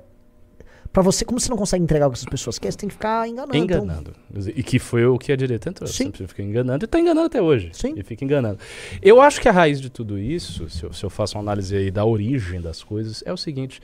Pra 0.96 1.04
você, 1.04 1.26
como 1.26 1.38
você 1.38 1.50
não 1.50 1.58
consegue 1.58 1.84
entregar 1.84 2.08
o 2.08 2.12
que 2.12 2.18
as 2.18 2.24
pessoas 2.24 2.58
querem, 2.58 2.72
você 2.72 2.78
tem 2.78 2.88
que 2.88 2.96
ficar 2.96 3.28
enganando. 3.28 3.58
Enganando. 3.58 4.14
E 4.56 4.64
que 4.64 4.80
foi 4.80 5.06
o 5.06 5.18
que 5.18 5.30
a 5.30 5.36
direita 5.36 5.68
entrou. 5.68 5.86
Sim. 5.90 6.06
Sempre 6.06 6.26
fica 6.26 6.42
enganando 6.42 6.86
e 6.86 6.88
tá 6.88 6.98
enganando 6.98 7.28
até 7.28 7.42
hoje. 7.42 7.70
Sim. 7.74 7.96
E 7.98 8.02
fica 8.02 8.24
enganando. 8.24 8.60
Eu 9.02 9.20
acho 9.20 9.42
que 9.42 9.50
a 9.50 9.52
raiz 9.52 9.82
de 9.82 9.90
tudo 9.90 10.18
isso, 10.18 10.70
se 10.70 10.86
eu, 10.86 10.94
se 10.94 11.04
eu 11.04 11.10
faço 11.10 11.36
uma 11.36 11.42
análise 11.42 11.76
aí 11.76 11.92
da 11.92 12.06
origem 12.06 12.62
das 12.62 12.82
coisas, 12.82 13.22
é 13.26 13.34
o 13.34 13.36
seguinte. 13.36 13.82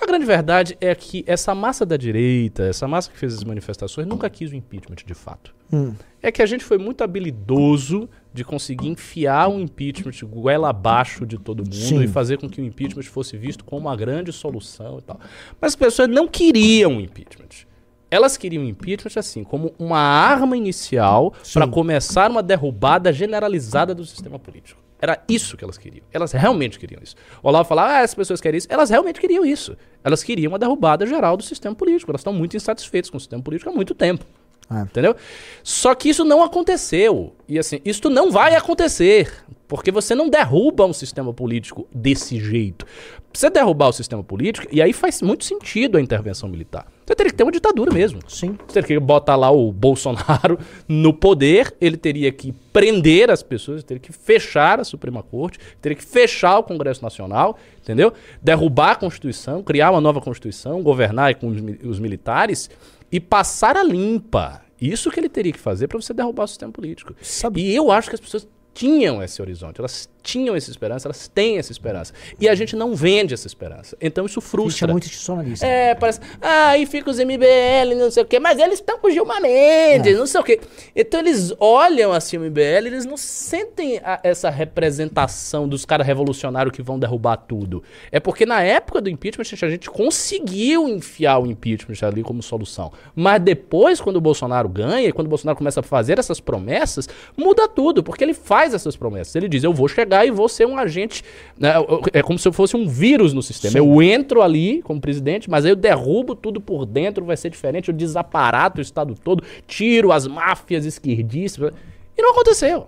A 0.00 0.06
grande 0.06 0.24
verdade 0.24 0.74
é 0.80 0.94
que 0.94 1.22
essa 1.26 1.54
massa 1.54 1.84
da 1.84 1.98
direita, 1.98 2.62
essa 2.62 2.88
massa 2.88 3.10
que 3.10 3.18
fez 3.18 3.34
as 3.34 3.44
manifestações, 3.44 4.06
nunca 4.06 4.30
quis 4.30 4.50
o 4.50 4.56
impeachment 4.56 4.96
de 5.04 5.12
fato. 5.12 5.54
Hum. 5.70 5.92
É 6.22 6.32
que 6.32 6.40
a 6.40 6.46
gente 6.46 6.64
foi 6.64 6.78
muito 6.78 7.04
habilidoso 7.04 8.08
de 8.34 8.44
conseguir 8.44 8.88
enfiar 8.88 9.48
um 9.48 9.60
impeachment 9.60 10.28
goela 10.28 10.70
abaixo 10.70 11.24
de 11.24 11.38
todo 11.38 11.60
mundo 11.60 11.72
Sim. 11.72 12.02
e 12.02 12.08
fazer 12.08 12.36
com 12.36 12.50
que 12.50 12.60
o 12.60 12.64
impeachment 12.64 13.04
fosse 13.04 13.36
visto 13.36 13.64
como 13.64 13.82
uma 13.82 13.96
grande 13.96 14.32
solução 14.32 14.98
e 14.98 15.02
tal. 15.02 15.20
Mas 15.60 15.72
as 15.72 15.76
pessoas 15.76 16.08
não 16.08 16.26
queriam 16.26 16.96
o 16.96 17.00
impeachment. 17.00 17.64
Elas 18.10 18.36
queriam 18.36 18.64
o 18.64 18.66
impeachment 18.66 19.12
assim, 19.16 19.44
como 19.44 19.72
uma 19.78 20.00
arma 20.00 20.56
inicial 20.56 21.32
para 21.52 21.68
começar 21.68 22.28
uma 22.28 22.42
derrubada 22.42 23.12
generalizada 23.12 23.94
do 23.94 24.04
sistema 24.04 24.36
político. 24.36 24.82
Era 25.00 25.22
isso 25.28 25.56
que 25.56 25.62
elas 25.62 25.78
queriam. 25.78 26.04
Elas 26.12 26.32
realmente 26.32 26.76
queriam 26.76 27.00
isso. 27.02 27.14
O 27.40 27.48
Olavo 27.48 27.68
falava, 27.68 27.92
ah, 27.92 28.00
as 28.00 28.14
pessoas 28.14 28.40
querem 28.40 28.58
isso. 28.58 28.66
Elas 28.70 28.90
realmente 28.90 29.20
queriam 29.20 29.44
isso. 29.44 29.76
Elas 30.02 30.24
queriam 30.24 30.50
uma 30.50 30.58
derrubada 30.58 31.06
geral 31.06 31.36
do 31.36 31.42
sistema 31.42 31.74
político. 31.74 32.10
Elas 32.10 32.20
estão 32.20 32.32
muito 32.32 32.56
insatisfeitas 32.56 33.10
com 33.10 33.16
o 33.16 33.20
sistema 33.20 33.42
político 33.42 33.70
há 33.70 33.72
muito 33.72 33.94
tempo. 33.94 34.24
Ah. 34.68 34.82
Entendeu? 34.82 35.14
Só 35.62 35.94
que 35.94 36.08
isso 36.08 36.24
não 36.24 36.42
aconteceu. 36.42 37.34
E 37.48 37.58
assim, 37.58 37.80
isso 37.84 38.08
não 38.08 38.30
vai 38.30 38.54
acontecer. 38.54 39.44
Porque 39.68 39.90
você 39.90 40.14
não 40.14 40.28
derruba 40.28 40.84
um 40.84 40.92
sistema 40.92 41.32
político 41.32 41.86
desse 41.92 42.38
jeito. 42.38 42.86
Você 43.32 43.50
derrubar 43.50 43.88
o 43.88 43.92
sistema 43.92 44.22
político, 44.22 44.68
e 44.70 44.80
aí 44.80 44.92
faz 44.92 45.20
muito 45.20 45.44
sentido 45.44 45.98
a 45.98 46.00
intervenção 46.00 46.48
militar. 46.48 46.86
Você 47.04 47.14
teria 47.16 47.30
que 47.32 47.36
ter 47.36 47.42
uma 47.42 47.50
ditadura 47.50 47.92
mesmo. 47.92 48.20
Sim. 48.28 48.56
Você 48.66 48.74
teria 48.80 48.86
que 48.86 49.00
botar 49.00 49.34
lá 49.34 49.50
o 49.50 49.72
Bolsonaro 49.72 50.58
no 50.86 51.12
poder, 51.12 51.74
ele 51.80 51.96
teria 51.96 52.30
que 52.30 52.52
prender 52.72 53.30
as 53.30 53.42
pessoas, 53.42 53.82
teria 53.82 54.00
que 54.00 54.12
fechar 54.12 54.78
a 54.78 54.84
Suprema 54.84 55.22
Corte, 55.22 55.58
teria 55.82 55.96
que 55.96 56.04
fechar 56.04 56.58
o 56.58 56.62
Congresso 56.62 57.02
Nacional, 57.02 57.58
entendeu? 57.82 58.12
Derrubar 58.40 58.92
a 58.92 58.96
Constituição, 58.96 59.62
criar 59.62 59.90
uma 59.90 60.00
nova 60.00 60.20
Constituição, 60.20 60.82
governar 60.82 61.34
com 61.34 61.48
os 61.48 61.98
militares 61.98 62.70
e 63.14 63.20
passar 63.20 63.76
a 63.76 63.82
limpa. 63.84 64.60
Isso 64.80 65.08
que 65.10 65.20
ele 65.20 65.28
teria 65.28 65.52
que 65.52 65.58
fazer 65.58 65.86
para 65.86 66.00
você 66.00 66.12
derrubar 66.12 66.44
o 66.44 66.48
sistema 66.48 66.72
político. 66.72 67.14
Sabe- 67.22 67.60
E 67.62 67.74
eu 67.74 67.92
acho 67.92 68.08
que 68.08 68.14
as 68.16 68.20
pessoas 68.20 68.48
tinham 68.74 69.22
esse 69.22 69.40
horizonte, 69.40 69.78
elas 69.80 70.08
tinham 70.24 70.56
essa 70.56 70.70
esperança, 70.70 71.06
elas 71.06 71.28
têm 71.28 71.58
essa 71.58 71.70
esperança. 71.70 72.12
E 72.40 72.48
a 72.48 72.54
gente 72.54 72.74
não 72.74 72.94
vende 72.96 73.32
essa 73.34 73.46
esperança. 73.46 73.96
Então 74.00 74.24
isso 74.26 74.40
frustra. 74.40 74.88
é 74.88 74.92
muito 74.92 75.04
institucionalista. 75.04 75.64
É, 75.66 75.94
parece. 75.94 76.18
Ah, 76.40 76.70
aí 76.70 76.86
fica 76.86 77.10
os 77.10 77.18
MBL, 77.18 77.94
não 77.96 78.10
sei 78.10 78.22
o 78.22 78.26
quê. 78.26 78.40
Mas 78.40 78.58
eles 78.58 78.80
estão 78.80 78.98
com 78.98 79.06
o 79.08 79.10
Gilmar 79.10 79.40
Mendes, 79.42 80.16
não 80.18 80.26
sei 80.26 80.40
o 80.40 80.44
quê. 80.44 80.58
Então 80.96 81.20
eles 81.20 81.52
olham 81.60 82.12
assim 82.12 82.38
o 82.38 82.40
MBL, 82.40 82.86
eles 82.86 83.04
não 83.04 83.16
sentem 83.16 83.98
a- 84.02 84.18
essa 84.24 84.48
representação 84.50 85.68
dos 85.68 85.84
caras 85.84 86.06
revolucionários 86.06 86.74
que 86.74 86.82
vão 86.82 86.98
derrubar 86.98 87.36
tudo. 87.36 87.82
É 88.10 88.18
porque 88.18 88.46
na 88.46 88.62
época 88.62 89.00
do 89.00 89.10
impeachment, 89.10 89.44
a 89.62 89.68
gente 89.70 89.90
conseguiu 89.90 90.88
enfiar 90.88 91.38
o 91.38 91.46
impeachment 91.46 91.96
ali 92.06 92.22
como 92.22 92.42
solução. 92.42 92.92
Mas 93.14 93.40
depois, 93.42 94.00
quando 94.00 94.16
o 94.16 94.20
Bolsonaro 94.20 94.68
ganha, 94.68 95.12
quando 95.12 95.26
o 95.26 95.30
Bolsonaro 95.30 95.56
começa 95.58 95.80
a 95.80 95.82
fazer 95.82 96.18
essas 96.18 96.40
promessas, 96.40 97.08
muda 97.36 97.68
tudo, 97.68 98.02
porque 98.02 98.24
ele 98.24 98.34
faz 98.34 98.72
essas 98.74 98.96
promessas. 98.96 99.34
Ele 99.36 99.48
diz: 99.48 99.64
Eu 99.64 99.72
vou 99.74 99.88
chegar 99.88 100.13
e 100.26 100.30
vou 100.30 100.48
ser 100.48 100.66
um 100.66 100.76
agente. 100.76 101.24
né, 101.58 101.72
É 102.12 102.22
como 102.22 102.38
se 102.38 102.46
eu 102.46 102.52
fosse 102.52 102.76
um 102.76 102.86
vírus 102.86 103.32
no 103.32 103.42
sistema. 103.42 103.78
Eu 103.78 104.02
entro 104.02 104.42
ali 104.42 104.82
como 104.82 105.00
presidente, 105.00 105.48
mas 105.48 105.64
aí 105.64 105.70
eu 105.72 105.76
derrubo 105.76 106.34
tudo 106.34 106.60
por 106.60 106.84
dentro, 106.84 107.24
vai 107.24 107.36
ser 107.36 107.48
diferente. 107.50 107.88
Eu 107.88 107.94
desaparato 107.94 108.78
o 108.78 108.82
Estado 108.82 109.14
todo, 109.14 109.42
tiro 109.66 110.12
as 110.12 110.26
máfias 110.26 110.84
esquerdistas. 110.84 111.72
E 112.16 112.22
não 112.22 112.32
aconteceu. 112.32 112.86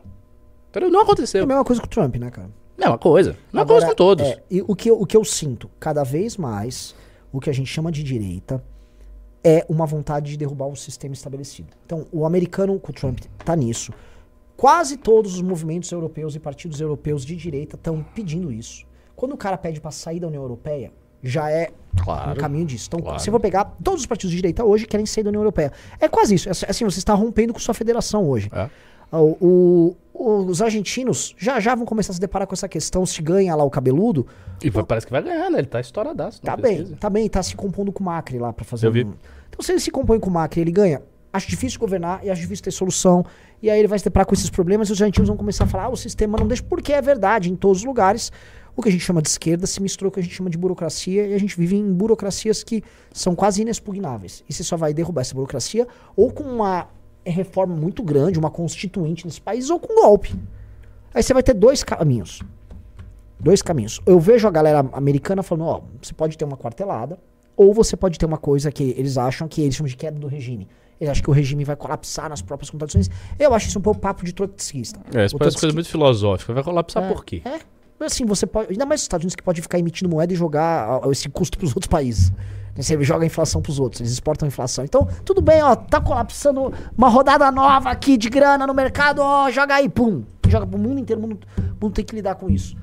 Entendeu? 0.68 0.90
Não 0.90 1.00
É 1.00 1.02
aconteceu. 1.04 1.44
a 1.44 1.46
mesma 1.46 1.64
coisa 1.64 1.80
com 1.80 1.86
o 1.86 1.90
Trump, 1.90 2.16
né, 2.16 2.30
cara? 2.30 2.50
Mesma 2.76 2.98
coisa. 2.98 3.30
Mesma 3.30 3.62
Agora, 3.62 3.80
coisa 3.80 3.86
com 3.86 3.94
todos. 3.94 4.26
é, 4.26 4.42
e 4.50 4.62
o 4.66 4.76
que, 4.76 4.90
eu, 4.90 5.00
o 5.00 5.06
que 5.06 5.16
eu 5.16 5.24
sinto, 5.24 5.70
cada 5.80 6.04
vez 6.04 6.36
mais, 6.36 6.94
o 7.32 7.40
que 7.40 7.48
a 7.48 7.52
gente 7.54 7.68
chama 7.68 7.90
de 7.90 8.02
direita, 8.02 8.62
é 9.42 9.64
uma 9.68 9.86
vontade 9.86 10.32
de 10.32 10.36
derrubar 10.36 10.66
um 10.66 10.74
sistema 10.76 11.14
estabelecido. 11.14 11.68
Então, 11.86 12.04
o 12.12 12.26
americano 12.26 12.78
com 12.78 12.90
o 12.90 12.94
Trump 12.94 13.20
tá 13.44 13.56
nisso. 13.56 13.92
Quase 14.56 14.96
todos 14.96 15.34
os 15.34 15.42
movimentos 15.42 15.90
europeus 15.92 16.34
e 16.34 16.38
partidos 16.40 16.80
europeus 16.80 17.24
de 17.24 17.36
direita 17.36 17.76
estão 17.76 18.02
pedindo 18.14 18.50
isso. 18.52 18.86
Quando 19.14 19.32
o 19.32 19.36
cara 19.36 19.56
pede 19.58 19.80
para 19.80 19.90
sair 19.90 20.20
da 20.20 20.26
União 20.28 20.42
Europeia, 20.42 20.92
já 21.22 21.50
é 21.50 21.70
Claro. 22.02 22.32
um 22.32 22.34
caminho 22.36 22.64
disso. 22.66 22.88
Então, 22.88 23.00
claro. 23.00 23.18
se 23.20 23.28
eu 23.28 23.32
for 23.32 23.40
pegar, 23.40 23.64
todos 23.82 24.00
os 24.00 24.06
partidos 24.06 24.30
de 24.30 24.36
direita 24.36 24.64
hoje 24.64 24.86
querem 24.86 25.04
sair 25.06 25.24
da 25.24 25.28
União 25.28 25.40
Europeia. 25.42 25.72
É 26.00 26.08
quase 26.08 26.34
isso. 26.34 26.48
É 26.48 26.52
assim, 26.52 26.84
você 26.84 26.98
está 26.98 27.12
rompendo 27.14 27.52
com 27.52 27.58
sua 27.58 27.74
federação 27.74 28.28
hoje. 28.28 28.48
É. 28.52 28.68
O- 29.12 29.94
o- 30.12 30.44
os 30.46 30.60
argentinos 30.60 31.34
já 31.38 31.60
já 31.60 31.74
vão 31.74 31.84
começar 31.86 32.10
a 32.12 32.14
se 32.14 32.20
deparar 32.20 32.46
com 32.46 32.54
essa 32.54 32.68
questão 32.68 33.06
se 33.06 33.22
ganha 33.22 33.54
lá 33.54 33.62
o 33.64 33.70
cabeludo. 33.70 34.26
E 34.62 34.70
parece 34.70 35.06
que 35.06 35.12
vai 35.12 35.22
ganhar, 35.22 35.48
né? 35.50 35.58
Ele 35.58 35.66
tá 35.66 35.80
estouradaço. 35.80 36.40
Tá 36.42 36.56
bem, 36.56 36.84
tá 36.98 37.08
bem, 37.08 37.28
tá 37.28 37.42
se 37.42 37.54
compondo 37.54 37.92
com 37.92 38.02
o 38.02 38.06
Macri 38.06 38.38
lá 38.38 38.52
pra 38.52 38.64
fazer 38.64 38.86
Eu 38.86 38.92
vi. 38.92 39.04
um- 39.04 39.12
Então 39.48 39.60
se 39.62 39.72
ele 39.72 39.80
se 39.80 39.90
compõe 39.90 40.18
com 40.18 40.28
o 40.28 40.32
Macri, 40.32 40.60
ele 40.62 40.72
ganha. 40.72 41.02
Acho 41.32 41.48
difícil 41.48 41.78
governar 41.78 42.24
e 42.24 42.30
acho 42.30 42.40
difícil 42.40 42.64
ter 42.64 42.70
solução. 42.70 43.24
E 43.62 43.70
aí 43.70 43.78
ele 43.78 43.88
vai 43.88 43.98
se 43.98 44.04
deparar 44.04 44.26
com 44.26 44.34
esses 44.34 44.50
problemas 44.50 44.88
e 44.88 44.92
os 44.92 45.00
argentinos 45.00 45.28
vão 45.28 45.36
começar 45.36 45.64
a 45.64 45.66
falar: 45.66 45.84
ah, 45.84 45.90
o 45.90 45.96
sistema 45.96 46.38
não 46.38 46.46
deixa. 46.46 46.62
Porque 46.62 46.92
é 46.92 47.00
verdade, 47.00 47.50
em 47.50 47.56
todos 47.56 47.78
os 47.78 47.84
lugares, 47.84 48.30
o 48.76 48.82
que 48.82 48.88
a 48.88 48.92
gente 48.92 49.02
chama 49.02 49.22
de 49.22 49.28
esquerda 49.28 49.66
se 49.66 49.80
misturou 49.80 50.10
com 50.10 50.14
o 50.14 50.16
que 50.16 50.20
a 50.20 50.22
gente 50.22 50.34
chama 50.34 50.50
de 50.50 50.58
burocracia 50.58 51.26
e 51.26 51.34
a 51.34 51.38
gente 51.38 51.56
vive 51.56 51.76
em 51.76 51.92
burocracias 51.92 52.62
que 52.62 52.84
são 53.12 53.34
quase 53.34 53.62
inexpugnáveis. 53.62 54.44
E 54.48 54.52
você 54.52 54.62
só 54.62 54.76
vai 54.76 54.92
derrubar 54.92 55.22
essa 55.22 55.34
burocracia 55.34 55.88
ou 56.14 56.30
com 56.30 56.44
uma 56.44 56.88
reforma 57.24 57.74
muito 57.74 58.02
grande, 58.02 58.38
uma 58.38 58.50
constituinte 58.50 59.24
nesse 59.24 59.40
país, 59.40 59.70
ou 59.70 59.80
com 59.80 59.94
golpe. 59.94 60.34
Aí 61.14 61.22
você 61.22 61.32
vai 61.32 61.42
ter 61.42 61.54
dois 61.54 61.82
caminhos. 61.82 62.42
Dois 63.40 63.62
caminhos. 63.62 64.00
Eu 64.06 64.20
vejo 64.20 64.46
a 64.46 64.50
galera 64.50 64.80
americana 64.92 65.42
falando, 65.42 65.64
ó, 65.66 65.80
você 66.00 66.12
pode 66.12 66.36
ter 66.36 66.44
uma 66.44 66.56
quartelada, 66.56 67.18
ou 67.56 67.72
você 67.72 67.96
pode 67.96 68.18
ter 68.18 68.26
uma 68.26 68.38
coisa 68.38 68.70
que 68.70 68.94
eles 68.96 69.16
acham 69.16 69.48
que 69.48 69.62
eles 69.62 69.74
chamam 69.74 69.88
de 69.88 69.96
queda 69.96 70.18
do 70.18 70.26
regime. 70.26 70.68
Eles 71.00 71.10
acham 71.10 71.22
que 71.22 71.30
o 71.30 71.32
regime 71.32 71.64
vai 71.64 71.76
colapsar 71.76 72.28
nas 72.28 72.40
próprias 72.40 72.70
contradições. 72.70 73.10
Eu 73.38 73.52
acho 73.54 73.68
isso 73.68 73.78
um 73.78 73.82
pouco 73.82 74.00
papo 74.00 74.24
de 74.24 74.32
trotskista. 74.32 75.00
É, 75.14 75.26
isso 75.26 75.36
parece 75.36 75.58
coisa 75.58 75.74
muito 75.74 75.88
filosófica. 75.88 76.54
Vai 76.54 76.62
colapsar 76.62 77.04
é, 77.04 77.12
por 77.12 77.24
quê? 77.24 77.42
É. 77.44 77.58
Mas 77.98 78.12
assim, 78.12 78.24
você 78.24 78.46
pode. 78.46 78.72
Ainda 78.72 78.86
mais 78.86 79.00
os 79.00 79.04
Estados 79.04 79.24
Unidos 79.24 79.36
que 79.36 79.42
pode 79.42 79.60
ficar 79.62 79.78
emitindo 79.78 80.08
moeda 80.08 80.32
e 80.32 80.36
jogar 80.36 81.00
esse 81.10 81.28
custo 81.28 81.58
pros 81.58 81.70
outros 81.70 81.88
países. 81.88 82.32
Você 82.74 83.02
joga 83.02 83.24
a 83.24 83.26
inflação 83.26 83.62
pros 83.62 83.78
outros, 83.78 84.02
eles 84.02 84.12
exportam 84.12 84.46
a 84.46 84.48
inflação. 84.48 84.84
Então, 84.84 85.08
tudo 85.24 85.40
bem, 85.40 85.62
ó, 85.62 85.74
tá 85.74 85.98
colapsando 85.98 86.72
uma 86.96 87.08
rodada 87.08 87.50
nova 87.50 87.90
aqui 87.90 88.18
de 88.18 88.28
grana 88.28 88.66
no 88.66 88.74
mercado, 88.74 89.20
ó, 89.20 89.50
joga 89.50 89.76
aí, 89.76 89.88
pum. 89.88 90.24
Joga 90.46 90.66
pro 90.66 90.78
mundo 90.78 91.00
inteiro, 91.00 91.20
o 91.20 91.26
mundo, 91.26 91.46
mundo 91.80 91.94
tem 91.94 92.04
que 92.04 92.14
lidar 92.14 92.34
com 92.34 92.50
isso. 92.50 92.76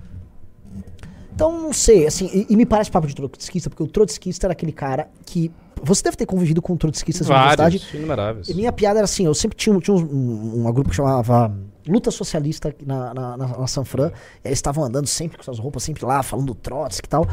Então, 1.33 1.51
não 1.61 1.73
sei, 1.73 2.07
assim, 2.07 2.29
e, 2.33 2.53
e 2.53 2.55
me 2.55 2.65
parece 2.65 2.89
papo 2.89 3.07
de 3.07 3.15
trotskista, 3.15 3.69
porque 3.69 3.83
o 3.83 3.87
trotskista 3.87 4.47
era 4.47 4.53
aquele 4.53 4.71
cara 4.71 5.09
que. 5.25 5.51
Você 5.85 6.01
deve 6.03 6.15
ter 6.15 6.25
convivido 6.25 6.61
com 6.61 6.77
trotskistas 6.77 7.27
na 7.27 7.35
universidade. 7.35 7.89
Inumeráveis. 7.93 8.49
E 8.49 8.53
minha 8.53 8.71
piada 8.71 8.99
era 8.99 9.05
assim, 9.05 9.25
eu 9.25 9.33
sempre 9.33 9.57
tinha, 9.57 9.75
um- 9.75 9.79
tinha 9.79 9.95
um, 9.95 10.65
um, 10.67 10.71
grupo 10.71 10.89
que 10.89 10.95
chamava 10.95 11.53
Luta 11.87 12.09
Socialista 12.09 12.73
na, 12.85 13.13
na, 13.13 13.37
na, 13.37 13.47
na 13.47 13.67
Sanfran. 13.67 14.11
E 14.43 14.47
eles 14.47 14.59
estavam 14.59 14.83
andando 14.85 15.07
sempre 15.07 15.37
com 15.37 15.43
suas 15.43 15.59
roupas, 15.59 15.83
sempre 15.83 16.05
lá, 16.05 16.23
falando 16.23 16.47
do 16.47 16.55
Trotsky 16.55 17.05
e 17.05 17.09
tal. 17.09 17.27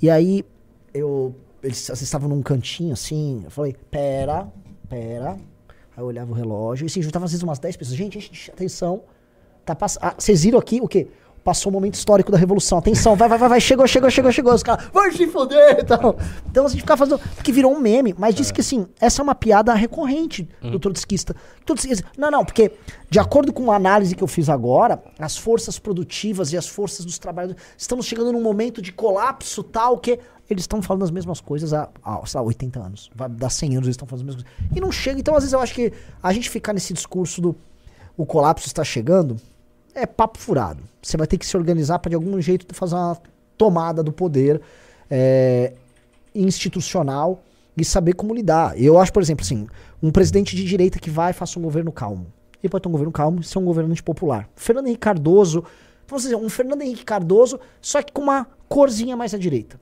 E 0.00 0.10
aí, 0.10 0.44
eu, 0.92 1.34
eles, 1.62 1.88
eles 1.88 2.02
estavam 2.02 2.28
num 2.28 2.42
cantinho 2.42 2.92
assim, 2.92 3.42
eu 3.44 3.50
falei, 3.50 3.76
pera, 3.90 4.48
pera. 4.88 5.32
Aí 5.96 6.02
eu 6.02 6.06
olhava 6.06 6.30
o 6.32 6.34
relógio, 6.34 6.84
e 6.84 6.86
assim, 6.86 7.00
juntava 7.02 7.24
às 7.24 7.30
vezes 7.30 7.42
umas 7.42 7.58
10 7.58 7.76
pessoas. 7.76 7.96
Gente, 7.96 8.18
gente, 8.18 8.50
atenção. 8.50 9.02
Tá 9.64 9.76
pass... 9.76 9.96
ah, 10.02 10.14
vocês 10.18 10.42
viram 10.42 10.58
aqui 10.58 10.80
o 10.80 10.88
quê? 10.88 11.06
Passou 11.44 11.70
o 11.70 11.72
momento 11.72 11.94
histórico 11.94 12.30
da 12.30 12.38
revolução. 12.38 12.78
Atenção, 12.78 13.16
vai, 13.16 13.28
vai, 13.28 13.38
vai, 13.38 13.48
vai, 13.48 13.60
chegou, 13.60 13.86
chegou, 13.86 14.08
chegou, 14.10 14.30
chegou. 14.30 14.54
Os 14.54 14.62
caras, 14.62 14.86
vai 14.92 15.10
se 15.10 15.26
foder 15.26 15.80
e 15.80 15.84
tal. 15.84 16.16
Então 16.48 16.66
a 16.66 16.68
gente 16.68 16.80
ficava 16.80 16.98
fazendo. 16.98 17.20
Que 17.42 17.50
virou 17.50 17.74
um 17.74 17.80
meme, 17.80 18.14
mas 18.16 18.34
disse 18.34 18.52
que 18.52 18.60
assim, 18.60 18.86
essa 19.00 19.20
é 19.20 19.24
uma 19.24 19.34
piada 19.34 19.74
recorrente 19.74 20.48
do 20.62 20.78
trotskista. 20.78 21.34
Não, 22.16 22.30
não, 22.30 22.44
porque 22.44 22.72
de 23.10 23.18
acordo 23.18 23.52
com 23.52 23.72
a 23.72 23.76
análise 23.76 24.14
que 24.14 24.22
eu 24.22 24.28
fiz 24.28 24.48
agora, 24.48 25.02
as 25.18 25.36
forças 25.36 25.78
produtivas 25.78 26.52
e 26.52 26.56
as 26.56 26.68
forças 26.68 27.04
dos 27.04 27.18
trabalhadores. 27.18 27.62
Estamos 27.76 28.06
chegando 28.06 28.32
num 28.32 28.42
momento 28.42 28.80
de 28.80 28.92
colapso 28.92 29.62
tal 29.62 29.98
que. 29.98 30.18
Eles 30.50 30.64
estão 30.64 30.82
falando 30.82 31.04
as 31.04 31.10
mesmas 31.10 31.40
coisas 31.40 31.72
há, 31.72 31.88
há 32.04 32.26
sei 32.26 32.38
lá, 32.38 32.46
80 32.46 32.78
anos. 32.78 33.10
Vai 33.14 33.26
dar 33.28 33.48
100 33.48 33.76
anos, 33.76 33.86
eles 33.86 33.94
estão 33.94 34.06
falando 34.06 34.28
as 34.28 34.34
mesmas 34.34 34.44
coisas. 34.44 34.76
E 34.76 34.80
não 34.80 34.92
chega. 34.92 35.18
Então, 35.18 35.34
às 35.34 35.44
vezes, 35.44 35.54
eu 35.54 35.60
acho 35.60 35.72
que 35.72 35.92
a 36.22 36.30
gente 36.30 36.50
ficar 36.50 36.74
nesse 36.74 36.92
discurso 36.92 37.40
do 37.40 37.56
o 38.16 38.26
colapso 38.26 38.66
está 38.66 38.84
chegando 38.84 39.36
é 39.94 40.06
papo 40.06 40.38
furado. 40.38 40.82
Você 41.02 41.16
vai 41.16 41.26
ter 41.26 41.38
que 41.38 41.46
se 41.46 41.56
organizar 41.56 41.98
para 41.98 42.10
de 42.10 42.14
algum 42.14 42.40
jeito 42.40 42.72
fazer 42.74 42.94
uma 42.94 43.16
tomada 43.56 44.02
do 44.02 44.12
poder 44.12 44.60
é, 45.10 45.72
institucional 46.34 47.42
e 47.76 47.84
saber 47.84 48.14
como 48.14 48.34
lidar. 48.34 48.80
Eu 48.80 48.98
acho, 48.98 49.12
por 49.12 49.22
exemplo, 49.22 49.44
assim, 49.44 49.66
um 50.02 50.10
presidente 50.10 50.54
de 50.56 50.64
direita 50.64 50.98
que 50.98 51.10
vai 51.10 51.30
e 51.30 51.34
faça 51.34 51.58
um 51.58 51.62
governo 51.62 51.92
calmo. 51.92 52.26
Ele 52.62 52.70
pode 52.70 52.82
ter 52.82 52.88
um 52.88 52.92
governo 52.92 53.12
calmo 53.12 53.40
e 53.40 53.44
ser 53.44 53.58
um 53.58 53.64
governo 53.64 53.90
antipopular. 53.90 54.48
Fernando 54.54 54.86
Henrique 54.86 55.00
Cardoso, 55.00 55.64
vamos 56.06 56.22
dizer, 56.22 56.36
um 56.36 56.48
Fernando 56.48 56.82
Henrique 56.82 57.04
Cardoso, 57.04 57.58
só 57.80 58.02
que 58.02 58.12
com 58.12 58.22
uma 58.22 58.46
corzinha 58.68 59.16
mais 59.16 59.34
à 59.34 59.38
direita. 59.38 59.80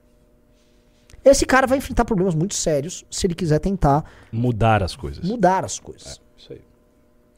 Esse 1.22 1.44
cara 1.44 1.66
vai 1.66 1.76
enfrentar 1.76 2.04
problemas 2.06 2.34
muito 2.34 2.54
sérios 2.54 3.04
se 3.10 3.26
ele 3.26 3.34
quiser 3.34 3.58
tentar 3.58 4.04
Mudar 4.32 4.82
as 4.82 4.96
coisas. 4.96 5.22
mudar 5.28 5.64
as 5.64 5.78
coisas. 5.78 6.20
Isso 6.38 6.52
aí. 6.54 6.62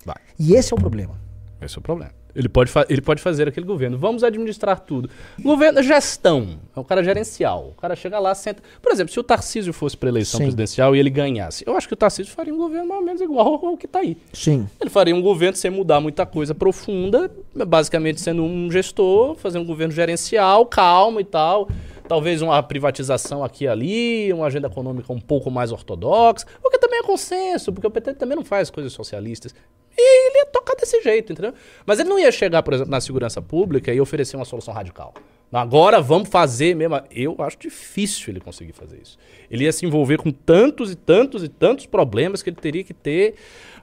Vai. 0.04 0.16
E 0.38 0.54
esse 0.54 0.72
é 0.72 0.76
o 0.76 0.78
problema. 0.78 1.20
Esse 1.60 1.76
é 1.76 1.80
o 1.80 1.82
problema. 1.82 2.12
Ele 2.34 2.48
pode, 2.48 2.70
ele 2.88 3.00
pode 3.00 3.20
fazer 3.20 3.48
aquele 3.48 3.66
governo. 3.66 3.98
Vamos 3.98 4.24
administrar 4.24 4.80
tudo. 4.80 5.08
Governo 5.40 5.82
gestão. 5.82 6.58
É 6.74 6.80
um 6.80 6.84
cara 6.84 7.02
gerencial. 7.02 7.72
O 7.76 7.80
cara 7.80 7.94
chega 7.94 8.18
lá, 8.18 8.34
senta. 8.34 8.62
Por 8.80 8.90
exemplo, 8.90 9.12
se 9.12 9.20
o 9.20 9.22
Tarcísio 9.22 9.72
fosse 9.72 9.96
para 9.96 10.08
eleição 10.08 10.38
Sim. 10.38 10.44
presidencial 10.44 10.96
e 10.96 10.98
ele 10.98 11.10
ganhasse, 11.10 11.64
eu 11.66 11.76
acho 11.76 11.86
que 11.86 11.94
o 11.94 11.96
Tarcísio 11.96 12.32
faria 12.32 12.54
um 12.54 12.56
governo 12.56 12.88
mais 12.88 13.00
ou 13.00 13.06
menos 13.06 13.20
igual 13.20 13.66
ao 13.66 13.76
que 13.76 13.86
tá 13.86 14.00
aí. 14.00 14.16
Sim. 14.32 14.68
Ele 14.80 14.90
faria 14.90 15.14
um 15.14 15.20
governo 15.20 15.56
sem 15.56 15.70
mudar 15.70 16.00
muita 16.00 16.24
coisa 16.24 16.54
profunda, 16.54 17.30
basicamente 17.66 18.20
sendo 18.20 18.42
um 18.42 18.70
gestor, 18.70 19.36
fazer 19.36 19.58
um 19.58 19.64
governo 19.64 19.92
gerencial, 19.92 20.64
calmo 20.64 21.20
e 21.20 21.24
tal. 21.24 21.68
Talvez 22.08 22.42
uma 22.42 22.62
privatização 22.62 23.44
aqui 23.44 23.64
e 23.64 23.68
ali, 23.68 24.32
uma 24.32 24.46
agenda 24.46 24.66
econômica 24.66 25.12
um 25.12 25.20
pouco 25.20 25.50
mais 25.50 25.72
ortodoxa, 25.72 26.46
o 26.62 26.68
que 26.68 26.78
também 26.78 26.98
é 26.98 27.02
consenso, 27.02 27.72
porque 27.72 27.86
o 27.86 27.90
PT 27.90 28.14
também 28.14 28.36
não 28.36 28.44
faz 28.44 28.70
coisas 28.70 28.92
socialistas. 28.92 29.54
E 29.96 30.28
ele 30.28 30.38
ia 30.38 30.46
tocar 30.46 30.74
desse 30.74 31.00
jeito, 31.02 31.32
entendeu? 31.32 31.52
Mas 31.84 31.98
ele 31.98 32.08
não 32.08 32.18
ia 32.18 32.32
chegar, 32.32 32.62
por 32.62 32.74
exemplo, 32.74 32.90
na 32.90 33.00
segurança 33.00 33.42
pública 33.42 33.92
e 33.92 34.00
oferecer 34.00 34.36
uma 34.36 34.44
solução 34.44 34.72
radical. 34.72 35.14
Agora 35.52 36.00
vamos 36.00 36.30
fazer 36.30 36.74
mesmo. 36.74 36.98
Eu 37.10 37.36
acho 37.40 37.58
difícil 37.58 38.32
ele 38.32 38.40
conseguir 38.40 38.72
fazer 38.72 38.98
isso. 39.02 39.18
Ele 39.50 39.64
ia 39.64 39.72
se 39.72 39.84
envolver 39.84 40.16
com 40.16 40.30
tantos 40.30 40.90
e 40.90 40.96
tantos 40.96 41.44
e 41.44 41.48
tantos 41.48 41.84
problemas 41.84 42.42
que 42.42 42.48
ele 42.48 42.56
teria 42.56 42.82
que 42.82 42.94
ter 42.94 43.34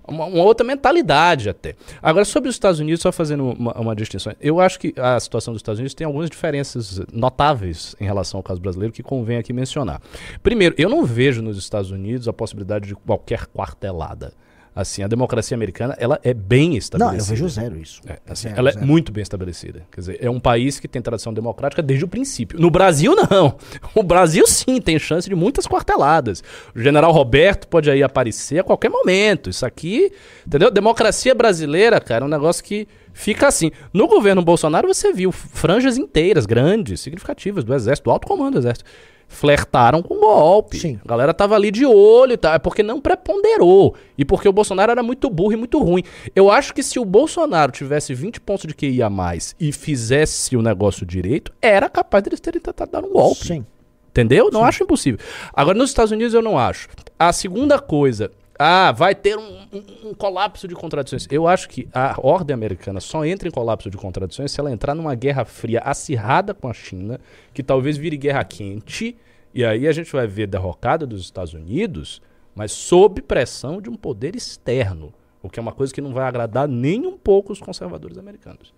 uma, 0.08 0.26
uma 0.26 0.44
outra 0.44 0.66
mentalidade 0.66 1.48
até. 1.48 1.76
Agora, 2.02 2.26
sobre 2.26 2.50
os 2.50 2.56
Estados 2.56 2.80
Unidos, 2.80 3.02
só 3.02 3.12
fazendo 3.12 3.52
uma, 3.52 3.74
uma 3.80 3.96
distinção. 3.96 4.34
Eu 4.42 4.60
acho 4.60 4.80
que 4.80 4.94
a 4.98 5.20
situação 5.20 5.54
dos 5.54 5.60
Estados 5.60 5.78
Unidos 5.80 5.94
tem 5.94 6.06
algumas 6.06 6.28
diferenças 6.28 7.02
notáveis 7.14 7.96
em 8.00 8.06
relação 8.06 8.40
ao 8.40 8.44
caso 8.44 8.60
brasileiro 8.60 8.92
que 8.92 9.04
convém 9.04 9.38
aqui 9.38 9.54
mencionar. 9.54 10.02
Primeiro, 10.42 10.74
eu 10.76 10.90
não 10.90 11.06
vejo 11.06 11.44
nos 11.44 11.58
Estados 11.58 11.92
Unidos 11.92 12.28
a 12.28 12.34
possibilidade 12.34 12.88
de 12.88 12.96
qualquer 12.96 13.46
quartelada. 13.46 14.34
Assim, 14.80 15.04
a 15.04 15.08
democracia 15.08 15.56
americana, 15.56 15.94
ela 16.00 16.18
é 16.24 16.34
bem 16.34 16.70
Não, 16.70 16.78
estabelecida. 16.78 17.22
eu 17.22 17.26
vejo 17.26 17.50
zero 17.50 17.78
isso. 17.78 18.02
É, 18.08 18.18
assim, 18.30 18.48
Zero, 18.48 18.60
ela 18.60 18.72
zero. 18.72 18.84
é 18.84 18.88
muito 18.88 19.12
bem 19.12 19.22
estabelecida. 19.22 19.82
Quer 19.92 20.00
dizer, 20.00 20.18
é 20.22 20.30
um 20.30 20.40
país 20.40 20.80
que 20.80 20.88
tem 20.88 21.02
tradição 21.02 21.34
democrática 21.34 21.82
desde 21.82 22.06
o 22.06 22.08
princípio. 22.08 22.58
No 22.58 22.72
Brasil, 22.72 23.14
não. 23.30 23.58
O 23.94 24.02
Brasil, 24.02 24.48
sim, 24.48 24.80
tem 24.80 24.98
chance 24.98 25.28
de 25.28 25.36
muitas 25.36 25.68
quarteladas. 25.68 26.42
O 26.74 26.80
general 26.80 27.12
Roberto 27.12 27.68
pode 27.68 27.92
aí 27.92 28.02
aparecer 28.02 28.60
a 28.60 28.64
qualquer 28.64 28.90
momento. 28.90 29.50
Isso 29.50 29.66
aqui, 29.66 30.12
entendeu? 30.48 30.72
Democracia 30.72 31.36
brasileira, 31.36 32.00
cara, 32.00 32.24
é 32.24 32.26
um 32.26 32.30
negócio 32.32 32.64
que 32.64 32.88
fica 33.20 33.48
assim. 33.48 33.72
No 33.94 34.08
governo 34.08 34.42
Bolsonaro, 34.42 34.88
você 34.88 35.12
viu 35.12 35.32
franjas 35.32 35.98
inteiras, 35.98 36.46
grandes, 36.46 37.02
significativas, 37.02 37.64
do 37.64 37.74
Exército, 37.74 38.06
do 38.06 38.12
alto 38.12 38.28
comando 38.28 38.54
do 38.54 38.60
Exército. 38.60 38.90
Flertaram 39.28 40.02
com 40.02 40.20
golpe. 40.20 40.80
Sim. 40.80 41.00
A 41.06 41.08
galera 41.08 41.34
tava 41.36 41.54
ali 41.54 41.70
de 41.70 41.86
olho 41.86 42.34
e 42.34 42.38
tal. 42.38 42.54
É 42.56 42.58
porque 42.58 42.82
não 42.82 43.00
preponderou. 43.00 43.94
E 44.18 44.26
porque 44.26 44.50
o 44.50 44.54
Bolsonaro 44.54 44.92
era 44.92 45.04
muito 45.04 45.30
burro 45.30 45.54
e 45.54 45.56
muito 45.56 45.78
ruim. 45.78 46.04
Eu 46.36 46.50
acho 46.50 46.74
que 46.74 46.82
se 46.82 46.98
o 46.98 47.06
Bolsonaro 47.06 47.72
tivesse 47.72 48.12
20 48.16 48.42
pontos 48.42 48.66
de 48.66 48.74
QI 48.74 49.04
a 49.04 49.10
mais 49.10 49.56
e 49.60 49.72
fizesse 49.72 50.58
o 50.58 50.64
negócio 50.64 51.06
direito, 51.06 51.54
era 51.62 51.88
capaz 51.88 52.24
deles 52.24 52.40
terem 52.40 52.60
tentado 52.60 52.92
dar 52.92 53.04
um 53.04 53.12
golpe. 53.12 53.46
Sim. 53.46 53.66
Entendeu? 54.10 54.50
Não 54.52 54.64
acho 54.64 54.84
impossível. 54.84 55.20
Agora, 55.54 55.78
nos 55.78 55.92
Estados 55.92 56.12
Unidos 56.12 56.34
eu 56.34 56.42
não 56.42 56.58
acho. 56.58 56.88
A 57.20 57.32
segunda 57.32 57.78
coisa, 57.78 58.32
ah, 58.62 58.92
vai 58.92 59.16
ter 59.16 59.38
um, 59.38 59.62
um- 59.72 60.10
um 60.10 60.14
colapso 60.14 60.68
de 60.68 60.76
contradições. 60.76 61.26
Eu 61.32 61.48
acho 61.48 61.70
que 61.70 61.88
a 61.94 62.16
ordem 62.22 62.54
americana 62.54 63.00
só 63.00 63.24
entra 63.26 63.48
em 63.48 63.52
colapso 63.52 63.90
de 63.90 63.96
contradições 63.98 64.52
se 64.52 64.60
ela 64.60 64.70
entrar 64.72 64.94
numa 64.94 65.16
guerra 65.16 65.46
fria 65.46 65.80
acirrada 65.80 66.54
com 66.54 66.68
a 66.68 66.74
China, 66.74 67.20
que 67.54 67.64
talvez 67.64 67.96
vire 67.98 68.18
guerra 68.18 68.44
quente, 68.44 69.16
e 69.54 69.64
aí 69.64 69.88
a 69.88 69.92
gente 69.94 70.12
vai 70.12 70.28
ver 70.28 70.48
derrocada 70.48 71.08
dos 71.08 71.22
Estados 71.22 71.54
Unidos, 71.54 72.22
mas 72.54 72.72
sob 72.74 73.22
pressão 73.22 73.82
de 73.82 73.90
um 73.90 73.96
poder 73.96 74.36
externo, 74.36 75.14
o 75.42 75.50
que 75.50 75.58
é 75.58 75.62
uma 75.62 75.72
coisa 75.72 75.94
que 75.94 76.02
não 76.02 76.12
vai 76.14 76.26
agradar 76.28 76.68
nem 76.68 77.08
um 77.08 77.18
pouco 77.18 77.54
os 77.54 77.60
conservadores 77.62 78.18
americanos. 78.18 78.74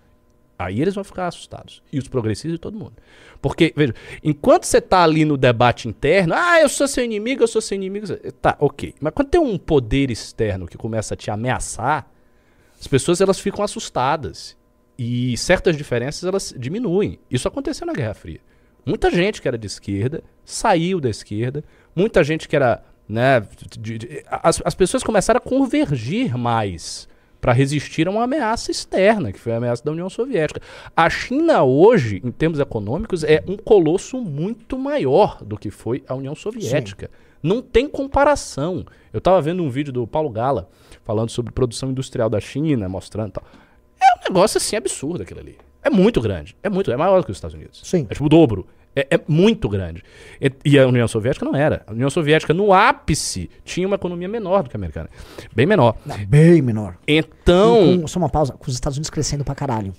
Aí 0.66 0.82
eles 0.82 0.96
vão 0.96 1.04
ficar 1.04 1.28
assustados. 1.28 1.82
E 1.92 2.00
os 2.00 2.08
progressistas 2.08 2.56
e 2.56 2.58
todo 2.58 2.78
mundo. 2.78 2.94
Porque, 3.42 3.74
veja, 3.76 3.94
enquanto 4.24 4.66
você 4.66 4.80
tá 4.80 5.04
ali 5.04 5.26
no 5.26 5.38
debate 5.38 5.88
interno, 5.88 6.34
ah, 6.36 6.62
eu 6.62 6.70
sou 6.70 6.88
seu 6.88 7.04
inimigo, 7.04 7.44
eu 7.44 7.48
sou 7.48 7.62
seu 7.62 7.76
inimigo. 7.76 8.08
Tá, 8.42 8.56
ok. 8.60 8.94
Mas 9.00 9.14
quando 9.14 9.30
tem 9.30 9.42
um 9.42 9.58
poder 9.58 10.12
externo 10.12 10.68
que 10.68 10.78
começa 10.78 11.14
a 11.14 11.18
te 11.18 11.32
ameaçar, 11.32 12.08
as 12.80 12.88
pessoas 12.88 13.22
elas 13.22 13.40
ficam 13.40 13.64
assustadas. 13.64 14.58
E 14.98 15.36
certas 15.38 15.76
diferenças 15.76 16.24
elas 16.24 16.54
diminuem. 16.58 17.20
Isso 17.30 17.48
aconteceu 17.48 17.88
na 17.88 17.94
Guerra 17.94 18.14
Fria. 18.14 18.40
Muita 18.86 19.10
gente 19.10 19.42
que 19.42 19.48
era 19.48 19.58
de 19.58 19.68
esquerda 19.68 20.24
saiu 20.46 21.00
da 21.00 21.10
esquerda. 21.10 21.64
Muita 21.96 22.24
gente 22.24 22.48
que 22.48 22.56
era. 22.56 22.84
Né, 23.10 23.46
as, 24.30 24.62
as 24.64 24.76
pessoas 24.76 25.04
começaram 25.04 25.38
a 25.38 25.42
convergir 25.42 26.38
mais 26.38 27.10
para 27.42 27.52
resistir 27.52 28.08
a 28.08 28.12
uma 28.12 28.24
ameaça 28.24 28.70
externa, 28.70 29.32
que 29.34 29.40
foi 29.40 29.52
a 29.52 29.58
ameaça 29.58 29.84
da 29.84 29.92
União 29.92 30.10
Soviética. 30.10 30.62
A 30.96 31.10
China 31.10 31.64
hoje, 31.64 32.22
em 32.24 32.32
termos 32.32 32.60
econômicos, 32.60 33.24
é 33.24 33.44
um 33.48 33.58
colosso 33.58 34.22
muito 34.22 34.78
maior 34.78 35.44
do 35.44 35.58
que 35.58 35.72
foi 35.72 36.04
a 36.08 36.14
União 36.14 36.36
Soviética. 36.36 37.10
Não 37.42 37.60
tem 37.60 37.90
comparação. 37.90 38.86
Eu 39.12 39.18
estava 39.18 39.42
vendo 39.42 39.64
um 39.64 39.70
vídeo 39.70 39.92
do 39.92 40.06
Paulo 40.06 40.30
Gala 40.30 40.70
falando 41.04 41.32
sobre 41.32 41.52
produção 41.52 41.90
industrial 41.90 42.30
da 42.30 42.40
China, 42.40 42.88
mostrando 42.88 43.32
tal. 43.32 43.44
É 44.00 44.20
um 44.20 44.24
negócio 44.30 44.60
assim 44.60 44.76
absurdo 44.76 45.24
aquilo 45.24 45.40
ali. 45.40 45.58
É 45.84 45.90
muito 45.90 46.22
grande. 46.22 46.56
É 46.62 46.70
muito, 46.70 46.92
é 46.92 46.96
maior 46.96 47.24
que 47.24 47.32
os 47.32 47.38
Estados 47.38 47.56
Unidos. 47.56 47.82
Sim. 47.84 48.06
É 48.08 48.14
tipo 48.14 48.26
o 48.26 48.30
dobro. 48.30 48.68
É, 48.96 49.16
é 49.16 49.20
muito 49.28 49.70
grande. 49.70 50.04
E, 50.40 50.52
e 50.66 50.80
a 50.80 50.88
União 50.88 51.08
Soviética 51.08 51.46
não 51.46 51.56
era. 51.56 51.84
A 51.88 51.92
União 51.92 52.10
Soviética, 52.10 52.54
no 52.54 52.74
ápice, 52.74 53.50
tinha 53.64 53.88
uma 53.88 53.96
economia 53.96 54.28
menor 54.28 54.64
do 54.64 54.70
que 54.70 54.76
a 54.76 54.80
americana. 54.80 55.10
Bem 55.56 55.66
menor. 55.66 55.96
Não, 56.06 56.26
bem 56.26 56.62
menor. 56.62 56.98
Então. 57.08 58.02
Com, 58.02 58.08
só 58.08 58.20
uma 58.20 58.30
pausa, 58.30 58.54
com 58.54 58.68
os 58.68 58.74
Estados 58.74 58.98
Unidos 58.98 59.10
crescendo 59.10 59.44
pra 59.46 59.56
caralho. 59.56 59.94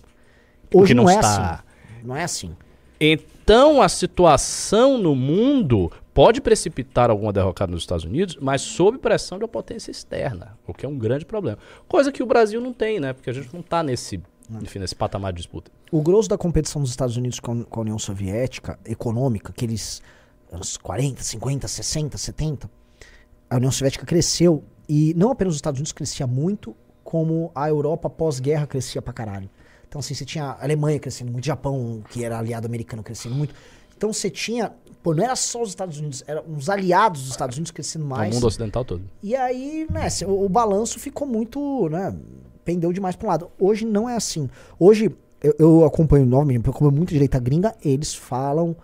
Hoje 0.74 0.94
não, 0.94 1.04
não 1.04 1.10
é 1.10 1.14
está. 1.14 1.28
assim. 1.28 1.62
Não 2.04 2.16
é 2.16 2.24
assim. 2.24 2.56
Então 3.00 3.82
a 3.82 3.88
situação 3.88 4.96
no 4.96 5.16
mundo 5.16 5.90
pode 6.14 6.40
precipitar 6.40 7.10
alguma 7.10 7.32
derrocada 7.32 7.72
nos 7.72 7.82
Estados 7.82 8.04
Unidos, 8.04 8.38
mas 8.40 8.60
sob 8.60 8.98
pressão 8.98 9.38
de 9.38 9.44
uma 9.44 9.48
potência 9.48 9.90
externa, 9.90 10.56
o 10.66 10.72
que 10.72 10.86
é 10.86 10.88
um 10.88 10.96
grande 10.96 11.24
problema. 11.24 11.58
Coisa 11.88 12.12
que 12.12 12.22
o 12.22 12.26
Brasil 12.26 12.60
não 12.60 12.72
tem, 12.72 13.00
né? 13.00 13.12
Porque 13.12 13.30
a 13.30 13.32
gente 13.32 13.52
não 13.52 13.60
está 13.60 13.82
nesse, 13.82 14.22
enfim, 14.60 14.78
nesse 14.78 14.94
patamar 14.94 15.32
de 15.32 15.38
disputa. 15.38 15.70
O 15.90 16.02
grosso 16.02 16.28
da 16.28 16.36
competição 16.36 16.82
dos 16.82 16.90
Estados 16.90 17.16
Unidos 17.16 17.40
com 17.40 17.52
a, 17.60 17.64
com 17.64 17.80
a 17.80 17.82
União 17.82 17.98
Soviética, 17.98 18.78
econômica, 18.84 19.50
aqueles 19.50 20.02
anos 20.50 20.76
40, 20.76 21.22
50, 21.22 21.68
60, 21.68 22.18
70, 22.18 22.70
a 23.48 23.56
União 23.56 23.70
Soviética 23.70 24.04
cresceu 24.04 24.64
e 24.88 25.14
não 25.14 25.30
apenas 25.30 25.54
os 25.54 25.58
Estados 25.58 25.78
Unidos 25.78 25.92
crescia 25.92 26.26
muito, 26.26 26.76
como 27.04 27.50
a 27.54 27.68
Europa 27.68 28.08
pós-guerra 28.10 28.66
crescia 28.66 29.00
pra 29.00 29.12
caralho. 29.12 29.48
Então, 29.88 29.98
assim, 29.98 30.14
você 30.14 30.24
tinha 30.24 30.44
a 30.44 30.62
Alemanha 30.62 30.98
crescendo 30.98 31.30
muito, 31.30 31.44
Japão, 31.44 32.02
que 32.10 32.24
era 32.24 32.38
aliado 32.38 32.66
americano, 32.66 33.02
crescendo 33.02 33.34
muito. 33.34 33.54
Então, 33.96 34.12
você 34.12 34.30
tinha. 34.30 34.72
Pô, 35.02 35.14
não 35.14 35.22
era 35.22 35.36
só 35.36 35.60
os 35.60 35.68
Estados 35.68 35.98
Unidos, 35.98 36.24
eram 36.26 36.44
uns 36.48 36.68
aliados 36.68 37.22
dos 37.22 37.30
Estados 37.32 37.56
Unidos 37.56 37.72
crescendo 37.72 38.04
O 38.04 38.08
mais. 38.08 38.34
mundo 38.34 38.46
ocidental 38.46 38.84
todo. 38.84 39.02
E 39.22 39.34
aí, 39.36 39.86
né, 39.90 40.08
o, 40.26 40.44
o 40.46 40.48
balanço 40.48 40.98
ficou 40.98 41.26
muito, 41.26 41.88
né, 41.90 42.16
pendeu 42.64 42.92
demais 42.92 43.16
para 43.16 43.26
um 43.26 43.30
lado. 43.30 43.50
Hoje 43.58 43.84
não 43.84 44.08
é 44.08 44.16
assim. 44.16 44.48
Hoje, 44.78 45.14
eu, 45.42 45.54
eu 45.58 45.84
acompanho 45.84 46.26
novamente, 46.26 46.64
eu 46.64 46.70
acompanho 46.70 46.92
muito 46.92 47.10
direita 47.10 47.38
gringa, 47.38 47.74
eles 47.84 48.14
falam 48.14 48.76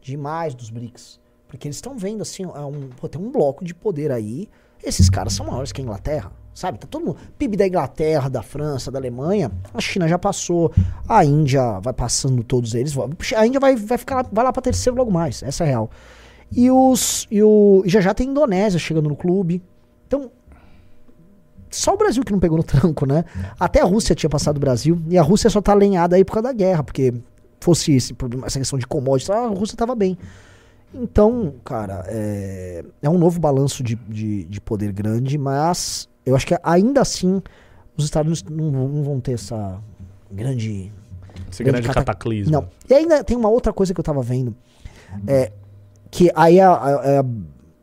demais 0.00 0.54
dos 0.54 0.70
BRICS. 0.70 1.20
Porque 1.46 1.66
eles 1.66 1.76
estão 1.76 1.96
vendo, 1.96 2.22
assim, 2.22 2.42
é 2.42 2.60
um, 2.60 2.90
pô, 2.96 3.08
tem 3.08 3.20
um 3.20 3.30
bloco 3.30 3.64
de 3.64 3.74
poder 3.74 4.12
aí, 4.12 4.48
esses 4.82 5.08
caras 5.08 5.32
são 5.32 5.46
maiores 5.46 5.72
que 5.72 5.80
a 5.80 5.84
Inglaterra, 5.84 6.30
sabe? 6.54 6.78
Tá 6.78 6.86
todo 6.86 7.04
mundo, 7.04 7.16
PIB 7.38 7.56
da 7.56 7.66
Inglaterra, 7.66 8.28
da 8.28 8.42
França, 8.42 8.90
da 8.90 8.98
Alemanha, 8.98 9.50
a 9.72 9.80
China 9.80 10.06
já 10.06 10.18
passou, 10.18 10.72
a 11.08 11.24
Índia 11.24 11.80
vai 11.80 11.94
passando 11.94 12.44
todos 12.44 12.74
eles, 12.74 12.92
a 13.34 13.46
Índia 13.46 13.58
vai, 13.58 13.76
vai 13.76 13.96
ficar 13.96 14.16
lá, 14.16 14.24
vai 14.30 14.44
lá 14.44 14.52
pra 14.52 14.60
terceiro 14.60 14.96
logo 14.96 15.10
mais, 15.10 15.42
essa 15.42 15.64
é 15.64 15.66
a 15.66 15.70
real. 15.70 15.90
E 16.50 16.70
os 16.70 17.26
e 17.30 17.42
o 17.42 17.82
já 17.86 18.00
já 18.00 18.14
tem 18.14 18.28
Indonésia 18.28 18.78
chegando 18.78 19.08
no 19.08 19.16
clube. 19.16 19.62
Então, 20.06 20.30
só 21.70 21.94
o 21.94 21.96
Brasil 21.96 22.22
que 22.24 22.32
não 22.32 22.38
pegou 22.40 22.56
no 22.58 22.64
tranco, 22.64 23.06
né? 23.06 23.24
Até 23.58 23.80
a 23.80 23.84
Rússia 23.84 24.14
tinha 24.14 24.30
passado 24.30 24.56
o 24.56 24.60
Brasil 24.60 25.00
e 25.08 25.16
a 25.18 25.22
Rússia 25.22 25.48
só 25.50 25.60
tá 25.60 25.72
alinhada 25.72 26.16
aí 26.16 26.24
por 26.24 26.32
causa 26.34 26.48
da 26.48 26.52
guerra, 26.52 26.82
porque 26.82 27.12
fosse 27.60 27.94
esse 27.94 28.14
problema, 28.14 28.46
essa 28.46 28.58
questão 28.58 28.78
de 28.78 28.86
commodities, 28.86 29.30
a 29.30 29.46
Rússia 29.48 29.76
tava 29.76 29.94
bem. 29.94 30.16
Então, 30.94 31.54
cara, 31.64 32.04
é, 32.08 32.82
é 33.02 33.10
um 33.10 33.18
novo 33.18 33.38
balanço 33.38 33.82
de, 33.82 33.94
de, 34.08 34.44
de 34.44 34.60
poder 34.60 34.92
grande, 34.92 35.36
mas 35.36 36.08
eu 36.24 36.34
acho 36.34 36.46
que 36.46 36.56
ainda 36.62 37.00
assim 37.02 37.42
os 37.96 38.04
Estados 38.04 38.42
Unidos 38.42 38.56
não, 38.56 38.70
vão- 38.72 38.88
não 38.88 39.02
vão 39.02 39.20
ter 39.20 39.32
essa 39.32 39.78
grande 40.30 40.90
Esse 41.50 41.62
Grande 41.62 41.82
grande 41.82 41.88
cata- 41.88 42.00
cataclismo. 42.04 42.52
não. 42.52 42.68
E 42.88 42.94
ainda 42.94 43.22
tem 43.22 43.36
uma 43.36 43.48
outra 43.50 43.72
coisa 43.72 43.92
que 43.92 44.00
eu 44.00 44.04
tava 44.04 44.22
vendo. 44.22 44.54
É, 45.26 45.52
que 46.10 46.30
aí 46.34 46.58
é, 46.58 46.62
é- 46.64 47.24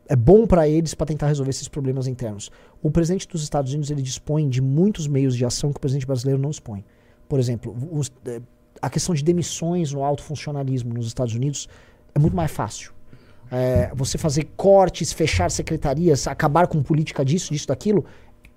é 0.08 0.16
bom 0.16 0.46
pra 0.46 0.68
eles 0.68 0.94
pra 0.94 1.06
tentar 1.06 1.26
resolver 1.28 1.50
esses 1.50 1.68
problemas 1.68 2.06
internos. 2.08 2.50
O 2.86 2.90
presidente 2.90 3.26
dos 3.26 3.42
Estados 3.42 3.72
Unidos 3.72 3.90
ele 3.90 4.00
dispõe 4.02 4.48
de 4.48 4.60
muitos 4.60 5.06
meios 5.08 5.34
de 5.36 5.44
ação 5.44 5.72
que 5.72 5.78
o 5.78 5.80
presidente 5.80 6.06
brasileiro 6.06 6.40
não 6.40 6.50
dispõe. 6.50 6.84
Por 7.28 7.40
exemplo, 7.40 7.76
os- 7.90 8.12
é, 8.24 8.40
a 8.80 8.88
questão 8.88 9.12
de 9.12 9.24
demissões 9.24 9.92
no 9.92 10.04
alto 10.04 10.22
funcionalismo 10.22 10.94
nos 10.94 11.06
Estados 11.08 11.34
Unidos 11.34 11.68
é 12.14 12.18
muito 12.18 12.36
mais 12.36 12.50
fácil. 12.50 12.92
É, 13.50 13.90
você 13.94 14.16
fazer 14.18 14.44
cortes, 14.56 15.12
fechar 15.12 15.50
secretarias, 15.50 16.28
acabar 16.28 16.66
com 16.68 16.80
política 16.82 17.24
disso, 17.24 17.52
disso, 17.52 17.66
daquilo, 17.68 18.04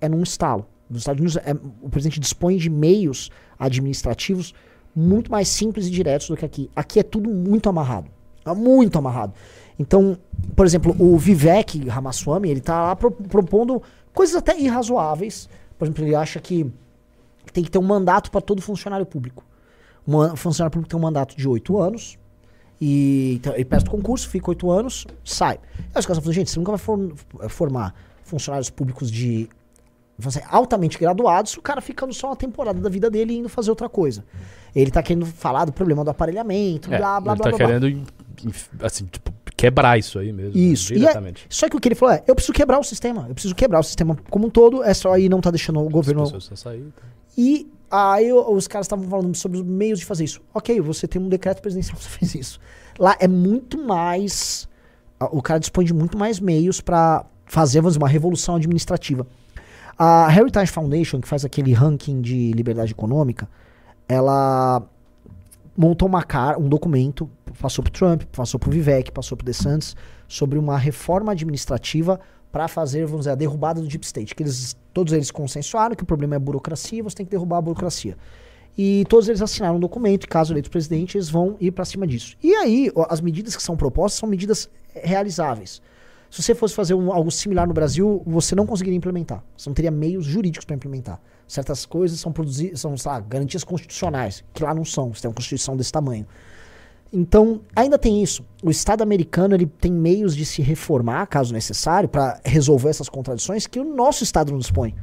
é 0.00 0.08
num 0.08 0.22
estalo. 0.22 0.64
Nos 0.88 1.00
Estados 1.02 1.20
Unidos, 1.20 1.36
é- 1.44 1.54
o 1.82 1.88
presidente 1.88 2.20
dispõe 2.20 2.56
de 2.56 2.70
meios 2.70 3.30
administrativos 3.58 4.54
muito 4.94 5.30
mais 5.30 5.48
simples 5.48 5.86
e 5.86 5.90
diretos 5.90 6.28
do 6.28 6.36
que 6.36 6.44
aqui. 6.44 6.70
Aqui 6.74 7.00
é 7.00 7.02
tudo 7.02 7.28
muito 7.30 7.68
amarrado. 7.68 8.08
É 8.44 8.54
muito 8.54 8.96
amarrado. 8.98 9.32
Então, 9.78 10.18
por 10.54 10.66
exemplo, 10.66 10.94
o 10.98 11.16
Vivek 11.16 11.88
Ramaswamy, 11.88 12.50
ele 12.50 12.60
tá 12.60 12.82
lá 12.82 12.96
pro- 12.96 13.10
propondo 13.10 13.82
coisas 14.14 14.34
até 14.36 14.58
irrazoáveis. 14.58 15.48
Por 15.78 15.84
exemplo, 15.86 16.04
ele 16.04 16.14
acha 16.14 16.38
que 16.40 16.70
tem 17.52 17.64
que 17.64 17.70
ter 17.70 17.78
um 17.78 17.82
mandato 17.82 18.30
para 18.30 18.40
todo 18.40 18.60
funcionário 18.62 19.06
público. 19.06 19.44
Um 20.06 20.36
funcionário 20.36 20.72
público 20.72 20.88
tem 20.90 20.98
um 20.98 21.02
mandato 21.02 21.36
de 21.36 21.48
oito 21.48 21.78
anos. 21.78 22.18
E 22.80 23.34
então, 23.36 23.52
ele 23.54 23.64
presta 23.64 23.88
o 23.88 23.92
concurso, 23.92 24.28
fica 24.28 24.50
oito 24.50 24.70
anos, 24.70 25.06
sai. 25.24 25.58
Aí 25.94 26.00
os 26.00 26.06
caras 26.06 26.18
falam, 26.22 26.32
gente, 26.32 26.50
você 26.50 26.58
nunca 26.58 26.70
vai 26.72 26.78
for- 26.78 27.14
formar 27.48 27.94
funcionários 28.24 28.70
públicos 28.70 29.10
de 29.10 29.48
altamente 30.50 30.98
graduados, 30.98 31.54
o 31.56 31.62
cara 31.62 31.80
ficando 31.80 32.12
só 32.12 32.28
uma 32.28 32.36
temporada 32.36 32.78
da 32.80 32.88
vida 32.90 33.10
dele 33.10 33.36
indo 33.38 33.48
fazer 33.48 33.70
outra 33.70 33.88
coisa. 33.88 34.24
Ele 34.74 34.90
tá 34.90 35.02
querendo 35.02 35.24
falar 35.26 35.64
do 35.64 35.72
problema 35.72 36.04
do 36.04 36.10
aparelhamento, 36.10 36.92
É, 36.92 36.98
blá, 36.98 37.20
blá, 37.20 37.32
ele 37.32 37.42
blá, 37.42 37.50
tá 37.50 37.56
blá, 37.56 37.66
blá. 37.66 37.78
querendo, 37.80 38.06
inf- 38.44 38.68
assim, 38.82 39.06
tipo, 39.06 39.32
quebrar 39.60 39.98
isso 39.98 40.18
aí 40.18 40.32
mesmo. 40.32 40.56
Isso. 40.58 40.92
E 40.92 40.96
é- 40.96 40.98
Diretamente. 41.00 41.46
só 41.50 41.68
que 41.68 41.76
o 41.76 41.80
que 41.80 41.88
ele 41.88 41.94
falou 41.94 42.14
é, 42.14 42.22
eu 42.26 42.34
preciso 42.34 42.52
quebrar 42.54 42.78
o 42.78 42.82
sistema. 42.82 43.26
Eu 43.28 43.34
preciso 43.34 43.54
quebrar 43.54 43.80
o 43.80 43.82
sistema 43.82 44.16
como 44.30 44.46
um 44.46 44.50
todo, 44.50 44.82
é 44.82 44.94
só 44.94 45.12
aí 45.12 45.28
não 45.28 45.40
tá 45.40 45.50
deixando 45.50 45.80
o 45.80 45.88
governo... 45.90 46.26
Sair. 46.56 46.84
tá? 46.96 47.02
E 47.36 47.70
aí 47.90 48.32
os 48.32 48.66
caras 48.66 48.86
estavam 48.86 49.06
falando 49.08 49.34
sobre 49.36 49.58
os 49.58 49.64
meios 49.64 49.98
de 49.98 50.06
fazer 50.06 50.24
isso. 50.24 50.40
Ok, 50.54 50.80
você 50.80 51.06
tem 51.06 51.20
um 51.20 51.28
decreto 51.28 51.60
presidencial, 51.60 51.98
você 51.98 52.08
fez 52.18 52.34
isso. 52.34 52.60
Lá 52.98 53.16
é 53.20 53.28
muito 53.28 53.76
mais. 53.78 54.68
O 55.30 55.42
cara 55.42 55.60
dispõe 55.60 55.84
de 55.84 55.92
muito 55.92 56.16
mais 56.16 56.40
meios 56.40 56.80
pra 56.80 57.26
fazer, 57.44 57.80
vamos 57.80 57.92
dizer, 57.94 58.02
uma 58.02 58.08
revolução 58.08 58.56
administrativa. 58.56 59.26
A 59.98 60.34
Heritage 60.34 60.72
Foundation, 60.72 61.20
que 61.20 61.28
faz 61.28 61.44
aquele 61.44 61.74
ranking 61.74 62.22
de 62.22 62.52
liberdade 62.52 62.92
econômica, 62.92 63.46
ela 64.08 64.82
montou 65.80 66.06
uma 66.06 66.22
cara, 66.22 66.58
um 66.58 66.68
documento, 66.68 67.28
passou 67.58 67.82
pro 67.82 67.90
Trump, 67.90 68.24
passou 68.24 68.60
pro 68.60 68.70
Vivek, 68.70 69.10
passou 69.10 69.34
pro 69.34 69.46
DeSantis, 69.46 69.96
sobre 70.28 70.58
uma 70.58 70.76
reforma 70.76 71.32
administrativa 71.32 72.20
para 72.52 72.68
fazer, 72.68 73.06
vamos 73.06 73.20
dizer, 73.20 73.30
a 73.30 73.34
derrubada 73.34 73.80
do 73.80 73.88
Deep 73.88 74.04
State. 74.04 74.34
Que 74.34 74.42
eles, 74.42 74.76
todos 74.92 75.14
eles 75.14 75.30
consensuaram 75.30 75.96
que 75.96 76.02
o 76.02 76.06
problema 76.06 76.34
é 76.36 76.38
burocracia, 76.38 77.02
você 77.02 77.16
tem 77.16 77.24
que 77.24 77.30
derrubar 77.30 77.56
a 77.56 77.62
burocracia. 77.62 78.14
E 78.76 79.06
todos 79.08 79.26
eles 79.26 79.40
assinaram 79.40 79.76
um 79.76 79.80
documento, 79.80 80.24
e 80.24 80.28
caso 80.28 80.52
eleitos 80.52 80.68
presidente, 80.68 81.16
eles 81.16 81.30
vão 81.30 81.56
ir 81.58 81.70
para 81.70 81.86
cima 81.86 82.06
disso. 82.06 82.36
E 82.42 82.54
aí, 82.56 82.92
as 83.08 83.22
medidas 83.22 83.56
que 83.56 83.62
são 83.62 83.74
propostas 83.74 84.20
são 84.20 84.28
medidas 84.28 84.68
realizáveis. 84.94 85.80
Se 86.30 86.42
você 86.42 86.54
fosse 86.54 86.74
fazer 86.74 86.94
um- 86.94 87.12
algo 87.12 87.30
similar 87.30 87.66
no 87.66 87.74
Brasil, 87.74 88.22
você 88.24 88.54
não 88.54 88.64
conseguiria 88.64 88.96
implementar. 88.96 89.42
Você 89.56 89.68
não 89.68 89.74
teria 89.74 89.90
meios 89.90 90.24
jurídicos 90.24 90.64
para 90.64 90.76
implementar. 90.76 91.20
Certas 91.48 91.84
coisas 91.84 92.20
são 92.20 92.30
produzidas, 92.30 92.80
são, 92.80 92.94
lá, 93.04 93.18
garantias 93.18 93.64
constitucionais, 93.64 94.44
que 94.54 94.62
lá 94.62 94.72
não 94.72 94.84
são. 94.84 95.12
Você 95.12 95.22
tem 95.22 95.28
uma 95.28 95.34
constituição 95.34 95.76
desse 95.76 95.90
tamanho. 95.90 96.24
Então, 97.12 97.62
ainda 97.74 97.98
tem 97.98 98.22
isso. 98.22 98.44
O 98.62 98.70
Estado 98.70 99.02
americano 99.02 99.56
ele 99.56 99.66
tem 99.66 99.90
meios 99.90 100.36
de 100.36 100.46
se 100.46 100.62
reformar, 100.62 101.26
caso 101.26 101.52
necessário, 101.52 102.08
para 102.08 102.40
resolver 102.44 102.90
essas 102.90 103.08
contradições 103.08 103.66
que 103.66 103.80
o 103.80 103.84
nosso 103.84 104.22
Estado 104.22 104.52
não 104.52 104.58
dispõe. 104.60 104.94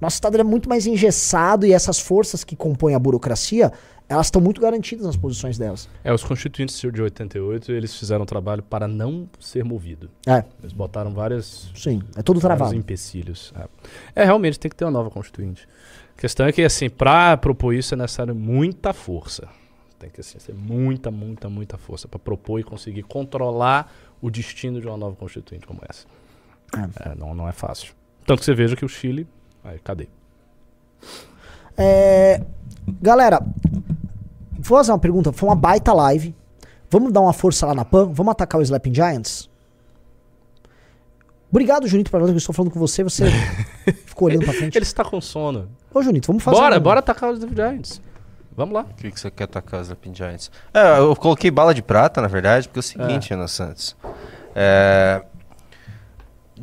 Nosso 0.00 0.14
Estado 0.14 0.38
é 0.38 0.44
muito 0.44 0.68
mais 0.68 0.86
engessado 0.86 1.66
e 1.66 1.72
essas 1.72 1.98
forças 1.98 2.44
que 2.44 2.54
compõem 2.54 2.94
a 2.94 2.98
burocracia, 2.98 3.72
elas 4.08 4.26
estão 4.26 4.40
muito 4.40 4.60
garantidas 4.60 5.06
nas 5.06 5.16
posições 5.16 5.56
delas. 5.56 5.88
É, 6.02 6.12
os 6.12 6.22
constituintes 6.22 6.78
de 6.80 7.02
88, 7.02 7.72
eles 7.72 7.96
fizeram 7.96 8.22
um 8.22 8.26
trabalho 8.26 8.62
para 8.62 8.86
não 8.86 9.28
ser 9.40 9.64
movido. 9.64 10.10
É, 10.26 10.44
Eles 10.60 10.72
botaram 10.72 11.12
várias 11.14 11.70
sim, 11.74 12.02
é 12.16 12.22
todo 12.22 12.38
travado. 12.40 12.74
empecilhos. 12.74 13.52
É. 13.56 14.22
É, 14.22 14.24
realmente 14.24 14.58
tem 14.58 14.68
que 14.68 14.76
ter 14.76 14.84
uma 14.84 14.90
nova 14.90 15.10
constituinte. 15.10 15.66
A 16.16 16.20
questão 16.20 16.46
é 16.46 16.52
que, 16.52 16.62
assim, 16.62 16.88
pra 16.90 17.36
propor 17.36 17.74
isso 17.74 17.94
é 17.94 17.96
necessário 17.96 18.34
muita 18.34 18.92
força. 18.92 19.48
Tem 19.98 20.10
que 20.10 20.20
assim, 20.20 20.38
ser 20.38 20.54
muita, 20.54 21.10
muita, 21.10 21.48
muita 21.48 21.78
força 21.78 22.06
pra 22.06 22.18
propor 22.18 22.60
e 22.60 22.62
conseguir 22.62 23.04
controlar 23.04 23.90
o 24.20 24.30
destino 24.30 24.80
de 24.80 24.86
uma 24.86 24.96
nova 24.96 25.16
constituinte 25.16 25.66
como 25.66 25.80
essa. 25.88 26.06
É, 27.00 27.14
não, 27.14 27.34
não 27.34 27.48
é 27.48 27.52
fácil. 27.52 27.94
Tanto 28.26 28.40
que 28.40 28.44
você 28.44 28.54
veja 28.54 28.76
que 28.76 28.84
o 28.84 28.88
Chile. 28.88 29.26
Aí, 29.62 29.78
cadê? 29.78 30.08
É, 31.76 32.40
galera, 33.00 33.40
vou 34.58 34.78
fazer 34.78 34.92
uma 34.92 34.98
pergunta. 34.98 35.32
Foi 35.32 35.48
uma 35.48 35.56
baita 35.56 35.92
live. 35.92 36.34
Vamos 36.90 37.12
dar 37.12 37.20
uma 37.20 37.32
força 37.32 37.66
lá 37.66 37.74
na 37.74 37.84
PAN? 37.84 38.06
Vamos 38.12 38.30
atacar 38.32 38.60
o 38.60 38.62
Slapping 38.62 38.94
Giants? 38.94 39.50
Obrigado, 41.50 41.86
Junito, 41.86 42.10
para 42.10 42.20
nós 42.20 42.30
que 42.30 42.34
eu 42.34 42.38
estou 42.38 42.54
falando 42.54 42.72
com 42.72 42.78
você. 42.80 43.02
Você 43.02 43.24
ficou 44.06 44.26
olhando 44.28 44.44
pra 44.44 44.52
frente. 44.54 44.76
Ele 44.76 44.84
está 44.84 45.04
com 45.04 45.20
sono. 45.20 45.68
Ô, 45.92 46.02
Junito, 46.02 46.26
vamos 46.26 46.42
fazer. 46.42 46.56
Bora, 46.56 46.76
um- 46.78 46.80
bora 46.80 46.98
atacar 47.00 47.30
os 47.32 47.40
Giants. 47.40 48.00
Vamos 48.56 48.74
lá. 48.74 48.82
O 48.82 48.94
que, 48.94 49.10
que 49.10 49.18
você 49.20 49.30
quer 49.30 49.44
atacar 49.44 49.80
os 49.80 49.88
Lapin 49.88 50.14
Giants? 50.14 50.50
É, 50.72 50.98
eu 50.98 51.14
coloquei 51.16 51.50
bala 51.50 51.74
de 51.74 51.82
prata, 51.82 52.20
na 52.20 52.28
verdade, 52.28 52.68
porque 52.68 52.78
é 52.78 52.80
o 52.80 52.82
seguinte, 52.82 53.34
Ana 53.34 53.48
Santos. 53.48 53.96
É, 54.54 55.24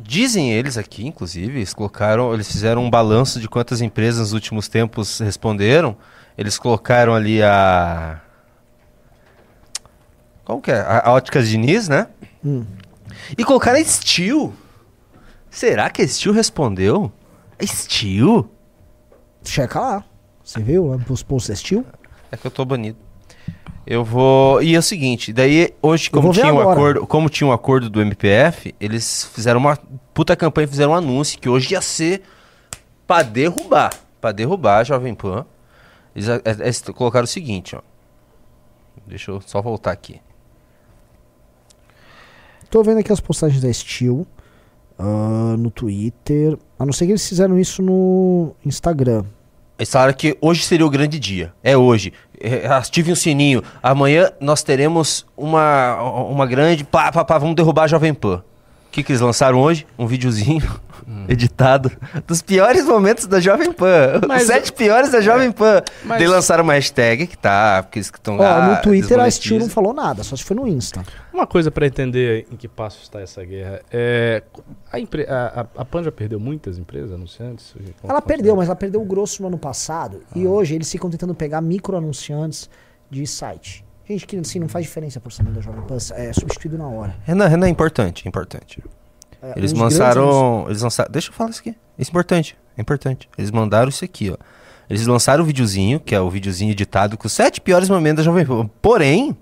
dizem 0.02 0.52
eles 0.52 0.76
aqui, 0.76 1.06
inclusive, 1.06 1.58
eles 1.58 1.72
colocaram, 1.72 2.32
eles 2.34 2.50
fizeram 2.50 2.84
um 2.84 2.90
balanço 2.90 3.40
de 3.40 3.48
quantas 3.48 3.80
empresas 3.80 4.20
nos 4.20 4.32
últimos 4.32 4.68
tempos 4.68 5.18
responderam. 5.20 5.96
Eles 6.36 6.58
colocaram 6.58 7.14
ali 7.14 7.42
a. 7.42 8.20
Qual 10.44 10.60
que 10.60 10.70
é? 10.70 10.80
A, 10.80 11.08
a 11.08 11.12
Óticas 11.12 11.48
Diniz, 11.48 11.88
né? 11.88 12.08
Hum. 12.44 12.64
E 13.36 13.44
colocaram 13.44 13.78
a 13.78 13.84
Steel. 13.84 14.52
Será 15.50 15.90
que 15.90 16.02
a 16.02 16.08
Steel 16.08 16.34
respondeu? 16.34 17.12
A 17.58 17.66
Steel? 17.66 18.50
Checa 19.44 19.80
lá. 19.80 20.04
Você 20.42 20.60
viu 20.60 20.86
lá 20.86 20.98
os 21.08 21.22
posts 21.22 21.48
da 21.50 21.56
Steel? 21.56 21.84
É 22.30 22.36
que 22.36 22.46
eu 22.46 22.50
tô 22.50 22.64
banido. 22.64 22.98
Eu 23.86 24.04
vou. 24.04 24.62
E 24.62 24.74
é 24.74 24.78
o 24.78 24.82
seguinte, 24.82 25.32
daí 25.32 25.74
hoje, 25.82 26.10
como 26.10 26.32
tinha, 26.32 26.52
um 26.52 26.60
agora. 26.60 26.72
acordo, 26.72 27.06
como 27.06 27.28
tinha 27.28 27.48
um 27.48 27.52
acordo 27.52 27.90
do 27.90 28.00
MPF, 28.00 28.74
eles 28.80 29.24
fizeram 29.34 29.58
uma 29.58 29.76
puta 30.14 30.36
campanha, 30.36 30.68
fizeram 30.68 30.92
um 30.92 30.94
anúncio 30.94 31.38
que 31.38 31.48
hoje 31.48 31.72
ia 31.72 31.80
ser 31.80 32.22
pra 33.06 33.22
derrubar. 33.22 33.92
Pra 34.20 34.30
derrubar 34.30 34.78
a 34.78 34.84
Jovem 34.84 35.14
Pan. 35.14 35.44
Eles, 36.14 36.28
é, 36.28 36.40
eles 36.60 36.80
colocaram 36.94 37.24
o 37.24 37.28
seguinte, 37.28 37.74
ó. 37.74 37.80
Deixa 39.06 39.30
eu 39.32 39.40
só 39.40 39.60
voltar 39.60 39.90
aqui. 39.90 40.20
Tô 42.70 42.82
vendo 42.82 42.98
aqui 42.98 43.12
as 43.12 43.20
postagens 43.20 43.60
da 43.60 43.72
Steel 43.72 44.26
ah, 44.98 45.56
no 45.58 45.70
Twitter. 45.70 46.56
A 46.78 46.86
não 46.86 46.92
ser 46.92 47.06
que 47.06 47.12
eles 47.12 47.28
fizeram 47.28 47.58
isso 47.58 47.82
no 47.82 48.54
Instagram. 48.64 49.24
Eles 49.82 49.90
falaram 49.90 50.12
que 50.12 50.38
hoje 50.40 50.62
seria 50.62 50.86
o 50.86 50.90
grande 50.90 51.18
dia. 51.18 51.52
É 51.60 51.76
hoje. 51.76 52.12
É, 52.40 52.68
Ative 52.68 53.10
um 53.10 53.16
sininho. 53.16 53.64
Amanhã 53.82 54.30
nós 54.40 54.62
teremos 54.62 55.26
uma, 55.36 56.00
uma 56.00 56.46
grande. 56.46 56.84
Pá, 56.84 57.10
pá, 57.10 57.24
pá, 57.24 57.36
vamos 57.36 57.56
derrubar 57.56 57.82
a 57.82 57.86
Jovem 57.88 58.14
Pan. 58.14 58.44
O 58.92 58.94
que, 58.94 59.02
que 59.02 59.10
eles 59.12 59.22
lançaram 59.22 59.58
hoje? 59.58 59.86
Um 59.98 60.06
videozinho 60.06 60.60
editado 61.26 61.90
dos 62.26 62.42
piores 62.42 62.84
momentos 62.84 63.26
da 63.26 63.40
Jovem 63.40 63.72
Pan. 63.72 64.20
Mas- 64.28 64.42
Os 64.42 64.48
sete 64.48 64.70
piores 64.70 65.10
da 65.10 65.18
Jovem 65.22 65.50
Pan. 65.50 65.80
Mas- 66.04 66.18
Daí 66.18 66.28
lançaram 66.28 66.62
uma 66.62 66.74
hashtag 66.74 67.26
que 67.26 67.38
tá. 67.38 67.82
Porque 67.84 67.98
eles 68.00 68.10
que 68.10 68.18
estão. 68.18 68.36
No 68.36 68.82
Twitter 68.82 69.18
a 69.18 69.30
Steel 69.30 69.60
não 69.60 69.70
falou 69.70 69.94
nada, 69.94 70.22
só 70.22 70.36
se 70.36 70.44
foi 70.44 70.54
no 70.54 70.68
Insta. 70.68 71.02
Uma 71.32 71.46
coisa 71.46 71.70
pra 71.70 71.86
entender 71.86 72.46
em 72.52 72.56
que 72.56 72.68
passo 72.68 72.98
está 73.02 73.18
essa 73.22 73.42
guerra 73.42 73.80
é. 73.90 74.42
A, 74.92 75.00
empre- 75.00 75.26
a, 75.26 75.66
a, 75.74 75.80
a 75.80 75.84
PAN 75.86 76.02
já 76.02 76.12
perdeu 76.12 76.38
muitas 76.38 76.76
empresas 76.76 77.12
anunciantes? 77.12 77.74
Ela 78.06 78.20
perdeu, 78.20 78.54
mas 78.54 78.66
ela 78.68 78.76
perdeu 78.76 79.00
o 79.00 79.06
grosso 79.06 79.40
no 79.40 79.48
ano 79.48 79.56
passado. 79.58 80.20
E 80.36 80.46
hoje 80.46 80.74
eles 80.74 80.92
ficam 80.92 81.08
tentando 81.08 81.34
pegar 81.34 81.62
micro 81.62 81.96
anunciantes 81.96 82.68
de 83.10 83.26
site. 83.26 83.82
Gente 84.08 84.26
que 84.26 84.36
assim, 84.36 84.58
não 84.58 84.68
faz 84.68 84.84
diferença 84.84 85.20
por 85.20 85.28
orçamento 85.28 85.54
da 85.54 85.60
Jovem 85.60 85.82
Pan, 85.82 85.96
é 86.14 86.32
substituído 86.32 86.76
na 86.76 86.88
hora. 86.88 87.14
Renan, 87.24 87.46
Renan, 87.46 87.66
é 87.66 87.70
importante, 87.70 88.26
é 88.26 88.28
importante. 88.28 88.82
É, 89.40 89.54
Eles 89.56 89.72
lançaram. 89.72 90.64
Eles 90.68 90.82
lançaram. 90.82 91.10
Deixa 91.10 91.28
eu 91.30 91.32
falar 91.32 91.50
isso 91.50 91.60
aqui. 91.60 91.70
Isso 91.98 92.10
é 92.10 92.12
importante. 92.12 92.56
É 92.76 92.80
importante. 92.80 93.28
Eles 93.38 93.50
mandaram 93.50 93.88
isso 93.88 94.04
aqui, 94.04 94.30
ó. 94.30 94.36
Eles 94.90 95.06
lançaram 95.06 95.42
o 95.42 95.46
videozinho, 95.46 95.98
que 96.00 96.14
é 96.14 96.20
o 96.20 96.28
videozinho 96.28 96.70
editado 96.72 97.16
com 97.16 97.26
os 97.26 97.32
sete 97.32 97.60
piores 97.60 97.88
momentos 97.88 98.18
da 98.18 98.30
Jovem 98.30 98.44
Pan. 98.44 98.68
Porém, 98.80 99.36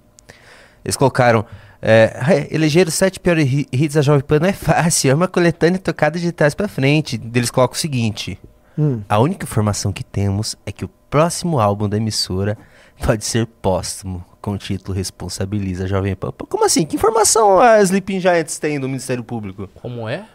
eles 0.85 0.97
colocaram. 0.97 1.45
É, 1.83 2.15
"Ah, 2.21 2.35
eleger 2.55 2.87
os 2.87 2.93
sete 2.95 3.19
piores 3.19 3.47
hi- 3.51 3.67
hits 3.73 3.95
da 3.95 4.03
Jovem 4.03 4.21
Pan 4.23 4.39
não 4.41 4.49
é 4.49 4.53
fácil, 4.53 5.11
é 5.11 5.15
uma 5.15 5.27
coletânea 5.27 5.79
tocada 5.79 6.19
de 6.19 6.31
trás 6.31 6.55
pra 6.55 6.69
frente. 6.69 7.19
Eles 7.35 7.51
colocam 7.51 7.75
o 7.75 7.79
seguinte: 7.79 8.39
Hum. 8.79 9.01
a 9.09 9.19
única 9.19 9.45
informação 9.47 9.91
que 9.91 10.05
temos 10.05 10.57
é 10.67 10.71
que 10.73 10.85
o 10.85 10.91
próximo 11.09 11.59
álbum 11.59 11.89
da 11.89 11.97
emissora 11.97 12.57
pode 13.03 13.25
ser 13.25 13.47
póstumo, 13.47 14.23
com 14.41 14.53
o 14.53 14.59
título 14.59 14.97
Responsabiliza 14.97 15.85
a 15.85 15.87
Jovem 15.87 16.15
Pan. 16.15 16.33
Como 16.49 16.65
assim? 16.65 16.85
Que 16.87 16.97
informação 16.97 17.59
a 17.61 17.81
Sleeping 17.83 18.21
Giants 18.21 18.59
tem 18.59 18.81
do 18.81 18.89
Ministério 18.89 19.23
Público? 19.23 19.69
Como 19.75 20.09
é? 20.09 20.27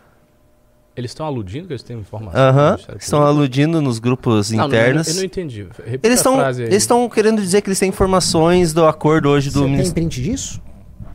Eles 0.96 1.12
estão 1.12 1.26
aludindo 1.26 1.68
que 1.68 1.74
eles 1.74 1.84
têm 1.84 1.98
informação? 2.00 2.40
Aham, 2.40 2.72
Ministério 2.72 3.00
estão 3.02 3.22
aludindo 3.24 3.82
nos 3.82 4.00
grupos 4.00 4.52
Não, 4.52 4.60
não, 4.60 4.66
internos. 4.68 5.08
Eu, 5.10 5.16
não 5.16 5.24
entendi. 5.24 5.64
Repita 5.84 6.08
Eles 6.08 6.20
a 6.20 6.22
estão 6.22 6.36
frase 6.36 6.62
aí. 6.64 6.70
eles 6.70 6.84
estão 6.84 7.10
querendo 7.10 7.42
dizer 7.42 7.62
que 7.62 7.68
eles 7.68 7.80
têm 7.80 7.90
informações 7.90 8.72
do 8.72 8.86
acordo 8.86 9.30
hoje 9.30 9.50
do 9.50 9.60
Você 9.60 9.60
tem 9.66 9.72
Ministério. 9.72 9.94
print 9.94 10.22
disso? 10.24 10.62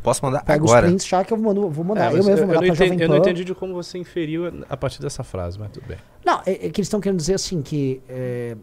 Posso 0.02 0.24
mandar 0.24 0.42
Pega 0.44 0.62
agora? 0.62 0.84
os 0.86 0.90
prints 0.90 1.06
já 1.06 1.22
que 1.24 1.32
eu 1.32 1.36
mando, 1.38 1.68
vou 1.70 1.84
É, 1.84 1.88
mandar. 1.88 2.04
mas 2.06 2.16
eu 2.16 2.24
mesmo 2.24 2.46
vou 2.46 2.54
eu, 2.56 2.60
mandar 2.62 2.74
Jovem 2.74 3.00
eu 3.00 3.08
não 3.08 3.16
entendi 3.18 3.44
de 3.44 3.54
como 3.54 3.74
você 3.74 3.98
inferiu 3.98 4.50
a 4.68 4.76
partir 4.76 5.00
dessa 5.00 5.22
frase, 5.22 5.58
mas 5.58 5.70
tudo 5.72 5.86
bem. 5.86 5.98
Não, 6.24 6.40
é, 6.46 6.52
é 6.52 6.56
que 6.70 6.80
eles 6.80 6.86
estão 6.86 7.00
querendo 7.00 7.18
dizer 7.18 7.34
assim 7.34 7.60
que 7.62 8.00
é, 8.08 8.56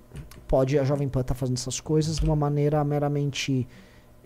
pode 0.48 0.78
a 0.80 0.84
Jovem 0.84 1.08
Pan 1.08 1.22
estar 1.22 1.36
fazendo 1.36 1.58
essas 1.58 1.80
coisas 1.80 2.18
de 2.18 2.26
uma 2.26 2.36
maneira 2.36 2.84
meramente 2.84 3.68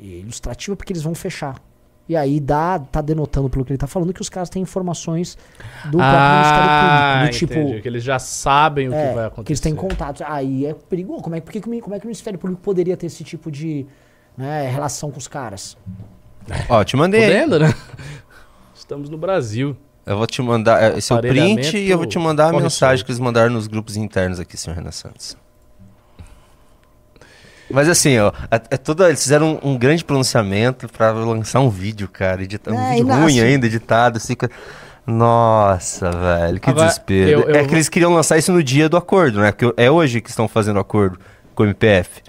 ilustrativa, 0.02 0.76
porque 0.76 0.92
eles 0.94 1.04
vão 1.04 1.14
fechar. 1.16 1.56
E 2.10 2.16
aí 2.16 2.40
dá, 2.40 2.78
tá 2.80 3.00
denotando 3.00 3.50
pelo 3.50 3.64
que 3.64 3.72
ele 3.72 3.78
tá 3.78 3.88
falando 3.88 4.12
que 4.12 4.22
os 4.22 4.28
caras 4.28 4.50
têm 4.50 4.62
informações 4.62 5.38
do 5.86 5.98
próprio 5.98 6.30
Ministério 6.36 6.68
Público. 6.70 7.32
Do 7.32 7.38
tipo, 7.38 7.78
Ah. 7.78 7.82
Que 7.82 7.88
eles 7.88 8.04
já 8.04 8.20
sabem 8.20 8.90
o 8.90 8.94
é, 8.94 9.08
que 9.10 9.16
vai 9.16 9.26
acontecer. 9.28 9.46
que 9.46 9.52
eles 9.52 9.60
têm 9.62 9.76
contatos. 9.76 10.22
Aí 10.24 10.66
é 10.66 10.74
perigoso. 10.74 11.22
Como 11.22 11.36
é, 11.36 11.40
por 11.42 11.52
que 11.54 11.62
que 11.62 11.68
o 11.68 11.70
mi- 11.72 11.80
como 11.80 11.96
é 11.96 12.00
que 12.00 12.06
o 12.06 12.08
Ministério 12.08 12.38
Público 12.38 12.62
poderia 12.62 12.98
ter 12.98 13.06
esse 13.06 13.24
tipo 13.24 13.50
de 13.50 13.86
né, 14.36 14.68
relação 14.70 15.10
com 15.10 15.20
os 15.20 15.28
caras? 15.28 15.78
Ó, 16.68 16.84
te 16.84 16.98
mandei. 16.98 17.22
Podendo, 17.28 17.60
né? 17.60 17.74
Estamos 18.76 19.10
no 19.10 19.18
Brasil. 19.18 19.78
Eu 20.06 20.18
vou 20.18 20.26
te 20.28 20.42
mandar 20.42 20.82
é, 20.84 20.98
esse 20.98 21.14
é 21.14 21.16
o 21.16 21.20
print 21.22 21.78
e 21.78 21.90
eu 21.90 21.98
vou 21.98 22.08
te 22.08 22.18
mandar 22.18 22.50
a 22.54 22.60
mensagem 22.60 23.06
que 23.06 23.12
eles 23.12 23.20
mandaram 23.20 23.54
nos 23.54 23.68
grupos 23.68 23.96
internos 23.96 24.40
aqui, 24.40 24.58
senhor 24.58 24.76
Renan 24.76 24.92
Santos. 24.92 25.38
Mas 27.74 27.90
assim, 27.90 28.18
ó, 28.20 28.32
é, 28.52 28.56
é 28.72 28.78
toda, 28.78 29.08
eles 29.08 29.22
fizeram 29.22 29.60
um, 29.64 29.72
um 29.72 29.78
grande 29.78 30.04
pronunciamento 30.04 30.88
pra 30.90 31.12
lançar 31.12 31.60
um 31.60 31.70
vídeo, 31.70 32.08
cara, 32.08 32.44
editando 32.44 32.78
um 32.78 32.82
É, 32.82 32.96
vídeo 32.96 33.08
ruim 33.08 33.40
assim- 33.40 33.42
ainda, 33.42 33.66
editado, 33.66 34.18
assim. 34.18 34.36
Nossa, 35.06 36.12
velho, 36.12 36.60
que 36.60 36.70
Agora, 36.70 36.88
desespero. 36.88 37.30
eu- 37.42 37.50
eu 37.50 37.56
é 37.56 37.66
que 37.66 37.74
eles 37.74 37.90
queriam 37.90 38.14
lançar 38.14 38.38
isso 38.38 38.52
no 38.52 38.64
dia 38.64 38.88
do 38.88 38.96
acordo, 38.98 39.40
né? 39.40 39.52
Porque 39.52 39.74
é 39.82 39.90
hoje 39.90 40.22
que 40.22 40.30
estão 40.30 40.48
fazendo 40.48 40.78
o 40.78 40.80
acordo 40.80 41.20
com 41.56 41.64
o 41.64 41.66
MPF. 41.66 42.22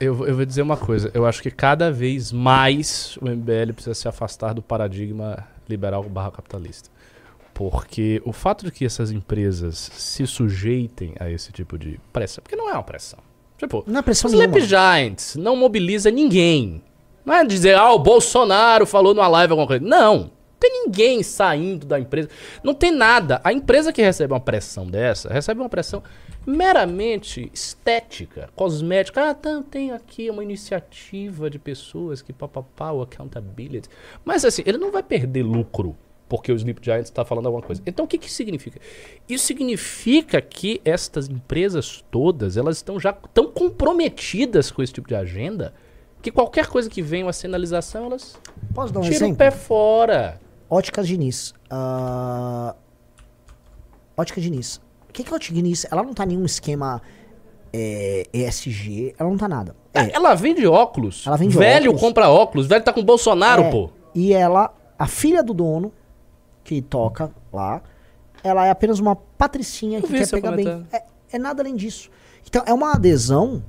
Eu, 0.00 0.14
vou- 0.14 0.26
eu 0.26 0.34
vou 0.34 0.44
dizer 0.44 0.62
uma 0.62 0.76
coisa. 0.76 1.10
Eu 1.14 1.26
acho 1.26 1.42
que 1.42 1.50
cada 1.50 1.92
vez 1.92 2.32
mais 2.32 3.16
o 3.20 3.28
MBL 3.28 3.72
precisa 3.72 3.94
se 3.94 4.08
afastar 4.08 4.52
do 4.54 4.62
paradigma 4.62 5.44
liberal 5.68 6.02
barra 6.04 6.30
capitalista. 6.30 6.88
Porque 7.52 8.20
o 8.24 8.32
fato 8.32 8.64
de 8.64 8.72
que 8.72 8.84
essas 8.84 9.12
empresas 9.12 9.90
se 9.94 10.26
sujeitem 10.26 11.14
a 11.20 11.30
esse 11.30 11.52
tipo 11.52 11.78
de 11.78 12.00
pressão, 12.12 12.42
porque 12.42 12.56
não 12.56 12.68
é 12.68 12.72
uma 12.72 12.82
pressão. 12.82 13.18
Tipo, 13.66 13.84
Não 13.86 14.00
é 14.00 14.02
pressão 14.02 14.30
os 14.30 14.64
Giants 14.66 15.36
não 15.36 15.56
mobiliza 15.56 16.10
ninguém. 16.10 16.82
Não 17.24 17.34
é 17.34 17.44
dizer, 17.44 17.76
ah, 17.76 17.92
o 17.92 17.98
Bolsonaro 17.98 18.86
falou 18.86 19.14
numa 19.14 19.28
live 19.28 19.52
alguma 19.52 19.66
coisa. 19.66 19.84
Não. 19.84 20.30
Não 20.64 20.70
tem 20.70 20.84
ninguém 20.86 21.22
saindo 21.22 21.86
da 21.86 22.00
empresa. 22.00 22.28
Não 22.62 22.72
tem 22.72 22.90
nada. 22.90 23.40
A 23.44 23.52
empresa 23.52 23.92
que 23.92 24.00
recebe 24.00 24.32
uma 24.32 24.40
pressão 24.40 24.86
dessa, 24.86 25.30
recebe 25.30 25.60
uma 25.60 25.68
pressão 25.68 26.02
meramente 26.46 27.50
estética, 27.52 28.48
cosmética. 28.54 29.30
Ah, 29.30 29.34
tá, 29.34 29.62
tem 29.70 29.92
aqui 29.92 30.30
uma 30.30 30.42
iniciativa 30.42 31.50
de 31.50 31.58
pessoas 31.58 32.22
que 32.22 32.32
papapá, 32.32 32.92
o 32.92 33.02
accountability. 33.02 33.88
Mas 34.24 34.44
assim, 34.44 34.62
ele 34.64 34.78
não 34.78 34.90
vai 34.90 35.02
perder 35.02 35.42
lucro 35.42 35.96
porque 36.28 36.50
o 36.50 36.56
Sleep 36.56 36.80
Giants 36.82 37.08
está 37.08 37.24
falando 37.24 37.46
alguma 37.46 37.62
coisa. 37.62 37.82
Então 37.86 38.04
o 38.04 38.08
que, 38.08 38.18
que 38.18 38.30
significa? 38.30 38.80
Isso 39.28 39.46
significa 39.46 40.40
que 40.40 40.80
estas 40.84 41.28
empresas 41.28 42.04
todas, 42.10 42.56
elas 42.56 42.76
estão 42.76 42.98
já 42.98 43.12
tão 43.12 43.50
comprometidas 43.50 44.70
com 44.70 44.82
esse 44.82 44.92
tipo 44.92 45.08
de 45.08 45.14
agenda 45.14 45.74
que 46.22 46.30
qualquer 46.30 46.66
coisa 46.68 46.88
que 46.88 47.02
venha 47.02 47.26
uma 47.26 47.32
sinalização, 47.32 48.06
elas 48.06 48.36
Posso 48.74 48.92
dar 48.92 49.00
um 49.00 49.02
tiram 49.02 49.14
o 49.14 49.18
exemplo? 49.24 49.36
pé 49.36 49.50
fora. 49.50 50.40
Óticas 50.70 51.06
Diniz. 51.06 51.52
Ah, 51.68 52.74
Ótica 54.16 54.40
Diniz. 54.40 54.80
O 55.08 55.12
que, 55.12 55.22
que 55.22 55.28
é 55.30 55.32
a 55.32 55.36
Ótica 55.36 55.54
Diniz? 55.54 55.86
Ela 55.90 56.02
não 56.02 56.14
tá 56.14 56.24
em 56.24 56.28
nenhum 56.28 56.46
esquema 56.46 57.02
é, 57.72 58.26
ESG, 58.32 59.14
ela 59.18 59.28
não 59.28 59.36
tá 59.36 59.48
nada. 59.48 59.76
É, 59.92 60.12
Ela 60.14 60.34
vende 60.34 60.66
óculos. 60.66 61.24
Ela 61.26 61.36
vende 61.36 61.56
velho 61.56 61.90
óculos. 61.90 62.00
compra 62.00 62.28
óculos. 62.28 62.66
Velho 62.66 62.82
tá 62.82 62.92
com 62.92 63.00
o 63.00 63.04
Bolsonaro, 63.04 63.64
é, 63.64 63.70
pô. 63.70 63.90
E 64.14 64.32
ela, 64.32 64.72
a 64.98 65.06
filha 65.06 65.42
do 65.42 65.52
dono, 65.54 65.92
que 66.64 66.80
toca 66.82 67.30
lá, 67.52 67.82
ela 68.42 68.66
é 68.66 68.70
apenas 68.70 68.98
uma 68.98 69.14
patricinha 69.14 69.98
Eu 69.98 70.02
que 70.02 70.12
quer 70.12 70.30
pegar 70.30 70.52
bem. 70.52 70.86
É, 70.92 71.02
é 71.32 71.38
nada 71.38 71.62
além 71.62 71.76
disso. 71.76 72.10
Então, 72.46 72.62
é 72.66 72.72
uma 72.74 72.92
adesão. 72.92 73.62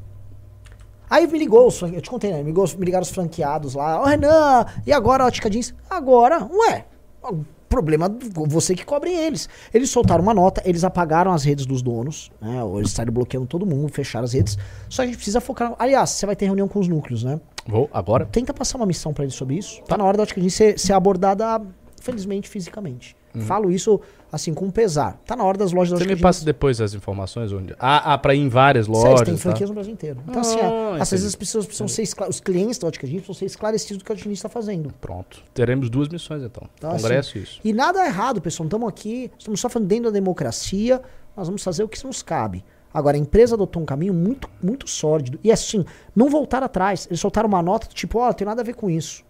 Aí 1.09 1.27
me 1.27 1.37
ligou, 1.37 1.69
eu 1.93 2.01
te 2.01 2.09
contei, 2.09 2.31
né? 2.31 2.39
Me, 2.39 2.45
ligou, 2.45 2.67
me 2.77 2.85
ligaram 2.85 3.03
os 3.03 3.09
franqueados 3.09 3.75
lá. 3.75 4.01
Ô, 4.01 4.05
Renan, 4.05 4.65
e 4.85 4.91
agora 4.91 5.23
a 5.23 5.27
Ótica 5.27 5.49
Jeans? 5.49 5.73
Agora, 5.89 6.47
ué, 6.51 6.85
o 7.23 7.45
problema, 7.69 8.09
você 8.47 8.73
que 8.73 8.85
cobre 8.85 9.11
eles. 9.11 9.47
Eles 9.73 9.89
soltaram 9.89 10.23
uma 10.23 10.33
nota, 10.33 10.61
eles 10.65 10.83
apagaram 10.83 11.31
as 11.31 11.43
redes 11.43 11.65
dos 11.65 11.81
donos, 11.81 12.31
né? 12.41 12.63
ou 12.63 12.79
Eles 12.79 12.91
saíram 12.91 13.13
bloqueando 13.13 13.45
todo 13.45 13.65
mundo, 13.65 13.91
fecharam 13.91 14.25
as 14.25 14.33
redes. 14.33 14.57
Só 14.89 15.03
que 15.03 15.03
a 15.03 15.05
gente 15.07 15.17
precisa 15.17 15.39
focar. 15.39 15.73
Aliás, 15.77 16.11
você 16.11 16.25
vai 16.25 16.35
ter 16.35 16.45
reunião 16.45 16.67
com 16.67 16.79
os 16.79 16.87
núcleos, 16.87 17.23
né? 17.23 17.39
Vou 17.67 17.89
agora. 17.93 18.25
Tenta 18.25 18.53
passar 18.53 18.77
uma 18.77 18.85
missão 18.85 19.13
pra 19.13 19.23
eles 19.23 19.35
sobre 19.35 19.55
isso. 19.55 19.81
Tá 19.83 19.97
na 19.97 20.03
hora 20.03 20.17
da 20.17 20.23
Ótica 20.23 20.39
Jeans 20.39 20.53
ser, 20.53 20.79
ser 20.79 20.93
abordada, 20.93 21.61
felizmente, 22.05 22.47
fisicamente. 22.47 23.15
Falo 23.41 23.71
isso, 23.71 23.99
assim, 24.31 24.53
com 24.53 24.69
pesar. 24.69 25.19
Tá 25.25 25.35
na 25.35 25.43
hora 25.43 25.57
das 25.57 25.73
lojas 25.73 25.91
da 25.91 25.97
Uhum. 25.97 26.09
Você 26.09 26.15
me 26.15 26.21
passa 26.21 26.45
depois 26.45 26.79
as 26.79 26.93
informações 26.93 27.51
onde. 27.51 27.75
Ah, 27.79 28.13
ah 28.13 28.17
pra 28.17 28.33
ir 28.33 28.39
em 28.39 28.49
várias 28.49 28.87
lojas. 28.87 29.23
tem 29.23 29.33
tá? 29.33 29.41
franquias 29.41 29.69
no 29.69 29.73
Brasil 29.73 29.93
inteiro. 29.93 30.19
Então, 30.27 30.41
assim, 30.41 30.57
é, 30.57 30.65
Ah, 30.65 30.97
às 31.01 31.11
vezes 31.11 31.25
as 31.25 31.35
pessoas 31.35 31.65
precisam 31.65 31.87
ser 31.87 32.03
os 32.29 32.39
clientes 32.39 32.77
da 32.77 32.87
Ótica 32.87 33.05
Jeans 33.05 33.23
precisam 33.23 33.35
ser 33.35 33.45
esclarecidos 33.45 33.97
do 33.97 34.05
que 34.05 34.11
a 34.11 34.15
Jeans 34.15 34.37
está 34.37 34.49
fazendo. 34.49 34.93
Pronto. 35.01 35.43
Teremos 35.53 35.89
duas 35.89 36.07
missões 36.07 36.43
então. 36.43 36.67
Então, 36.77 36.91
Congresso 36.91 37.37
e 37.37 37.41
isso. 37.41 37.59
E 37.63 37.73
nada 37.73 38.05
errado, 38.05 38.41
pessoal. 38.41 38.67
Estamos 38.67 38.87
aqui, 38.87 39.31
estamos 39.37 39.59
só 39.59 39.69
falando 39.69 39.87
dentro 39.87 40.05
da 40.05 40.11
democracia, 40.11 41.01
nós 41.35 41.47
vamos 41.47 41.63
fazer 41.63 41.83
o 41.83 41.87
que 41.87 42.01
nos 42.05 42.23
cabe. 42.23 42.63
Agora, 42.93 43.17
a 43.17 43.19
empresa 43.19 43.55
adotou 43.55 43.81
um 43.81 43.85
caminho 43.85 44.13
muito, 44.13 44.49
muito 44.63 44.89
sórdido. 44.89 45.37
E 45.43 45.51
assim, 45.51 45.83
não 46.15 46.29
voltar 46.29 46.63
atrás. 46.63 47.05
Eles 47.07 47.19
soltaram 47.19 47.49
uma 47.49 47.61
nota 47.61 47.87
tipo, 47.87 48.19
ó, 48.19 48.31
tem 48.31 48.47
nada 48.47 48.61
a 48.61 48.63
ver 48.63 48.75
com 48.75 48.89
isso. 48.89 49.25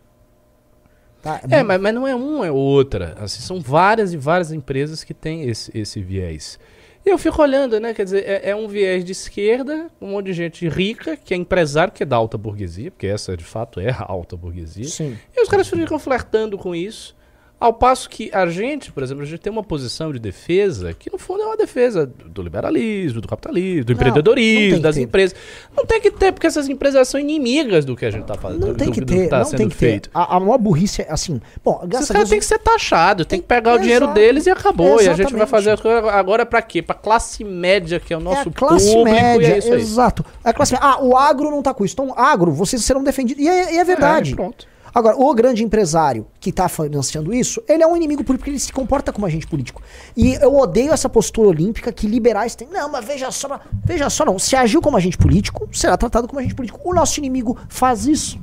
Tá? 1.26 1.42
É, 1.50 1.64
mas, 1.64 1.82
mas 1.82 1.92
não 1.92 2.08
é 2.08 2.14
uma, 2.14 2.46
é 2.46 2.52
outra. 2.52 3.16
Assim, 3.20 3.42
são 3.42 3.60
várias 3.60 4.14
e 4.14 4.18
várias 4.18 4.52
empresas 4.52 5.04
que 5.04 5.12
têm 5.12 5.50
esse, 5.50 5.76
esse 5.76 6.00
viés. 6.00 6.60
E 7.04 7.10
eu 7.10 7.18
fico 7.18 7.42
olhando, 7.42 7.80
né? 7.80 7.96
Quer 7.96 8.04
dizer, 8.04 8.24
é, 8.28 8.52
é 8.52 8.56
um 8.56 8.68
viés 8.68 9.04
de 9.04 9.12
esquerda, 9.12 9.90
um 10.00 10.12
monte 10.12 10.28
de 10.28 10.34
gente 10.34 10.70
rica, 10.70 11.18
que 11.18 11.34
é 11.34 11.38
empresário, 11.38 11.92
que 11.92 12.04
é 12.04 12.06
da 12.06 12.16
alta 12.16 12.38
burguesia, 12.38 12.92
porque 12.92 13.08
essa 13.08 13.36
de 13.36 13.44
fato 13.44 13.80
é 13.80 13.90
a 13.90 14.06
alta 14.08 14.38
burguesia. 14.38 14.86
Sim. 14.86 15.18
E 15.36 15.42
os 15.42 15.50
caras 15.50 15.68
ficam 15.68 15.98
flertando 15.98 16.60
com 16.60 16.76
isso. 16.76 17.15
Ao 17.58 17.72
passo 17.72 18.10
que 18.10 18.30
a 18.34 18.46
gente, 18.48 18.92
por 18.92 19.02
exemplo, 19.02 19.24
a 19.24 19.26
gente 19.26 19.40
tem 19.40 19.52
uma 19.52 19.64
posição 19.64 20.12
de 20.12 20.20
defesa 20.20 20.94
que, 20.94 21.10
no 21.12 21.18
fundo, 21.18 21.42
é 21.42 21.46
uma 21.46 21.56
defesa 21.56 22.06
do 22.06 22.42
liberalismo, 22.42 23.22
do 23.22 23.28
capitalismo, 23.30 23.86
do 23.86 23.90
Não, 23.94 23.96
empreendedorismo, 23.96 24.76
que 24.76 24.82
das 24.82 24.96
ter. 24.96 25.02
empresas. 25.02 25.38
Não 25.76 25.86
tem 25.86 26.02
que 26.02 26.12
ter, 26.12 26.34
porque 26.34 26.46
essas 26.46 26.68
empresas 26.68 27.08
são 27.08 27.18
inimigas 27.20 27.86
do 27.86 27.96
que 27.96 28.06
a 28.06 28.12
gente 28.12 28.24
está 28.24 28.36
fazendo. 28.36 28.68
Não 28.68 28.74
tem 28.76 28.88
do- 28.88 28.94
que 28.94 29.00
do 29.02 29.08
ter, 29.08 29.30
tá 29.30 29.40
não 29.40 29.50
tem 29.52 29.70
que 29.70 29.76
feito. 29.76 30.10
ter. 30.10 30.18
A, 30.18 30.36
a 30.36 30.40
maior 30.40 30.58
burrice 30.58 31.02
é 31.04 31.08
assim. 31.10 31.40
Bom, 31.64 31.78
Esses 31.78 31.90
graças 31.90 32.10
caras 32.12 32.30
têm 32.30 32.40
que 32.40 32.46
ser 32.46 32.60
taxados, 32.60 33.26
tem 33.26 33.40
que 33.40 33.48
pegar 33.48 33.72
o 33.72 33.74
Exato. 33.76 33.84
dinheiro 33.84 34.08
deles 34.14 34.46
e 34.46 34.50
acabou. 34.50 35.02
E 35.02 35.08
a 35.08 35.14
gente 35.14 35.34
vai 35.34 35.48
fazer 35.48 35.72
as 35.72 35.80
coisas 35.80 36.04
agora 36.10 36.46
pra 36.46 36.62
quê? 36.62 36.82
Pra 36.82 36.94
classe 36.94 37.44
média, 37.46 38.02
que 38.02 38.14
é 38.14 38.18
o 38.18 38.20
É 38.20 38.24
nosso 38.24 38.50
a 38.50 38.52
classe 38.52 38.92
público, 38.94 39.16
média, 39.16 39.48
e 39.48 39.52
é 39.54 39.58
isso 39.60 39.74
aí. 39.74 39.80
exato. 39.80 40.26
É 40.44 40.52
classe 40.52 40.74
média. 40.74 40.88
Ah, 40.88 41.02
o 41.02 41.16
agro 41.16 41.50
não 41.50 41.64
tá 41.64 41.74
com 41.74 41.86
isso. 41.86 41.94
Então, 41.94 42.14
agro, 42.18 42.52
vocês 42.52 42.84
serão 42.84 43.02
defendidos. 43.02 43.42
E 43.44 43.48
é, 43.48 43.76
e 43.76 43.78
é 43.78 43.84
verdade. 43.86 44.34
É, 44.34 44.36
pronto. 44.36 44.68
Agora, 44.96 45.18
o 45.18 45.34
grande 45.36 45.62
empresário 45.62 46.26
que 46.40 46.54
tá 46.54 46.70
financiando 46.70 47.34
isso, 47.34 47.62
ele 47.68 47.84
é 47.84 47.88
um 47.88 47.98
inimigo 47.98 48.24
político, 48.24 48.38
porque 48.40 48.50
ele 48.52 48.60
se 48.60 48.72
comporta 48.72 49.12
como 49.12 49.26
agente 49.26 49.46
político. 49.46 49.82
E 50.16 50.36
eu 50.36 50.56
odeio 50.56 50.94
essa 50.94 51.10
postura 51.10 51.50
olímpica 51.50 51.92
que 51.92 52.08
liberais 52.08 52.56
têm. 52.56 52.70
Não, 52.72 52.90
mas 52.90 53.04
veja 53.04 53.30
só, 53.30 53.60
veja 53.84 54.10
só, 54.10 54.24
não. 54.24 54.40
Se 54.40 54.56
agiu 54.56 54.82
como 54.82 54.96
agente 54.96 55.18
político, 55.18 55.68
será 55.74 55.98
tratado 55.98 56.30
como 56.30 56.40
agente 56.40 56.56
político. 56.56 56.80
O 56.82 56.94
nosso 56.94 57.20
inimigo 57.20 57.58
faz 57.68 58.06
isso. 58.06 58.40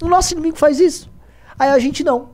O 0.00 0.06
nosso 0.06 0.34
inimigo 0.34 0.56
faz 0.56 0.78
isso. 0.78 1.10
Aí 1.58 1.70
a 1.70 1.78
gente 1.80 2.04
não. 2.04 2.28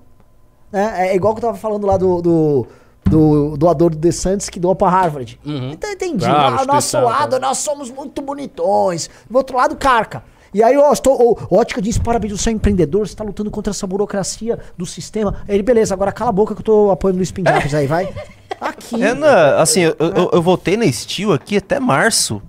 Né? 0.71 1.09
É 1.09 1.17
igual 1.17 1.35
que 1.35 1.39
eu 1.39 1.47
tava 1.49 1.57
falando 1.57 1.87
lá 1.87 1.97
do, 1.97 2.21
do, 2.21 2.67
do 3.07 3.57
doador 3.57 3.89
do 3.89 3.97
DeSantis 3.97 4.51
que 4.51 4.61
doa 4.61 4.75
pra 4.75 4.91
Harvard. 4.91 5.41
Então 5.73 5.91
entendi. 5.91 6.27
Ah, 6.27 6.59
Ah, 6.59 6.63
o 6.65 6.67
nosso 6.67 6.99
lado, 7.01 7.41
nós 7.41 7.57
somos 7.57 7.91
muito 7.91 8.21
bonitões. 8.21 9.09
Do 9.31 9.39
outro 9.39 9.57
lado, 9.57 9.75
carca. 9.77 10.23
E 10.55 10.63
aí, 10.63 10.77
ó, 10.79 10.93
estou, 10.93 11.37
o 11.51 11.57
Ótica 11.57 11.83
diz: 11.83 11.99
parabéns, 11.99 12.33
você 12.41 12.49
é 12.49 12.53
empreendedor, 12.53 13.07
você 13.09 13.15
tá 13.17 13.25
lutando 13.25 13.51
contra 13.51 13.73
essa 13.73 13.87
burocracia 13.87 14.59
do 14.79 14.87
sistema. 14.87 15.43
Aí 15.49 15.57
ele, 15.57 15.63
beleza, 15.65 15.93
agora 15.93 16.13
cala 16.13 16.31
a 16.31 16.33
boca 16.33 16.55
que 16.55 16.61
eu 16.61 16.65
tô 16.65 16.91
apoiando 16.93 17.17
o 17.17 17.19
Luiz 17.19 17.75
aí, 17.75 17.87
vai. 17.89 18.09
Aqui. 18.61 18.97
Renan, 18.97 19.57
assim, 19.57 19.81
eu, 19.81 19.97
eu, 19.99 20.31
eu 20.33 20.41
voltei 20.41 20.77
na 20.77 20.91
Steel 20.91 21.33
aqui 21.33 21.57
até 21.57 21.79
março. 21.81 22.41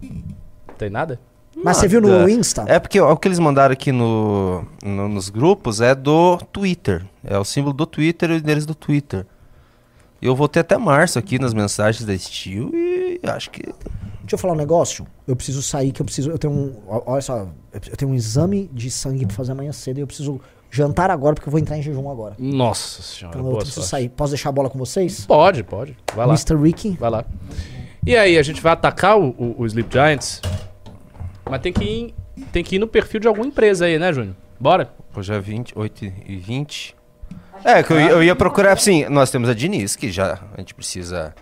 Tem 0.78 0.90
nada? 0.90 1.20
Mas 1.62 1.78
você 1.78 1.88
viu 1.88 2.00
no 2.00 2.10
Nada. 2.10 2.30
Insta? 2.32 2.64
É 2.68 2.80
porque 2.80 3.02
o 3.02 3.18
que 3.18 3.28
eles 3.28 3.40
mandaram 3.40 3.74
aqui 3.74 3.92
no, 3.92 4.64
no- 4.84 5.10
nos 5.10 5.30
grupos 5.30 5.82
é 5.82 5.96
do 5.96 6.38
Twitter. 6.54 7.04
É 7.24 7.38
o 7.40 7.44
símbolo 7.44 7.74
do 7.74 7.86
Twitter 7.88 8.30
e 8.30 8.34
o 8.34 8.38
endereço 8.38 8.68
do 8.68 8.76
Twitter. 8.76 9.26
Eu 10.22 10.36
voltei 10.36 10.62
até 10.62 10.78
março 10.78 11.18
aqui 11.18 11.40
nas 11.40 11.54
mensagens 11.54 12.06
da 12.06 12.16
Steel 12.18 12.70
e 12.74 13.20
acho 13.24 13.50
que. 13.50 13.64
Deixa 14.26 14.36
eu 14.36 14.40
falar 14.40 14.54
um 14.54 14.58
negócio. 14.58 15.06
Eu 15.28 15.36
preciso 15.36 15.62
sair, 15.62 15.92
que 15.92 16.02
eu 16.02 16.06
preciso. 16.06 16.30
Eu 16.32 16.38
tenho 16.38 16.54
um. 16.54 16.74
Olha 16.88 17.22
só, 17.22 17.48
eu 17.74 17.98
tenho 17.98 18.12
um 18.12 18.16
exame 18.16 18.70
de 18.74 18.90
sangue 18.92 19.26
pra 19.26 19.36
fazer 19.36 19.52
amanhã 19.54 19.72
cedo 19.72 19.98
e 19.98 20.02
eu 20.02 20.08
preciso 20.08 20.40
jantar 20.72 21.10
agora, 21.10 21.36
porque 21.36 21.48
eu 21.48 21.52
vou 21.52 21.60
entrar 21.60 21.78
em 21.78 21.82
jejum 21.82 22.10
agora. 22.10 22.36
Nossa 22.38 23.02
senhora, 23.02 23.38
Então 23.38 23.50
eu 23.52 23.56
preciso 23.58 23.76
sorte. 23.82 23.90
sair. 23.90 24.10
Posso 24.10 24.32
deixar 24.34 24.50
a 24.50 24.52
bola 24.52 24.70
com 24.70 24.78
vocês? 24.80 25.26
Pode, 25.26 25.64
pode. 25.64 25.96
Vai 26.16 26.26
lá. 26.28 26.34
Mr. 26.34 26.56
Ricky. 26.62 26.98
Vai 27.00 27.10
lá. 27.10 27.26
E 28.06 28.16
aí, 28.16 28.38
a 28.38 28.44
gente 28.44 28.62
vai 28.62 28.74
atacar 28.74 29.18
o, 29.18 29.30
o, 29.30 29.56
o 29.62 29.66
Sleep 29.66 29.90
Giants? 29.92 30.42
Mas 31.50 31.62
tem 31.62 31.72
que, 31.74 31.84
ir, 31.84 32.16
tem 32.52 32.64
que 32.64 32.76
ir 32.76 32.80
no 32.80 32.88
perfil 32.88 33.20
de 33.20 33.28
alguma 33.28 33.48
empresa 33.48 33.86
aí, 33.86 33.98
né, 33.98 34.12
Júnior? 34.12 34.36
Bora? 34.60 34.90
Hoje 35.16 35.34
é 35.34 35.40
28 35.40 36.06
e 36.28 36.36
20. 36.38 36.96
É, 37.64 37.82
que 37.82 37.92
eu, 37.94 38.00
ia- 38.00 38.10
eu 38.12 38.24
ia 38.24 38.36
procurar, 38.36 38.74
assim, 38.74 39.06
nós 39.10 39.32
temos 39.32 39.48
a 39.50 39.54
Diniz, 39.54 39.96
que 39.96 40.12
já 40.12 40.40
a 40.56 40.60
gente 40.60 40.74
precisa 40.76 41.34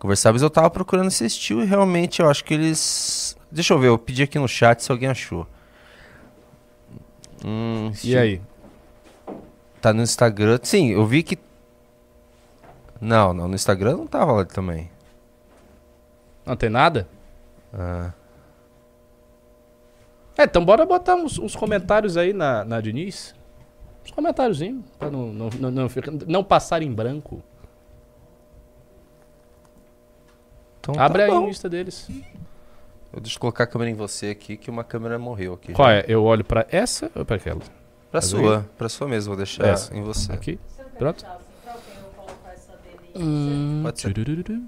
conversar, 0.00 0.32
mas 0.32 0.42
eu 0.42 0.50
tava 0.50 0.68
procurando 0.68 1.06
esse 1.06 1.28
Steel 1.30 1.62
e 1.62 1.66
realmente 1.66 2.20
eu 2.20 2.28
acho 2.28 2.44
que 2.44 2.54
eles. 2.54 3.36
Deixa 3.52 3.72
eu 3.74 3.78
ver, 3.78 3.86
eu 3.88 3.98
pedi 3.98 4.24
aqui 4.24 4.38
no 4.38 4.48
chat 4.48 4.82
se 4.82 4.90
alguém 4.90 5.08
achou. 5.08 5.46
Hum, 7.44 7.92
E 8.04 8.16
aí? 8.16 8.40
Tá 9.80 9.92
no 9.92 10.02
Instagram. 10.02 10.58
Sim, 10.62 10.88
eu 10.90 11.06
vi 11.06 11.22
que. 11.22 11.38
Não, 13.00 13.32
não, 13.32 13.48
no 13.48 13.54
Instagram 13.54 13.96
não 13.96 14.06
tava 14.06 14.32
lá 14.32 14.44
também. 14.44 14.90
Não 16.44 16.56
tem 16.56 16.68
nada? 16.68 17.08
Ah. 17.72 18.12
É, 20.36 20.44
então 20.44 20.64
bora 20.64 20.84
botar 20.86 21.14
uns, 21.14 21.38
uns 21.38 21.54
comentários 21.56 22.16
aí 22.16 22.32
na, 22.32 22.64
na 22.64 22.80
Diniz. 22.80 23.34
Uns 24.04 24.10
comentáriozinhos, 24.10 24.82
pra 24.98 25.10
não, 25.10 25.26
não, 25.32 25.50
não, 25.58 25.70
não, 25.70 25.88
ficar- 25.88 26.12
não 26.26 26.42
passar 26.44 26.82
em 26.82 26.90
branco. 26.92 27.42
Então 30.80 30.94
Abre 30.98 31.18
tá 31.22 31.24
aí 31.26 31.30
a 31.30 31.40
bom. 31.40 31.46
lista 31.46 31.68
deles. 31.68 32.08
Eu 33.12 33.20
deixa 33.20 33.36
eu 33.36 33.40
colocar 33.40 33.64
a 33.64 33.66
câmera 33.66 33.90
em 33.90 33.94
você 33.94 34.28
aqui, 34.28 34.56
que 34.56 34.70
uma 34.70 34.84
câmera 34.84 35.18
morreu 35.18 35.54
aqui. 35.54 35.72
Qual 35.72 35.88
já. 35.88 35.94
é? 35.96 36.04
Eu 36.08 36.24
olho 36.24 36.44
pra 36.44 36.66
essa 36.70 37.10
ou 37.14 37.24
pra 37.24 37.36
aquela? 37.36 37.60
Pra 38.10 38.20
Tá 38.20 38.26
sua, 38.26 38.66
pra 38.78 38.88
sua 38.88 39.06
mesmo, 39.08 39.30
vou 39.30 39.36
deixar 39.36 39.66
Essa. 39.66 39.96
em 39.96 40.02
você. 40.02 40.32
Aqui? 40.32 40.58
Pronto. 40.98 41.24
assim 41.24 43.18
dele? 43.18 43.82
Pode 43.82 44.00
ser. 44.00 44.12
Turururu. 44.14 44.62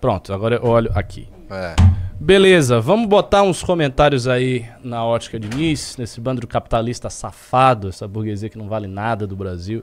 Pronto, 0.00 0.32
agora 0.32 0.56
eu 0.56 0.64
olho 0.64 0.90
aqui. 0.94 1.28
É. 1.50 1.74
Beleza, 2.18 2.80
vamos 2.80 3.08
botar 3.08 3.42
uns 3.42 3.62
comentários 3.62 4.26
aí 4.26 4.66
na 4.82 5.04
ótica 5.04 5.38
de 5.38 5.48
Nice, 5.48 5.98
nesse 6.00 6.20
bando 6.20 6.40
de 6.40 6.46
capitalista 6.46 7.10
safado, 7.10 7.88
essa 7.88 8.06
burguesia 8.08 8.48
que 8.48 8.56
não 8.58 8.68
vale 8.68 8.86
nada 8.86 9.26
do 9.26 9.36
Brasil. 9.36 9.82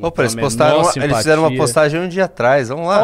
Opa, 0.00 0.22
eles, 0.22 0.34
postaram, 0.34 0.80
uma- 0.82 0.92
eles 0.96 1.16
fizeram 1.18 1.42
uma 1.42 1.56
postagem 1.56 2.00
um 2.00 2.08
dia 2.08 2.24
atrás, 2.24 2.68
vamos 2.68 2.86
lá. 2.86 3.02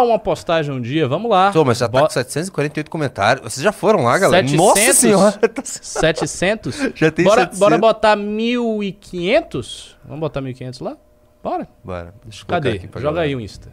Oh, 0.00 0.06
uma 0.06 0.18
postagem 0.18 0.74
um 0.74 0.80
dia, 0.80 1.08
vamos 1.08 1.30
lá. 1.30 1.50
Tô, 1.52 1.64
mas 1.64 1.78
já 1.78 1.88
tá 1.88 2.00
Bo- 2.00 2.06
com 2.06 2.12
748 2.12 2.90
comentários. 2.90 3.42
Vocês 3.52 3.62
já 3.64 3.72
foram 3.72 4.04
lá, 4.04 4.18
galera? 4.18 4.46
700? 4.46 4.66
Nossa 4.66 4.92
senhora! 4.94 5.32
tá 5.48 5.62
700? 5.64 6.76
Já 6.94 7.10
tem 7.10 7.24
bora, 7.24 7.40
700. 7.42 7.58
bora 7.58 7.78
botar 7.78 8.16
1.500? 8.16 9.94
Vamos 10.04 10.20
botar 10.20 10.40
1.500 10.42 10.82
lá? 10.84 10.96
Bora. 11.42 11.68
Bora, 11.82 12.14
deixa 12.24 12.42
eu 12.42 12.46
Cadê? 12.46 12.78
Joga 12.78 13.00
galera. 13.00 13.20
aí 13.22 13.34
o 13.36 13.40
Insta. 13.40 13.72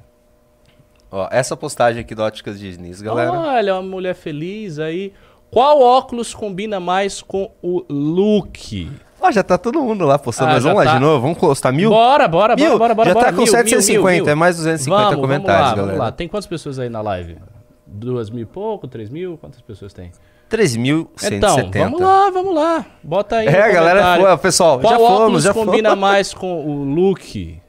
Ó, 1.12 1.28
essa 1.32 1.56
postagem 1.58 2.02
aqui 2.02 2.14
do 2.14 2.22
Óticas 2.22 2.60
Diniz, 2.60 3.02
galera. 3.02 3.32
Olha, 3.32 3.76
uma 3.76 3.82
mulher 3.82 4.16
feliz 4.16 4.80
aí. 4.80 5.12
Qual 5.52 5.82
óculos 5.82 6.34
combina 6.36 6.80
mais 6.80 7.22
com 7.22 7.52
o 7.62 7.84
look? 7.90 8.90
Ó, 9.22 9.32
já 9.32 9.44
tá 9.44 9.58
todo 9.58 9.82
mundo 9.82 10.06
lá 10.06 10.18
postando. 10.18 10.52
Ah, 10.52 10.54
mas 10.54 10.64
vamos 10.64 10.78
lá 10.80 10.86
tá. 10.86 10.94
de 10.96 11.00
novo, 11.02 11.22
vamos 11.22 11.38
postar 11.38 11.72
mil? 11.72 11.90
Bora, 11.90 12.28
bora, 12.28 12.56
bora, 12.56 12.70
Mil? 12.70 12.78
bora, 12.80 12.96
bora. 12.96 13.10
Já 13.10 13.14
bora. 13.14 13.26
tá 13.26 13.32
com 13.32 13.38
Mil, 13.42 13.46
mil, 13.46 13.52
750, 13.52 14.12
mil, 14.16 14.24
mil. 14.24 14.32
é 14.32 14.36
mais 14.36 14.56
250 14.58 15.04
vamos, 15.04 15.22
comentários, 15.22 15.60
vamos 15.60 15.70
lá, 15.70 15.76
galera. 15.76 15.86
Vamos 15.98 16.00
lá. 16.00 16.12
Tem 16.12 16.28
quantas 16.28 16.48
pessoas 16.48 16.80
aí 16.80 16.90
na 16.90 17.02
live? 17.02 17.38
Duas 17.86 18.30
mil 18.30 18.44
e 18.44 18.46
pouco? 18.46 18.88
Três 18.88 19.10
mil? 19.10 19.38
Quantas 19.38 19.62
pessoas 19.62 19.92
tem? 19.94 20.12
3.170. 20.50 21.34
Então, 21.34 21.56
vamos 21.72 22.02
lá, 22.02 22.30
vamos 22.32 22.56
lá. 22.56 22.86
Bota 23.04 23.36
aí 23.38 23.48
É, 23.48 23.72
galera 23.72 24.36
pessoal, 24.38 24.80
Qual 24.80 24.92
já 24.94 24.98
fomos, 24.98 25.44
já 25.44 25.54
combina 25.54 25.90
fomos. 25.90 26.02
mais 26.10 26.34
com 26.34 26.66
o 26.66 26.84
look? 26.84 27.62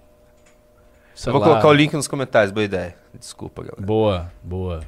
Sei 1.15 1.29
Eu 1.29 1.33
vou 1.33 1.41
lá. 1.43 1.49
colocar 1.49 1.69
o 1.69 1.73
link 1.75 1.93
nos 1.93 2.09
comentários, 2.09 2.51
boa 2.53 2.65
ideia. 2.65 2.95
Desculpa, 3.19 3.63
galera. 3.63 3.83
Boa, 3.85 4.33
boa. 4.43 4.81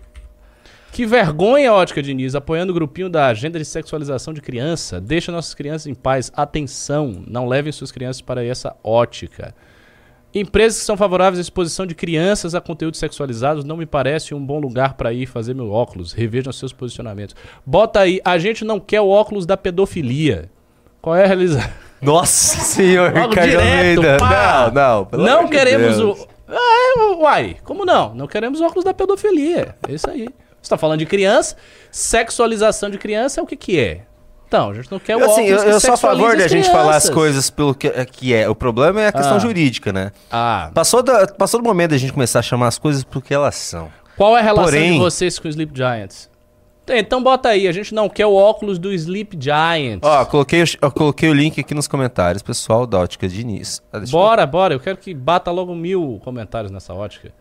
Que 0.93 1.07
vergonha, 1.07 1.73
Ótica 1.73 2.03
Diniz, 2.03 2.35
apoiando 2.35 2.71
o 2.71 2.75
grupinho 2.75 3.09
da 3.09 3.27
agenda 3.27 3.59
de 3.59 3.65
sexualização 3.65 4.35
de 4.35 4.43
criança. 4.43 5.01
Deixa 5.01 5.33
nossas 5.33 5.55
crianças 5.55 5.87
em 5.87 5.95
paz. 5.95 6.31
Atenção, 6.37 7.25
não 7.27 7.49
levem 7.49 7.73
suas 7.73 7.91
crianças 7.91 8.21
para 8.21 8.45
essa 8.45 8.77
ótica. 8.85 9.55
Empresas 10.35 10.81
que 10.81 10.85
são 10.85 10.95
favoráveis 10.95 11.39
à 11.39 11.41
exposição 11.41 11.87
de 11.87 11.95
crianças 11.95 12.55
a 12.55 12.61
conteúdos 12.61 13.01
sexualizados 13.01 13.65
não 13.65 13.79
me 13.79 13.87
parece 13.87 14.35
um 14.35 14.45
bom 14.45 14.61
lugar 14.61 14.93
para 14.93 15.15
ir 15.15 15.25
fazer 15.25 15.55
meu 15.55 15.71
óculos. 15.71 16.13
Revejam 16.13 16.53
seus 16.53 16.75
posicionamentos. 16.75 17.35
Bota 17.65 18.01
aí, 18.01 18.21
a 18.23 18.37
gente 18.37 18.63
não 18.63 18.79
quer 18.79 19.01
o 19.01 19.09
óculos 19.09 19.47
da 19.47 19.57
pedofilia. 19.57 20.51
Qual 21.01 21.17
é 21.17 21.25
a 21.25 21.27
realização? 21.27 21.71
Nossa 22.03 22.61
senhor, 22.65 23.15
Logo 23.15 23.35
direto. 23.35 24.03
Não, 24.03 24.71
não. 24.73 25.09
não 25.25 25.49
queremos 25.49 25.97
Deus. 25.97 26.21
o. 26.21 26.29
Ah, 26.49 27.17
uai, 27.19 27.57
como 27.65 27.87
não? 27.87 28.15
Não 28.15 28.27
queremos 28.27 28.61
óculos 28.61 28.85
da 28.85 28.93
pedofilia. 28.93 29.75
É 29.89 29.95
isso 29.95 30.11
aí. 30.11 30.29
Você 30.63 30.71
tá 30.71 30.79
falando 30.79 31.01
de 31.01 31.07
criança, 31.07 31.57
sexualização 31.91 32.89
de 32.89 32.99
criança 32.99 33.41
é 33.41 33.43
o 33.43 33.47
que 33.47 33.57
que 33.57 33.79
é? 33.79 34.03
Então, 34.47 34.71
a 34.71 34.75
gente 34.75 34.93
não 34.93 34.99
quer 34.99 35.17
o 35.17 35.25
assim, 35.25 35.45
eu, 35.47 35.59
eu 35.59 35.81
sou 35.81 35.95
a 35.95 35.97
favor 35.97 36.37
de 36.37 36.43
a 36.43 36.49
gente 36.49 36.71
falar 36.71 36.95
as 36.97 37.09
coisas 37.09 37.49
pelo 37.49 37.75
que, 37.75 37.89
que 38.07 38.35
é. 38.35 38.49
O 38.49 38.55
problema 38.55 39.01
é 39.01 39.07
a 39.09 39.13
questão 39.13 39.37
Ah. 39.37 39.41
jurídica, 39.41 39.93
né? 39.93 40.13
Ah, 40.31 40.71
Passou, 40.75 41.03
da, 41.03 41.27
passou 41.27 41.61
do 41.61 41.67
momento 41.67 41.93
da 41.93 41.97
gente 41.99 42.13
começar 42.13 42.41
a 42.41 42.43
chamar 42.43 42.69
as 42.69 42.79
coisas 42.79 43.03
pelo 43.03 43.23
que 43.23 43.33
elas 43.33 43.55
são. 43.55 43.91
qual 44.17 44.37
é 44.37 44.41
a 44.41 44.43
relação 44.45 44.65
Porém- 44.65 44.93
de 44.93 44.99
vocês 44.99 45.39
com 45.39 45.49
o 45.49 45.51
Sleep 45.51 45.73
Giants? 45.75 46.31
Então 46.87 47.23
bota 47.23 47.49
aí, 47.49 47.67
a 47.67 47.73
gente 47.73 47.95
não 47.95 48.09
quer 48.11 48.27
o 48.27 48.35
óculos 48.35 48.79
do 48.79 48.93
Sleep 48.93 49.39
Giants. 49.41 50.01
Ó, 50.03 50.25
coloquei, 50.27 50.63
o- 50.63 50.67
eu 50.83 50.91
coloquei 50.91 51.31
o 51.31 51.33
link 51.33 51.59
aqui 51.59 51.75
nos 51.75 51.89
comentários, 51.89 52.43
pessoal 52.43 52.87
da 52.87 52.99
Ótica 52.99 53.27
Diniz. 53.27 53.81
Ah, 53.93 53.99
deixa 54.01 54.15
eu- 54.15 54.21
Bora, 54.21 54.45
bora, 54.45 54.75
eu 54.75 54.81
quero 54.81 54.99
que 54.99 55.15
bata 55.15 55.51
logo 55.51 55.75
mil 55.75 56.21
comentários 56.23 56.71
nessa 56.71 56.93
ótica. 56.93 57.33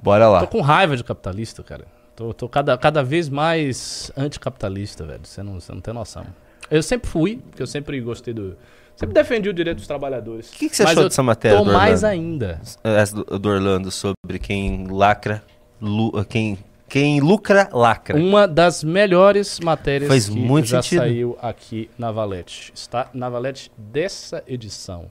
Bora 0.00 0.26
lá. 0.28 0.40
Tô 0.40 0.46
com 0.46 0.60
raiva 0.62 0.96
de 0.96 1.04
capitalista, 1.04 1.62
cara. 1.62 1.84
Tô, 2.16 2.32
tô 2.32 2.48
cada, 2.48 2.76
cada 2.78 3.02
vez 3.04 3.28
mais 3.28 4.10
anticapitalista, 4.16 5.04
velho. 5.04 5.20
Você 5.22 5.42
não, 5.42 5.60
você 5.60 5.70
não 5.72 5.80
tem 5.82 5.92
noção. 5.92 6.24
Eu 6.70 6.82
sempre 6.82 7.08
fui, 7.08 7.36
porque 7.50 7.62
eu 7.62 7.66
sempre 7.66 8.00
gostei 8.00 8.32
do. 8.32 8.56
Sempre 8.96 9.12
defendi 9.14 9.50
o 9.50 9.52
direito 9.52 9.76
dos 9.76 9.86
trabalhadores. 9.86 10.48
O 10.50 10.52
que, 10.54 10.70
que 10.70 10.76
você 10.76 10.82
Mas 10.84 10.92
achou 10.92 11.04
dessa 11.04 11.22
matéria 11.22 11.58
Tô 11.58 11.64
do 11.64 11.72
mais 11.72 12.02
ainda. 12.02 12.58
Essa 12.82 13.14
do, 13.14 13.38
do 13.38 13.48
Orlando 13.50 13.90
sobre 13.90 14.38
quem 14.40 14.86
lacra, 14.86 15.42
lu- 15.78 16.24
quem, 16.24 16.58
quem 16.88 17.20
lucra, 17.20 17.68
lacra. 17.70 18.16
Uma 18.16 18.48
das 18.48 18.82
melhores 18.82 19.60
matérias 19.60 20.08
Faz 20.08 20.30
que 20.30 20.34
muito 20.34 20.68
já 20.68 20.80
sentido. 20.80 21.00
saiu 21.00 21.38
aqui 21.42 21.90
na 21.98 22.10
Valete. 22.10 22.72
Está 22.74 23.10
na 23.12 23.28
Valete 23.28 23.70
dessa 23.76 24.42
edição. 24.48 25.10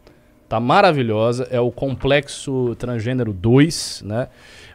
Tá 0.49 0.59
maravilhosa. 0.59 1.47
É 1.51 1.59
o 1.59 1.71
Complexo 1.71 2.75
Transgênero 2.79 3.31
2, 3.33 4.01
né? 4.03 4.27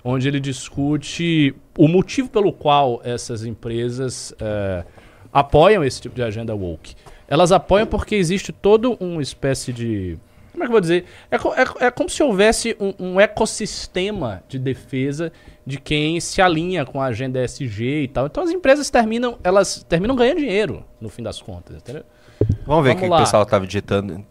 Onde 0.02 0.28
ele 0.28 0.40
discute 0.40 1.54
o 1.76 1.86
motivo 1.86 2.28
pelo 2.30 2.52
qual 2.52 3.00
essas 3.04 3.44
empresas 3.44 4.34
eh, 4.40 4.84
apoiam 5.32 5.84
esse 5.84 6.00
tipo 6.00 6.14
de 6.14 6.22
agenda 6.22 6.54
woke. 6.54 6.94
Elas 7.28 7.52
apoiam 7.52 7.86
porque 7.86 8.14
existe 8.14 8.52
todo 8.52 8.96
uma 8.98 9.20
espécie 9.22 9.72
de. 9.72 10.18
Como 10.52 10.64
é 10.64 10.66
que 10.66 10.70
eu 10.70 10.72
vou 10.72 10.80
dizer? 10.80 11.04
É, 11.30 11.36
é- 11.36 11.86
é 11.86 11.90
como 11.90 12.08
se 12.10 12.22
houvesse 12.22 12.76
um, 12.80 12.92
um 12.98 13.20
ecossistema 13.20 14.42
de 14.48 14.58
defesa 14.58 15.30
de 15.64 15.78
quem 15.78 16.18
se 16.18 16.40
alinha 16.42 16.84
com 16.84 17.00
a 17.00 17.06
agenda 17.06 17.42
ESG 17.44 18.02
e 18.04 18.08
tal. 18.08 18.26
Então 18.26 18.42
as 18.42 18.50
empresas 18.50 18.90
terminam, 18.90 19.38
elas 19.44 19.84
terminam 19.88 20.16
ganhando 20.16 20.38
dinheiro, 20.38 20.82
no 21.00 21.08
fim 21.08 21.22
das 21.22 21.40
contas, 21.40 21.76
entendeu? 21.76 22.02
Vamos 22.66 22.82
ver 22.84 22.92
o 22.92 22.96
que 22.96 23.06
lá. 23.06 23.18
o 23.18 23.20
pessoal 23.20 23.46
tava 23.46 23.66
digitando. 23.66 24.24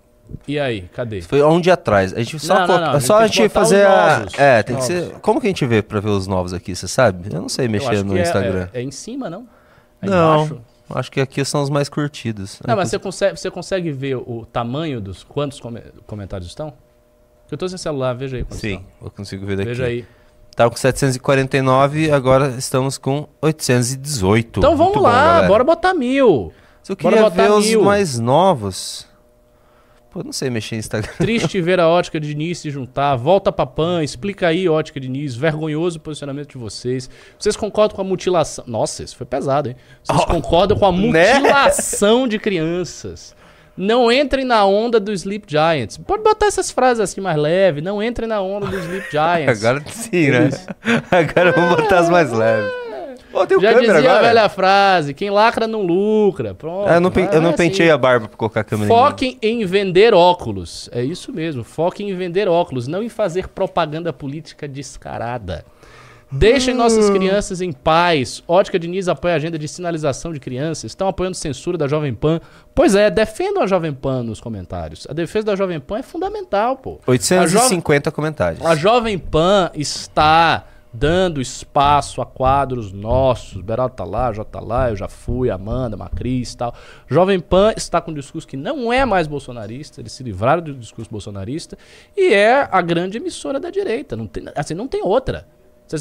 E 0.48 0.60
aí, 0.60 0.84
cadê? 0.94 1.22
Foi 1.22 1.42
um 1.44 1.60
dia 1.62 1.74
atrás. 1.74 2.14
A 2.14 2.20
gente 2.20 2.40
só, 2.40 2.60
Não, 2.60 2.68
não, 2.68 2.80
não, 2.80 2.86
a 2.86 2.90
é 2.90 2.94
gente 3.00 3.06
só 3.08 3.18
a 3.18 3.30
que 3.30 3.36
gente 3.36 3.50
fazer 3.50 3.86
os 3.88 3.92
a. 4.38 4.42
É, 4.44 4.64
tem 4.64 4.76
que 4.76 4.82
Novos. 4.82 4.88
ser. 5.08 5.20
Como 5.22 5.40
que 5.42 5.48
a 5.48 5.50
gente 5.50 5.66
vê 5.66 5.82
pra 5.82 6.00
ver 6.00 6.10
os 6.10 6.28
novos 6.28 6.54
aqui, 6.54 6.76
você 6.76 6.88
sabe? 6.88 7.34
Eu 7.34 7.42
não 7.42 7.50
sei 7.50 7.68
mexer 7.68 8.04
no 8.04 8.14
que 8.14 8.20
é- 8.20 8.22
Instagram. 8.24 8.68
É, 8.74 8.80
é 8.80 8.84
em 8.84 8.92
cima, 8.92 9.30
não? 9.30 9.48
É 10.02 10.08
não. 10.10 10.44
embaixo? 10.46 10.62
Acho 10.92 11.12
que 11.12 11.22
aqui 11.22 11.46
são 11.46 11.62
os 11.62 11.70
mais 11.70 11.88
curtidos. 11.88 12.60
Não, 12.66 12.76
mas 12.76 12.90
você 12.90 12.98
consegue, 12.98 13.38
você 13.40 13.52
consegue 13.52 13.92
ver 13.92 14.16
o 14.16 14.46
tamanho 14.52 15.00
dos 15.00 15.24
quantos 15.24 15.60
come- 15.60 15.84
comentários 16.08 16.48
estão? 16.50 16.74
Eu 17.52 17.58
tô 17.58 17.68
sem 17.70 17.78
celular, 17.78 18.14
veja 18.14 18.38
aí. 18.38 18.46
Sim, 18.52 18.68
estão. 18.74 18.86
eu 19.04 19.12
consigo 19.12 19.46
ver 19.46 19.58
daqui. 19.58 19.70
Veja 19.70 19.86
aí. 19.86 20.06
Tava 20.56 20.70
com 20.72 20.78
749, 20.78 22.12
agora 22.12 22.50
estamos 22.58 22.98
com 22.98 23.28
818. 23.42 24.60
Então 24.60 24.72
vamos 24.76 24.94
Muito 24.94 25.04
bom, 25.04 25.10
lá, 25.10 25.26
galera. 25.34 25.48
bora 25.48 25.64
botar 25.64 25.94
mil. 25.94 26.52
Se 26.84 26.92
eu 26.92 26.96
queria 26.98 27.30
ver 27.30 27.52
os 27.52 27.66
mil. 27.68 27.84
mais 27.84 28.18
novos. 28.20 29.08
Pô, 30.12 30.24
não 30.24 30.32
sei 30.32 30.50
mexer 30.50 30.76
em 30.76 30.80
Instagram. 30.80 31.12
Triste 31.18 31.62
ver 31.62 31.80
a 31.80 31.88
ótica 31.88 32.20
de 32.20 32.30
Diniz 32.30 32.58
se 32.58 32.72
juntar. 32.72 33.16
Volta 33.16 33.52
pra 33.52 33.66
PAN, 33.66 34.04
explica 34.04 34.48
aí, 34.48 34.68
ótica 34.68 35.00
de 35.00 35.08
Diniz. 35.08 35.36
Vergonhoso 35.36 36.00
o 36.00 36.02
posicionamento 36.02 36.50
de 36.50 36.58
vocês. 36.58 37.10
Vocês 37.38 37.56
concordam 37.56 37.96
com 37.96 38.02
a 38.02 38.06
mutilação. 38.06 38.64
Nossa, 38.68 39.04
isso 39.04 39.16
foi 39.16 39.28
pesado, 39.28 39.70
hein? 39.70 39.76
Vocês 40.04 40.26
concordam 40.26 40.78
com 40.78 40.86
a 40.86 40.92
né? 40.92 41.36
mutilação 41.36 42.28
de 42.28 42.40
crianças. 42.40 43.36
Não 43.78 44.12
entrem 44.12 44.44
na 44.44 44.66
onda 44.66 45.00
do 45.00 45.14
Sleep 45.14 45.46
Giants. 45.48 45.98
Pode 45.98 46.22
botar 46.22 46.48
essas 46.48 46.70
frases 46.70 47.00
assim 47.00 47.22
mais 47.22 47.38
leve. 47.38 47.80
Não 47.80 48.04
entrem 48.04 48.28
na 48.28 48.42
onda 48.42 48.66
do 48.66 48.78
Sleep 48.78 49.08
Giants. 49.12 49.64
Agora 49.64 49.84
sim, 49.88 50.32
né? 50.32 50.50
Agora 51.12 51.52
vamos 51.54 51.76
botar 51.78 52.00
as 52.00 52.10
mais 52.10 52.32
leves. 52.32 52.89
Ô, 53.32 53.46
tem 53.46 53.60
Já 53.60 53.74
câmera 53.74 53.94
dizia 53.96 54.12
a 54.18 54.22
velha 54.22 54.50
frase: 54.50 55.14
quem 55.14 55.30
lacra 55.30 55.68
não 55.68 55.82
lucra. 55.84 56.54
Pronto. 56.56 56.88
Ah, 56.90 56.96
eu 56.96 57.02
não, 57.02 57.12
pen- 57.12 57.26
vai- 57.26 57.36
eu 57.36 57.42
não 57.42 57.50
vai 57.52 57.58
pentei 57.58 57.86
assim. 57.88 57.94
a 57.94 57.98
barba 57.98 58.28
pra 58.28 58.38
colocar 58.38 58.62
a 58.62 58.64
câmera. 58.64 58.88
Foquem 58.88 59.38
em 59.42 59.66
vender 59.66 60.14
óculos. 60.14 60.90
É 60.92 61.04
isso 61.04 61.32
mesmo. 61.32 61.64
Foquem 61.64 62.10
em 62.10 62.16
vender 62.16 62.48
óculos, 62.48 62.88
não 62.88 63.04
em 63.04 63.10
fazer 63.10 63.48
propaganda 63.48 64.12
política 64.12 64.68
descarada. 64.68 65.64
Deixem 66.32 66.76
nossas 66.76 67.10
crianças 67.10 67.60
em 67.60 67.72
paz. 67.72 68.44
Ótica 68.48 68.78
Diniz 68.78 69.08
apoia 69.08 69.34
a 69.34 69.38
agenda 69.38 69.58
de 69.58 69.68
sinalização 69.68 70.32
de 70.32 70.40
crianças. 70.40 70.92
Estão 70.92 71.08
apoiando 71.08 71.36
censura 71.36 71.76
da 71.76 71.88
Jovem 71.88 72.14
Pan. 72.14 72.40
Pois 72.76 72.94
é, 72.94 73.10
defendam 73.10 73.64
a 73.64 73.68
Jovem 73.68 73.92
Pan 73.92 74.22
nos 74.22 74.40
comentários. 74.40 75.08
A 75.10 75.14
defesa 75.14 75.48
da 75.48 75.56
Jovem 75.56 75.80
Pan 75.80 75.98
é 75.98 76.04
fundamental, 76.04 76.76
pô. 76.78 77.00
850 77.08 78.12
comentários. 78.12 78.64
A 78.64 78.76
Jovem 78.76 79.18
Pan 79.18 79.72
está 79.74 80.66
dando 80.92 81.40
espaço 81.42 82.22
a 82.22 82.26
quadros 82.26 82.92
nossos. 82.92 83.62
Beraldo 83.62 83.96
tá 83.96 84.04
lá, 84.04 84.32
J 84.32 84.44
tá 84.46 84.60
lá, 84.60 84.90
eu 84.90 84.96
já 84.96 85.08
fui, 85.08 85.50
Amanda, 85.50 85.96
Macris 85.96 86.54
e 86.54 86.58
tal. 86.58 86.74
Jovem 87.08 87.40
Pan 87.40 87.74
está 87.76 88.02
com 88.02 88.12
um 88.12 88.14
discurso 88.14 88.48
que 88.48 88.58
não 88.58 88.92
é 88.92 89.06
mais 89.06 89.28
bolsonarista, 89.28 90.02
eles 90.02 90.12
se 90.12 90.24
livraram 90.24 90.62
do 90.62 90.74
discurso 90.74 91.10
bolsonarista 91.10 91.78
e 92.18 92.34
é 92.34 92.68
a 92.72 92.82
grande 92.82 93.18
emissora 93.18 93.60
da 93.60 93.70
direita. 93.70 94.16
Não 94.16 94.28
tem, 94.28 94.46
assim, 94.56 94.74
não 94.74 94.88
tem 94.88 95.04
outra. 95.04 95.48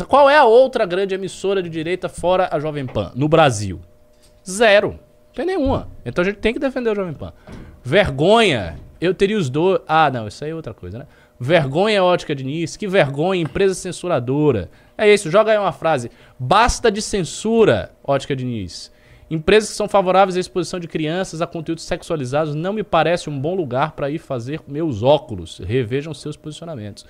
Qual 0.07 0.29
é 0.29 0.37
a 0.37 0.45
outra 0.45 0.85
grande 0.85 1.15
emissora 1.15 1.63
de 1.63 1.71
direita 1.71 2.09
fora 2.09 2.49
a 2.53 2.61
Jovem 2.61 2.87
Pan 2.87 3.11
no 3.15 3.29
Brasil? 3.29 3.81
Zero. 4.47 4.91
Não 4.91 5.35
tem 5.35 5.47
nenhuma. 5.47 5.89
Então 6.05 6.23
a 6.23 6.27
gente 6.27 6.37
tem 6.37 6.53
que 6.53 6.59
defender 6.59 6.91
o 6.91 6.95
Jovem 6.95 7.15
Pan. 7.15 7.33
Vergonha. 7.83 8.79
Eu 9.01 9.15
teria 9.15 9.39
os 9.39 9.49
dois. 9.49 9.81
Ah, 9.87 10.11
não, 10.11 10.27
isso 10.27 10.45
aí 10.45 10.51
é 10.51 10.55
outra 10.55 10.75
coisa, 10.75 10.99
né? 10.99 11.07
Vergonha 11.41 12.03
ótica 12.03 12.35
Diniz. 12.35 12.77
Que 12.77 12.89
vergonha, 12.89 13.41
empresa 13.41 13.75
censuradora. 13.75 14.71
É 14.97 15.13
isso, 15.13 15.31
joga 15.31 15.53
aí 15.53 15.59
uma 15.59 15.73
frase. 15.73 16.11
Basta 16.39 16.91
de 16.91 17.01
censura, 17.01 17.93
ótica 18.03 18.35
Diniz. 18.35 18.93
Empresas 19.31 19.71
que 19.71 19.77
são 19.77 19.89
favoráveis 19.89 20.37
à 20.37 20.41
exposição 20.41 20.81
de 20.81 20.89
crianças 20.89 21.43
a 21.43 21.47
conteúdos 21.47 21.85
sexualizados 21.85 22.55
não 22.55 22.73
me 22.73 22.83
parece 22.83 23.29
um 23.29 23.39
bom 23.39 23.55
lugar 23.55 23.93
para 23.93 24.11
ir 24.11 24.19
fazer 24.19 24.61
meus 24.67 25.03
óculos. 25.03 25.59
Revejam 25.59 26.15
seus 26.15 26.37
posicionamentos. 26.37 27.05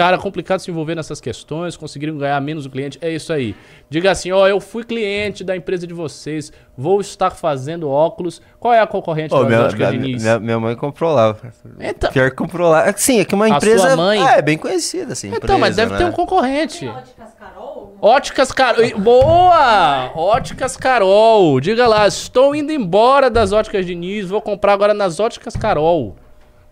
Cara, 0.00 0.16
complicado 0.16 0.60
se 0.60 0.70
envolver 0.70 0.94
nessas 0.94 1.20
questões, 1.20 1.76
conseguiram 1.76 2.16
ganhar 2.16 2.40
menos 2.40 2.64
o 2.64 2.70
cliente. 2.70 2.96
É 3.02 3.10
isso 3.10 3.30
aí. 3.34 3.54
Diga 3.90 4.10
assim, 4.10 4.32
ó, 4.32 4.48
eu 4.48 4.58
fui 4.58 4.82
cliente 4.82 5.44
da 5.44 5.54
empresa 5.54 5.86
de 5.86 5.92
vocês, 5.92 6.50
vou 6.74 7.02
estar 7.02 7.28
fazendo 7.32 7.86
óculos. 7.86 8.40
Qual 8.58 8.72
é 8.72 8.80
a 8.80 8.86
concorrente 8.86 9.34
da 9.34 9.44
minha, 9.44 9.60
Ótica 9.60 9.90
minha, 9.90 10.00
Diniz? 10.02 10.22
minha- 10.22 10.38
minha 10.38 10.58
mãe 10.58 10.74
comprou 10.74 11.12
lá. 11.12 11.36
Então, 11.78 12.10
Pior 12.10 12.30
que 12.30 12.36
comprou 12.36 12.70
lá. 12.70 12.90
Sim, 12.96 13.20
é 13.20 13.26
que 13.26 13.34
uma 13.34 13.44
A 13.44 13.48
empresa. 13.50 13.88
sua 13.88 13.96
mãe? 13.96 14.26
É, 14.26 14.40
bem 14.40 14.56
conhecida, 14.56 15.12
assim. 15.12 15.30
então 15.34 15.58
mas 15.58 15.76
deve 15.76 15.92
né? 15.92 15.98
ter 15.98 16.04
um 16.06 16.12
concorrente. 16.12 16.88
Óticas 16.88 17.34
Carol? 17.38 17.96
Óticas 18.00 18.52
Carol. 18.52 18.98
Boa! 18.98 20.12
Óticas 20.14 20.76
Carol. 20.78 21.60
Diga 21.60 21.86
lá, 21.86 22.06
estou 22.06 22.54
indo 22.54 22.72
embora 22.72 23.28
das 23.28 23.52
Óticas 23.52 23.84
Diniz, 23.84 24.30
vou 24.30 24.40
comprar 24.40 24.72
agora 24.72 24.94
nas 24.94 25.20
Óticas 25.20 25.54
Carol. 25.56 26.16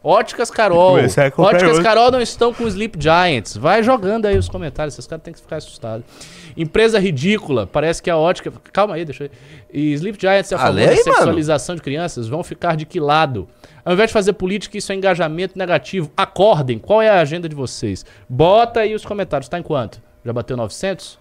Óticas 0.09 0.51
Carol. 0.51 0.97
Óticas. 1.36 1.78
Carol 1.80 2.10
não 2.10 2.20
estão 2.20 2.55
com 2.55 2.66
Sleep 2.66 2.97
Giants. 2.98 3.56
Vai 3.59 3.82
jogando 3.82 4.24
aí 4.24 4.39
os 4.39 4.48
comentários, 4.48 4.94
esses 4.94 5.06
caras 5.06 5.22
têm 5.22 5.35
que 5.35 5.40
ficar 5.40 5.56
assustados. 5.56 6.06
Empresa 6.56 6.98
ridícula, 6.98 7.66
parece 7.66 8.02
que 8.02 8.09
a 8.09 8.16
ótica. 8.16 8.51
Calma 8.72 8.94
aí, 8.94 9.05
deixa 9.05 9.24
eu. 9.24 9.30
E 9.70 9.93
Sleep 9.93 10.18
Giants 10.18 10.51
é 10.51 10.55
a 10.55 10.59
Ah, 10.59 10.60
favor 10.62 10.74
da 10.76 10.80
aí, 10.80 10.89
mano. 10.89 11.02
sexualização 11.02 11.74
de 11.76 11.82
crianças, 11.82 12.26
vão 12.26 12.43
ficar 12.43 12.74
de 12.74 12.86
que 12.86 12.98
lado? 12.98 13.47
Ao 13.85 13.93
invés 13.93 14.09
de 14.09 14.14
fazer 14.14 14.32
política, 14.32 14.78
isso 14.78 14.90
é 14.90 14.94
engajamento 14.94 15.59
negativo. 15.59 16.10
Acordem, 16.16 16.78
qual 16.78 17.02
é 17.02 17.10
a 17.10 17.20
agenda 17.20 17.47
de 17.47 17.55
vocês? 17.55 18.05
Bota 18.26 18.80
aí 18.80 18.94
os 18.94 19.05
comentários, 19.05 19.47
tá 19.48 19.59
em 19.59 19.62
quanto? 19.62 20.01
Já 20.24 20.32
bateu 20.32 20.56
900? 20.56 21.18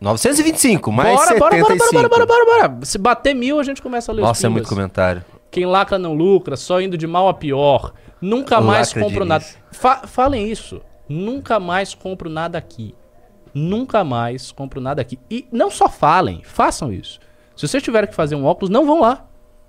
925, 0.00 0.92
mais 0.92 1.14
bora, 1.14 1.38
bora, 1.38 1.56
75. 1.56 1.92
bora, 1.92 2.08
bora, 2.08 2.26
bora, 2.26 2.44
bora, 2.46 2.68
bora. 2.68 2.86
Se 2.86 2.96
bater 2.98 3.34
mil, 3.34 3.58
a 3.60 3.64
gente 3.64 3.82
começa 3.82 4.10
a 4.12 4.14
ler 4.14 4.22
os 4.22 4.28
Nossa, 4.28 4.46
é 4.46 4.48
muito 4.48 4.68
comentário. 4.68 5.22
Quem 5.50 5.64
lacra 5.66 5.98
não 5.98 6.14
lucra, 6.14 6.56
só 6.56 6.80
indo 6.80 6.96
de 6.98 7.06
mal 7.06 7.28
a 7.28 7.34
pior. 7.34 7.92
Nunca 8.20 8.60
mais 8.60 8.88
Lacra 8.88 9.02
compro 9.02 9.24
nada. 9.24 9.44
Fa- 9.72 10.06
falem 10.06 10.48
isso. 10.50 10.80
Nunca 11.08 11.58
mais 11.58 11.94
compro 11.94 12.28
nada 12.28 12.58
aqui. 12.58 12.94
Nunca 13.54 14.04
mais 14.04 14.52
compro 14.52 14.80
nada 14.80 15.00
aqui. 15.00 15.18
E 15.30 15.46
não 15.50 15.70
só 15.70 15.88
falem, 15.88 16.42
façam 16.44 16.92
isso. 16.92 17.18
Se 17.56 17.66
vocês 17.66 17.82
tiverem 17.82 18.08
que 18.08 18.14
fazer 18.14 18.34
um 18.34 18.44
óculos, 18.44 18.70
não 18.70 18.84
vão 18.86 19.00
lá. 19.00 19.26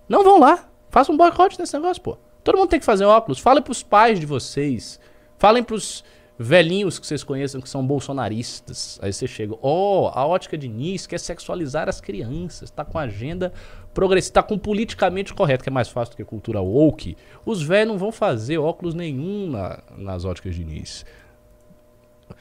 Não 0.08 0.24
vão 0.24 0.40
lá. 0.40 0.68
Façam 0.90 1.16
um 1.16 1.18
boicote 1.18 1.58
nesse 1.60 1.74
negócio, 1.74 2.02
pô. 2.02 2.18
Todo 2.44 2.58
mundo 2.58 2.70
tem 2.70 2.80
que 2.80 2.86
fazer 2.86 3.06
óculos. 3.06 3.40
Falem 3.40 3.64
pros 3.64 3.82
pais 3.84 4.20
de 4.20 4.26
vocês. 4.26 5.00
Falem 5.38 5.64
pros 5.64 6.04
velhinhos 6.38 6.98
que 7.00 7.06
vocês 7.06 7.24
conheçam 7.24 7.60
que 7.62 7.70
são 7.70 7.86
bolsonaristas. 7.86 9.00
Aí 9.02 9.12
você 9.12 9.28
chega, 9.28 9.56
ó, 9.62 10.12
a 10.14 10.26
ótica 10.26 10.58
de 10.58 10.68
Nis 10.68 11.06
quer 11.06 11.20
sexualizar 11.20 11.90
as 11.90 12.00
crianças, 12.00 12.70
tá 12.72 12.86
com 12.86 12.98
agenda 12.98 13.52
progressista, 13.94 14.42
tá 14.42 14.48
com 14.48 14.58
politicamente 14.58 15.34
correto, 15.34 15.64
que 15.64 15.70
é 15.70 15.72
mais 15.74 15.90
fácil 15.90 16.14
do 16.14 16.18
que 16.18 16.24
cultura 16.24 16.62
woke. 16.62 17.18
Os 17.46 17.62
velhos 17.62 17.90
não 17.92 17.98
vão 17.98 18.12
fazer 18.12 18.58
óculos 18.58 18.94
nenhum 18.94 19.50
na- 19.50 19.80
nas 19.98 20.26
óticas 20.26 20.56
de 20.56 20.64
Nis. 20.64 21.06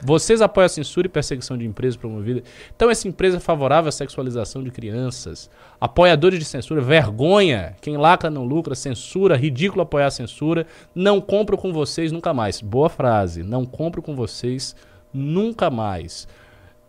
Vocês 0.01 0.39
apoiam 0.41 0.67
a 0.67 0.69
censura 0.69 1.07
e 1.07 1.09
perseguição 1.09 1.57
de 1.57 1.65
empresas 1.65 1.97
promovidas. 1.97 2.43
Então, 2.75 2.91
essa 2.91 3.07
empresa 3.07 3.37
é 3.37 3.39
favorável 3.39 3.89
à 3.89 3.91
sexualização 3.91 4.63
de 4.63 4.69
crianças. 4.69 5.49
Apoiadores 5.81 6.37
de 6.37 6.45
censura, 6.45 6.79
vergonha. 6.79 7.75
Quem 7.81 7.97
lacra 7.97 8.29
não 8.29 8.45
lucra, 8.45 8.75
censura, 8.75 9.35
ridículo 9.35 9.81
apoiar 9.81 10.05
a 10.05 10.11
censura. 10.11 10.67
Não 10.93 11.19
compro 11.19 11.57
com 11.57 11.73
vocês 11.73 12.11
nunca 12.11 12.33
mais. 12.33 12.61
Boa 12.61 12.87
frase. 12.87 13.41
Não 13.41 13.65
compro 13.65 14.01
com 14.01 14.15
vocês 14.15 14.75
nunca 15.11 15.71
mais. 15.71 16.27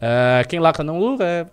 É, 0.01 0.45
quem 0.47 0.61
lacra 0.61 0.85
não 0.85 1.01
lucra 1.01 1.27
é. 1.27 1.47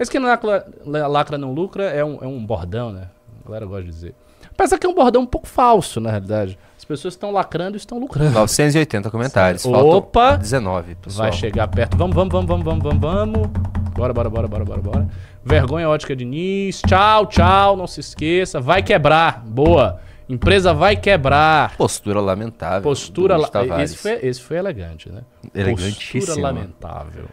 Esse 0.00 0.10
quem 0.10 0.18
lacra, 0.18 0.66
lacra 0.86 1.36
não 1.36 1.52
lucra 1.52 1.84
é 1.84 2.02
um, 2.02 2.18
é 2.22 2.26
um 2.26 2.42
bordão, 2.42 2.90
né? 2.90 3.08
A 3.44 3.48
galera 3.48 3.66
gosta 3.66 3.82
de 3.82 3.90
dizer. 3.90 4.14
Apesar 4.50 4.78
que 4.78 4.86
é 4.86 4.88
um 4.88 4.94
bordão 4.94 5.20
um 5.20 5.26
pouco 5.26 5.46
falso, 5.46 6.00
na 6.00 6.08
realidade. 6.08 6.58
As 6.78 6.86
pessoas 6.86 7.12
estão 7.12 7.30
lacrando 7.30 7.76
e 7.76 7.78
estão 7.78 7.98
lucrando. 7.98 8.30
980 8.30 9.10
comentários. 9.10 9.66
Opa! 9.66 10.20
Faltam 10.20 10.38
19, 10.38 10.94
pessoal. 10.94 11.28
Vai 11.28 11.38
chegar 11.38 11.68
perto. 11.68 11.98
Vamos, 11.98 12.16
vamos, 12.16 12.32
vamos, 12.32 12.48
vamos, 12.48 12.64
vamos, 12.64 12.82
vamos, 12.82 13.00
vamos. 13.00 13.48
Bora, 13.94 14.14
bora, 14.14 14.30
bora, 14.30 14.48
bora, 14.48 14.64
bora, 14.64 14.80
bora. 14.80 15.08
Vergonha 15.44 15.86
ótica 15.86 16.16
de 16.16 16.24
Nis. 16.24 16.80
Tchau, 16.80 17.26
tchau. 17.26 17.76
Não 17.76 17.86
se 17.86 18.00
esqueça. 18.00 18.58
Vai 18.58 18.82
quebrar. 18.82 19.44
Boa. 19.44 20.00
Empresa 20.26 20.72
vai 20.72 20.96
quebrar. 20.96 21.76
Postura 21.76 22.20
lamentável. 22.20 22.82
Postura. 22.82 23.34
do 23.34 23.42
La... 23.42 23.46
Luiz 23.46 23.50
Tavares. 23.50 23.90
Esse, 23.90 24.00
foi, 24.00 24.12
esse 24.22 24.40
foi 24.40 24.56
elegante, 24.56 25.10
né? 25.10 25.20
Postura 25.52 26.40
lamentável. 26.40 27.26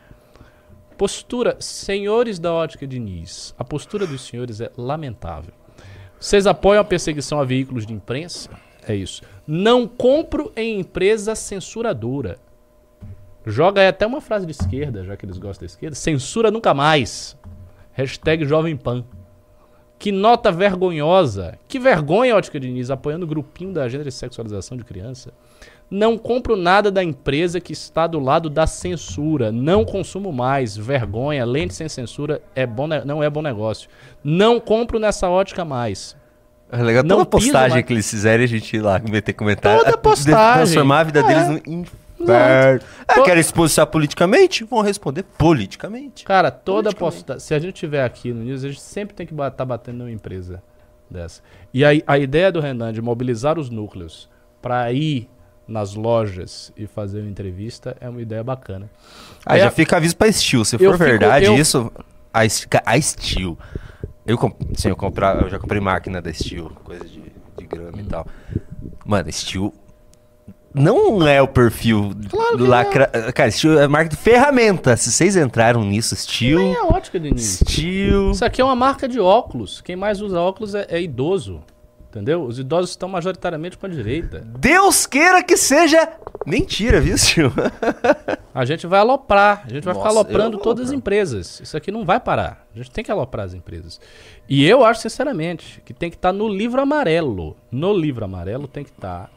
Postura. 0.97 1.57
Senhores 1.59 2.39
da 2.39 2.51
ótica 2.51 2.87
de 2.87 2.99
Nis. 2.99 3.53
A 3.57 3.63
postura 3.63 4.07
dos 4.07 4.21
senhores 4.21 4.59
é 4.59 4.71
lamentável. 4.75 5.53
Vocês 6.19 6.47
apoiam 6.47 6.81
a 6.81 6.83
perseguição 6.83 7.39
a 7.39 7.45
veículos 7.45 7.85
de 7.85 7.93
imprensa? 7.93 8.49
É 8.87 8.95
isso. 8.95 9.21
Não 9.45 9.87
compro 9.87 10.51
em 10.55 10.79
empresa 10.79 11.35
censuradora. 11.35 12.39
Joga 13.45 13.81
aí 13.81 13.87
até 13.87 14.05
uma 14.05 14.19
frase 14.19 14.45
de 14.45 14.51
esquerda, 14.51 15.03
já 15.03 15.15
que 15.15 15.25
eles 15.25 15.37
gostam 15.37 15.65
da 15.65 15.71
esquerda. 15.71 15.95
Censura 15.95 16.49
nunca 16.49 16.73
mais. 16.73 17.37
Hashtag 17.93 18.45
Jovem 18.45 18.75
Pan. 18.75 19.05
Que 19.99 20.11
nota 20.11 20.51
vergonhosa. 20.51 21.57
Que 21.67 21.79
vergonha, 21.79 22.35
Ótica 22.35 22.59
Diniz, 22.59 22.89
apoiando 22.89 23.25
o 23.25 23.27
grupinho 23.27 23.73
da 23.73 23.83
agenda 23.83 24.03
de 24.03 24.11
sexualização 24.11 24.77
de 24.77 24.83
criança. 24.83 25.31
Não 25.89 26.17
compro 26.17 26.55
nada 26.57 26.91
da 26.91 27.01
empresa 27.03 27.61
que 27.61 27.71
está 27.71 28.07
do 28.07 28.19
lado 28.19 28.49
da 28.49 28.67
censura. 28.67 29.51
Não 29.51 29.85
consumo 29.85 30.33
mais. 30.33 30.75
Vergonha. 30.75 31.45
Lente 31.45 31.73
sem 31.73 31.87
censura 31.87 32.41
é 32.53 32.65
bom 32.65 32.87
não 32.87 33.23
é 33.23 33.29
bom 33.29 33.41
negócio. 33.41 33.89
Não 34.23 34.59
compro 34.59 34.99
nessa 34.99 35.29
ótica 35.29 35.63
mais. 35.63 36.15
É 36.69 36.83
legal 36.83 37.03
Não 37.03 37.17
toda 37.19 37.29
postagem 37.29 37.81
que 37.83 37.93
eles 37.93 38.09
fizerem 38.09 38.43
a 38.43 38.47
gente 38.47 38.75
ir 38.75 38.81
lá 38.81 38.99
meter 38.99 39.31
comentário. 39.33 39.79
Toda 39.85 39.95
a- 39.95 39.97
postagem. 39.97 40.63
Transformar 40.63 40.99
a 40.99 41.03
vida 41.05 41.19
É. 41.21 41.23
deles 41.23 41.47
no 41.47 41.73
inferno. 41.73 41.97
É, 42.29 42.79
To- 43.13 43.23
querem 43.23 43.43
se 43.43 43.53
posicionar 43.53 43.87
politicamente? 43.89 44.63
Vão 44.65 44.81
responder 44.81 45.23
politicamente. 45.37 46.25
Cara, 46.25 46.51
toda 46.51 46.91
postagem. 46.91 47.39
Se 47.39 47.53
a 47.53 47.59
gente 47.59 47.75
tiver 47.75 48.03
aqui 48.03 48.33
no 48.33 48.43
News, 48.43 48.65
a 48.65 48.67
gente 48.67 48.81
sempre 48.81 49.15
tem 49.15 49.25
que 49.25 49.33
estar 49.33 49.63
batendo 49.63 49.99
numa 49.99 50.11
empresa 50.11 50.61
dessa. 51.09 51.41
E 51.73 51.85
aí, 51.85 52.03
a 52.05 52.17
ideia 52.17 52.51
do 52.51 52.59
Renan 52.59 52.91
de 52.91 53.01
mobilizar 53.01 53.57
os 53.57 53.69
núcleos 53.69 54.27
para 54.61 54.91
ir 54.91 55.29
nas 55.67 55.93
lojas 55.95 56.71
e 56.77 56.87
fazer 56.87 57.19
uma 57.21 57.29
entrevista 57.29 57.95
é 57.99 58.07
uma 58.07 58.21
ideia 58.21 58.43
bacana. 58.43 58.89
Ah, 59.45 59.57
É- 59.57 59.61
já 59.61 59.71
fica 59.71 59.97
aviso 59.97 60.15
pra 60.15 60.31
Steel. 60.31 60.63
Se 60.65 60.75
Eu 60.75 60.79
for 60.79 60.97
fico- 60.97 61.03
verdade 61.09 61.45
eu- 61.45 61.55
isso, 61.57 61.91
a, 62.33 62.41
a 62.85 63.01
Steel. 63.01 63.57
Eu, 64.25 64.37
comp- 64.37 64.59
sim, 64.75 64.89
eu, 64.89 64.95
comprar, 64.95 65.41
eu 65.41 65.49
já 65.49 65.57
comprei 65.59 65.79
máquina 65.81 66.21
da 66.21 66.31
Steel, 66.33 66.71
coisa 66.83 67.03
de, 67.05 67.21
de 67.57 67.65
grama 67.65 67.99
e 67.99 68.03
tal. 68.03 68.25
Mano, 69.05 69.31
Steel 69.31 69.73
não 70.73 71.27
é 71.27 71.41
o 71.41 71.47
perfil 71.47 72.11
Claro 72.29 72.65
lacra... 72.67 73.07
Cara, 73.33 73.49
Steel 73.49 73.79
é 73.79 73.87
marca 73.87 74.09
de 74.09 74.15
ferramenta. 74.15 74.95
Se 74.95 75.11
vocês 75.11 75.35
entraram 75.35 75.83
nisso, 75.83 76.15
Steel, 76.15 76.59
Nem 76.59 76.75
a 76.75 76.83
ótica, 76.85 77.19
Denise. 77.19 77.57
Steel... 77.65 78.31
Isso 78.31 78.45
aqui 78.45 78.61
é 78.61 78.63
uma 78.65 78.75
marca 78.75 79.07
de 79.07 79.19
óculos. 79.19 79.81
Quem 79.81 79.95
mais 79.95 80.21
usa 80.21 80.39
óculos 80.39 80.75
é, 80.75 80.85
é 80.89 81.01
idoso. 81.01 81.61
Entendeu? 82.17 82.43
Os 82.43 82.57
idosos 82.57 82.89
estão 82.89 83.07
majoritariamente 83.07 83.77
com 83.77 83.85
a 83.85 83.89
direita. 83.89 84.39
Deus 84.57 85.05
queira 85.05 85.43
que 85.43 85.55
seja 85.55 86.09
mentira, 86.45 86.99
viu, 86.99 87.15
Steel? 87.15 87.51
A 88.53 88.65
gente 88.65 88.87
vai 88.87 88.99
aloprar. 88.99 89.63
A 89.65 89.69
gente 89.69 89.83
vai 89.83 89.93
ficar 89.93 90.09
aloprando 90.09 90.57
todas 90.57 90.87
as 90.87 90.91
empresas. 90.91 91.59
Isso 91.59 91.77
aqui 91.77 91.91
não 91.91 92.03
vai 92.03 92.19
parar. 92.19 92.65
A 92.73 92.77
gente 92.77 92.89
tem 92.89 93.03
que 93.03 93.11
aloprar 93.11 93.45
as 93.45 93.53
empresas. 93.53 94.01
E 94.49 94.65
eu 94.65 94.83
acho, 94.83 95.01
sinceramente, 95.01 95.79
que 95.85 95.93
tem 95.93 96.09
que 96.09 96.15
estar 96.15 96.33
no 96.33 96.49
livro 96.49 96.81
amarelo. 96.81 97.55
No 97.71 97.93
livro 97.93 98.25
amarelo 98.25 98.67
tem 98.67 98.83
que 98.83 98.89
estar 98.89 99.29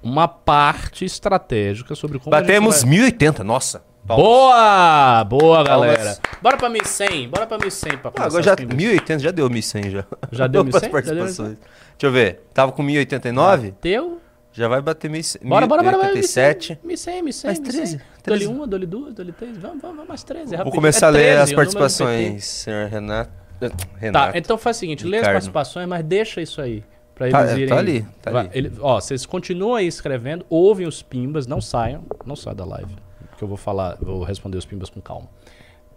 uma 0.00 0.28
parte 0.28 1.04
estratégica 1.04 1.96
sobre 1.96 2.20
como 2.20 2.34
a 2.34 2.40
Batemos 2.40 2.76
gente 2.76 2.84
vai... 2.84 2.90
1080, 2.90 3.42
nossa. 3.42 3.89
Palmas. 4.16 4.26
Boa! 4.26 5.24
Boa, 5.24 5.64
galera. 5.64 5.96
Palmas. 5.98 6.20
Bora 6.42 6.56
pra 6.56 6.68
1100. 6.68 7.28
Bora 7.28 7.46
pra 7.46 7.58
1100 7.58 7.98
pra 7.98 8.10
Ah, 8.16 8.24
agora 8.24 8.42
já, 8.42 8.56
pimbas. 8.56 8.76
1080 8.76 9.18
já 9.22 9.30
deu 9.30 9.48
1100 9.50 9.90
já. 9.90 10.04
Já 10.32 10.46
deu 10.46 10.64
Para 10.64 10.78
as 10.78 10.82
1100? 10.82 10.82
Já 10.82 10.88
deu 10.88 10.90
participações. 10.90 11.58
Deixa 11.58 12.06
eu 12.06 12.12
ver. 12.12 12.42
Tava 12.54 12.72
com 12.72 12.82
1089, 12.82 13.72
Teu? 13.80 14.20
já 14.52 14.68
vai 14.68 14.80
bater 14.80 15.08
1100. 15.10 15.48
Bora, 15.48 15.66
bora, 15.66 15.82
bora, 15.82 15.96
bora. 15.96 16.08
1087. 16.12 16.78
1100, 16.82 17.22
1100, 17.22 17.48
Mais 17.48 17.58
1100. 17.60 17.80
13, 17.80 17.96
Dole 17.96 18.04
13. 18.24 18.48
1, 18.48 18.68
dole 18.68 18.86
2, 18.86 19.14
dole 19.14 19.32
3. 19.32 19.58
Vamos, 19.58 19.82
vamos, 19.82 20.06
mais 20.08 20.22
13. 20.24 20.44
Vou 20.46 20.56
rapidinho. 20.58 20.74
começar 20.74 21.06
É 21.06 21.08
a 21.08 21.12
ler 21.12 21.22
13, 21.36 21.42
as 21.42 21.52
participações, 21.52 22.44
senhor 22.44 22.88
Renato. 22.88 23.30
Tá, 23.60 23.68
Renato. 23.98 24.38
então 24.38 24.56
faz 24.56 24.78
o 24.78 24.80
seguinte, 24.80 25.04
lê 25.04 25.18
as 25.18 25.20
Ricardo. 25.20 25.34
participações, 25.34 25.86
mas 25.86 26.02
deixa 26.04 26.40
isso 26.40 26.62
aí. 26.62 26.82
Pra 27.14 27.28
Tá, 27.28 27.40
eles 27.42 27.50
é, 27.52 27.56
irem. 27.56 27.68
tá 27.68 27.76
ali, 27.78 28.06
tá 28.22 28.38
ali. 28.38 28.50
ele- 28.54 28.72
ó, 28.80 28.98
vocês 28.98 29.26
continuam 29.26 29.74
aí 29.74 29.86
escrevendo, 29.86 30.46
ouvem 30.48 30.86
os 30.86 31.02
pimbas, 31.02 31.46
não 31.46 31.60
saiam, 31.60 32.02
não 32.24 32.34
saiam 32.34 32.56
da 32.56 32.64
live. 32.64 32.96
Que 33.40 33.44
eu 33.44 33.48
vou 33.48 33.56
falar, 33.56 33.96
vou 33.98 34.22
responder 34.22 34.58
os 34.58 34.66
pimbas 34.66 34.90
com 34.90 35.00
calma. 35.00 35.26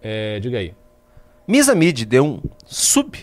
É, 0.02 0.40
diga 0.40 0.60
aí. 0.60 0.74
Misa 1.46 1.76
Mid 1.76 2.06
deu 2.06 2.26
um 2.26 2.42
sub 2.66 3.20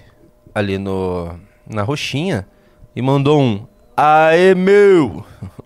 ali 0.55 0.77
no, 0.77 1.41
na 1.67 1.83
roxinha 1.83 2.47
e 2.95 3.01
mandou 3.01 3.41
um 3.41 3.67
Aê 3.97 4.55
meu! 4.55 5.25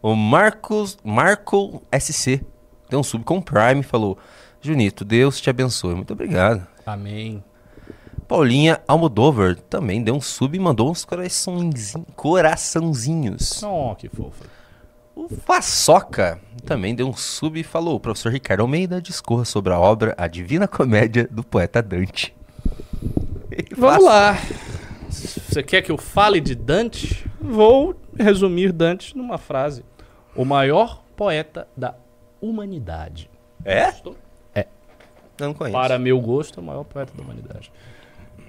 O 0.00 0.14
Marcos, 0.14 0.96
Marco 1.02 1.82
SC 1.98 2.40
deu 2.88 3.00
um 3.00 3.02
sub 3.02 3.24
com 3.24 3.42
Prime 3.42 3.80
e 3.80 3.82
falou 3.82 4.16
Junito, 4.60 5.04
Deus 5.04 5.40
te 5.40 5.50
abençoe. 5.50 5.96
Muito 5.96 6.12
obrigado. 6.12 6.64
Amém. 6.86 7.42
Paulinha 8.28 8.80
Almodover 8.86 9.56
também 9.62 10.00
deu 10.00 10.14
um 10.14 10.20
sub 10.20 10.56
e 10.56 10.60
mandou 10.60 10.92
uns 10.92 11.04
coraçãozinhos. 12.14 13.60
Oh, 13.64 13.96
que 13.96 14.08
fofa. 14.08 14.44
O 15.16 15.34
Paçoca 15.34 16.38
também 16.66 16.94
deu 16.94 17.08
um 17.08 17.16
sub 17.16 17.58
e 17.58 17.64
falou: 17.64 17.96
o 17.96 18.00
professor 18.00 18.30
Ricardo 18.30 18.60
Almeida 18.60 19.00
discorra 19.00 19.46
sobre 19.46 19.72
a 19.72 19.80
obra 19.80 20.14
A 20.18 20.28
Divina 20.28 20.68
Comédia 20.68 21.26
do 21.30 21.42
poeta 21.42 21.82
Dante. 21.82 22.36
Vamos 23.74 24.04
lá. 24.04 24.36
Você 25.08 25.62
quer 25.62 25.80
que 25.80 25.90
eu 25.90 25.96
fale 25.96 26.38
de 26.38 26.54
Dante? 26.54 27.24
Vou 27.40 27.98
resumir 28.14 28.72
Dante 28.72 29.16
numa 29.16 29.38
frase. 29.38 29.82
O 30.34 30.44
maior 30.44 31.02
poeta 31.16 31.66
da 31.74 31.94
humanidade. 32.38 33.30
É? 33.64 33.86
Gostou? 33.86 34.16
Eu 35.38 35.46
não 35.48 35.54
conheço. 35.54 35.78
Para 35.78 35.98
meu 35.98 36.20
gosto, 36.20 36.60
é 36.60 36.62
o 36.62 36.64
maior 36.66 36.84
poeta 36.84 37.12
da 37.14 37.22
humanidade. 37.22 37.70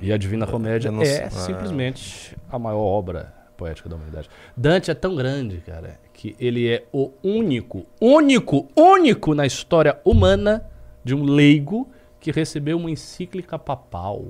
E 0.01 0.11
a 0.11 0.17
Divina 0.17 0.45
Comédia 0.45 0.91
não 0.91 1.01
é. 1.01 1.25
Ah. 1.25 1.29
simplesmente 1.29 2.35
a 2.49 2.59
maior 2.59 2.79
obra 2.79 3.33
poética 3.57 3.89
da 3.89 3.95
humanidade. 3.95 4.29
Dante 4.55 4.91
é 4.91 4.93
tão 4.93 5.15
grande, 5.15 5.57
cara, 5.65 5.99
que 6.17 6.35
ele 6.39 6.67
é 6.67 6.83
o 6.91 7.11
único, 7.23 7.85
único, 8.01 8.67
único 8.75 9.35
na 9.35 9.45
história 9.45 9.99
humana 10.03 10.65
de 11.03 11.13
um 11.13 11.23
leigo 11.23 11.87
que 12.19 12.31
recebeu 12.31 12.75
uma 12.77 12.89
encíclica 12.89 13.57
papal. 13.59 14.25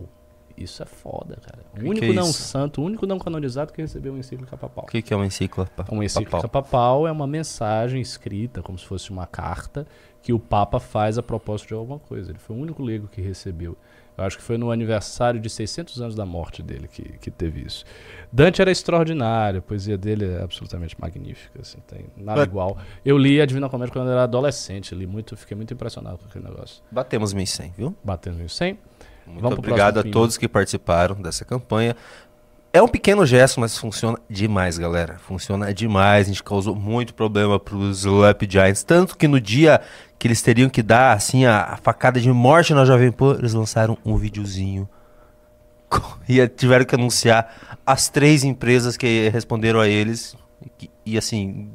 Isso 0.57 0.83
é 0.83 0.85
foda, 0.85 1.37
cara. 1.41 1.63
O 1.71 1.75
Que 1.75 1.81
que 1.83 1.89
único 1.89 2.05
é 2.07 2.13
não 2.13 2.29
isso? 2.29 2.41
santo, 2.41 2.81
o 2.81 2.83
único 2.83 3.05
não 3.05 3.17
canonizado 3.17 3.71
que 3.71 3.81
recebeu 3.81 4.11
uma 4.11 4.19
encíclica 4.19 4.57
papal. 4.57 4.83
O 4.85 4.91
que, 4.91 5.01
que 5.01 5.13
é 5.13 5.15
uma 5.15 5.25
encíclica? 5.25 5.69
Uma 5.89 6.03
encíclica 6.03 6.47
papal 6.49 7.07
é 7.07 7.11
uma 7.11 7.25
mensagem 7.27 8.01
escrita, 8.01 8.61
como 8.61 8.77
se 8.77 8.85
fosse 8.85 9.09
uma 9.09 9.25
carta, 9.25 9.87
que 10.21 10.33
o 10.33 10.39
Papa 10.39 10.79
faz 10.81 11.17
a 11.17 11.23
propósito 11.23 11.69
de 11.69 11.73
alguma 11.75 11.99
coisa. 11.99 12.31
Ele 12.31 12.39
foi 12.39 12.55
o 12.55 12.59
único 12.59 12.83
leigo 12.83 13.07
que 13.07 13.21
recebeu. 13.21 13.77
Eu 14.17 14.23
acho 14.23 14.37
que 14.37 14.43
foi 14.43 14.57
no 14.57 14.71
aniversário 14.71 15.39
de 15.39 15.49
600 15.49 16.01
anos 16.01 16.15
da 16.15 16.25
morte 16.25 16.63
dele 16.63 16.87
que, 16.87 17.03
que 17.19 17.29
teve 17.29 17.61
isso. 17.61 17.85
Dante 18.31 18.61
era 18.61 18.71
extraordinário, 18.71 19.59
a 19.59 19.61
poesia 19.61 19.97
dele 19.97 20.25
é 20.25 20.41
absolutamente 20.41 20.99
magnífica, 20.99 21.61
assim, 21.61 21.77
tem 21.87 22.05
nada 22.17 22.39
Mas- 22.39 22.47
igual. 22.47 22.77
Eu 23.05 23.17
li 23.17 23.39
a 23.39 23.45
Divina 23.45 23.69
Comédia 23.69 23.93
quando 23.93 24.07
eu 24.07 24.13
era 24.13 24.23
adolescente, 24.23 24.95
li 24.95 25.05
muito, 25.05 25.37
fiquei 25.37 25.55
muito 25.55 25.73
impressionado 25.73 26.17
com 26.17 26.25
aquele 26.25 26.45
negócio. 26.45 26.83
Batemos 26.91 27.31
1100, 27.31 27.73
viu? 27.77 27.95
Batendo 28.03 28.41
em 28.41 28.47
100. 28.47 28.79
Muito 29.27 29.41
Vamos 29.41 29.59
pro 29.59 29.69
obrigado 29.69 29.99
a 29.99 30.03
todos 30.03 30.37
que 30.37 30.47
participaram 30.47 31.15
dessa 31.21 31.43
campanha. 31.43 31.95
É 32.73 32.81
um 32.81 32.87
pequeno 32.87 33.25
gesto, 33.25 33.59
mas 33.59 33.77
funciona 33.77 34.17
demais, 34.29 34.77
galera. 34.77 35.17
Funciona 35.19 35.73
demais. 35.73 36.27
A 36.27 36.29
gente 36.29 36.43
causou 36.43 36.75
muito 36.75 37.13
problema 37.13 37.59
pros 37.59 37.99
Slap 37.99 38.43
Giants. 38.47 38.83
Tanto 38.83 39.17
que 39.17 39.27
no 39.27 39.39
dia 39.39 39.81
que 40.19 40.27
eles 40.27 40.41
teriam 40.41 40.69
que 40.69 40.83
dar, 40.83 41.13
assim, 41.13 41.45
a, 41.45 41.61
a 41.61 41.77
facada 41.77 42.19
de 42.19 42.31
morte 42.31 42.73
na 42.73 42.85
Jovem 42.85 43.11
Pan, 43.11 43.35
eles 43.39 43.53
lançaram 43.53 43.97
um 44.05 44.17
videozinho. 44.17 44.87
E 46.29 46.45
tiveram 46.49 46.83
que 46.83 46.93
anunciar 46.93 47.77
as 47.85 48.09
três 48.09 48.43
empresas 48.43 48.97
que 48.97 49.29
responderam 49.29 49.79
a 49.79 49.87
eles. 49.87 50.35
E, 50.81 50.91
e, 51.05 51.17
assim, 51.17 51.71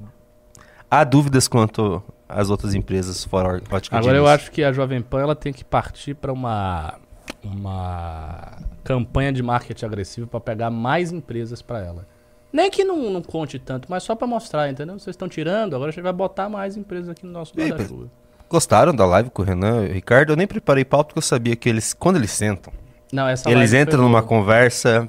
há 0.90 1.02
dúvidas 1.04 1.48
quanto 1.48 2.02
às 2.28 2.50
outras 2.50 2.74
empresas 2.74 3.24
fora 3.24 3.62
Agora 3.90 4.16
eu 4.16 4.26
acho 4.26 4.50
que 4.50 4.62
a 4.62 4.72
Jovem 4.72 5.00
Pan 5.00 5.20
ela 5.20 5.34
tem 5.34 5.52
que 5.52 5.64
partir 5.64 6.14
para 6.14 6.32
uma 6.32 6.98
uma 7.44 8.58
campanha 8.84 9.32
de 9.32 9.42
marketing 9.42 9.84
agressivo 9.84 10.26
para 10.26 10.40
pegar 10.40 10.70
mais 10.70 11.12
empresas 11.12 11.62
para 11.62 11.80
ela. 11.84 12.06
Nem 12.52 12.70
que 12.70 12.84
não, 12.84 13.10
não 13.10 13.22
conte 13.22 13.58
tanto, 13.58 13.88
mas 13.90 14.02
só 14.02 14.14
para 14.14 14.26
mostrar, 14.26 14.68
entendeu? 14.70 14.98
Vocês 14.98 15.14
estão 15.14 15.28
tirando, 15.28 15.74
agora 15.74 15.88
a 15.90 15.92
gente 15.92 16.02
vai 16.02 16.12
botar 16.12 16.48
mais 16.48 16.76
empresas 16.76 17.08
aqui 17.08 17.24
no 17.24 17.32
nosso 17.32 17.54
guarda-chuva. 17.54 18.08
Gostaram 18.48 18.94
da 18.94 19.06
live 19.06 19.30
com 19.30 19.40
o 19.40 19.44
Renan 19.44 19.86
e 19.86 19.88
o 19.88 19.92
Ricardo? 19.94 20.32
Eu 20.32 20.36
nem 20.36 20.46
preparei 20.46 20.84
pauta 20.84 21.08
porque 21.08 21.18
eu 21.18 21.22
sabia 21.22 21.56
que 21.56 21.68
eles, 21.68 21.94
quando 21.94 22.16
eles 22.16 22.30
sentam, 22.30 22.70
Não, 23.10 23.26
eles 23.46 23.72
entram 23.72 24.02
numa 24.02 24.20
boa. 24.20 24.28
conversa. 24.28 25.08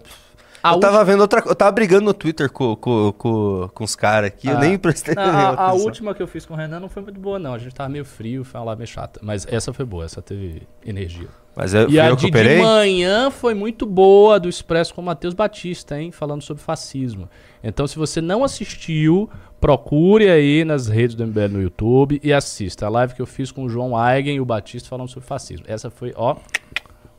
Eu 0.72 0.76
última- 0.76 0.92
tava 0.92 1.04
vendo 1.06 1.22
outra 1.22 1.44
Eu 1.46 1.56
tava 1.56 1.72
brigando 1.72 2.06
no 2.06 2.14
Twitter 2.14 2.50
com, 2.52 2.76
com, 2.76 3.12
com, 3.18 3.70
com 3.74 3.84
os 3.84 3.96
caras 3.96 4.28
aqui. 4.28 4.48
Eu 4.48 4.58
Ah. 4.58 4.60
nem 4.60 4.78
prestei 4.78 5.14
Não, 5.14 5.24
a, 5.24 5.56
a 5.70 5.74
última 5.74 6.14
que 6.14 6.22
eu 6.24 6.28
fiz 6.28 6.46
com 6.46 6.54
o 6.54 6.58
Renan 6.58 6.80
não 6.80 6.88
foi 6.90 7.02
muito 7.04 7.20
boa, 7.20 7.38
não. 7.38 7.54
A 7.54 7.58
gente 7.58 7.74
tava 7.76 7.90
meio 7.90 8.06
frio, 8.06 8.44
foi 8.44 8.60
uma 8.60 8.68
live 8.68 8.80
meio 8.80 8.88
chata. 8.88 9.20
Mas 9.24 9.46
essa 9.50 9.74
foi 9.74 9.84
boa, 9.86 10.06
essa 10.06 10.22
teve 10.22 10.64
energia. 10.86 11.28
Mas 11.56 11.74
eu, 11.74 11.88
E 11.90 12.00
a 12.00 12.08
eu 12.08 12.16
de, 12.16 12.32
de 12.32 12.62
manhã 12.62 13.30
foi 13.30 13.54
muito 13.54 13.86
boa 13.86 14.40
do 14.40 14.50
Expresso 14.50 14.94
com 14.94 15.02
o 15.02 15.06
Matheus 15.06 15.34
Batista, 15.36 16.00
hein? 16.02 16.12
Falando 16.12 16.42
sobre 16.42 16.64
fascismo. 16.64 17.30
Então, 17.64 17.86
se 17.86 17.96
você 17.96 18.22
não 18.22 18.44
assistiu, 18.44 19.30
procure 19.62 20.30
aí 20.32 20.66
nas 20.66 20.88
redes 20.88 21.16
do 21.16 21.28
MBL 21.28 21.50
no 21.52 21.62
YouTube 21.62 22.20
e 22.24 22.34
assista 22.34 22.88
a 22.88 22.90
live 22.90 23.14
que 23.14 23.22
eu 23.22 23.28
fiz 23.28 23.52
com 23.52 23.66
o 23.66 23.70
João 23.70 23.92
Eigen 23.96 24.38
e 24.38 24.42
o 24.42 24.46
Batista 24.46 24.90
falando 24.90 25.10
sobre 25.10 25.28
fascismo. 25.28 25.66
Essa 25.68 25.92
foi, 25.92 26.12
ó, 26.16 26.38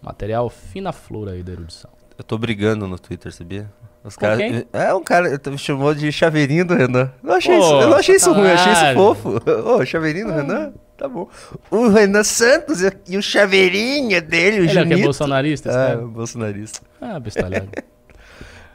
material 0.02 0.48
fina 0.50 0.92
flor 0.92 1.28
aí 1.28 1.42
da 1.42 1.52
erudição. 1.52 1.90
Eu 2.16 2.24
tô 2.24 2.38
brigando 2.38 2.86
no 2.86 2.98
Twitter, 2.98 3.32
sabia? 3.32 3.70
Os 4.04 4.16
caras. 4.16 4.64
É, 4.72 4.92
um 4.94 5.02
cara 5.02 5.40
me 5.50 5.58
chamou 5.58 5.94
de 5.94 6.12
chaveirinho 6.12 6.64
do 6.64 6.74
Renan. 6.74 7.10
Não 7.22 7.34
achei, 7.34 7.56
Pô, 7.56 7.62
isso, 7.64 7.80
eu 7.80 7.88
não 7.88 7.96
achei 7.96 8.16
isso 8.16 8.32
ruim, 8.32 8.48
eu 8.48 8.54
achei 8.54 8.72
isso 8.72 8.94
fofo. 8.94 9.40
Ô, 9.66 9.84
chaveirinho 9.84 10.26
do 10.26 10.32
Renan? 10.32 10.72
Tá 10.96 11.08
bom. 11.08 11.28
O 11.70 11.88
Renan 11.88 12.22
Santos 12.22 12.82
e- 12.82 13.16
o 13.16 13.22
chaveirinho 13.22 14.20
dele, 14.22 14.60
o 14.60 14.64
Ele 14.64 14.68
é 14.68 14.70
o 14.70 14.72
que 14.72 14.78
é 14.78 14.82
Junito. 14.82 15.02
bolsonarista? 15.04 15.68
esse 15.70 15.78
É, 15.78 15.86
cara? 15.86 15.96
bolsonarista. 16.06 16.80
Ah, 17.00 17.18
bestalhado. 17.18 17.68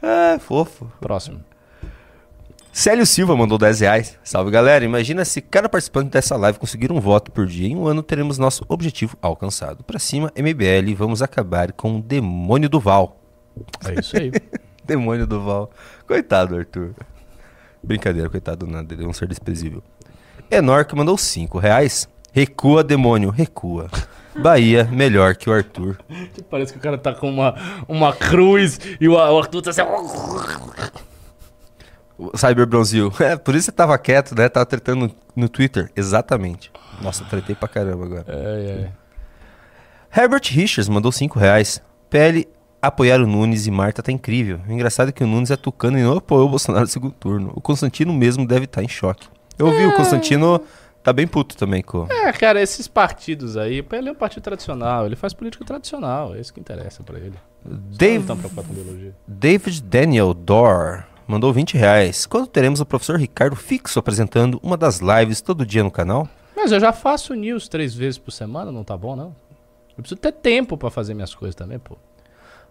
É, 0.02 0.38
fofo. 0.40 0.90
Próximo. 1.00 1.40
Célio 2.72 3.04
Silva 3.06 3.36
mandou 3.36 3.56
10 3.58 3.80
reais. 3.80 4.18
Salve 4.22 4.50
galera, 4.50 4.84
imagina 4.84 5.24
se 5.24 5.40
cada 5.40 5.68
participante 5.68 6.10
dessa 6.10 6.36
live 6.36 6.58
conseguir 6.58 6.92
um 6.92 7.00
voto 7.00 7.30
por 7.32 7.46
dia. 7.46 7.66
Em 7.68 7.76
um 7.76 7.86
ano 7.86 8.02
teremos 8.02 8.36
nosso 8.38 8.64
objetivo 8.68 9.16
alcançado. 9.22 9.82
Pra 9.84 9.98
cima, 9.98 10.32
MBL, 10.36 10.94
vamos 10.96 11.20
acabar 11.22 11.72
com 11.72 11.96
o 11.96 12.02
demônio 12.02 12.68
do 12.68 12.78
Val. 12.78 13.19
É 13.86 14.00
isso 14.00 14.16
aí. 14.16 14.32
Demônio 14.84 15.26
do 15.26 15.42
Val. 15.42 15.70
Coitado, 16.06 16.56
Arthur. 16.56 16.94
Brincadeira, 17.82 18.28
coitado 18.28 18.66
nada, 18.66 18.92
ele 18.92 19.04
é 19.04 19.06
um 19.06 19.12
ser 19.12 19.28
desprezível. 19.28 19.82
Enorque 20.50 20.94
mandou 20.94 21.16
5 21.16 21.58
reais. 21.58 22.08
Recua, 22.32 22.84
demônio, 22.84 23.30
recua. 23.30 23.88
Bahia, 24.36 24.84
melhor 24.84 25.34
que 25.34 25.50
o 25.50 25.52
Arthur. 25.52 25.98
Parece 26.48 26.72
que 26.72 26.78
o 26.78 26.82
cara 26.82 26.96
tá 26.96 27.14
com 27.14 27.28
uma, 27.28 27.54
uma 27.88 28.12
cruz 28.12 28.78
e 29.00 29.08
o 29.08 29.18
Arthur 29.18 29.62
tá 29.62 29.70
assim. 29.70 29.82
O 32.18 32.36
Cyber 32.36 32.66
Bronzil. 32.66 33.12
É, 33.20 33.36
por 33.36 33.54
isso 33.54 33.66
você 33.66 33.72
tava 33.72 33.96
quieto, 33.98 34.34
né? 34.36 34.48
Tava 34.48 34.66
tretando 34.66 35.06
no, 35.06 35.14
no 35.34 35.48
Twitter. 35.48 35.90
Exatamente. 35.96 36.70
Nossa, 37.00 37.24
tretei 37.24 37.54
pra 37.54 37.68
caramba 37.68 38.04
agora. 38.04 38.24
É, 38.28 38.90
é. 40.14 40.20
Herbert 40.20 40.42
Richards 40.50 40.88
mandou 40.88 41.10
5 41.10 41.38
reais. 41.38 41.82
PL 42.08 42.46
apoiar 42.80 43.20
o 43.20 43.26
Nunes 43.26 43.66
e 43.66 43.70
Marta 43.70 44.02
tá 44.02 44.10
incrível. 44.10 44.60
O 44.68 44.72
engraçado 44.72 45.08
é 45.08 45.12
que 45.12 45.22
o 45.22 45.26
Nunes 45.26 45.50
é 45.50 45.56
tucano 45.56 45.98
e 45.98 46.02
não 46.02 46.18
apoiou 46.18 46.46
o 46.46 46.50
Bolsonaro 46.50 46.84
no 46.84 46.90
segundo 46.90 47.12
turno. 47.12 47.52
O 47.54 47.60
Constantino 47.60 48.12
mesmo 48.12 48.46
deve 48.46 48.64
estar 48.64 48.82
em 48.82 48.88
choque. 48.88 49.28
Eu 49.58 49.66
ouvi, 49.66 49.84
o 49.84 49.94
Constantino 49.94 50.60
tá 51.02 51.12
bem 51.12 51.26
puto 51.26 51.56
também 51.56 51.82
com... 51.82 52.06
É, 52.10 52.32
cara, 52.32 52.62
esses 52.62 52.88
partidos 52.88 53.56
aí, 53.56 53.84
ele 53.92 54.08
é 54.08 54.12
um 54.12 54.14
partido 54.14 54.42
tradicional, 54.42 55.06
ele 55.06 55.16
faz 55.16 55.34
política 55.34 55.64
tradicional, 55.64 56.34
é 56.34 56.40
isso 56.40 56.52
que 56.52 56.60
interessa 56.60 57.02
pra 57.02 57.18
ele. 57.18 57.34
Dave. 57.64 58.24
David 59.26 59.82
Daniel 59.82 60.32
Dor 60.32 61.04
mandou 61.26 61.52
20 61.52 61.76
reais. 61.76 62.26
Quando 62.26 62.46
teremos 62.46 62.80
o 62.80 62.86
professor 62.86 63.18
Ricardo 63.18 63.54
fixo 63.54 63.98
apresentando 63.98 64.58
uma 64.62 64.76
das 64.76 65.00
lives 65.00 65.40
todo 65.40 65.66
dia 65.66 65.84
no 65.84 65.90
canal? 65.90 66.26
Mas 66.56 66.72
eu 66.72 66.80
já 66.80 66.92
faço 66.92 67.34
news 67.34 67.68
três 67.68 67.94
vezes 67.94 68.18
por 68.18 68.30
semana, 68.30 68.72
não 68.72 68.82
tá 68.84 68.96
bom, 68.96 69.14
não? 69.14 69.34
Eu 69.96 70.02
preciso 70.02 70.20
ter 70.20 70.32
tempo 70.32 70.76
pra 70.76 70.90
fazer 70.90 71.14
minhas 71.14 71.34
coisas 71.34 71.54
também, 71.54 71.78
pô. 71.78 71.96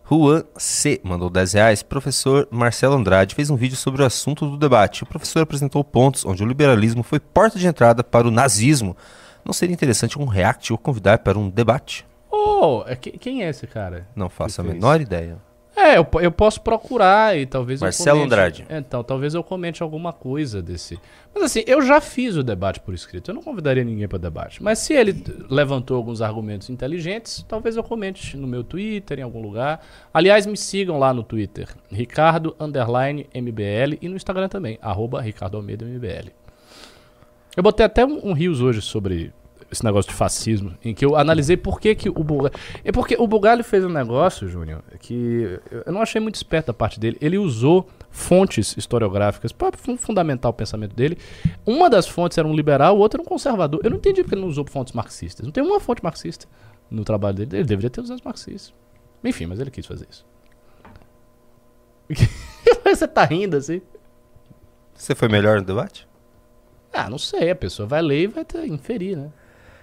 Juan 0.10 0.44
C. 0.58 1.00
mandou 1.04 1.30
10 1.30 1.54
reais. 1.54 1.84
Professor 1.84 2.48
Marcelo 2.50 2.96
Andrade 2.96 3.36
fez 3.36 3.50
um 3.50 3.56
vídeo 3.56 3.78
sobre 3.78 4.02
o 4.02 4.06
assunto 4.06 4.50
do 4.50 4.58
debate. 4.58 5.04
O 5.04 5.06
professor 5.06 5.42
apresentou 5.42 5.84
pontos 5.84 6.26
onde 6.26 6.44
o 6.44 6.48
liberalismo 6.48 7.04
foi 7.04 7.20
porta 7.20 7.60
de 7.60 7.68
entrada 7.68 8.04
para 8.04 8.28
o 8.28 8.32
nazismo. 8.32 8.98
Não 9.46 9.54
seria 9.54 9.74
interessante 9.74 10.18
um 10.20 10.26
react 10.26 10.72
ou 10.74 10.78
convidar 10.78 11.20
para 11.20 11.38
um 11.38 11.50
debate? 11.50 12.06
Oh, 12.32 12.84
é 12.88 12.96
que- 12.96 13.12
quem 13.18 13.44
é 13.44 13.50
esse 13.50 13.68
cara? 13.68 14.08
Não 14.16 14.30
faço 14.30 14.62
a 14.62 14.64
fez? 14.64 14.76
menor 14.76 15.00
ideia. 15.00 15.38
É, 15.80 15.98
eu, 15.98 16.06
eu 16.22 16.32
posso 16.32 16.60
procurar 16.60 17.38
e 17.38 17.46
talvez 17.46 17.80
Marcelo 17.80 18.20
eu 18.20 18.24
comente. 18.24 18.34
Andrade. 18.34 18.66
Então, 18.70 19.02
talvez 19.02 19.34
eu 19.34 19.42
comente 19.42 19.82
alguma 19.82 20.12
coisa 20.12 20.62
desse. 20.62 21.00
Mas 21.34 21.44
assim, 21.44 21.64
eu 21.66 21.82
já 21.82 22.02
fiz 22.02 22.36
o 22.36 22.44
debate 22.44 22.82
por 22.82 22.94
escrito. 22.94 23.32
Eu 23.32 23.36
não 23.36 23.42
convidaria 23.42 23.84
ninguém 23.84 24.06
para 24.06 24.18
debate. 24.18 24.62
Mas 24.62 24.80
se 24.80 24.94
ele 24.94 25.24
levantou 25.50 25.96
alguns 25.96 26.22
argumentos 26.22 26.70
inteligentes, 26.70 27.46
talvez 27.48 27.78
eu 27.78 27.84
comente 27.84 28.36
no 28.36 28.46
meu 28.46 28.62
Twitter, 28.62 29.20
em 29.20 29.24
algum 29.24 29.42
lugar. 29.42 29.82
Aliás, 30.14 30.46
me 30.46 30.58
sigam 30.58 31.00
lá 31.00 31.14
no 31.14 31.24
Twitter, 31.24 31.70
Ricardo 31.90 32.56
MBL 32.60 33.98
e 34.02 34.10
no 34.10 34.18
Instagram 34.18 34.50
também, 34.50 34.78
arroba 34.82 35.22
Ricardo 35.22 35.56
Almeida 35.56 35.86
MBL. 35.86 36.32
Eu 37.56 37.64
botei 37.64 37.86
até 37.86 38.06
um, 38.06 38.30
um 38.30 38.34
rios 38.34 38.60
hoje 38.60 38.82
sobre 38.82 39.34
esse 39.72 39.84
negócio 39.84 40.10
de 40.10 40.16
fascismo, 40.16 40.74
em 40.84 40.94
que 40.94 41.06
eu 41.06 41.16
analisei 41.16 41.56
por 41.56 41.80
que, 41.80 41.94
que 41.94 42.10
o 42.10 42.24
Bugalho. 42.24 42.54
É 42.84 42.92
porque 42.92 43.16
o 43.20 43.28
Bugalho 43.28 43.64
fez 43.64 43.84
um 43.86 43.90
negócio, 43.90 44.48
Júnior, 44.48 44.82
que 45.00 45.60
eu 45.86 45.92
não 45.94 46.02
achei 46.02 46.20
muito 46.20 46.36
esperto 46.36 46.68
da 46.68 46.74
parte 46.74 47.00
dele. 47.00 47.18
Ele 47.22 47.38
usou 47.38 47.88
fontes 48.10 48.76
historiográficas 48.76 49.52
para 49.52 49.78
fun- 49.78 49.98
fundamentar 49.98 50.50
o 50.50 50.54
pensamento 50.54 50.96
dele. 50.96 51.18
Uma 51.66 51.90
das 51.90 52.08
fontes 52.08 52.38
era 52.38 52.48
um 52.48 52.54
liberal, 52.56 52.98
o 52.98 53.00
outro 53.00 53.22
era 53.22 53.26
um 53.26 53.30
conservador. 53.30 53.80
Eu 53.84 53.92
não 53.92 53.98
entendi 53.98 54.24
porque 54.24 54.34
ele 54.36 54.42
não 54.42 54.50
usou 54.50 54.66
fontes 54.66 54.94
marxistas. 54.94 55.46
Não 55.46 55.52
tem 55.52 55.64
uma 55.64 55.80
fonte 55.80 56.04
marxista 56.04 56.48
no 56.90 57.04
trabalho 57.04 57.36
dele. 57.38 57.58
Ele 57.58 57.64
deveria 57.64 57.90
ter 57.90 58.02
usado 58.02 58.22
marxistas. 58.26 58.74
Enfim, 59.24 59.46
mas 59.46 59.60
ele 59.60 59.70
quis 59.70 59.86
fazer 59.86 60.08
isso. 60.10 60.26
Você 62.86 63.08
tá 63.08 63.24
rindo 63.24 63.56
assim? 63.58 63.82
Você 64.96 65.14
foi 65.14 65.28
melhor 65.30 65.60
no 65.60 65.66
debate? 65.66 66.08
Ah, 66.92 67.10
não 67.10 67.20
sei, 67.20 67.52
a 67.52 67.56
pessoa 67.56 67.88
vai 67.88 68.02
ler 68.02 68.22
e 68.24 68.28
vai 68.28 68.44
ter, 68.44 68.66
inferir, 68.66 69.16
né? 69.16 69.32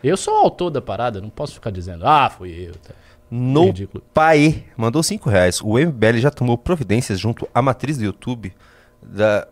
Eu 0.06 0.16
sou 0.16 0.34
o 0.34 0.36
autor 0.38 0.70
da 0.70 0.80
parada, 0.80 1.20
não 1.20 1.30
posso 1.30 1.54
ficar 1.54 1.70
dizendo, 1.70 2.06
ah, 2.06 2.30
fui 2.30 2.68
eu. 2.68 2.74
Tá. 2.74 2.94
No 3.28 3.66
Ridículo. 3.66 4.04
Pai 4.14 4.64
mandou 4.76 5.02
5 5.02 5.28
reais. 5.28 5.60
O 5.60 5.76
MBL 5.78 6.18
já 6.18 6.30
tomou 6.30 6.56
providências 6.56 7.18
junto 7.18 7.48
à 7.52 7.60
matriz 7.60 7.98
do 7.98 8.04
YouTube 8.04 8.54
da 9.02 9.48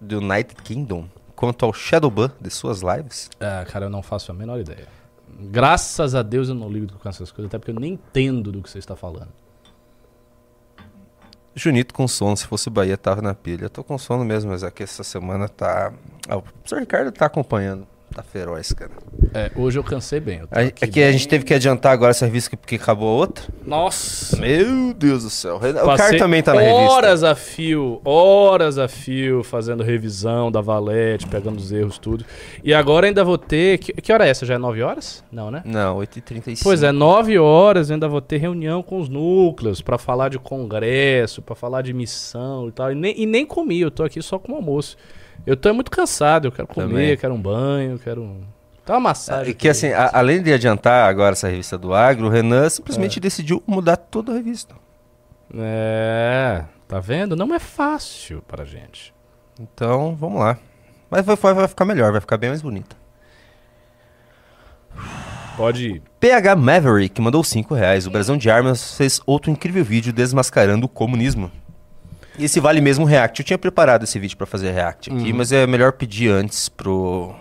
do 0.00 0.18
United 0.18 0.54
Kingdom 0.62 1.08
quanto 1.34 1.64
ao 1.64 1.72
Shadowban 1.72 2.30
de 2.40 2.50
suas 2.50 2.82
lives? 2.82 3.30
Ah, 3.40 3.64
cara, 3.66 3.86
eu 3.86 3.90
não 3.90 4.02
faço 4.02 4.30
a 4.30 4.34
menor 4.34 4.60
ideia. 4.60 4.86
Graças 5.40 6.14
a 6.14 6.22
Deus 6.22 6.48
eu 6.48 6.54
não 6.54 6.68
ligo 6.68 6.92
com 6.98 7.08
essas 7.08 7.32
coisas, 7.32 7.48
até 7.48 7.58
porque 7.58 7.72
eu 7.72 7.80
nem 7.80 7.94
entendo 7.94 8.52
do 8.52 8.62
que 8.62 8.70
você 8.70 8.78
está 8.78 8.94
falando. 8.94 9.30
Junito 11.54 11.94
com 11.94 12.06
sono, 12.06 12.36
se 12.36 12.46
fosse 12.46 12.68
Bahia, 12.68 12.96
tava 12.96 13.22
na 13.22 13.34
pilha. 13.34 13.64
Eu 13.64 13.70
tô 13.70 13.82
com 13.82 13.96
sono 13.96 14.24
mesmo, 14.24 14.50
mas 14.50 14.62
aqui 14.62 14.82
essa 14.82 15.02
semana 15.02 15.48
tá. 15.48 15.92
Ah, 16.28 16.36
o 16.36 16.42
professor 16.42 16.80
Ricardo 16.80 17.12
tá 17.12 17.26
acompanhando. 17.26 17.86
Tá 18.14 18.22
feroz, 18.22 18.72
cara. 18.72 18.92
É, 19.34 19.50
hoje 19.56 19.76
eu 19.76 19.82
cansei 19.82 20.20
bem. 20.20 20.38
Eu 20.38 20.46
tô 20.46 20.56
A, 20.56 20.62
é 20.62 20.66
aqui 20.66 20.86
que 20.86 21.02
a 21.02 21.06
bem- 21.06 21.12
gente 21.12 21.26
teve 21.26 21.44
que 21.44 21.52
adiantar 21.52 21.92
agora 21.92 22.12
essa 22.12 22.24
revista 22.26 22.50
que- 22.50 22.56
porque 22.56 22.76
acabou 22.76 23.08
a 23.08 23.12
outra. 23.12 23.44
Nossa! 23.66 24.36
Meu 24.36 24.94
Deus 24.94 25.24
do 25.24 25.30
céu. 25.30 25.56
O 25.56 25.60
Passei 25.60 25.96
cara 25.96 26.18
também 26.18 26.40
tá 26.40 26.54
na 26.54 26.60
revista. 26.60 26.80
Horas 26.92 27.24
a 27.24 27.34
fio, 27.34 28.00
horas 28.04 28.78
a 28.78 28.86
fio, 28.86 29.42
fazendo 29.42 29.82
revisão 29.82 30.52
da 30.52 30.60
Valete, 30.60 31.26
pegando 31.26 31.58
os 31.58 31.72
erros, 31.72 31.98
tudo. 31.98 32.24
E 32.62 32.72
agora 32.72 33.08
ainda 33.08 33.24
vou 33.24 33.36
ter. 33.36 33.78
Que, 33.78 33.92
que 33.94 34.12
hora 34.12 34.24
é 34.26 34.30
essa? 34.30 34.46
Já 34.46 34.54
é 34.54 34.58
9 34.58 34.80
horas? 34.80 35.24
Não, 35.32 35.50
né? 35.50 35.62
Não, 35.64 35.96
8h35. 35.98 36.60
Pois 36.62 36.84
é, 36.84 36.92
9 36.92 37.36
horas 37.36 37.90
eu 37.90 37.94
ainda 37.94 38.06
vou 38.06 38.20
ter 38.20 38.36
reunião 38.36 38.80
com 38.80 39.00
os 39.00 39.08
núcleos 39.08 39.80
pra 39.80 39.98
falar 39.98 40.28
de 40.28 40.38
congresso, 40.38 41.42
pra 41.42 41.56
falar 41.56 41.82
de 41.82 41.92
missão 41.92 42.68
e 42.68 42.70
tal. 42.72 42.92
E 42.92 42.94
nem, 42.94 43.20
e 43.20 43.26
nem 43.26 43.44
comi, 43.44 43.80
eu 43.80 43.90
tô 43.90 44.04
aqui 44.04 44.22
só 44.22 44.38
com 44.38 44.52
o 44.52 44.54
almoço. 44.54 44.96
Eu 45.46 45.56
tô 45.56 45.72
muito 45.74 45.90
cansado, 45.90 46.46
eu 46.48 46.52
quero 46.52 46.66
comer, 46.68 46.86
Também. 46.88 47.16
quero 47.16 47.34
um 47.34 47.40
banho, 47.40 47.98
quero. 47.98 48.22
um- 48.22 48.42
Tá 48.84 48.94
uma 48.94 49.00
massagem. 49.00 49.50
É 49.52 49.54
que 49.54 49.68
assim, 49.68 49.88
a- 49.92 50.10
além 50.12 50.42
de 50.42 50.52
adiantar 50.52 51.08
agora 51.08 51.32
essa 51.32 51.48
revista 51.48 51.76
do 51.78 51.94
Agro, 51.94 52.26
o 52.26 52.30
Renan 52.30 52.68
simplesmente 52.68 53.18
É. 53.18 53.20
decidiu 53.20 53.62
mudar 53.66 53.96
toda 53.96 54.32
a 54.32 54.34
revista. 54.34 54.74
É, 55.56 56.64
Tá 56.86 57.00
vendo? 57.00 57.34
Não 57.34 57.54
é 57.54 57.58
fácil 57.58 58.42
pra 58.46 58.64
gente. 58.64 59.14
Então, 59.58 60.14
vamos 60.14 60.38
lá. 60.40 60.58
Mas 61.10 61.24
vai, 61.24 61.34
vai, 61.36 61.54
vai 61.54 61.68
ficar 61.68 61.84
melhor, 61.86 62.12
vai 62.12 62.20
ficar 62.20 62.36
bem 62.36 62.50
mais 62.50 62.60
bonita. 62.60 62.94
Pode 65.56 65.86
ir. 65.88 66.02
PH 66.20 66.56
Maverick 66.56 67.20
mandou 67.20 67.42
5 67.44 67.74
reais. 67.74 68.06
O 68.06 68.10
Brasão 68.10 68.36
de 68.36 68.50
Armas 68.50 68.96
fez 68.96 69.20
outro 69.24 69.50
incrível 69.50 69.84
vídeo 69.84 70.12
desmascarando 70.12 70.86
o 70.86 70.88
comunismo. 70.88 71.50
E 72.38 72.44
esse 72.44 72.58
vale 72.60 72.80
mesmo 72.80 73.04
react. 73.04 73.40
Eu 73.40 73.46
tinha 73.46 73.58
preparado 73.58 74.04
esse 74.04 74.18
vídeo 74.18 74.36
pra 74.36 74.46
fazer 74.46 74.70
react 74.72 75.12
aqui, 75.12 75.32
mas 75.32 75.52
é 75.52 75.66
melhor 75.66 75.92
pedir 75.92 76.30
antes 76.30 76.68
pro 76.68 77.34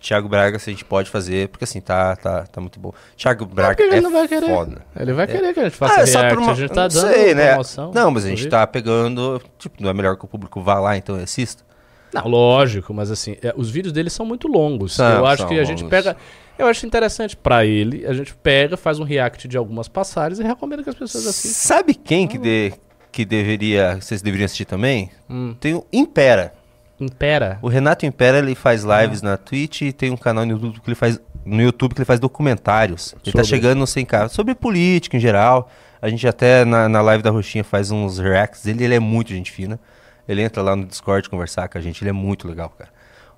Thiago 0.00 0.28
Braga 0.28 0.58
se 0.58 0.70
a 0.70 0.72
gente 0.72 0.84
pode 0.84 1.08
fazer, 1.10 1.48
porque 1.48 1.64
assim, 1.64 1.80
tá, 1.80 2.16
tá, 2.16 2.42
tá 2.44 2.60
muito 2.60 2.80
bom. 2.80 2.92
Thiago 3.16 3.44
Braga 3.46 3.76
porque 3.76 3.82
ele 3.82 3.96
é 3.96 4.00
não 4.00 4.10
vai 4.10 4.26
querer. 4.26 4.46
foda. 4.46 4.82
Ele 4.98 5.12
vai 5.12 5.26
querer 5.26 5.54
que 5.54 5.60
a 5.60 5.64
gente 5.64 5.76
faça 5.76 5.94
Ah, 5.94 6.02
é 6.02 6.04
react. 6.04 6.38
uma- 6.38 6.52
A 6.52 6.54
gente 6.54 6.70
tá 6.70 6.82
não 6.82 6.88
dando 6.88 7.12
sei, 7.14 7.34
né? 7.34 7.48
promoção. 7.50 7.92
Não, 7.94 8.10
mas 8.10 8.24
a 8.24 8.28
gente 8.28 8.48
tá 8.48 8.66
pegando. 8.66 9.40
Tipo, 9.58 9.82
não 9.82 9.90
é 9.90 9.94
melhor 9.94 10.16
que 10.16 10.24
o 10.24 10.28
público 10.28 10.60
vá 10.60 10.80
lá, 10.80 10.96
então 10.96 11.16
eu 11.16 11.22
assisto. 11.24 11.64
Não, 12.12 12.26
lógico, 12.28 12.92
mas 12.92 13.10
assim, 13.10 13.36
é, 13.42 13.54
os 13.56 13.70
vídeos 13.70 13.92
dele 13.92 14.10
são 14.10 14.26
muito 14.26 14.46
longos. 14.48 14.98
Eu 14.98 15.24
acho 15.26 15.46
que 15.46 15.58
a 15.58 15.64
gente 15.64 15.84
pega. 15.84 16.16
Eu 16.58 16.66
acho 16.66 16.84
interessante 16.84 17.34
pra 17.36 17.64
ele, 17.64 18.04
a 18.06 18.12
gente 18.12 18.34
pega, 18.34 18.76
faz 18.76 18.98
um 18.98 19.04
react 19.04 19.48
de 19.48 19.56
algumas 19.56 19.88
passagens 19.88 20.38
e 20.38 20.42
recomenda 20.42 20.82
que 20.82 20.90
as 20.90 20.94
pessoas 20.94 21.26
assistam. 21.26 21.74
Sabe 21.74 21.94
quem 21.94 22.28
que, 22.28 22.36
de, 22.36 22.72
que 23.12 23.24
deveria. 23.24 23.98
Vocês 24.00 24.22
deveriam 24.22 24.46
assistir 24.46 24.64
também? 24.64 25.10
Hum. 25.28 25.54
Tem 25.60 25.74
o 25.74 25.86
Impera. 25.92 26.54
Impera. 26.98 27.58
O 27.60 27.68
Renato 27.68 28.06
Impera 28.06 28.38
ele 28.38 28.54
faz 28.54 28.84
lives 28.84 29.22
na 29.22 29.36
Twitch 29.36 29.82
e 29.82 29.92
tem 29.92 30.10
um 30.10 30.16
canal 30.16 30.46
no 30.46 30.52
YouTube 30.52 30.80
que 30.80 30.88
ele 30.88 30.94
faz, 30.94 31.20
no 31.44 31.60
YouTube 31.60 31.94
que 31.94 32.00
ele 32.00 32.06
faz 32.06 32.18
documentários. 32.18 33.14
Ele 33.24 33.32
tá 33.32 33.44
Sobre? 33.44 33.46
chegando 33.46 33.78
no 33.78 33.84
100k. 33.84 34.28
Sobre 34.28 34.54
política 34.54 35.16
em 35.16 35.20
geral. 35.20 35.70
A 36.00 36.08
gente 36.08 36.26
até 36.26 36.64
na, 36.64 36.88
na 36.88 37.00
live 37.00 37.22
da 37.22 37.30
Roxinha 37.30 37.62
faz 37.62 37.90
uns 37.90 38.18
reacts 38.18 38.64
dele. 38.64 38.84
Ele 38.84 38.94
é 38.94 39.00
muito 39.00 39.28
gente 39.30 39.52
fina. 39.52 39.78
Ele 40.26 40.42
entra 40.42 40.62
lá 40.62 40.74
no 40.74 40.86
Discord 40.86 41.28
conversar 41.28 41.68
com 41.68 41.76
a 41.78 41.80
gente. 41.80 42.02
Ele 42.02 42.10
é 42.10 42.14
muito 42.14 42.48
legal, 42.48 42.70
cara. 42.70 42.90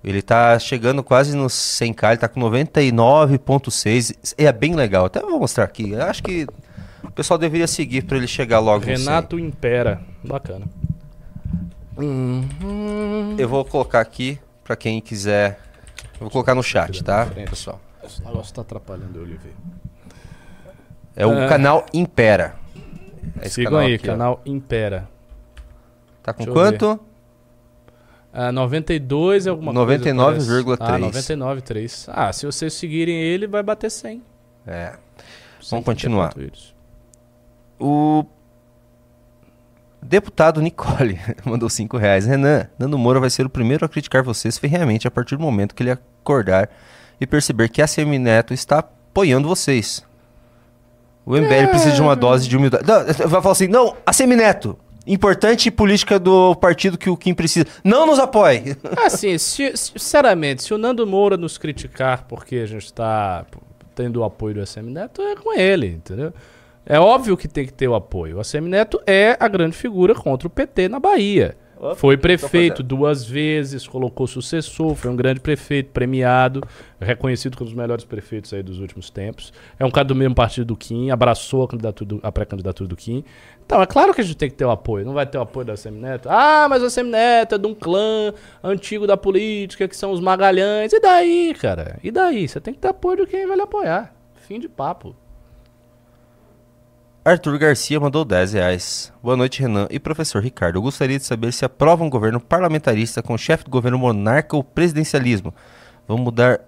Ele 0.02 0.20
tá 0.20 0.58
chegando 0.58 1.02
quase 1.02 1.34
nos 1.34 1.52
100k. 1.52 2.10
Ele 2.10 2.18
tá 2.18 2.28
com 2.28 2.40
99.6. 2.40 4.34
E 4.38 4.46
é 4.46 4.52
bem 4.52 4.74
legal. 4.74 5.06
Até 5.06 5.20
vou 5.20 5.40
mostrar 5.40 5.64
aqui. 5.64 5.90
Eu 5.92 6.02
acho 6.02 6.22
que 6.22 6.46
pessoal 7.14 7.38
deveria 7.38 7.66
seguir 7.66 8.02
pra 8.02 8.16
ele 8.16 8.26
chegar 8.26 8.58
logo 8.58 8.80
no 8.86 8.96
100. 8.96 9.06
Renato 9.06 9.38
Impera. 9.38 10.00
Bacana. 10.22 10.66
Eu 13.38 13.48
vou 13.48 13.64
colocar 13.64 14.00
aqui 14.00 14.38
pra 14.62 14.74
quem 14.76 15.00
quiser. 15.00 15.58
Eu 16.14 16.20
vou 16.20 16.30
colocar 16.30 16.54
no 16.54 16.62
chat, 16.62 17.02
tá, 17.04 17.26
pessoal? 17.48 17.80
Esse 18.04 18.22
negócio 18.24 18.54
tá 18.54 18.62
atrapalhando 18.62 19.18
eu 19.18 19.26
ver. 19.26 19.54
É 21.16 21.26
o 21.26 21.32
É. 21.32 21.48
canal 21.48 21.86
Impera. 21.94 22.56
É 23.40 23.46
esse 23.46 23.56
Sigam 23.56 23.72
canal 23.72 23.86
aí, 23.86 23.94
aqui, 23.94 24.08
ó. 24.08 24.12
canal 24.12 24.42
Impera. 24.44 25.08
Tá 26.22 26.32
com 26.32 26.44
quanto? 26.46 26.98
Ah, 28.32 28.50
92 28.50 29.46
é 29.46 29.50
alguma 29.50 29.72
99,3. 29.72 30.64
coisa. 30.64 30.76
parece. 30.78 31.32
Ah, 31.32 31.36
99,3. 31.36 32.08
Ah, 32.12 32.32
se 32.32 32.46
vocês 32.46 32.72
seguirem 32.74 33.14
ele, 33.16 33.46
vai 33.46 33.62
bater 33.62 33.90
100. 33.90 34.22
É. 34.66 34.94
100 35.60 35.82
continuar. 35.82 36.34
O 37.78 38.24
deputado 40.00 40.60
Nicole 40.60 41.18
mandou 41.44 41.68
5 41.68 41.96
reais. 41.96 42.26
Renan, 42.26 42.68
Nando 42.78 42.98
Moura 42.98 43.20
vai 43.20 43.30
ser 43.30 43.46
o 43.46 43.50
primeiro 43.50 43.84
a 43.84 43.88
criticar 43.88 44.22
vocês 44.22 44.58
ferreamente 44.58 45.08
a 45.08 45.10
partir 45.10 45.36
do 45.36 45.42
momento 45.42 45.74
que 45.74 45.82
ele 45.82 45.90
acordar 45.90 46.68
e 47.20 47.26
perceber 47.26 47.68
que 47.68 47.80
a 47.80 47.86
Semineto 47.86 48.52
está 48.52 48.78
apoiando 48.80 49.48
vocês. 49.48 50.04
O 51.24 51.32
MBL 51.32 51.68
precisa 51.70 51.92
de 51.94 52.02
uma 52.02 52.14
dose 52.14 52.46
de 52.48 52.56
humildade. 52.56 52.84
Não, 52.86 53.04
vai 53.28 53.40
falar 53.40 53.52
assim, 53.52 53.66
não, 53.66 53.96
a 54.04 54.12
Semineto, 54.12 54.78
importante 55.06 55.70
política 55.70 56.18
do 56.18 56.54
partido 56.56 56.98
que 56.98 57.08
o 57.08 57.16
Kim 57.16 57.32
precisa. 57.32 57.66
Não 57.82 58.06
nos 58.06 58.18
apoie. 58.18 58.76
Assim, 59.04 59.38
se- 59.38 59.74
sinceramente, 59.76 60.62
se 60.64 60.74
o 60.74 60.78
Nando 60.78 61.06
Moura 61.06 61.36
nos 61.38 61.56
criticar 61.56 62.24
porque 62.28 62.56
a 62.56 62.66
gente 62.66 62.84
está 62.84 63.46
tendo 63.94 64.20
o 64.20 64.24
apoio 64.24 64.56
do 64.56 64.60
ACM 64.60 64.90
Neto, 64.90 65.22
é 65.22 65.34
com 65.36 65.54
ele, 65.58 65.86
entendeu? 65.86 66.32
É 66.86 66.98
óbvio 67.00 67.36
que 67.36 67.48
tem 67.48 67.64
que 67.66 67.72
ter 67.72 67.88
o 67.88 67.94
apoio. 67.94 68.36
O 68.36 68.40
ACM 68.40 68.68
Neto 68.68 69.00
é 69.06 69.36
a 69.40 69.48
grande 69.48 69.76
figura 69.76 70.14
contra 70.14 70.46
o 70.46 70.50
PT 70.50 70.88
na 70.88 71.00
Bahia. 71.00 71.56
Foi 71.96 72.16
prefeito 72.16 72.82
duas 72.82 73.24
vezes, 73.26 73.86
colocou 73.86 74.26
sucessor, 74.26 74.94
foi 74.94 75.10
um 75.10 75.16
grande 75.16 75.40
prefeito, 75.40 75.90
premiado, 75.90 76.62
reconhecido 76.98 77.56
como 77.58 77.68
um 77.68 77.72
dos 77.72 77.76
melhores 77.78 78.04
prefeitos 78.04 78.54
aí 78.54 78.62
dos 78.62 78.78
últimos 78.80 79.10
tempos. 79.10 79.52
É 79.78 79.84
um 79.84 79.90
cara 79.90 80.06
do 80.06 80.14
mesmo 80.14 80.34
partido 80.34 80.66
do 80.68 80.76
Kim, 80.76 81.10
abraçou 81.10 81.64
a, 81.64 81.68
candidatura 81.68 82.08
do- 82.08 82.20
a 82.22 82.32
pré-candidatura 82.32 82.88
do 82.88 82.96
Kim. 82.96 83.22
Então, 83.66 83.82
é 83.82 83.86
claro 83.86 84.14
que 84.14 84.20
a 84.20 84.24
gente 84.24 84.36
tem 84.36 84.48
que 84.48 84.54
ter 84.54 84.64
o 84.64 84.70
apoio. 84.70 85.04
Não 85.04 85.12
vai 85.12 85.26
ter 85.26 85.36
o 85.36 85.42
apoio 85.42 85.66
da 85.66 85.76
Semineto. 85.76 86.28
Ah, 86.30 86.66
mas 86.70 86.82
a 86.82 86.88
Semineto 86.88 87.54
é 87.56 87.58
de 87.58 87.66
um 87.66 87.74
clã 87.74 88.32
antigo 88.62 89.06
da 89.06 89.16
política, 89.16 89.86
que 89.88 89.96
são 89.96 90.10
os 90.12 90.20
Magalhães. 90.20 90.92
E 90.92 91.00
daí, 91.00 91.54
cara? 91.60 91.98
E 92.02 92.10
daí? 92.10 92.46
Você 92.48 92.60
tem 92.60 92.72
que 92.72 92.80
ter 92.80 92.88
apoio 92.88 93.18
de 93.18 93.26
quem 93.26 93.46
vai 93.46 93.56
lhe 93.56 93.62
apoiar. 93.62 94.14
Fim 94.36 94.58
de 94.60 94.68
papo. 94.68 95.14
Arthur 97.26 97.56
Garcia 97.56 97.98
mandou 97.98 98.22
10 98.22 98.52
reais. 98.52 99.10
Boa 99.22 99.34
noite, 99.34 99.62
Renan 99.62 99.86
e 99.90 99.98
professor 99.98 100.42
Ricardo. 100.42 100.76
Eu 100.76 100.82
gostaria 100.82 101.18
de 101.18 101.24
saber 101.24 101.54
se 101.54 101.64
aprova 101.64 102.04
um 102.04 102.10
governo 102.10 102.38
parlamentarista 102.38 103.22
com 103.22 103.38
chefe 103.38 103.64
do 103.64 103.70
governo 103.70 103.98
monarca 103.98 104.54
ou 104.54 104.62
presidencialismo. 104.62 105.54
Vamos 106.06 106.22
mudar 106.22 106.60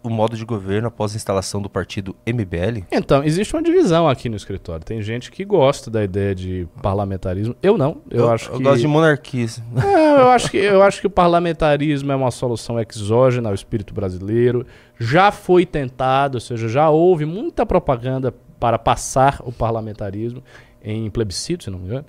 o 0.00 0.08
modo 0.08 0.36
de 0.36 0.44
governo 0.44 0.86
após 0.86 1.14
a 1.14 1.16
instalação 1.16 1.60
do 1.60 1.68
partido 1.68 2.14
MBL? 2.24 2.84
Então, 2.92 3.24
existe 3.24 3.52
uma 3.52 3.62
divisão 3.62 4.08
aqui 4.08 4.28
no 4.28 4.36
escritório. 4.36 4.84
Tem 4.84 5.02
gente 5.02 5.32
que 5.32 5.44
gosta 5.44 5.90
da 5.90 6.04
ideia 6.04 6.36
de 6.36 6.68
parlamentarismo. 6.80 7.56
Eu 7.60 7.76
não. 7.76 8.02
Eu, 8.08 8.30
acho 8.30 8.50
eu 8.50 8.58
que. 8.58 8.62
gosto 8.62 8.80
de 8.80 8.86
monarquismo. 8.86 9.64
É, 9.82 10.20
eu, 10.20 10.28
acho 10.30 10.50
que, 10.52 10.56
eu 10.58 10.82
acho 10.84 11.00
que 11.00 11.08
o 11.08 11.10
parlamentarismo 11.10 12.12
é 12.12 12.14
uma 12.14 12.30
solução 12.30 12.78
exógena 12.78 13.48
ao 13.48 13.54
espírito 13.56 13.92
brasileiro. 13.92 14.64
Já 15.00 15.32
foi 15.32 15.66
tentado, 15.66 16.36
ou 16.36 16.40
seja, 16.40 16.68
já 16.68 16.90
houve 16.90 17.24
muita 17.24 17.66
propaganda 17.66 18.32
para 18.58 18.78
passar 18.78 19.40
o 19.44 19.52
parlamentarismo 19.52 20.42
em 20.82 21.10
plebiscito, 21.10 21.64
se 21.64 21.70
não 21.70 21.78
me 21.78 21.86
engano. 21.86 22.06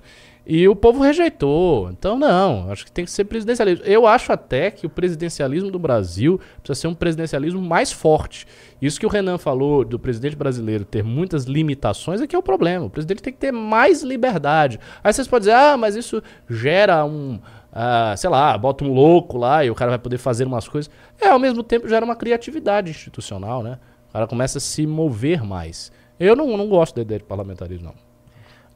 E 0.48 0.68
o 0.68 0.76
povo 0.76 1.02
rejeitou. 1.02 1.90
Então, 1.90 2.16
não, 2.16 2.70
acho 2.70 2.84
que 2.84 2.92
tem 2.92 3.04
que 3.04 3.10
ser 3.10 3.24
presidencialismo. 3.24 3.84
Eu 3.84 4.06
acho 4.06 4.32
até 4.32 4.70
que 4.70 4.86
o 4.86 4.90
presidencialismo 4.90 5.72
do 5.72 5.78
Brasil 5.78 6.40
precisa 6.62 6.82
ser 6.82 6.86
um 6.86 6.94
presidencialismo 6.94 7.60
mais 7.60 7.90
forte. 7.90 8.46
Isso 8.80 9.00
que 9.00 9.04
o 9.04 9.08
Renan 9.08 9.38
falou 9.38 9.84
do 9.84 9.98
presidente 9.98 10.36
brasileiro 10.36 10.84
ter 10.84 11.02
muitas 11.02 11.46
limitações 11.46 12.20
é 12.20 12.28
que 12.28 12.36
é 12.36 12.38
o 12.38 12.42
problema. 12.44 12.86
O 12.86 12.90
presidente 12.90 13.22
tem 13.22 13.32
que 13.32 13.40
ter 13.40 13.50
mais 13.50 14.04
liberdade. 14.04 14.78
Aí 15.02 15.12
vocês 15.12 15.26
podem 15.26 15.48
dizer, 15.48 15.56
ah, 15.56 15.76
mas 15.76 15.96
isso 15.96 16.22
gera 16.48 17.04
um. 17.04 17.40
ah, 17.72 18.14
sei 18.16 18.30
lá, 18.30 18.56
bota 18.56 18.84
um 18.84 18.92
louco 18.92 19.36
lá 19.36 19.64
e 19.64 19.70
o 19.70 19.74
cara 19.74 19.90
vai 19.90 19.98
poder 19.98 20.18
fazer 20.18 20.44
umas 20.44 20.68
coisas. 20.68 20.88
É, 21.20 21.26
ao 21.26 21.40
mesmo 21.40 21.64
tempo 21.64 21.88
gera 21.88 22.04
uma 22.04 22.14
criatividade 22.14 22.88
institucional, 22.88 23.64
né? 23.64 23.80
O 24.10 24.12
cara 24.12 24.28
começa 24.28 24.58
a 24.58 24.60
se 24.60 24.86
mover 24.86 25.42
mais. 25.42 25.90
Eu 26.18 26.34
não, 26.34 26.56
não 26.56 26.68
gosto 26.68 26.96
da 26.96 27.02
ideia 27.02 27.18
de 27.18 27.26
parlamentarismo, 27.26 27.86
não. 27.86 27.94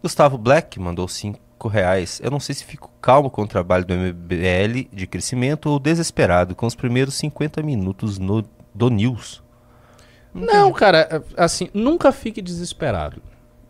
Gustavo 0.03 0.39
Black 0.39 0.81
mandou 0.81 1.07
5 1.07 1.69
reais. 1.69 2.21
Eu 2.23 2.31
não 2.31 2.41
sei 2.41 2.55
se 2.55 2.65
fico 2.65 2.91
calmo 3.01 3.31
com 3.31 3.43
o 3.43 3.47
trabalho 3.47 3.85
do 3.85 3.95
MBL 3.95 4.89
de 4.93 5.07
crescimento 5.07 5.67
ou 5.67 5.79
desesperado 5.79 6.55
com 6.55 6.67
os 6.67 6.75
primeiros 6.75 7.15
50 7.15 7.63
minutos 7.63 8.19
no, 8.19 8.43
do 8.75 8.89
News. 8.89 9.43
Não, 10.33 10.73
cara, 10.73 11.09
é, 11.11 11.43
assim, 11.43 11.69
nunca 11.75 12.13
fique 12.13 12.41
desesperado. 12.41 13.21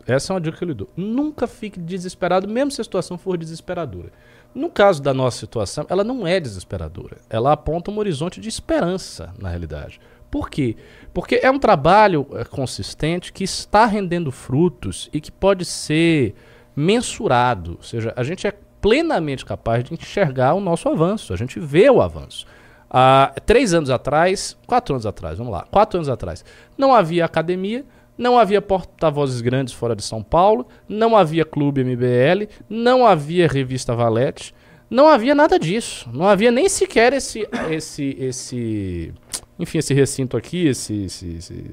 Essa 0.06 0.32
é 0.32 0.34
uma 0.34 0.40
dica 0.40 0.59
que 0.59 0.64
eu 0.64 0.68
lhe 0.68 0.74
dou. 0.74 0.88
Nunca 0.97 1.47
fique 1.47 1.80
desesperado, 1.80 2.48
mesmo 2.48 2.70
se 2.70 2.80
a 2.80 2.84
situação 2.84 3.16
for 3.16 3.36
desesperadora. 3.36 4.10
No 4.55 4.68
caso 4.68 5.01
da 5.01 5.14
nossa 5.14 5.38
situação, 5.38 5.86
ela 5.88 6.02
não 6.02 6.26
é 6.26 6.40
desesperadora. 6.40 7.18
Ela 7.30 7.52
aponta 7.52 7.90
um 7.90 7.98
horizonte 7.98 8.40
de 8.40 8.48
esperança, 8.48 9.32
na 9.38 9.48
realidade. 9.48 10.01
Por 10.31 10.48
quê? 10.48 10.77
Porque 11.12 11.40
é 11.43 11.51
um 11.51 11.59
trabalho 11.59 12.27
é, 12.35 12.44
consistente 12.44 13.32
que 13.32 13.44
está 13.44 13.85
rendendo 13.86 14.31
frutos 14.31 15.11
e 15.12 15.20
que 15.20 15.32
pode 15.32 15.65
ser 15.65 16.35
mensurado. 16.74 17.73
Ou 17.78 17.82
seja, 17.82 18.12
a 18.16 18.23
gente 18.23 18.47
é 18.47 18.55
plenamente 18.81 19.44
capaz 19.44 19.85
de 19.85 19.93
enxergar 19.93 20.55
o 20.55 20.61
nosso 20.61 20.89
avanço. 20.89 21.32
A 21.32 21.36
gente 21.36 21.59
vê 21.59 21.90
o 21.90 22.01
avanço. 22.01 22.47
Há 22.89 23.35
três 23.47 23.73
anos 23.74 23.90
atrás, 23.90 24.57
quatro 24.66 24.94
anos 24.94 25.07
atrás, 25.07 25.39
vamos 25.39 25.52
lá, 25.52 25.65
quatro 25.70 25.98
anos 25.98 26.09
atrás, 26.09 26.44
não 26.77 26.93
havia 26.93 27.24
academia, 27.24 27.85
não 28.19 28.36
havia 28.36 28.61
porta-vozes 28.61 29.40
grandes 29.40 29.73
fora 29.73 29.94
de 29.94 30.02
São 30.02 30.24
Paulo, 30.24 30.66
não 30.89 31.16
havia 31.16 31.44
clube 31.44 31.85
MBL, 31.85 32.48
não 32.69 33.07
havia 33.07 33.47
revista 33.47 33.94
Valete, 33.94 34.52
não 34.90 35.07
havia 35.07 35.36
nada 35.36 35.57
disso. 35.57 36.11
Não 36.12 36.27
havia 36.27 36.51
nem 36.51 36.69
sequer 36.69 37.12
esse, 37.12 37.48
esse, 37.70 38.16
esse, 38.19 39.15
enfim, 39.61 39.78
esse 39.78 39.95
recinto 39.95 40.37
aqui, 40.37 40.66
esse, 40.66 41.05
esse, 41.05 41.28
esse 41.37 41.65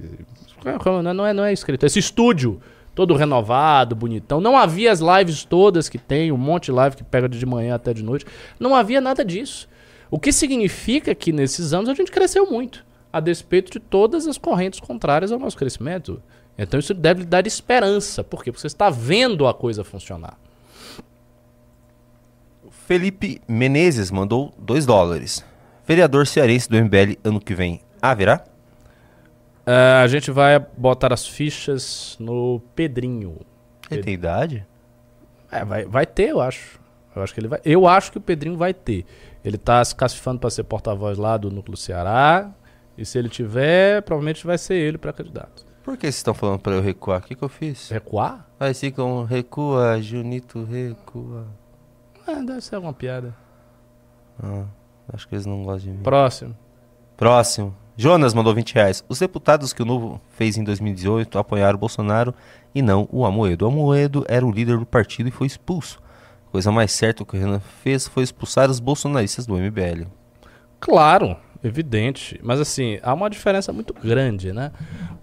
não 1.03 1.25
é, 1.25 1.33
não 1.33 1.45
é 1.45 1.53
escrito, 1.53 1.85
esse 1.85 1.99
estúdio 1.99 2.59
todo 2.93 3.13
renovado, 3.13 3.95
bonitão. 3.95 4.41
Não 4.41 4.57
havia 4.57 4.91
as 4.91 4.99
lives 4.99 5.45
todas 5.45 5.87
que 5.87 5.99
tem, 5.99 6.31
um 6.31 6.37
monte 6.37 6.65
de 6.65 6.71
live 6.71 6.95
que 6.95 7.03
pega 7.03 7.29
de 7.29 7.45
manhã 7.45 7.75
até 7.75 7.93
de 7.93 8.03
noite. 8.03 8.25
Não 8.59 8.75
havia 8.75 8.99
nada 8.99 9.23
disso. 9.23 9.69
O 10.09 10.17
que 10.19 10.31
significa 10.31 11.13
que 11.13 11.31
nesses 11.31 11.73
anos 11.73 11.89
a 11.89 11.93
gente 11.93 12.11
cresceu 12.11 12.49
muito, 12.49 12.83
a 13.13 13.19
despeito 13.19 13.71
de 13.71 13.79
todas 13.79 14.25
as 14.25 14.37
correntes 14.37 14.79
contrárias 14.79 15.31
ao 15.31 15.37
nosso 15.37 15.55
crescimento. 15.55 16.21
Então 16.57 16.79
isso 16.79 16.93
deve 16.93 17.23
dar 17.23 17.45
esperança. 17.45 18.23
Por 18.23 18.43
quê? 18.43 18.51
Porque 18.51 18.61
você 18.61 18.67
está 18.67 18.89
vendo 18.89 19.45
a 19.45 19.53
coisa 19.53 19.83
funcionar. 19.83 20.35
Felipe 22.87 23.39
Menezes 23.47 24.09
mandou 24.09 24.53
2 24.57 24.85
dólares. 24.87 25.45
Vereador 25.87 26.27
cearense 26.27 26.69
do 26.69 26.75
MBL 26.75 27.17
ano 27.23 27.39
que 27.39 27.55
vem 27.55 27.79
haverá? 28.01 28.43
É, 29.65 30.01
a 30.03 30.07
gente 30.07 30.29
vai 30.31 30.59
botar 30.59 31.13
as 31.13 31.25
fichas 31.25 32.17
no 32.19 32.61
Pedrinho. 32.75 33.37
Ele 33.89 34.03
tem 34.03 34.13
idade? 34.13 34.67
É, 35.49 35.63
vai, 35.63 35.85
vai 35.85 36.05
ter, 36.05 36.29
eu 36.29 36.41
acho. 36.41 36.77
Eu 37.15 37.23
acho 37.23 37.33
que 37.33 37.39
ele 37.39 37.47
vai. 37.47 37.61
Eu 37.63 37.87
acho 37.87 38.11
que 38.11 38.17
o 38.17 38.21
Pedrinho 38.21 38.57
vai 38.57 38.73
ter. 38.73 39.05
Ele 39.45 39.57
tá 39.57 39.83
se 39.83 39.95
classificando 39.95 40.39
para 40.39 40.49
ser 40.49 40.63
porta-voz 40.63 41.17
lá 41.17 41.37
do 41.37 41.49
Núcleo 41.49 41.77
Ceará. 41.77 42.51
E 42.97 43.05
se 43.05 43.17
ele 43.17 43.29
tiver, 43.29 44.01
provavelmente 44.01 44.45
vai 44.45 44.57
ser 44.57 44.75
ele 44.75 44.97
para 44.97 45.13
candidato. 45.13 45.65
Por 45.83 45.95
que 45.95 46.01
vocês 46.01 46.15
estão 46.15 46.33
falando 46.33 46.59
pra 46.59 46.73
eu 46.73 46.81
recuar? 46.81 47.19
O 47.19 47.23
que, 47.23 47.33
que 47.33 47.43
eu 47.43 47.47
fiz? 47.47 47.89
Recuar? 47.89 48.45
Aí 48.59 48.73
ficam 48.73 49.23
recua, 49.23 50.01
Junito 50.01 50.65
recua. 50.65 51.47
Ah, 52.27 52.41
deve 52.41 52.59
ser 52.59 52.75
alguma 52.75 52.93
piada. 52.93 53.33
Ah, 54.43 54.65
acho 55.13 55.27
que 55.27 55.35
eles 55.35 55.45
não 55.45 55.63
gostam 55.63 55.91
de 55.91 55.97
mim. 55.97 56.03
Próximo. 56.03 56.55
Próximo. 57.15 57.75
Jonas 57.95 58.33
mandou 58.33 58.53
20 58.53 58.75
reais. 58.75 59.03
Os 59.09 59.19
deputados 59.19 59.73
que 59.73 59.81
o 59.81 59.85
Novo 59.85 60.21
fez 60.29 60.55
em 60.55 60.63
2018 60.63 61.39
apoiaram 61.39 61.75
o 61.75 61.79
Bolsonaro 61.79 62.33
e 62.73 62.81
não 62.81 63.09
o 63.11 63.25
Amoedo. 63.25 63.65
O 63.65 63.67
Amoedo 63.69 64.23
era 64.27 64.45
o 64.45 64.51
líder 64.51 64.77
do 64.77 64.85
partido 64.85 65.27
e 65.27 65.31
foi 65.31 65.47
expulso. 65.47 65.99
A 66.47 66.51
coisa 66.51 66.71
mais 66.71 66.91
certa 66.91 67.25
que 67.25 67.35
o 67.35 67.39
Renan 67.39 67.59
fez 67.59 68.07
foi 68.07 68.23
expulsar 68.23 68.69
os 68.69 68.79
bolsonaristas 68.79 69.47
do 69.47 69.55
MBL. 69.55 70.05
Claro, 70.79 71.35
evidente. 71.63 72.39
Mas 72.43 72.59
assim, 72.59 72.99
há 73.01 73.13
uma 73.15 73.29
diferença 73.31 73.73
muito 73.73 73.93
grande, 73.93 74.53
né? 74.53 74.71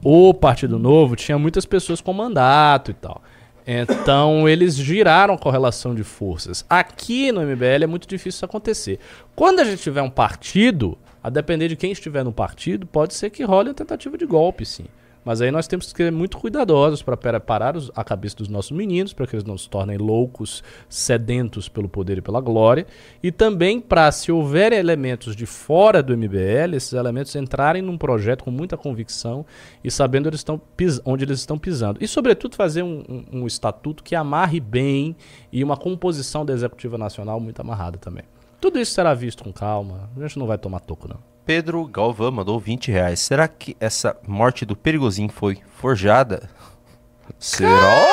O 0.03 0.35
Partido 0.35 0.77
Novo 0.77 1.15
tinha 1.15 1.39
muitas 1.39 1.65
pessoas 1.65 2.01
com 2.01 2.13
mandato 2.13 2.91
e 2.91 2.95
tal. 2.95 3.23
Então 3.67 4.49
eles 4.49 4.77
giraram 4.77 5.35
a 5.35 5.39
correlação 5.39 5.95
de 5.95 6.05
forças. 6.05 6.65
Aqui 6.69 7.33
no 7.33 7.41
MBL 7.41 7.85
é 7.85 7.87
muito 7.87 8.07
difícil 8.07 8.37
isso 8.37 8.45
acontecer. 8.45 8.99
Quando 9.35 9.61
a 9.61 9.65
gente 9.65 9.83
tiver 9.83 10.03
um 10.03 10.11
partido, 10.11 10.99
a 11.23 11.31
depender 11.31 11.69
de 11.69 11.77
quem 11.77 11.91
estiver 11.91 12.23
no 12.23 12.33
partido, 12.33 12.87
pode 12.87 13.15
ser 13.15 13.31
que 13.31 13.43
role 13.43 13.71
uma 13.71 13.75
tentativa 13.75 14.19
de 14.19 14.27
golpe, 14.27 14.67
sim. 14.67 14.85
Mas 15.25 15.41
aí 15.41 15.51
nós 15.51 15.67
temos 15.67 15.91
que 15.93 15.97
ser 15.97 16.13
muito 16.13 16.37
cuidadosos 16.37 17.03
para 17.03 17.17
preparar 17.17 17.77
os- 17.77 17.91
a 17.97 18.05
cabeça 18.05 18.37
dos 18.37 18.49
nossos 18.49 18.73
meninos, 18.73 19.13
para 19.13 19.27
que 19.27 19.35
eles 19.35 19.45
não 19.45 19.57
se 19.57 19.69
tornem 19.69 19.97
loucos, 19.97 20.63
sedentos 20.89 21.69
pelo 21.69 21.89
poder 21.89 22.19
e 22.19 22.21
pela 22.23 22.41
glória. 22.41 22.87
E 23.23 23.33
também 23.33 23.81
para, 23.81 24.11
se 24.13 24.31
houver 24.31 24.73
elementos 24.73 25.35
de 25.35 25.47
fora 25.47 26.03
do 26.03 26.13
MBL, 26.13 26.75
esses 26.77 26.93
elementos 26.93 27.35
entrarem 27.37 27.81
num 27.83 27.97
projeto 27.97 28.45
com 28.45 28.51
muita 28.51 28.77
convicção 28.77 29.47
e 29.83 29.91
sabendo 29.91 30.29
eles 30.29 30.41
estão 30.41 30.61
onde 31.05 31.25
eles 31.25 31.41
estão 31.41 31.59
pisando. 31.59 31.99
E, 32.03 32.07
sobretudo, 32.07 32.55
fazer 32.57 32.83
um, 32.83 33.03
um- 33.09 33.41
um 33.43 33.47
estatuto 33.47 34.03
que 34.05 34.15
amarre 34.15 34.61
bem 34.61 35.17
e 35.53 35.65
uma 35.65 35.77
composição 35.77 36.45
da 36.45 36.53
Executiva 36.53 36.99
Nacional 36.99 37.41
muito 37.41 37.61
amarrada 37.61 37.99
também. 37.99 38.25
Tudo 38.61 38.79
isso 38.79 38.93
será 38.93 39.13
visto 39.15 39.43
com 39.45 39.53
calma. 39.53 40.09
A 40.17 40.21
gente 40.21 40.39
não 40.39 40.47
vai 40.47 40.59
tomar 40.59 40.81
toco, 40.81 41.09
não. 41.09 41.34
Pedro 41.47 41.85
Galvão 41.87 42.31
mandou 42.31 42.59
20 42.59 42.91
reais. 42.91 43.21
Será 43.21 43.47
que 43.47 43.77
essa 43.79 44.17
morte 44.27 44.65
do 44.65 44.75
Perigozinho 44.75 45.29
foi 45.31 45.59
forjada? 45.77 46.49
Será? 47.39 48.05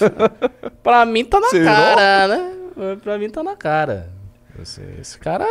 Pra 0.82 1.04
mim 1.06 1.24
tá 1.24 1.40
na 1.40 1.48
Será? 1.48 1.74
cara, 1.74 2.28
né? 2.28 2.54
Pra 3.02 3.18
mim 3.18 3.28
tá 3.30 3.42
na 3.42 3.56
cara. 3.56 4.10
Esse, 4.60 4.82
esse 5.00 5.18
cara. 5.18 5.46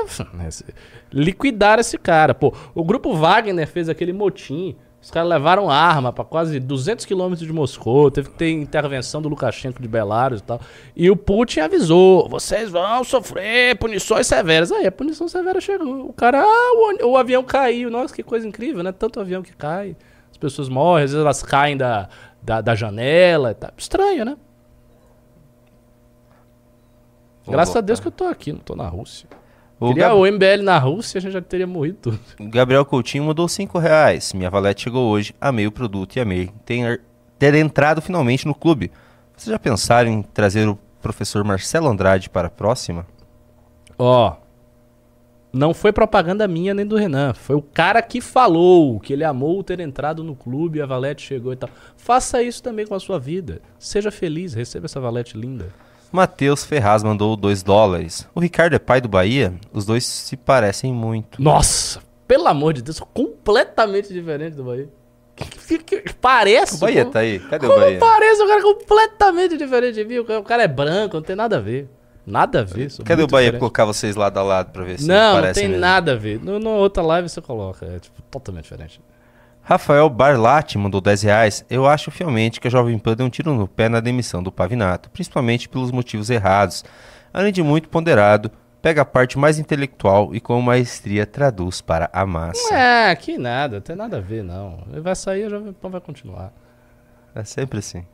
esse- 0.48 0.66
liquidar 1.12 1.80
esse 1.80 1.98
cara. 1.98 2.34
Pô, 2.36 2.54
o 2.76 2.84
grupo 2.84 3.14
Wagner 3.16 3.68
fez 3.68 3.88
aquele 3.90 4.14
motim. 4.14 4.76
Os 5.08 5.12
caras 5.12 5.30
levaram 5.30 5.70
arma 5.70 6.12
pra 6.12 6.26
quase 6.26 6.60
200 6.60 7.06
quilômetros 7.06 7.48
de 7.48 7.54
Moscou. 7.54 8.12
Teve 8.12 8.28
que 8.28 8.36
ter 8.36 8.52
intervenção 8.52 9.22
do 9.22 9.30
Lukashenko 9.30 9.82
de 9.82 9.88
Belarus 9.88 10.42
e 10.42 10.44
tal. 10.44 10.60
E 10.94 11.10
o 11.10 11.16
Putin 11.16 11.62
avisou: 11.62 12.28
vocês 12.28 12.70
vão 12.70 13.06
sofrer 13.06 13.78
punições 13.78 14.28
severas. 14.28 14.70
Aí 14.70 14.86
a 14.86 14.92
punição 14.92 15.30
severa 15.30 15.62
chegou. 15.62 16.10
O 16.10 16.12
cara, 16.12 16.42
ah, 16.42 16.74
o, 17.06 17.12
o 17.12 17.18
avião 17.18 17.42
caiu. 17.42 17.90
Nossa, 17.90 18.14
que 18.14 18.22
coisa 18.22 18.46
incrível, 18.46 18.84
né? 18.84 18.92
Tanto 18.92 19.22
avião 19.22 19.42
que 19.42 19.56
cai. 19.56 19.96
As 20.30 20.36
pessoas 20.36 20.68
morrem, 20.68 21.06
às 21.06 21.12
vezes 21.12 21.24
elas 21.24 21.42
caem 21.42 21.78
da, 21.78 22.10
da, 22.44 22.60
da 22.60 22.76
janela 22.76 23.52
e 23.52 23.56
tal. 23.56 23.72
Estranho, 23.78 24.26
né? 24.26 24.36
Vou 27.46 27.54
Graças 27.54 27.74
a 27.74 27.80
voltar. 27.80 27.86
Deus 27.86 28.02
que 28.02 28.08
eu 28.10 28.12
tô 28.12 28.26
aqui, 28.26 28.52
não 28.52 28.60
tô 28.60 28.76
na 28.76 28.90
Rússia. 28.90 29.30
O 29.80 29.90
Queria 29.90 30.08
Gab- 30.10 30.18
o 30.18 30.26
MBL 30.26 30.64
na 30.64 30.78
Rússia, 30.80 31.20
a 31.20 31.22
gente 31.22 31.34
já 31.34 31.42
teria 31.42 31.68
morrido 31.68 31.98
tudo. 32.02 32.20
Gabriel 32.40 32.84
Coutinho 32.84 33.24
mandou 33.26 33.48
5 33.48 33.78
reais. 33.78 34.34
Minha 34.34 34.50
valete 34.50 34.84
chegou 34.84 35.08
hoje. 35.10 35.36
Amei 35.40 35.68
o 35.68 35.72
produto 35.72 36.16
e 36.16 36.20
amei 36.20 36.50
ter, 36.66 37.02
ter 37.38 37.54
entrado 37.56 38.02
finalmente 38.02 38.48
no 38.48 38.56
clube. 38.56 38.92
Vocês 39.36 39.52
já 39.52 39.60
pensaram 39.60 40.10
em 40.10 40.22
trazer 40.24 40.68
o 40.68 40.78
professor 41.02 41.44
Marcelo 41.44 41.88
Andrade 41.88 42.28
para 42.30 42.48
a 42.48 42.50
próxima? 42.52 43.06
Ó, 44.00 44.36
não 45.54 45.74
foi 45.76 45.92
propaganda 45.92 46.48
minha 46.48 46.74
nem 46.74 46.86
do 46.86 46.96
Renan. 46.96 47.34
Foi 47.36 47.56
o 47.56 47.62
cara 47.62 48.02
que 48.02 48.20
falou 48.20 49.00
que 49.00 49.14
ele 49.14 49.24
amou 49.24 49.64
ter 49.64 49.80
entrado 49.80 50.24
no 50.24 50.36
clube, 50.36 50.82
a 50.82 50.86
Valete 50.88 51.22
chegou 51.26 51.54
e 51.54 51.56
tal. 51.56 51.70
Faça 51.96 52.42
isso 52.42 52.62
também 52.64 52.86
com 52.88 52.96
a 52.96 53.00
sua 53.00 53.20
vida. 53.20 53.62
Seja 53.78 54.10
feliz, 54.10 54.54
receba 54.56 54.86
essa 54.86 55.00
Valete 55.00 55.38
linda. 55.38 55.68
Matheus 56.12 56.64
Ferraz 56.64 57.04
mandou 57.04 57.36
2 57.36 57.64
dólares. 57.64 58.28
O 58.34 58.40
Ricardo 58.40 58.74
é 58.76 58.80
pai 58.80 59.02
do 59.02 59.08
Bahia? 59.10 59.54
Os 59.74 59.86
dois 59.86 60.06
se 60.06 60.36
parecem 60.38 60.94
muito. 60.94 61.42
Nossa, 61.42 62.00
pelo 62.28 62.48
amor 62.48 62.74
de 62.74 62.82
Deus, 62.82 63.00
completamente 63.14 64.12
diferente 64.14 64.56
do 64.56 64.64
Bahia. 64.64 64.90
Que- 65.36 65.78
que- 65.78 66.02
que- 66.02 66.14
Parece. 66.14 66.76
O 66.76 66.78
Bahia 66.80 67.02
como- 67.04 67.14
tá 67.14 67.20
aí. 67.20 67.40
Cadê 67.40 67.68
o 67.68 67.70
Como 67.70 67.82
Bahia? 67.82 68.00
parece 68.00 68.42
um 68.42 68.48
cara 68.48 68.62
completamente 68.64 69.58
diferente 69.58 69.96
de 69.96 70.06
mim? 70.06 70.18
O 70.20 70.44
cara- 70.44 70.64
é 70.64 70.68
branco, 70.68 71.16
não 71.18 71.22
tem 71.24 71.36
nada 71.36 71.58
a 71.58 71.60
ver. 71.60 71.88
Nada 72.26 72.60
a 72.62 72.64
ver. 72.64 72.92
Cadê 73.06 73.24
o 73.24 73.28
Bahia 73.28 73.46
diferente. 73.48 73.60
colocar 73.60 73.86
vocês 73.86 74.16
lado 74.16 74.38
a 74.38 74.44
lado 74.44 74.72
pra 74.72 74.84
ver 74.84 75.00
se 75.00 75.08
Não, 75.08 75.36
não 75.36 75.42
parecem 75.42 75.62
tem 75.64 75.70
mesmo? 75.70 75.82
nada 75.82 76.14
a 76.14 76.16
ver. 76.16 76.44
No, 76.44 76.60
no 76.60 76.72
outra 76.72 77.04
live 77.04 77.30
você 77.30 77.40
coloca. 77.42 77.86
É 77.86 78.00
tipo, 78.00 78.22
totalmente 78.24 78.64
diferente. 78.64 79.00
Rafael 79.70 80.10
Barlatti 80.10 80.78
mandou 80.78 81.02
10 81.02 81.24
reais. 81.24 81.66
Eu 81.70 81.86
acho 81.86 82.10
fielmente 82.10 82.58
que 82.62 82.70
a 82.70 82.72
Jovem 82.72 82.98
Pan 82.98 83.18
deu 83.18 83.26
um 83.26 83.30
tiro 83.30 83.54
no 83.54 83.68
pé 83.68 83.90
na 83.90 84.00
demissão 84.00 84.42
do 84.42 84.50
Pavinato, 84.50 85.10
principalmente 85.10 85.68
pelos 85.68 85.92
motivos 85.92 86.30
errados. 86.30 86.86
Além 87.34 87.52
de 87.52 87.62
muito 87.62 87.90
ponderado, 87.90 88.50
pega 88.82 89.02
a 89.02 89.06
parte 89.06 89.38
mais 89.38 89.60
intelectual 89.60 90.34
e 90.34 90.40
com 90.40 90.62
maestria 90.62 91.26
traduz 91.26 91.82
para 91.82 92.10
a 92.14 92.26
massa. 92.26 92.74
É, 92.74 93.14
que 93.14 93.38
nada, 93.38 93.82
tem 93.82 93.94
nada 93.94 94.20
a 94.20 94.22
ver, 94.22 94.42
não. 94.42 94.86
Ele 94.90 95.02
vai 95.02 95.14
sair, 95.18 95.44
a 95.44 95.50
Jovem 95.50 95.74
Pan 95.74 95.90
vai 95.90 96.00
continuar. 96.00 96.54
É 97.36 97.44
sempre 97.44 97.80
assim. 97.80 98.06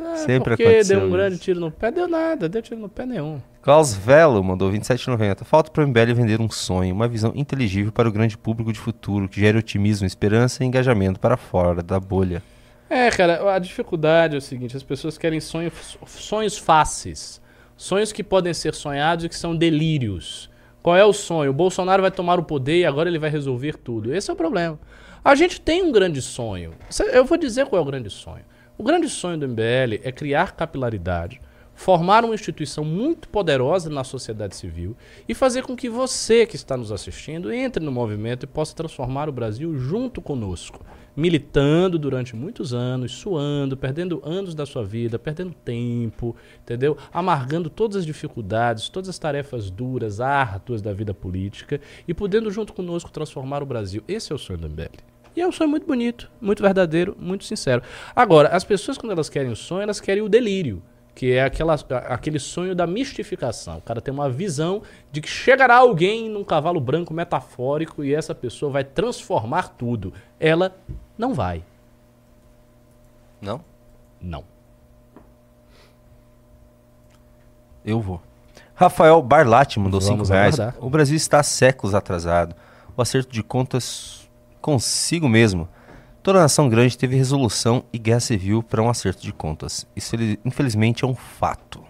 É, 0.00 0.16
Sempre 0.16 0.50
porque 0.50 0.62
aconteceu 0.62 1.00
deu 1.00 1.08
um 1.08 1.10
grande 1.10 1.38
tiro 1.38 1.60
no 1.60 1.70
pé, 1.70 1.90
deu 1.90 2.08
nada, 2.08 2.48
deu 2.48 2.62
tiro 2.62 2.80
no 2.80 2.88
pé 2.88 3.06
nenhum. 3.06 3.40
Klaus 3.62 3.94
Velo 3.94 4.42
mandou 4.42 4.70
27,90. 4.70 5.44
Falta 5.44 5.70
para 5.70 5.84
o 5.84 5.88
MBL 5.88 6.14
vender 6.14 6.40
um 6.40 6.50
sonho, 6.50 6.94
uma 6.94 7.08
visão 7.08 7.32
inteligível 7.34 7.90
para 7.92 8.08
o 8.08 8.12
grande 8.12 8.36
público 8.36 8.72
de 8.72 8.78
futuro, 8.78 9.28
que 9.28 9.40
gere 9.40 9.58
otimismo, 9.58 10.06
esperança 10.06 10.62
e 10.62 10.66
engajamento 10.66 11.18
para 11.18 11.36
fora 11.36 11.82
da 11.82 11.98
bolha. 11.98 12.42
É, 12.90 13.10
cara, 13.10 13.54
a 13.54 13.58
dificuldade 13.58 14.34
é 14.34 14.38
o 14.38 14.42
seguinte: 14.42 14.76
as 14.76 14.82
pessoas 14.82 15.16
querem 15.16 15.40
sonhos, 15.40 15.98
sonhos 16.06 16.58
fáceis. 16.58 17.42
Sonhos 17.76 18.12
que 18.12 18.22
podem 18.22 18.54
ser 18.54 18.74
sonhados 18.74 19.24
e 19.24 19.28
que 19.28 19.36
são 19.36 19.56
delírios. 19.56 20.48
Qual 20.82 20.96
é 20.96 21.04
o 21.04 21.12
sonho? 21.12 21.50
O 21.50 21.54
Bolsonaro 21.54 22.02
vai 22.02 22.10
tomar 22.10 22.38
o 22.38 22.44
poder 22.44 22.80
e 22.80 22.84
agora 22.84 23.08
ele 23.08 23.18
vai 23.18 23.30
resolver 23.30 23.76
tudo. 23.78 24.14
Esse 24.14 24.30
é 24.30 24.32
o 24.32 24.36
problema. 24.36 24.78
A 25.24 25.34
gente 25.34 25.60
tem 25.60 25.82
um 25.82 25.90
grande 25.90 26.20
sonho. 26.20 26.72
Eu 27.12 27.24
vou 27.24 27.38
dizer 27.38 27.66
qual 27.66 27.80
é 27.80 27.82
o 27.82 27.86
grande 27.86 28.10
sonho. 28.10 28.44
O 28.76 28.82
grande 28.82 29.08
sonho 29.08 29.38
do 29.38 29.46
MBL 29.46 30.00
é 30.02 30.10
criar 30.10 30.56
capilaridade, 30.56 31.40
formar 31.76 32.24
uma 32.24 32.34
instituição 32.34 32.84
muito 32.84 33.28
poderosa 33.28 33.88
na 33.88 34.02
sociedade 34.02 34.56
civil 34.56 34.96
e 35.28 35.34
fazer 35.34 35.62
com 35.62 35.76
que 35.76 35.88
você 35.88 36.44
que 36.44 36.56
está 36.56 36.76
nos 36.76 36.90
assistindo 36.90 37.52
entre 37.52 37.84
no 37.84 37.92
movimento 37.92 38.42
e 38.42 38.48
possa 38.48 38.74
transformar 38.74 39.28
o 39.28 39.32
Brasil 39.32 39.78
junto 39.78 40.20
conosco, 40.20 40.84
militando 41.16 42.00
durante 42.00 42.34
muitos 42.34 42.74
anos, 42.74 43.12
suando, 43.12 43.76
perdendo 43.76 44.20
anos 44.24 44.56
da 44.56 44.66
sua 44.66 44.84
vida, 44.84 45.20
perdendo 45.20 45.54
tempo, 45.54 46.34
entendeu? 46.60 46.98
Amargando 47.12 47.70
todas 47.70 47.98
as 47.98 48.04
dificuldades, 48.04 48.88
todas 48.88 49.08
as 49.08 49.20
tarefas 49.20 49.70
duras, 49.70 50.20
árduas 50.20 50.82
da 50.82 50.92
vida 50.92 51.14
política 51.14 51.80
e 52.08 52.12
podendo 52.12 52.50
junto 52.50 52.72
conosco 52.72 53.12
transformar 53.12 53.62
o 53.62 53.66
Brasil. 53.66 54.02
Esse 54.08 54.32
é 54.32 54.34
o 54.34 54.38
sonho 54.38 54.58
do 54.58 54.68
MBL. 54.68 55.13
E 55.36 55.40
é 55.40 55.46
um 55.46 55.52
sonho 55.52 55.68
muito 55.70 55.86
bonito, 55.86 56.30
muito 56.40 56.62
verdadeiro, 56.62 57.16
muito 57.18 57.44
sincero. 57.44 57.82
Agora, 58.14 58.48
as 58.48 58.62
pessoas, 58.64 58.96
quando 58.96 59.12
elas 59.12 59.28
querem 59.28 59.50
o 59.50 59.56
sonho, 59.56 59.82
elas 59.82 60.00
querem 60.00 60.22
o 60.22 60.28
delírio, 60.28 60.82
que 61.14 61.32
é 61.32 61.42
aquela, 61.42 61.74
aquele 62.08 62.38
sonho 62.38 62.74
da 62.74 62.86
mistificação. 62.86 63.78
O 63.78 63.80
cara 63.80 64.00
tem 64.00 64.14
uma 64.14 64.30
visão 64.30 64.82
de 65.10 65.20
que 65.20 65.28
chegará 65.28 65.76
alguém 65.76 66.28
num 66.28 66.44
cavalo 66.44 66.80
branco 66.80 67.12
metafórico 67.12 68.04
e 68.04 68.14
essa 68.14 68.34
pessoa 68.34 68.70
vai 68.70 68.84
transformar 68.84 69.68
tudo. 69.70 70.12
Ela 70.38 70.76
não 71.18 71.34
vai. 71.34 71.64
Não? 73.40 73.64
Não. 74.20 74.44
Eu 77.84 78.00
vou. 78.00 78.20
Rafael 78.74 79.20
Barlatti 79.22 79.78
mandou 79.78 80.00
Vamos 80.00 80.28
5 80.28 80.32
reais. 80.32 80.58
aguardar. 80.58 80.84
O 80.84 80.90
Brasil 80.90 81.16
está 81.16 81.42
séculos 81.42 81.94
atrasado. 81.94 82.56
O 82.96 83.02
acerto 83.02 83.30
de 83.32 83.42
contas 83.42 84.23
consigo 84.64 85.28
mesmo. 85.28 85.68
Toda 86.22 86.38
nação 86.38 86.70
grande 86.70 86.96
teve 86.96 87.14
resolução 87.14 87.84
e 87.92 87.98
guerra 87.98 88.20
civil 88.20 88.62
para 88.62 88.82
um 88.82 88.88
acerto 88.88 89.20
de 89.20 89.30
contas. 89.30 89.86
Isso 89.94 90.16
infelizmente 90.42 91.04
é 91.04 91.06
um 91.06 91.14
fato. 91.14 91.84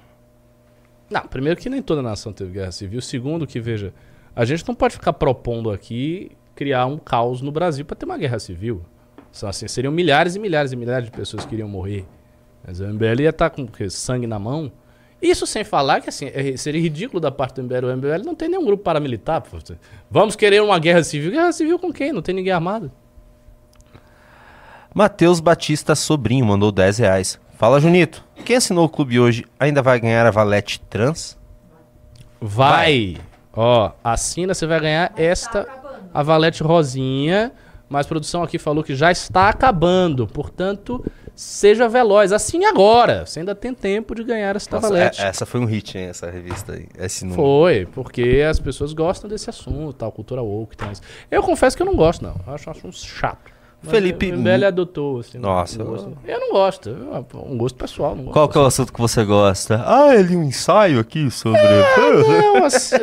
Não, 1.09 1.21
primeiro 1.21 1.61
que 1.61 1.71
nem 1.71 1.81
toda 1.81 2.03
nação 2.03 2.33
teve 2.33 2.51
guerra 2.51 2.73
civil. 2.73 3.01
Segundo 3.01 3.47
que, 3.47 3.61
veja, 3.61 3.95
a 4.35 4.45
gente 4.45 4.67
não 4.67 4.75
pode 4.75 4.95
ficar 4.95 5.13
propondo 5.13 5.71
aqui 5.71 6.33
criar 6.57 6.87
um 6.87 6.99
caos 6.99 7.41
no 7.41 7.53
Brasil 7.53 7.85
para 7.85 7.95
ter 7.95 8.07
uma 8.07 8.19
guerra 8.19 8.41
civil. 8.41 8.83
São, 9.31 9.49
assim, 9.49 9.69
seriam 9.69 9.93
milhares 9.93 10.35
e 10.35 10.41
milhares 10.41 10.73
e 10.73 10.77
milhares 10.77 11.05
de 11.09 11.17
pessoas 11.17 11.45
que 11.45 11.55
iriam 11.55 11.69
morrer. 11.69 12.05
Mas 12.67 12.81
o 12.81 12.89
MBL 12.89 13.21
ia 13.21 13.31
estar 13.31 13.51
com 13.51 13.69
sangue 13.89 14.27
na 14.27 14.41
mão. 14.41 14.73
Isso 15.25 15.47
sem 15.47 15.65
falar 15.65 16.01
que 16.03 16.09
assim, 16.11 16.27
é- 16.27 16.57
seria 16.57 16.81
ridículo 16.81 17.19
da 17.19 17.31
parte 17.31 17.55
do 17.55 17.63
MBL. 17.63 17.87
O 17.87 17.91
MBL 17.97 18.25
não 18.25 18.35
tem 18.35 18.49
nenhum 18.49 18.65
grupo 18.65 18.83
paramilitar. 18.83 19.41
pô. 19.41 19.57
Vamos 20.11 20.37
querer 20.37 20.63
uma 20.63 20.79
guerra 20.79 21.03
civil. 21.03 21.31
Guerra 21.31 21.51
civil 21.53 21.79
com 21.79 21.91
quem? 21.93 22.13
Não 22.13 22.21
tem 22.21 22.35
ninguém 22.35 22.53
armado. 22.53 22.93
Matheus 24.95 25.41
Batista 25.41 25.95
Sobrinho 25.95 26.47
mandou 26.47 26.71
10 26.71 26.99
reais. 26.99 27.41
Fala, 27.59 27.81
Junito. 27.81 28.23
Quem 28.45 28.57
assinou 28.57 28.85
o 28.85 28.89
clube 28.89 29.19
hoje 29.19 29.45
ainda 29.59 29.81
vai 29.83 29.99
ganhar 29.99 30.27
a 30.27 30.31
Valete 30.31 30.81
Trans? 30.83 31.37
Vai. 32.41 33.17
Ó, 33.53 33.93
assina, 34.03 34.53
você 34.55 34.67
vai 34.67 34.81
ganhar 34.81 35.13
esta, 35.17 35.61
acabando. 35.63 36.11
a 36.13 36.23
Valete 36.23 36.63
Rosinha. 36.63 37.53
Mas 37.89 38.07
a 38.07 38.09
produção 38.09 38.43
aqui 38.43 38.59
falou 38.59 38.83
que 38.83 38.95
já 38.95 39.11
está 39.13 39.49
acabando. 39.49 40.27
Portanto, 40.27 41.05
seja 41.35 41.89
veloz. 41.89 42.33
Assine 42.33 42.65
agora. 42.67 43.27
Você 43.27 43.41
ainda 43.41 43.55
tem 43.55 43.75
tempo 43.75 44.15
de 44.15 44.23
ganhar 44.25 44.55
esta 44.57 44.81
Nossa, 44.81 44.97
é- 44.99 45.11
essa 45.19 45.45
foi 45.47 45.61
um 45.61 45.65
hit, 45.65 45.97
hein, 45.99 46.05
essa 46.07 46.31
revista 46.31 46.73
aí. 46.73 46.87
Esse 46.99 47.25
número. 47.25 47.43
Foi, 47.43 47.87
porque 47.93 48.45
as 48.49 48.59
pessoas 48.61 48.93
gostam 48.93 49.29
desse 49.29 49.51
assunto, 49.51 49.93
tal, 49.95 50.13
cultura 50.13 50.43
woke, 50.43 50.77
tem 50.77 50.91
isso. 50.93 51.03
Eu 51.31 51.43
confesso 51.43 51.77
que 51.77 51.83
eu 51.83 51.87
não 51.87 51.97
gosto, 51.97 52.23
não. 52.23 52.35
Eu 52.47 52.55
acho, 52.55 52.71
acho 52.71 52.87
um 52.87 52.93
chato. 52.93 53.53
Felipe 53.87 54.31
O 54.33 54.39
MBL 54.39 54.65
adotou, 54.65 55.19
assim. 55.21 55.37
Nossa, 55.37 55.77
um 55.83 55.85
eu- 55.85 55.91
gosto. 55.93 56.19
Eu 56.25 56.41
não 56.41 56.53
gosto. 56.53 56.89
Eu- 56.89 57.27
Um 57.51 57.59
gosto 57.59 57.77
pessoal, 57.77 58.17
não 58.17 58.25
gosto. 58.25 58.33
Qual 58.33 58.49
que 58.49 58.57
é 58.57 58.61
o 58.63 58.65
assunto 58.65 58.91
que 58.91 58.99
você 58.99 59.23
gosta? 59.27 59.83
Ah, 59.85 60.15
ele 60.15 60.35
um 60.37 60.43
ensaio 60.43 60.99
aqui 60.99 61.31
sobre... 61.31 61.61
Não, 62.55 62.65
assim, 62.65 62.97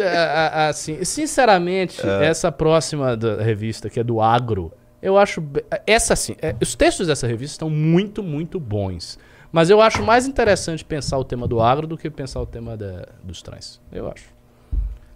assim, 0.70 1.04
sinceramente, 1.06 2.02
É. 2.04 2.26
essa 2.26 2.52
próxima 2.52 3.16
da 3.16 3.44
revista, 3.44 3.92
que 3.92 4.00
é 4.00 4.04
do 4.04 4.20
agro, 4.22 4.72
eu 5.02 5.18
acho. 5.18 5.44
Essa 5.86 6.14
assim, 6.14 6.36
é, 6.42 6.56
os 6.62 6.76
textos 6.76 7.08
dessa 7.08 7.28
revista 7.28 7.56
estão 7.56 7.70
muito, 7.70 8.22
muito 8.24 8.60
bons. 8.60 9.18
Mas 9.52 9.70
eu 9.70 9.82
acho 9.82 10.02
mais 10.02 10.26
interessante 10.28 10.84
pensar 10.86 11.18
o 11.18 11.24
tema 11.26 11.46
do 11.48 11.62
agro 11.62 11.86
do 11.86 11.98
que 11.98 12.10
pensar 12.10 12.40
o 12.42 12.46
tema 12.46 12.78
da- 12.78 13.06
dos 13.24 13.42
trans. 13.42 13.82
Eu 13.92 14.10
acho. 14.10 14.26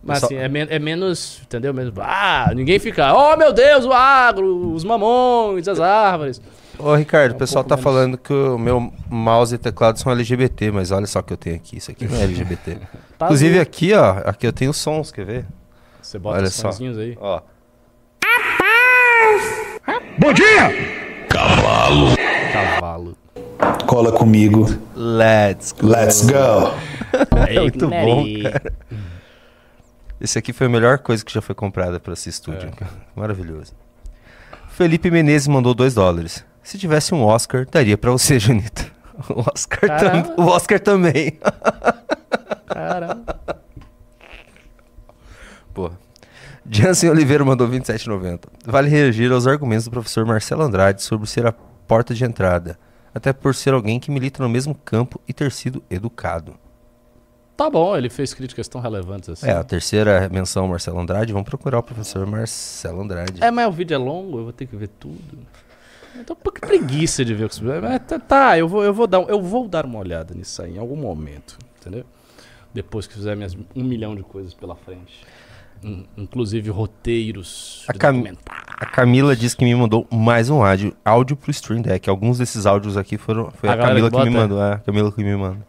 Mas 0.04 0.20
Pessoal- 0.20 0.34
assim, 0.40 0.46
é, 0.46 0.48
men- 0.50 0.68
é 0.70 0.78
menos, 0.78 1.42
entendeu? 1.44 1.74
Menos, 1.74 1.94
ah, 2.00 2.52
ninguém 2.54 2.78
fica, 2.78 3.12
oh 3.14 3.36
meu 3.38 3.52
Deus, 3.52 3.86
o 3.86 3.92
agro, 3.94 4.72
os 4.74 4.84
mamões, 4.84 5.68
as 5.68 5.80
árvores. 5.80 6.40
Ô, 6.78 6.94
Ricardo, 6.94 7.32
É 7.32 7.34
um 7.34 7.36
o 7.38 7.40
pessoal 7.40 7.64
tá 7.64 7.76
menos. 7.76 7.84
falando 7.84 8.18
que 8.18 8.32
o 8.34 8.58
meu 8.58 8.94
mouse 9.10 9.56
e 9.56 9.58
teclado 9.58 9.98
são 9.98 10.12
LGBT, 10.12 10.70
mas 10.70 10.92
olha 10.92 11.08
só 11.08 11.20
o 11.20 11.24
que 11.24 11.34
eu 11.34 11.38
tenho 11.38 11.56
aqui. 11.56 11.78
Isso 11.78 11.90
aqui 11.90 12.06
não 12.08 12.18
é 12.20 12.24
LGBT. 12.24 12.78
Tá 13.18 13.28
Inclusive 13.28 13.52
azul. 13.54 13.62
aqui, 13.62 13.94
ó, 13.94 14.12
aqui 14.26 14.46
eu 14.46 14.52
tenho 14.52 14.74
sons, 14.74 15.10
quer 15.10 15.26
ver? 15.26 15.46
Você 16.02 16.20
bota 16.20 16.38
olha 16.40 16.48
os 16.50 16.54
só. 16.54 16.70
aí. 16.70 17.18
Ó. 17.20 17.42
Cavalo. 21.30 23.18
Cola 23.88 24.12
comigo. 24.12 24.66
Let's 24.96 25.72
go. 25.74 25.88
Let's 25.88 26.22
go. 26.26 26.74
É 27.48 27.60
muito 27.60 27.88
bom, 27.88 28.26
cara. 28.44 28.74
Esse 30.20 30.40
aqui 30.40 30.54
foi 30.54 30.68
a 30.68 30.70
melhor 30.70 31.00
coisa 31.00 31.24
que 31.24 31.34
já 31.34 31.42
foi 31.42 31.54
comprada 31.54 32.00
para 32.00 32.14
esse 32.14 32.30
estúdio. 32.30 32.72
cara. 32.72 32.92
Maravilhoso. 33.16 33.74
Felipe 34.70 35.12
Menezes 35.12 35.48
mandou 35.48 35.74
2 35.74 35.94
dólares. 35.94 36.46
Se 36.64 36.78
tivesse 36.78 37.14
um 37.14 37.24
Oscar, 37.24 37.66
daria 37.70 37.98
pra 37.98 38.12
você, 38.12 38.40
Junito. 38.40 38.92
O 39.30 39.44
Oscar, 39.54 39.98
tam- 40.00 40.34
o 40.38 40.48
Oscar 40.48 40.80
também. 40.80 41.38
Caramba. 42.68 43.40
Pô. 45.74 45.92
Jansen 46.70 47.10
Oliveira 47.10 47.46
mandou 47.46 47.68
27,90. 47.68 48.46
Vale 48.66 48.90
reagir 48.90 49.32
aos 49.32 49.46
argumentos 49.46 49.86
do 49.86 49.92
professor 49.92 50.26
Marcelo 50.26 50.64
Andrade 50.64 51.04
sobre 51.04 51.28
ser 51.28 51.46
a 51.46 51.52
porta 51.52 52.14
de 52.14 52.24
entrada. 52.24 52.78
Até 53.14 53.32
por 53.32 53.54
ser 53.54 53.74
alguém 53.74 54.00
que 54.00 54.10
milita 54.10 54.42
no 54.42 54.50
mesmo 54.50 54.74
campo 54.74 55.22
e 55.28 55.34
ter 55.34 55.52
sido 55.52 55.84
educado. 55.90 56.58
Tá 57.56 57.70
bom, 57.70 57.96
ele 57.96 58.10
fez 58.10 58.34
críticas 58.34 58.68
tão 58.68 58.82
relevantes 58.82 59.30
assim. 59.30 59.48
É, 59.48 59.54
a 59.54 59.64
terceira 59.64 60.28
menção 60.28 60.68
Marcelo 60.68 61.00
Andrade. 61.00 61.32
Vamos 61.32 61.48
procurar 61.48 61.80
o 61.80 61.84
professor 61.84 62.26
Marcelo 62.26 63.02
Andrade. 63.02 63.42
É, 63.42 63.50
mas 63.50 63.68
o 63.68 63.72
vídeo 63.72 63.96
é 63.96 63.98
longo, 63.98 64.40
eu 64.40 64.44
vou 64.46 64.54
ter 64.54 64.66
que 64.66 64.76
ver 64.76 64.90
tudo. 65.00 65.38
Eu 66.18 66.26
tô 66.26 66.34
um 66.34 66.38
pouco 66.38 66.60
preguiça 66.60 67.24
de 67.24 67.34
ver 67.34 67.46
o 67.46 67.50
que 67.50 67.62
mas 67.62 68.02
tá, 68.08 68.20
tá, 68.20 68.58
eu 68.58 68.68
vou, 68.68 68.84
eu 68.84 68.94
vou 68.94 69.06
dar, 69.06 69.22
eu 69.24 69.42
vou 69.42 69.68
dar 69.68 69.86
uma 69.86 70.00
olhada 70.00 70.34
nisso 70.34 70.62
aí 70.62 70.76
em 70.76 70.78
algum 70.78 70.96
momento, 70.96 71.58
entendeu? 71.80 72.06
Depois 72.74 73.06
que 73.06 73.14
fizer 73.14 73.36
minhas 73.36 73.56
um 73.76 73.84
milhão 73.84 74.16
de 74.16 74.24
coisas 74.24 74.54
pela 74.54 74.76
frente. 74.76 75.26
In- 75.86 76.06
Inclusive 76.18 76.70
roteiros, 76.72 77.86
A 77.88 77.94
Cam-. 77.94 78.24
A 78.68 78.86
Camila 78.88 79.36
disse 79.36 79.56
que 79.56 79.64
me 79.64 79.76
mandou 79.76 80.08
mais 80.12 80.50
um 80.50 80.64
áudio, 80.64 80.96
áudio 81.06 81.36
pro 81.38 81.52
Stream 81.52 81.82
Deck. 81.82 82.10
Alguns 82.10 82.38
desses 82.40 82.66
áudios 82.66 82.98
aqui 82.98 83.18
foram 83.18 83.52
foi 83.52 83.70
A 83.70 83.74
a, 83.74 83.78
Camila 83.78 84.10
que 84.10 84.18
que, 84.18 84.24
me 84.24 84.30
mandou. 84.32 84.62
É, 84.62 84.74
a 84.74 84.78
Camila 84.80 85.12
que 85.12 85.24
me 85.24 85.36
manda. 85.36 85.66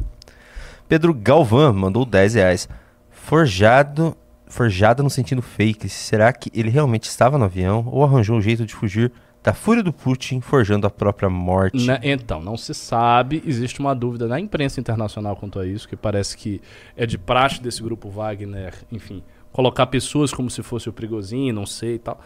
Pedro 0.89 1.13
Galvan 1.13 1.73
mandou 1.73 2.05
10 2.05 2.35
reais. 2.35 2.69
Forjado, 3.11 4.17
forjada 4.47 5.03
no 5.03 5.11
sentido 5.11 5.43
fake. 5.43 5.89
Será 5.89 6.33
que 6.33 6.51
ele 6.55 6.71
realmente 6.71 7.05
estava 7.05 7.37
no 7.37 7.45
avião 7.45 7.85
ou 7.91 8.05
arranjou 8.05 8.37
um 8.37 8.41
jeito 8.41 8.65
de 8.65 8.73
fugir 8.75 9.11
da 9.43 9.53
fúria 9.53 9.83
do 9.83 9.93
Putin, 9.93 10.41
forjando 10.41 10.87
a 10.87 10.91
própria 10.91 11.29
morte? 11.29 11.85
Na- 11.87 12.01
então, 12.03 12.41
não 12.41 12.57
se 12.57 12.73
sabe, 12.73 13.43
existe 13.45 13.81
uma 13.81 13.95
dúvida 13.95 14.27
na 14.29 14.39
imprensa 14.41 14.79
internacional 14.81 15.37
quanto 15.37 15.59
a 15.59 15.67
isso, 15.67 15.89
que 15.89 15.97
parece 15.97 16.37
que 16.37 16.61
é 16.97 17.05
de 17.05 17.19
praxe 17.19 17.61
desse 17.61 17.83
grupo 17.83 18.09
Wagner, 18.09 18.75
enfim, 18.91 19.23
colocar 19.57 19.87
pessoas 19.87 20.35
como 20.35 20.51
se 20.51 20.63
fosse 20.63 20.87
o 20.87 20.93
Prigozinho, 20.93 21.55
não 21.55 21.65
sei 21.65 21.95
e 21.95 21.99
tal. 21.99 22.21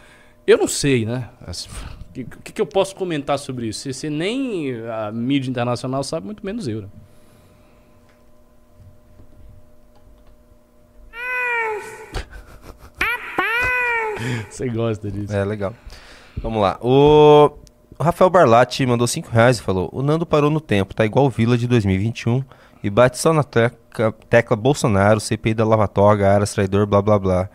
Eu 0.44 0.59
não 0.59 0.66
sei, 0.66 1.07
né? 1.07 1.31
Assim, 1.47 1.69
O 1.70 1.74
que, 2.12 2.24
que, 2.24 2.52
que 2.55 2.61
eu 2.61 2.66
posso 2.66 2.97
comentar 2.97 3.39
sobre 3.39 3.69
isso? 3.69 3.82
Se, 3.82 3.94
se 3.94 4.11
nem 4.11 4.74
a 4.85 5.12
mídia 5.12 5.48
internacional 5.48 6.02
sabe, 6.02 6.27
muito 6.27 6.44
menos 6.44 6.66
eu. 6.66 6.82
Né? 6.82 6.89
Você 14.51 14.69
gosta 14.69 15.09
disso. 15.09 15.32
É, 15.32 15.44
legal. 15.44 15.73
Vamos 16.43 16.61
lá. 16.61 16.81
O 16.82 17.52
o 17.97 18.02
Rafael 18.02 18.31
Barlatti 18.31 18.85
mandou 18.86 19.07
5 19.07 19.31
reais 19.31 19.59
e 19.59 19.62
falou: 19.62 19.89
O 19.93 20.02
Nando 20.02 20.24
parou 20.24 20.51
no 20.51 20.61
tempo, 20.61 20.94
tá 20.94 21.05
igual 21.05 21.27
o 21.27 21.31
Vila 21.31 21.59
de 21.59 21.69
2021 21.69 22.43
e 22.82 22.90
bate 22.90 23.19
só 23.19 23.32
na 23.32 23.43
tecla, 23.43 24.12
tecla 24.28 24.57
Bolsonaro, 24.57 25.20
CPI 25.20 25.55
da 25.55 25.65
Lava 25.65 25.86
Toga, 25.86 26.32
Aras, 26.32 26.52
traidor, 26.52 26.86
blá 26.86 27.02
blá 27.02 27.19
blá. 27.19 27.48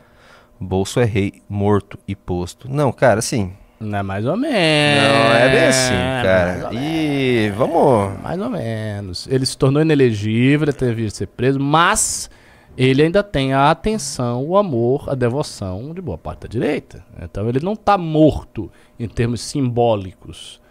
Bolso 0.60 1.00
é 1.00 1.06
rei, 1.06 1.42
morto 1.50 2.00
e 2.08 2.16
posto. 2.16 2.70
Não, 2.70 2.92
cara, 2.92 3.20
assim. 3.20 3.54
Não 3.80 4.00
é 4.00 4.04
mais 4.04 4.26
ou 4.26 4.38
menos. 4.38 4.54
Não, 4.54 5.34
é 5.34 5.50
bem 5.50 5.68
assim, 5.68 5.94
mais 5.94 6.24
cara. 6.24 6.70
E 6.74 7.52
vamos. 7.58 8.22
Mais 8.22 8.40
ou 8.40 8.50
menos. 8.50 9.28
Ele 9.28 9.46
se 9.46 9.58
tornou 9.58 9.82
inelegível, 9.82 10.66
ele 10.66 10.74
teve 10.74 11.06
que 11.06 11.12
ser 11.12 11.28
preso, 11.28 11.60
mas 11.60 12.30
ele 12.78 13.04
ainda 13.04 13.22
tem 13.22 13.54
a 13.54 13.70
atenção, 13.70 14.46
o 14.46 14.58
amor, 14.58 15.10
a 15.10 15.16
devoção 15.16 15.94
de 15.94 16.02
boa 16.02 16.18
parte 16.18 16.42
da 16.42 16.48
direita. 16.48 17.04
Então 17.22 17.48
ele 17.50 17.60
não 17.60 17.74
está 17.74 17.98
morto 17.98 18.72
em 19.00 19.08
termos 19.08 19.42
simbólicos. 19.42 20.62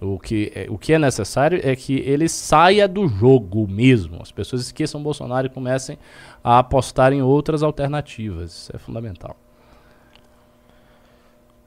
O 0.00 0.18
que, 0.18 0.50
é, 0.54 0.66
o 0.70 0.78
que 0.78 0.94
é 0.94 0.98
necessário 0.98 1.60
é 1.62 1.76
que 1.76 1.98
ele 1.98 2.26
saia 2.28 2.88
do 2.88 3.06
jogo 3.06 3.68
mesmo. 3.68 4.18
As 4.22 4.32
pessoas 4.32 4.62
esqueçam 4.62 5.02
Bolsonaro 5.02 5.46
e 5.46 5.50
comecem 5.50 5.98
a 6.42 6.58
apostar 6.58 7.12
em 7.12 7.20
outras 7.20 7.62
alternativas. 7.62 8.52
Isso 8.52 8.76
é 8.76 8.78
fundamental. 8.78 9.36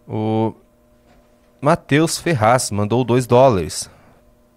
O 0.07 0.53
Matheus 1.61 2.17
Ferraz 2.17 2.71
mandou 2.71 3.03
2 3.03 3.27
dólares. 3.27 3.89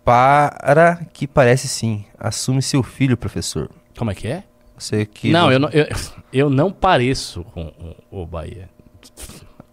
Para 0.03 1.05
que 1.13 1.27
parece 1.27 1.69
sim. 1.69 2.05
Assume 2.19 2.63
seu 2.63 2.83
filho, 2.83 3.17
professor. 3.17 3.69
Como 3.99 4.11
é 4.11 4.15
que 4.15 4.29
é? 4.29 4.45
Você 4.79 5.05
que. 5.05 5.31
não, 5.31 5.51
eu 5.51 5.59
não, 5.59 5.69
eu, 5.71 5.87
eu 6.33 6.51
não 6.51 6.71
pareço 6.71 7.45
com 7.45 7.73
o 8.11 8.25
Bahia. 8.25 8.69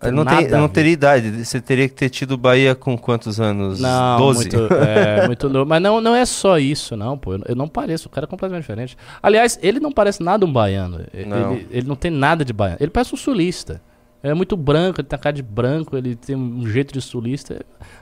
Eu 0.04 0.12
não, 0.12 0.26
tem, 0.26 0.48
não 0.50 0.70
teria 0.70 0.92
idade. 0.92 1.46
Você 1.46 1.62
teria 1.62 1.88
que 1.88 1.96
ter 1.96 2.10
tido 2.10 2.38
Bahia 2.38 2.76
com 2.76 2.98
quantos 2.98 3.40
anos? 3.40 3.80
Não, 3.80 4.18
12? 4.18 4.40
muito, 4.40 4.74
é, 4.74 5.26
muito 5.28 5.50
novo. 5.50 5.66
Mas 5.68 5.82
não, 5.82 6.02
não 6.02 6.16
é 6.16 6.26
só 6.26 6.58
isso, 6.58 6.96
não, 6.96 7.18
pô. 7.18 7.34
Eu, 7.34 7.42
eu 7.50 7.56
não 7.56 7.68
pareço, 7.68 8.08
o 8.08 8.12
cara 8.12 8.26
é 8.26 8.28
completamente 8.28 8.64
diferente. 8.64 8.98
Aliás, 9.22 9.58
ele 9.62 9.80
não 9.80 9.92
parece 9.92 10.22
nada 10.22 10.46
um 10.46 10.52
baiano. 10.52 11.02
Não. 11.26 11.54
Ele, 11.54 11.68
ele 11.72 11.88
não 11.88 11.96
tem 11.96 12.12
nada 12.12 12.44
de 12.44 12.54
baiano. 12.54 12.78
Ele 12.80 12.92
parece 12.92 13.14
um 13.14 13.18
sulista. 13.18 13.82
É 14.24 14.34
muito 14.34 14.56
branco, 14.56 15.02
ele 15.02 15.08
tem 15.08 15.18
a 15.18 15.20
cara 15.20 15.36
de 15.36 15.44
branco, 15.44 15.98
ele 15.98 16.16
tem 16.16 16.34
um 16.34 16.66
jeito 16.66 16.94
de 16.94 17.02
sulista. 17.02 17.60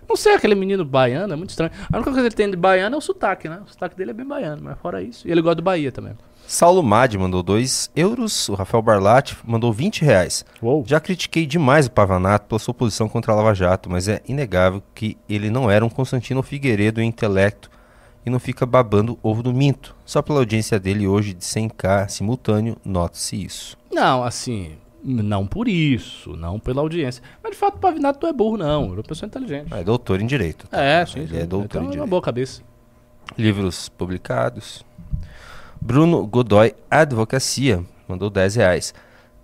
Não 0.07 0.15
sei, 0.15 0.35
aquele 0.35 0.53
menino 0.53 0.85
baiano, 0.85 1.33
é 1.33 1.35
muito 1.35 1.49
estranho. 1.49 1.71
A 1.91 1.97
única 1.97 2.11
coisa 2.11 2.21
que 2.21 2.27
ele 2.27 2.35
tem 2.35 2.51
de 2.51 2.55
baiano 2.55 2.95
é 2.95 2.97
o 2.99 3.01
sotaque, 3.01 3.49
né? 3.49 3.59
O 3.65 3.67
sotaque 3.67 3.97
dele 3.97 4.11
é 4.11 4.13
bem 4.13 4.27
baiano, 4.27 4.61
mas 4.63 4.77
fora 4.77 5.01
isso. 5.01 5.27
E 5.27 5.31
ele 5.31 5.41
gosta 5.41 5.55
do 5.55 5.63
Bahia 5.63 5.91
também. 5.91 6.13
Saulo 6.47 6.83
Madi 6.83 7.17
mandou 7.17 7.41
2 7.41 7.91
euros. 7.95 8.49
O 8.49 8.55
Rafael 8.55 8.81
Barlatti 8.81 9.37
mandou 9.43 9.71
20 9.71 10.03
reais. 10.03 10.45
Uou. 10.61 10.83
Já 10.85 10.99
critiquei 10.99 11.45
demais 11.45 11.85
o 11.87 11.91
Pavanato 11.91 12.47
pela 12.47 12.59
sua 12.59 12.73
posição 12.73 13.07
contra 13.07 13.31
a 13.31 13.35
Lava 13.35 13.53
Jato, 13.55 13.89
mas 13.89 14.07
é 14.07 14.21
inegável 14.27 14.83
que 14.93 15.17
ele 15.29 15.49
não 15.49 15.71
era 15.71 15.85
um 15.85 15.89
Constantino 15.89 16.43
Figueiredo 16.43 17.01
em 17.01 17.07
intelecto 17.07 17.69
e 18.25 18.29
não 18.29 18.39
fica 18.39 18.65
babando 18.65 19.17
ovo 19.23 19.41
do 19.41 19.53
minto. 19.53 19.95
Só 20.05 20.21
pela 20.21 20.39
audiência 20.39 20.79
dele 20.79 21.07
hoje 21.07 21.33
de 21.33 21.43
100k 21.43 22.09
simultâneo, 22.09 22.77
note-se 22.83 23.43
isso. 23.43 23.77
Não, 23.91 24.23
assim, 24.23 24.73
não 25.03 25.47
por 25.47 25.67
isso, 25.69 26.35
não 26.35 26.59
pela 26.59 26.81
audiência. 26.81 27.23
Mas 27.41 27.53
de 27.53 27.57
fato 27.57 27.75
o 27.75 27.79
Pavinato 27.79 28.19
não 28.21 28.29
é 28.29 28.33
burro, 28.33 28.57
não. 28.57 28.83
Ele 28.83 28.91
é 28.91 28.97
uma 28.97 29.03
pessoa 29.03 29.27
inteligente. 29.27 29.73
É 29.73 29.83
doutor 29.83 30.21
em 30.21 30.27
direito. 30.27 30.67
tá? 30.67 30.81
É, 30.81 31.05
sim. 31.05 31.19
Ele 31.19 31.27
sim. 31.29 31.37
é 31.37 31.45
doutor 31.45 31.65
então, 31.65 31.81
em 31.81 31.85
é 31.85 31.87
uma 31.87 31.91
direito. 31.93 32.09
boa 32.09 32.21
cabeça. 32.21 32.61
Livros 33.37 33.87
publicados. 33.89 34.85
Bruno 35.81 36.27
Godoy 36.27 36.75
Advocacia 36.89 37.83
mandou 38.07 38.29
10 38.29 38.55
reais. 38.55 38.93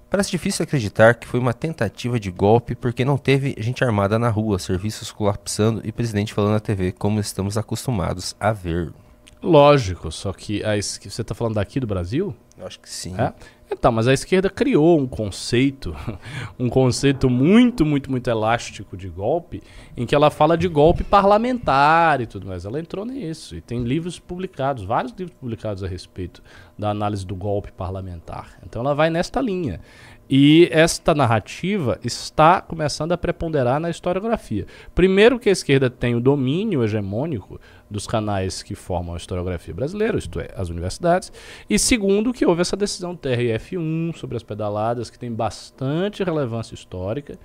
Parece 0.07 0.29
difícil 0.29 0.63
acreditar 0.63 1.15
que 1.15 1.27
foi 1.27 1.39
uma 1.39 1.53
tentativa 1.53 2.19
de 2.19 2.29
golpe 2.29 2.75
porque 2.75 3.03
não 3.03 3.17
teve 3.17 3.55
gente 3.57 3.83
armada 3.83 4.19
na 4.19 4.29
rua, 4.29 4.59
serviços 4.59 5.11
colapsando 5.11 5.81
e 5.83 5.91
presidente 5.91 6.33
falando 6.33 6.53
na 6.53 6.59
TV 6.59 6.91
como 6.91 7.19
estamos 7.19 7.57
acostumados 7.57 8.35
a 8.39 8.53
ver. 8.53 8.93
Lógico, 9.41 10.11
só 10.11 10.31
que 10.31 10.63
a 10.63 10.75
você 10.75 11.21
está 11.21 11.33
falando 11.33 11.55
daqui 11.55 11.79
do 11.79 11.87
Brasil? 11.87 12.35
Eu 12.57 12.67
acho 12.67 12.79
que 12.79 12.89
sim. 12.89 13.15
É? 13.19 13.33
Então, 13.69 13.91
mas 13.91 14.07
a 14.07 14.13
esquerda 14.13 14.49
criou 14.49 14.97
um 14.97 15.05
conceito, 15.05 15.95
um 16.57 16.69
conceito 16.69 17.29
muito, 17.29 17.85
muito, 17.85 18.09
muito 18.09 18.29
elástico 18.29 18.95
de 18.95 19.09
golpe, 19.09 19.61
em 19.95 20.05
que 20.05 20.15
ela 20.15 20.31
fala 20.31 20.57
de 20.57 20.67
golpe 20.67 21.03
parlamentar 21.03 22.21
e 22.21 22.25
tudo 22.25 22.47
mais. 22.47 22.65
Ela 22.65 22.79
entrou 22.79 23.05
nisso 23.05 23.55
e 23.55 23.61
tem 23.61 23.83
livros 23.83 24.19
publicados, 24.19 24.83
vários 24.83 25.13
livros 25.13 25.35
publicados 25.37 25.83
a 25.83 25.87
respeito 25.87 26.41
da 26.77 26.89
análise 26.89 27.25
do 27.25 27.35
golpe 27.35 27.71
parlamentar. 27.71 28.57
Então 28.65 28.81
ela 28.81 28.95
vai 28.95 29.09
nesta 29.09 29.41
linha. 29.41 29.81
E 30.29 30.67
esta 30.71 31.15
narrativa 31.15 31.99
está 32.03 32.59
começando 32.59 33.13
a 33.13 33.17
preponderar 33.17 33.79
na 33.79 33.89
historiografia. 33.89 34.65
Primeiro 34.93 35.39
que 35.39 35.47
a 35.47 35.53
esquerda 35.53 35.89
tem 35.89 36.15
o 36.15 36.19
domínio 36.19 36.83
hegemônico 36.83 37.61
dos 37.89 38.05
canais 38.05 38.61
que 38.61 38.75
formam 38.75 39.13
a 39.13 39.17
historiografia 39.17 39.73
brasileira, 39.73 40.17
isto 40.17 40.39
é, 40.39 40.49
as 40.55 40.69
universidades. 40.69 41.31
E 41.69 41.79
segundo 41.79 42.33
que 42.33 42.45
houve 42.45 42.61
essa 42.61 42.75
decisão 42.75 43.15
TRF1 43.15 44.15
sobre 44.15 44.35
as 44.35 44.43
pedaladas, 44.43 45.09
que 45.09 45.17
tem 45.17 45.31
bastante 45.31 46.23
relevância 46.23 46.73
histórica, 46.73 47.37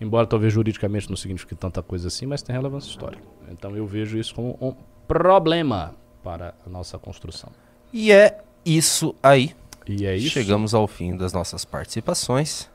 embora 0.00 0.26
talvez 0.26 0.52
juridicamente 0.52 1.08
não 1.08 1.16
signifique 1.16 1.54
tanta 1.54 1.82
coisa 1.82 2.08
assim, 2.08 2.26
mas 2.26 2.42
tem 2.42 2.54
relevância 2.54 2.88
histórica. 2.88 3.22
Então 3.50 3.76
eu 3.76 3.86
vejo 3.86 4.16
isso 4.16 4.34
como 4.34 4.56
um 4.60 4.74
problema 5.06 5.94
para 6.22 6.54
a 6.66 6.70
nossa 6.70 6.98
construção. 6.98 7.50
E 7.92 8.12
é 8.12 8.38
isso 8.64 9.14
aí. 9.22 9.54
E 9.86 10.06
é 10.06 10.16
isso. 10.16 10.30
Chegamos 10.30 10.72
ao 10.74 10.86
fim 10.86 11.16
das 11.16 11.32
nossas 11.32 11.64
participações. 11.64 12.69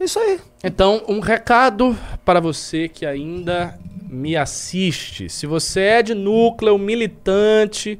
Isso 0.00 0.18
aí. 0.18 0.40
Então, 0.62 1.02
um 1.08 1.20
recado 1.20 1.96
para 2.24 2.40
você 2.40 2.88
que 2.88 3.04
ainda 3.04 3.78
me 4.08 4.36
assiste. 4.36 5.28
Se 5.28 5.46
você 5.46 5.80
é 5.80 6.02
de 6.02 6.14
núcleo, 6.14 6.78
militante, 6.78 7.98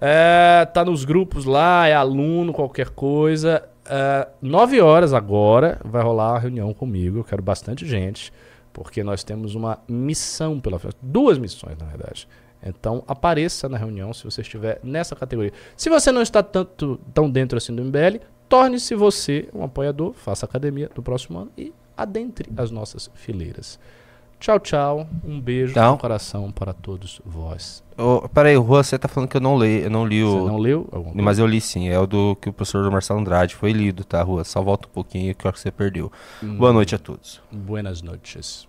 é, 0.00 0.66
tá 0.66 0.84
nos 0.84 1.04
grupos 1.04 1.44
lá, 1.44 1.86
é 1.86 1.94
aluno, 1.94 2.52
qualquer 2.52 2.90
coisa. 2.90 3.62
É, 3.88 4.28
nove 4.42 4.80
horas 4.80 5.14
agora 5.14 5.80
vai 5.84 6.02
rolar 6.02 6.32
uma 6.32 6.38
reunião 6.38 6.74
comigo. 6.74 7.18
Eu 7.18 7.24
quero 7.24 7.42
bastante 7.42 7.86
gente, 7.86 8.32
porque 8.72 9.02
nós 9.02 9.24
temos 9.24 9.54
uma 9.54 9.78
missão 9.88 10.60
pela 10.60 10.78
frente. 10.78 10.96
Duas 11.00 11.38
missões, 11.38 11.78
na 11.78 11.86
verdade. 11.86 12.28
Então 12.62 13.04
apareça 13.06 13.68
na 13.68 13.78
reunião 13.78 14.12
se 14.12 14.24
você 14.24 14.40
estiver 14.40 14.80
nessa 14.82 15.14
categoria. 15.14 15.52
Se 15.76 15.88
você 15.88 16.10
não 16.10 16.22
está 16.22 16.42
tanto 16.42 16.98
tão 17.14 17.30
dentro 17.30 17.56
assim 17.56 17.74
do 17.74 17.84
MBL, 17.84 18.20
torne-se 18.48 18.94
você 18.94 19.48
um 19.54 19.62
apoiador, 19.64 20.12
faça 20.14 20.46
academia 20.46 20.90
do 20.94 21.02
próximo 21.02 21.38
ano 21.40 21.50
e 21.56 21.72
adentre 21.96 22.50
as 22.56 22.70
nossas 22.70 23.10
fileiras. 23.14 23.78
Tchau, 24.40 24.60
tchau. 24.60 25.08
Um 25.24 25.40
beijo 25.40 25.74
Tchau. 25.74 25.92
no 25.94 25.98
coração 25.98 26.52
para 26.52 26.72
todos 26.72 27.20
vós. 27.26 27.82
Ô, 27.96 28.28
peraí, 28.28 28.56
o 28.56 28.64
Juan, 28.64 28.84
você 28.84 28.96
tá 28.96 29.08
falando 29.08 29.28
que 29.28 29.36
eu 29.36 29.40
não 29.40 29.58
li, 29.58 29.82
eu 29.82 29.90
não 29.90 30.06
li 30.06 30.22
Você 30.22 30.36
o. 30.38 30.46
não 30.46 30.58
leu? 30.58 30.88
Mas 31.12 31.40
eu 31.40 31.46
li 31.46 31.60
sim, 31.60 31.88
é 31.88 31.98
o 31.98 32.06
do 32.06 32.36
que 32.36 32.48
o 32.48 32.52
professor 32.52 32.88
Marcelo 32.88 33.18
Andrade 33.18 33.56
foi 33.56 33.72
lido, 33.72 34.04
tá, 34.04 34.22
Rua? 34.22 34.44
Só 34.44 34.62
volta 34.62 34.86
um 34.86 34.92
pouquinho 34.92 35.34
que 35.34 35.44
eu 35.44 35.48
acho 35.48 35.56
que 35.56 35.62
você 35.62 35.72
perdeu. 35.72 36.12
Hum. 36.40 36.56
Boa 36.56 36.72
noite 36.72 36.94
a 36.94 36.98
todos. 37.00 37.40
Buenas 37.50 38.00
noches. 38.00 38.67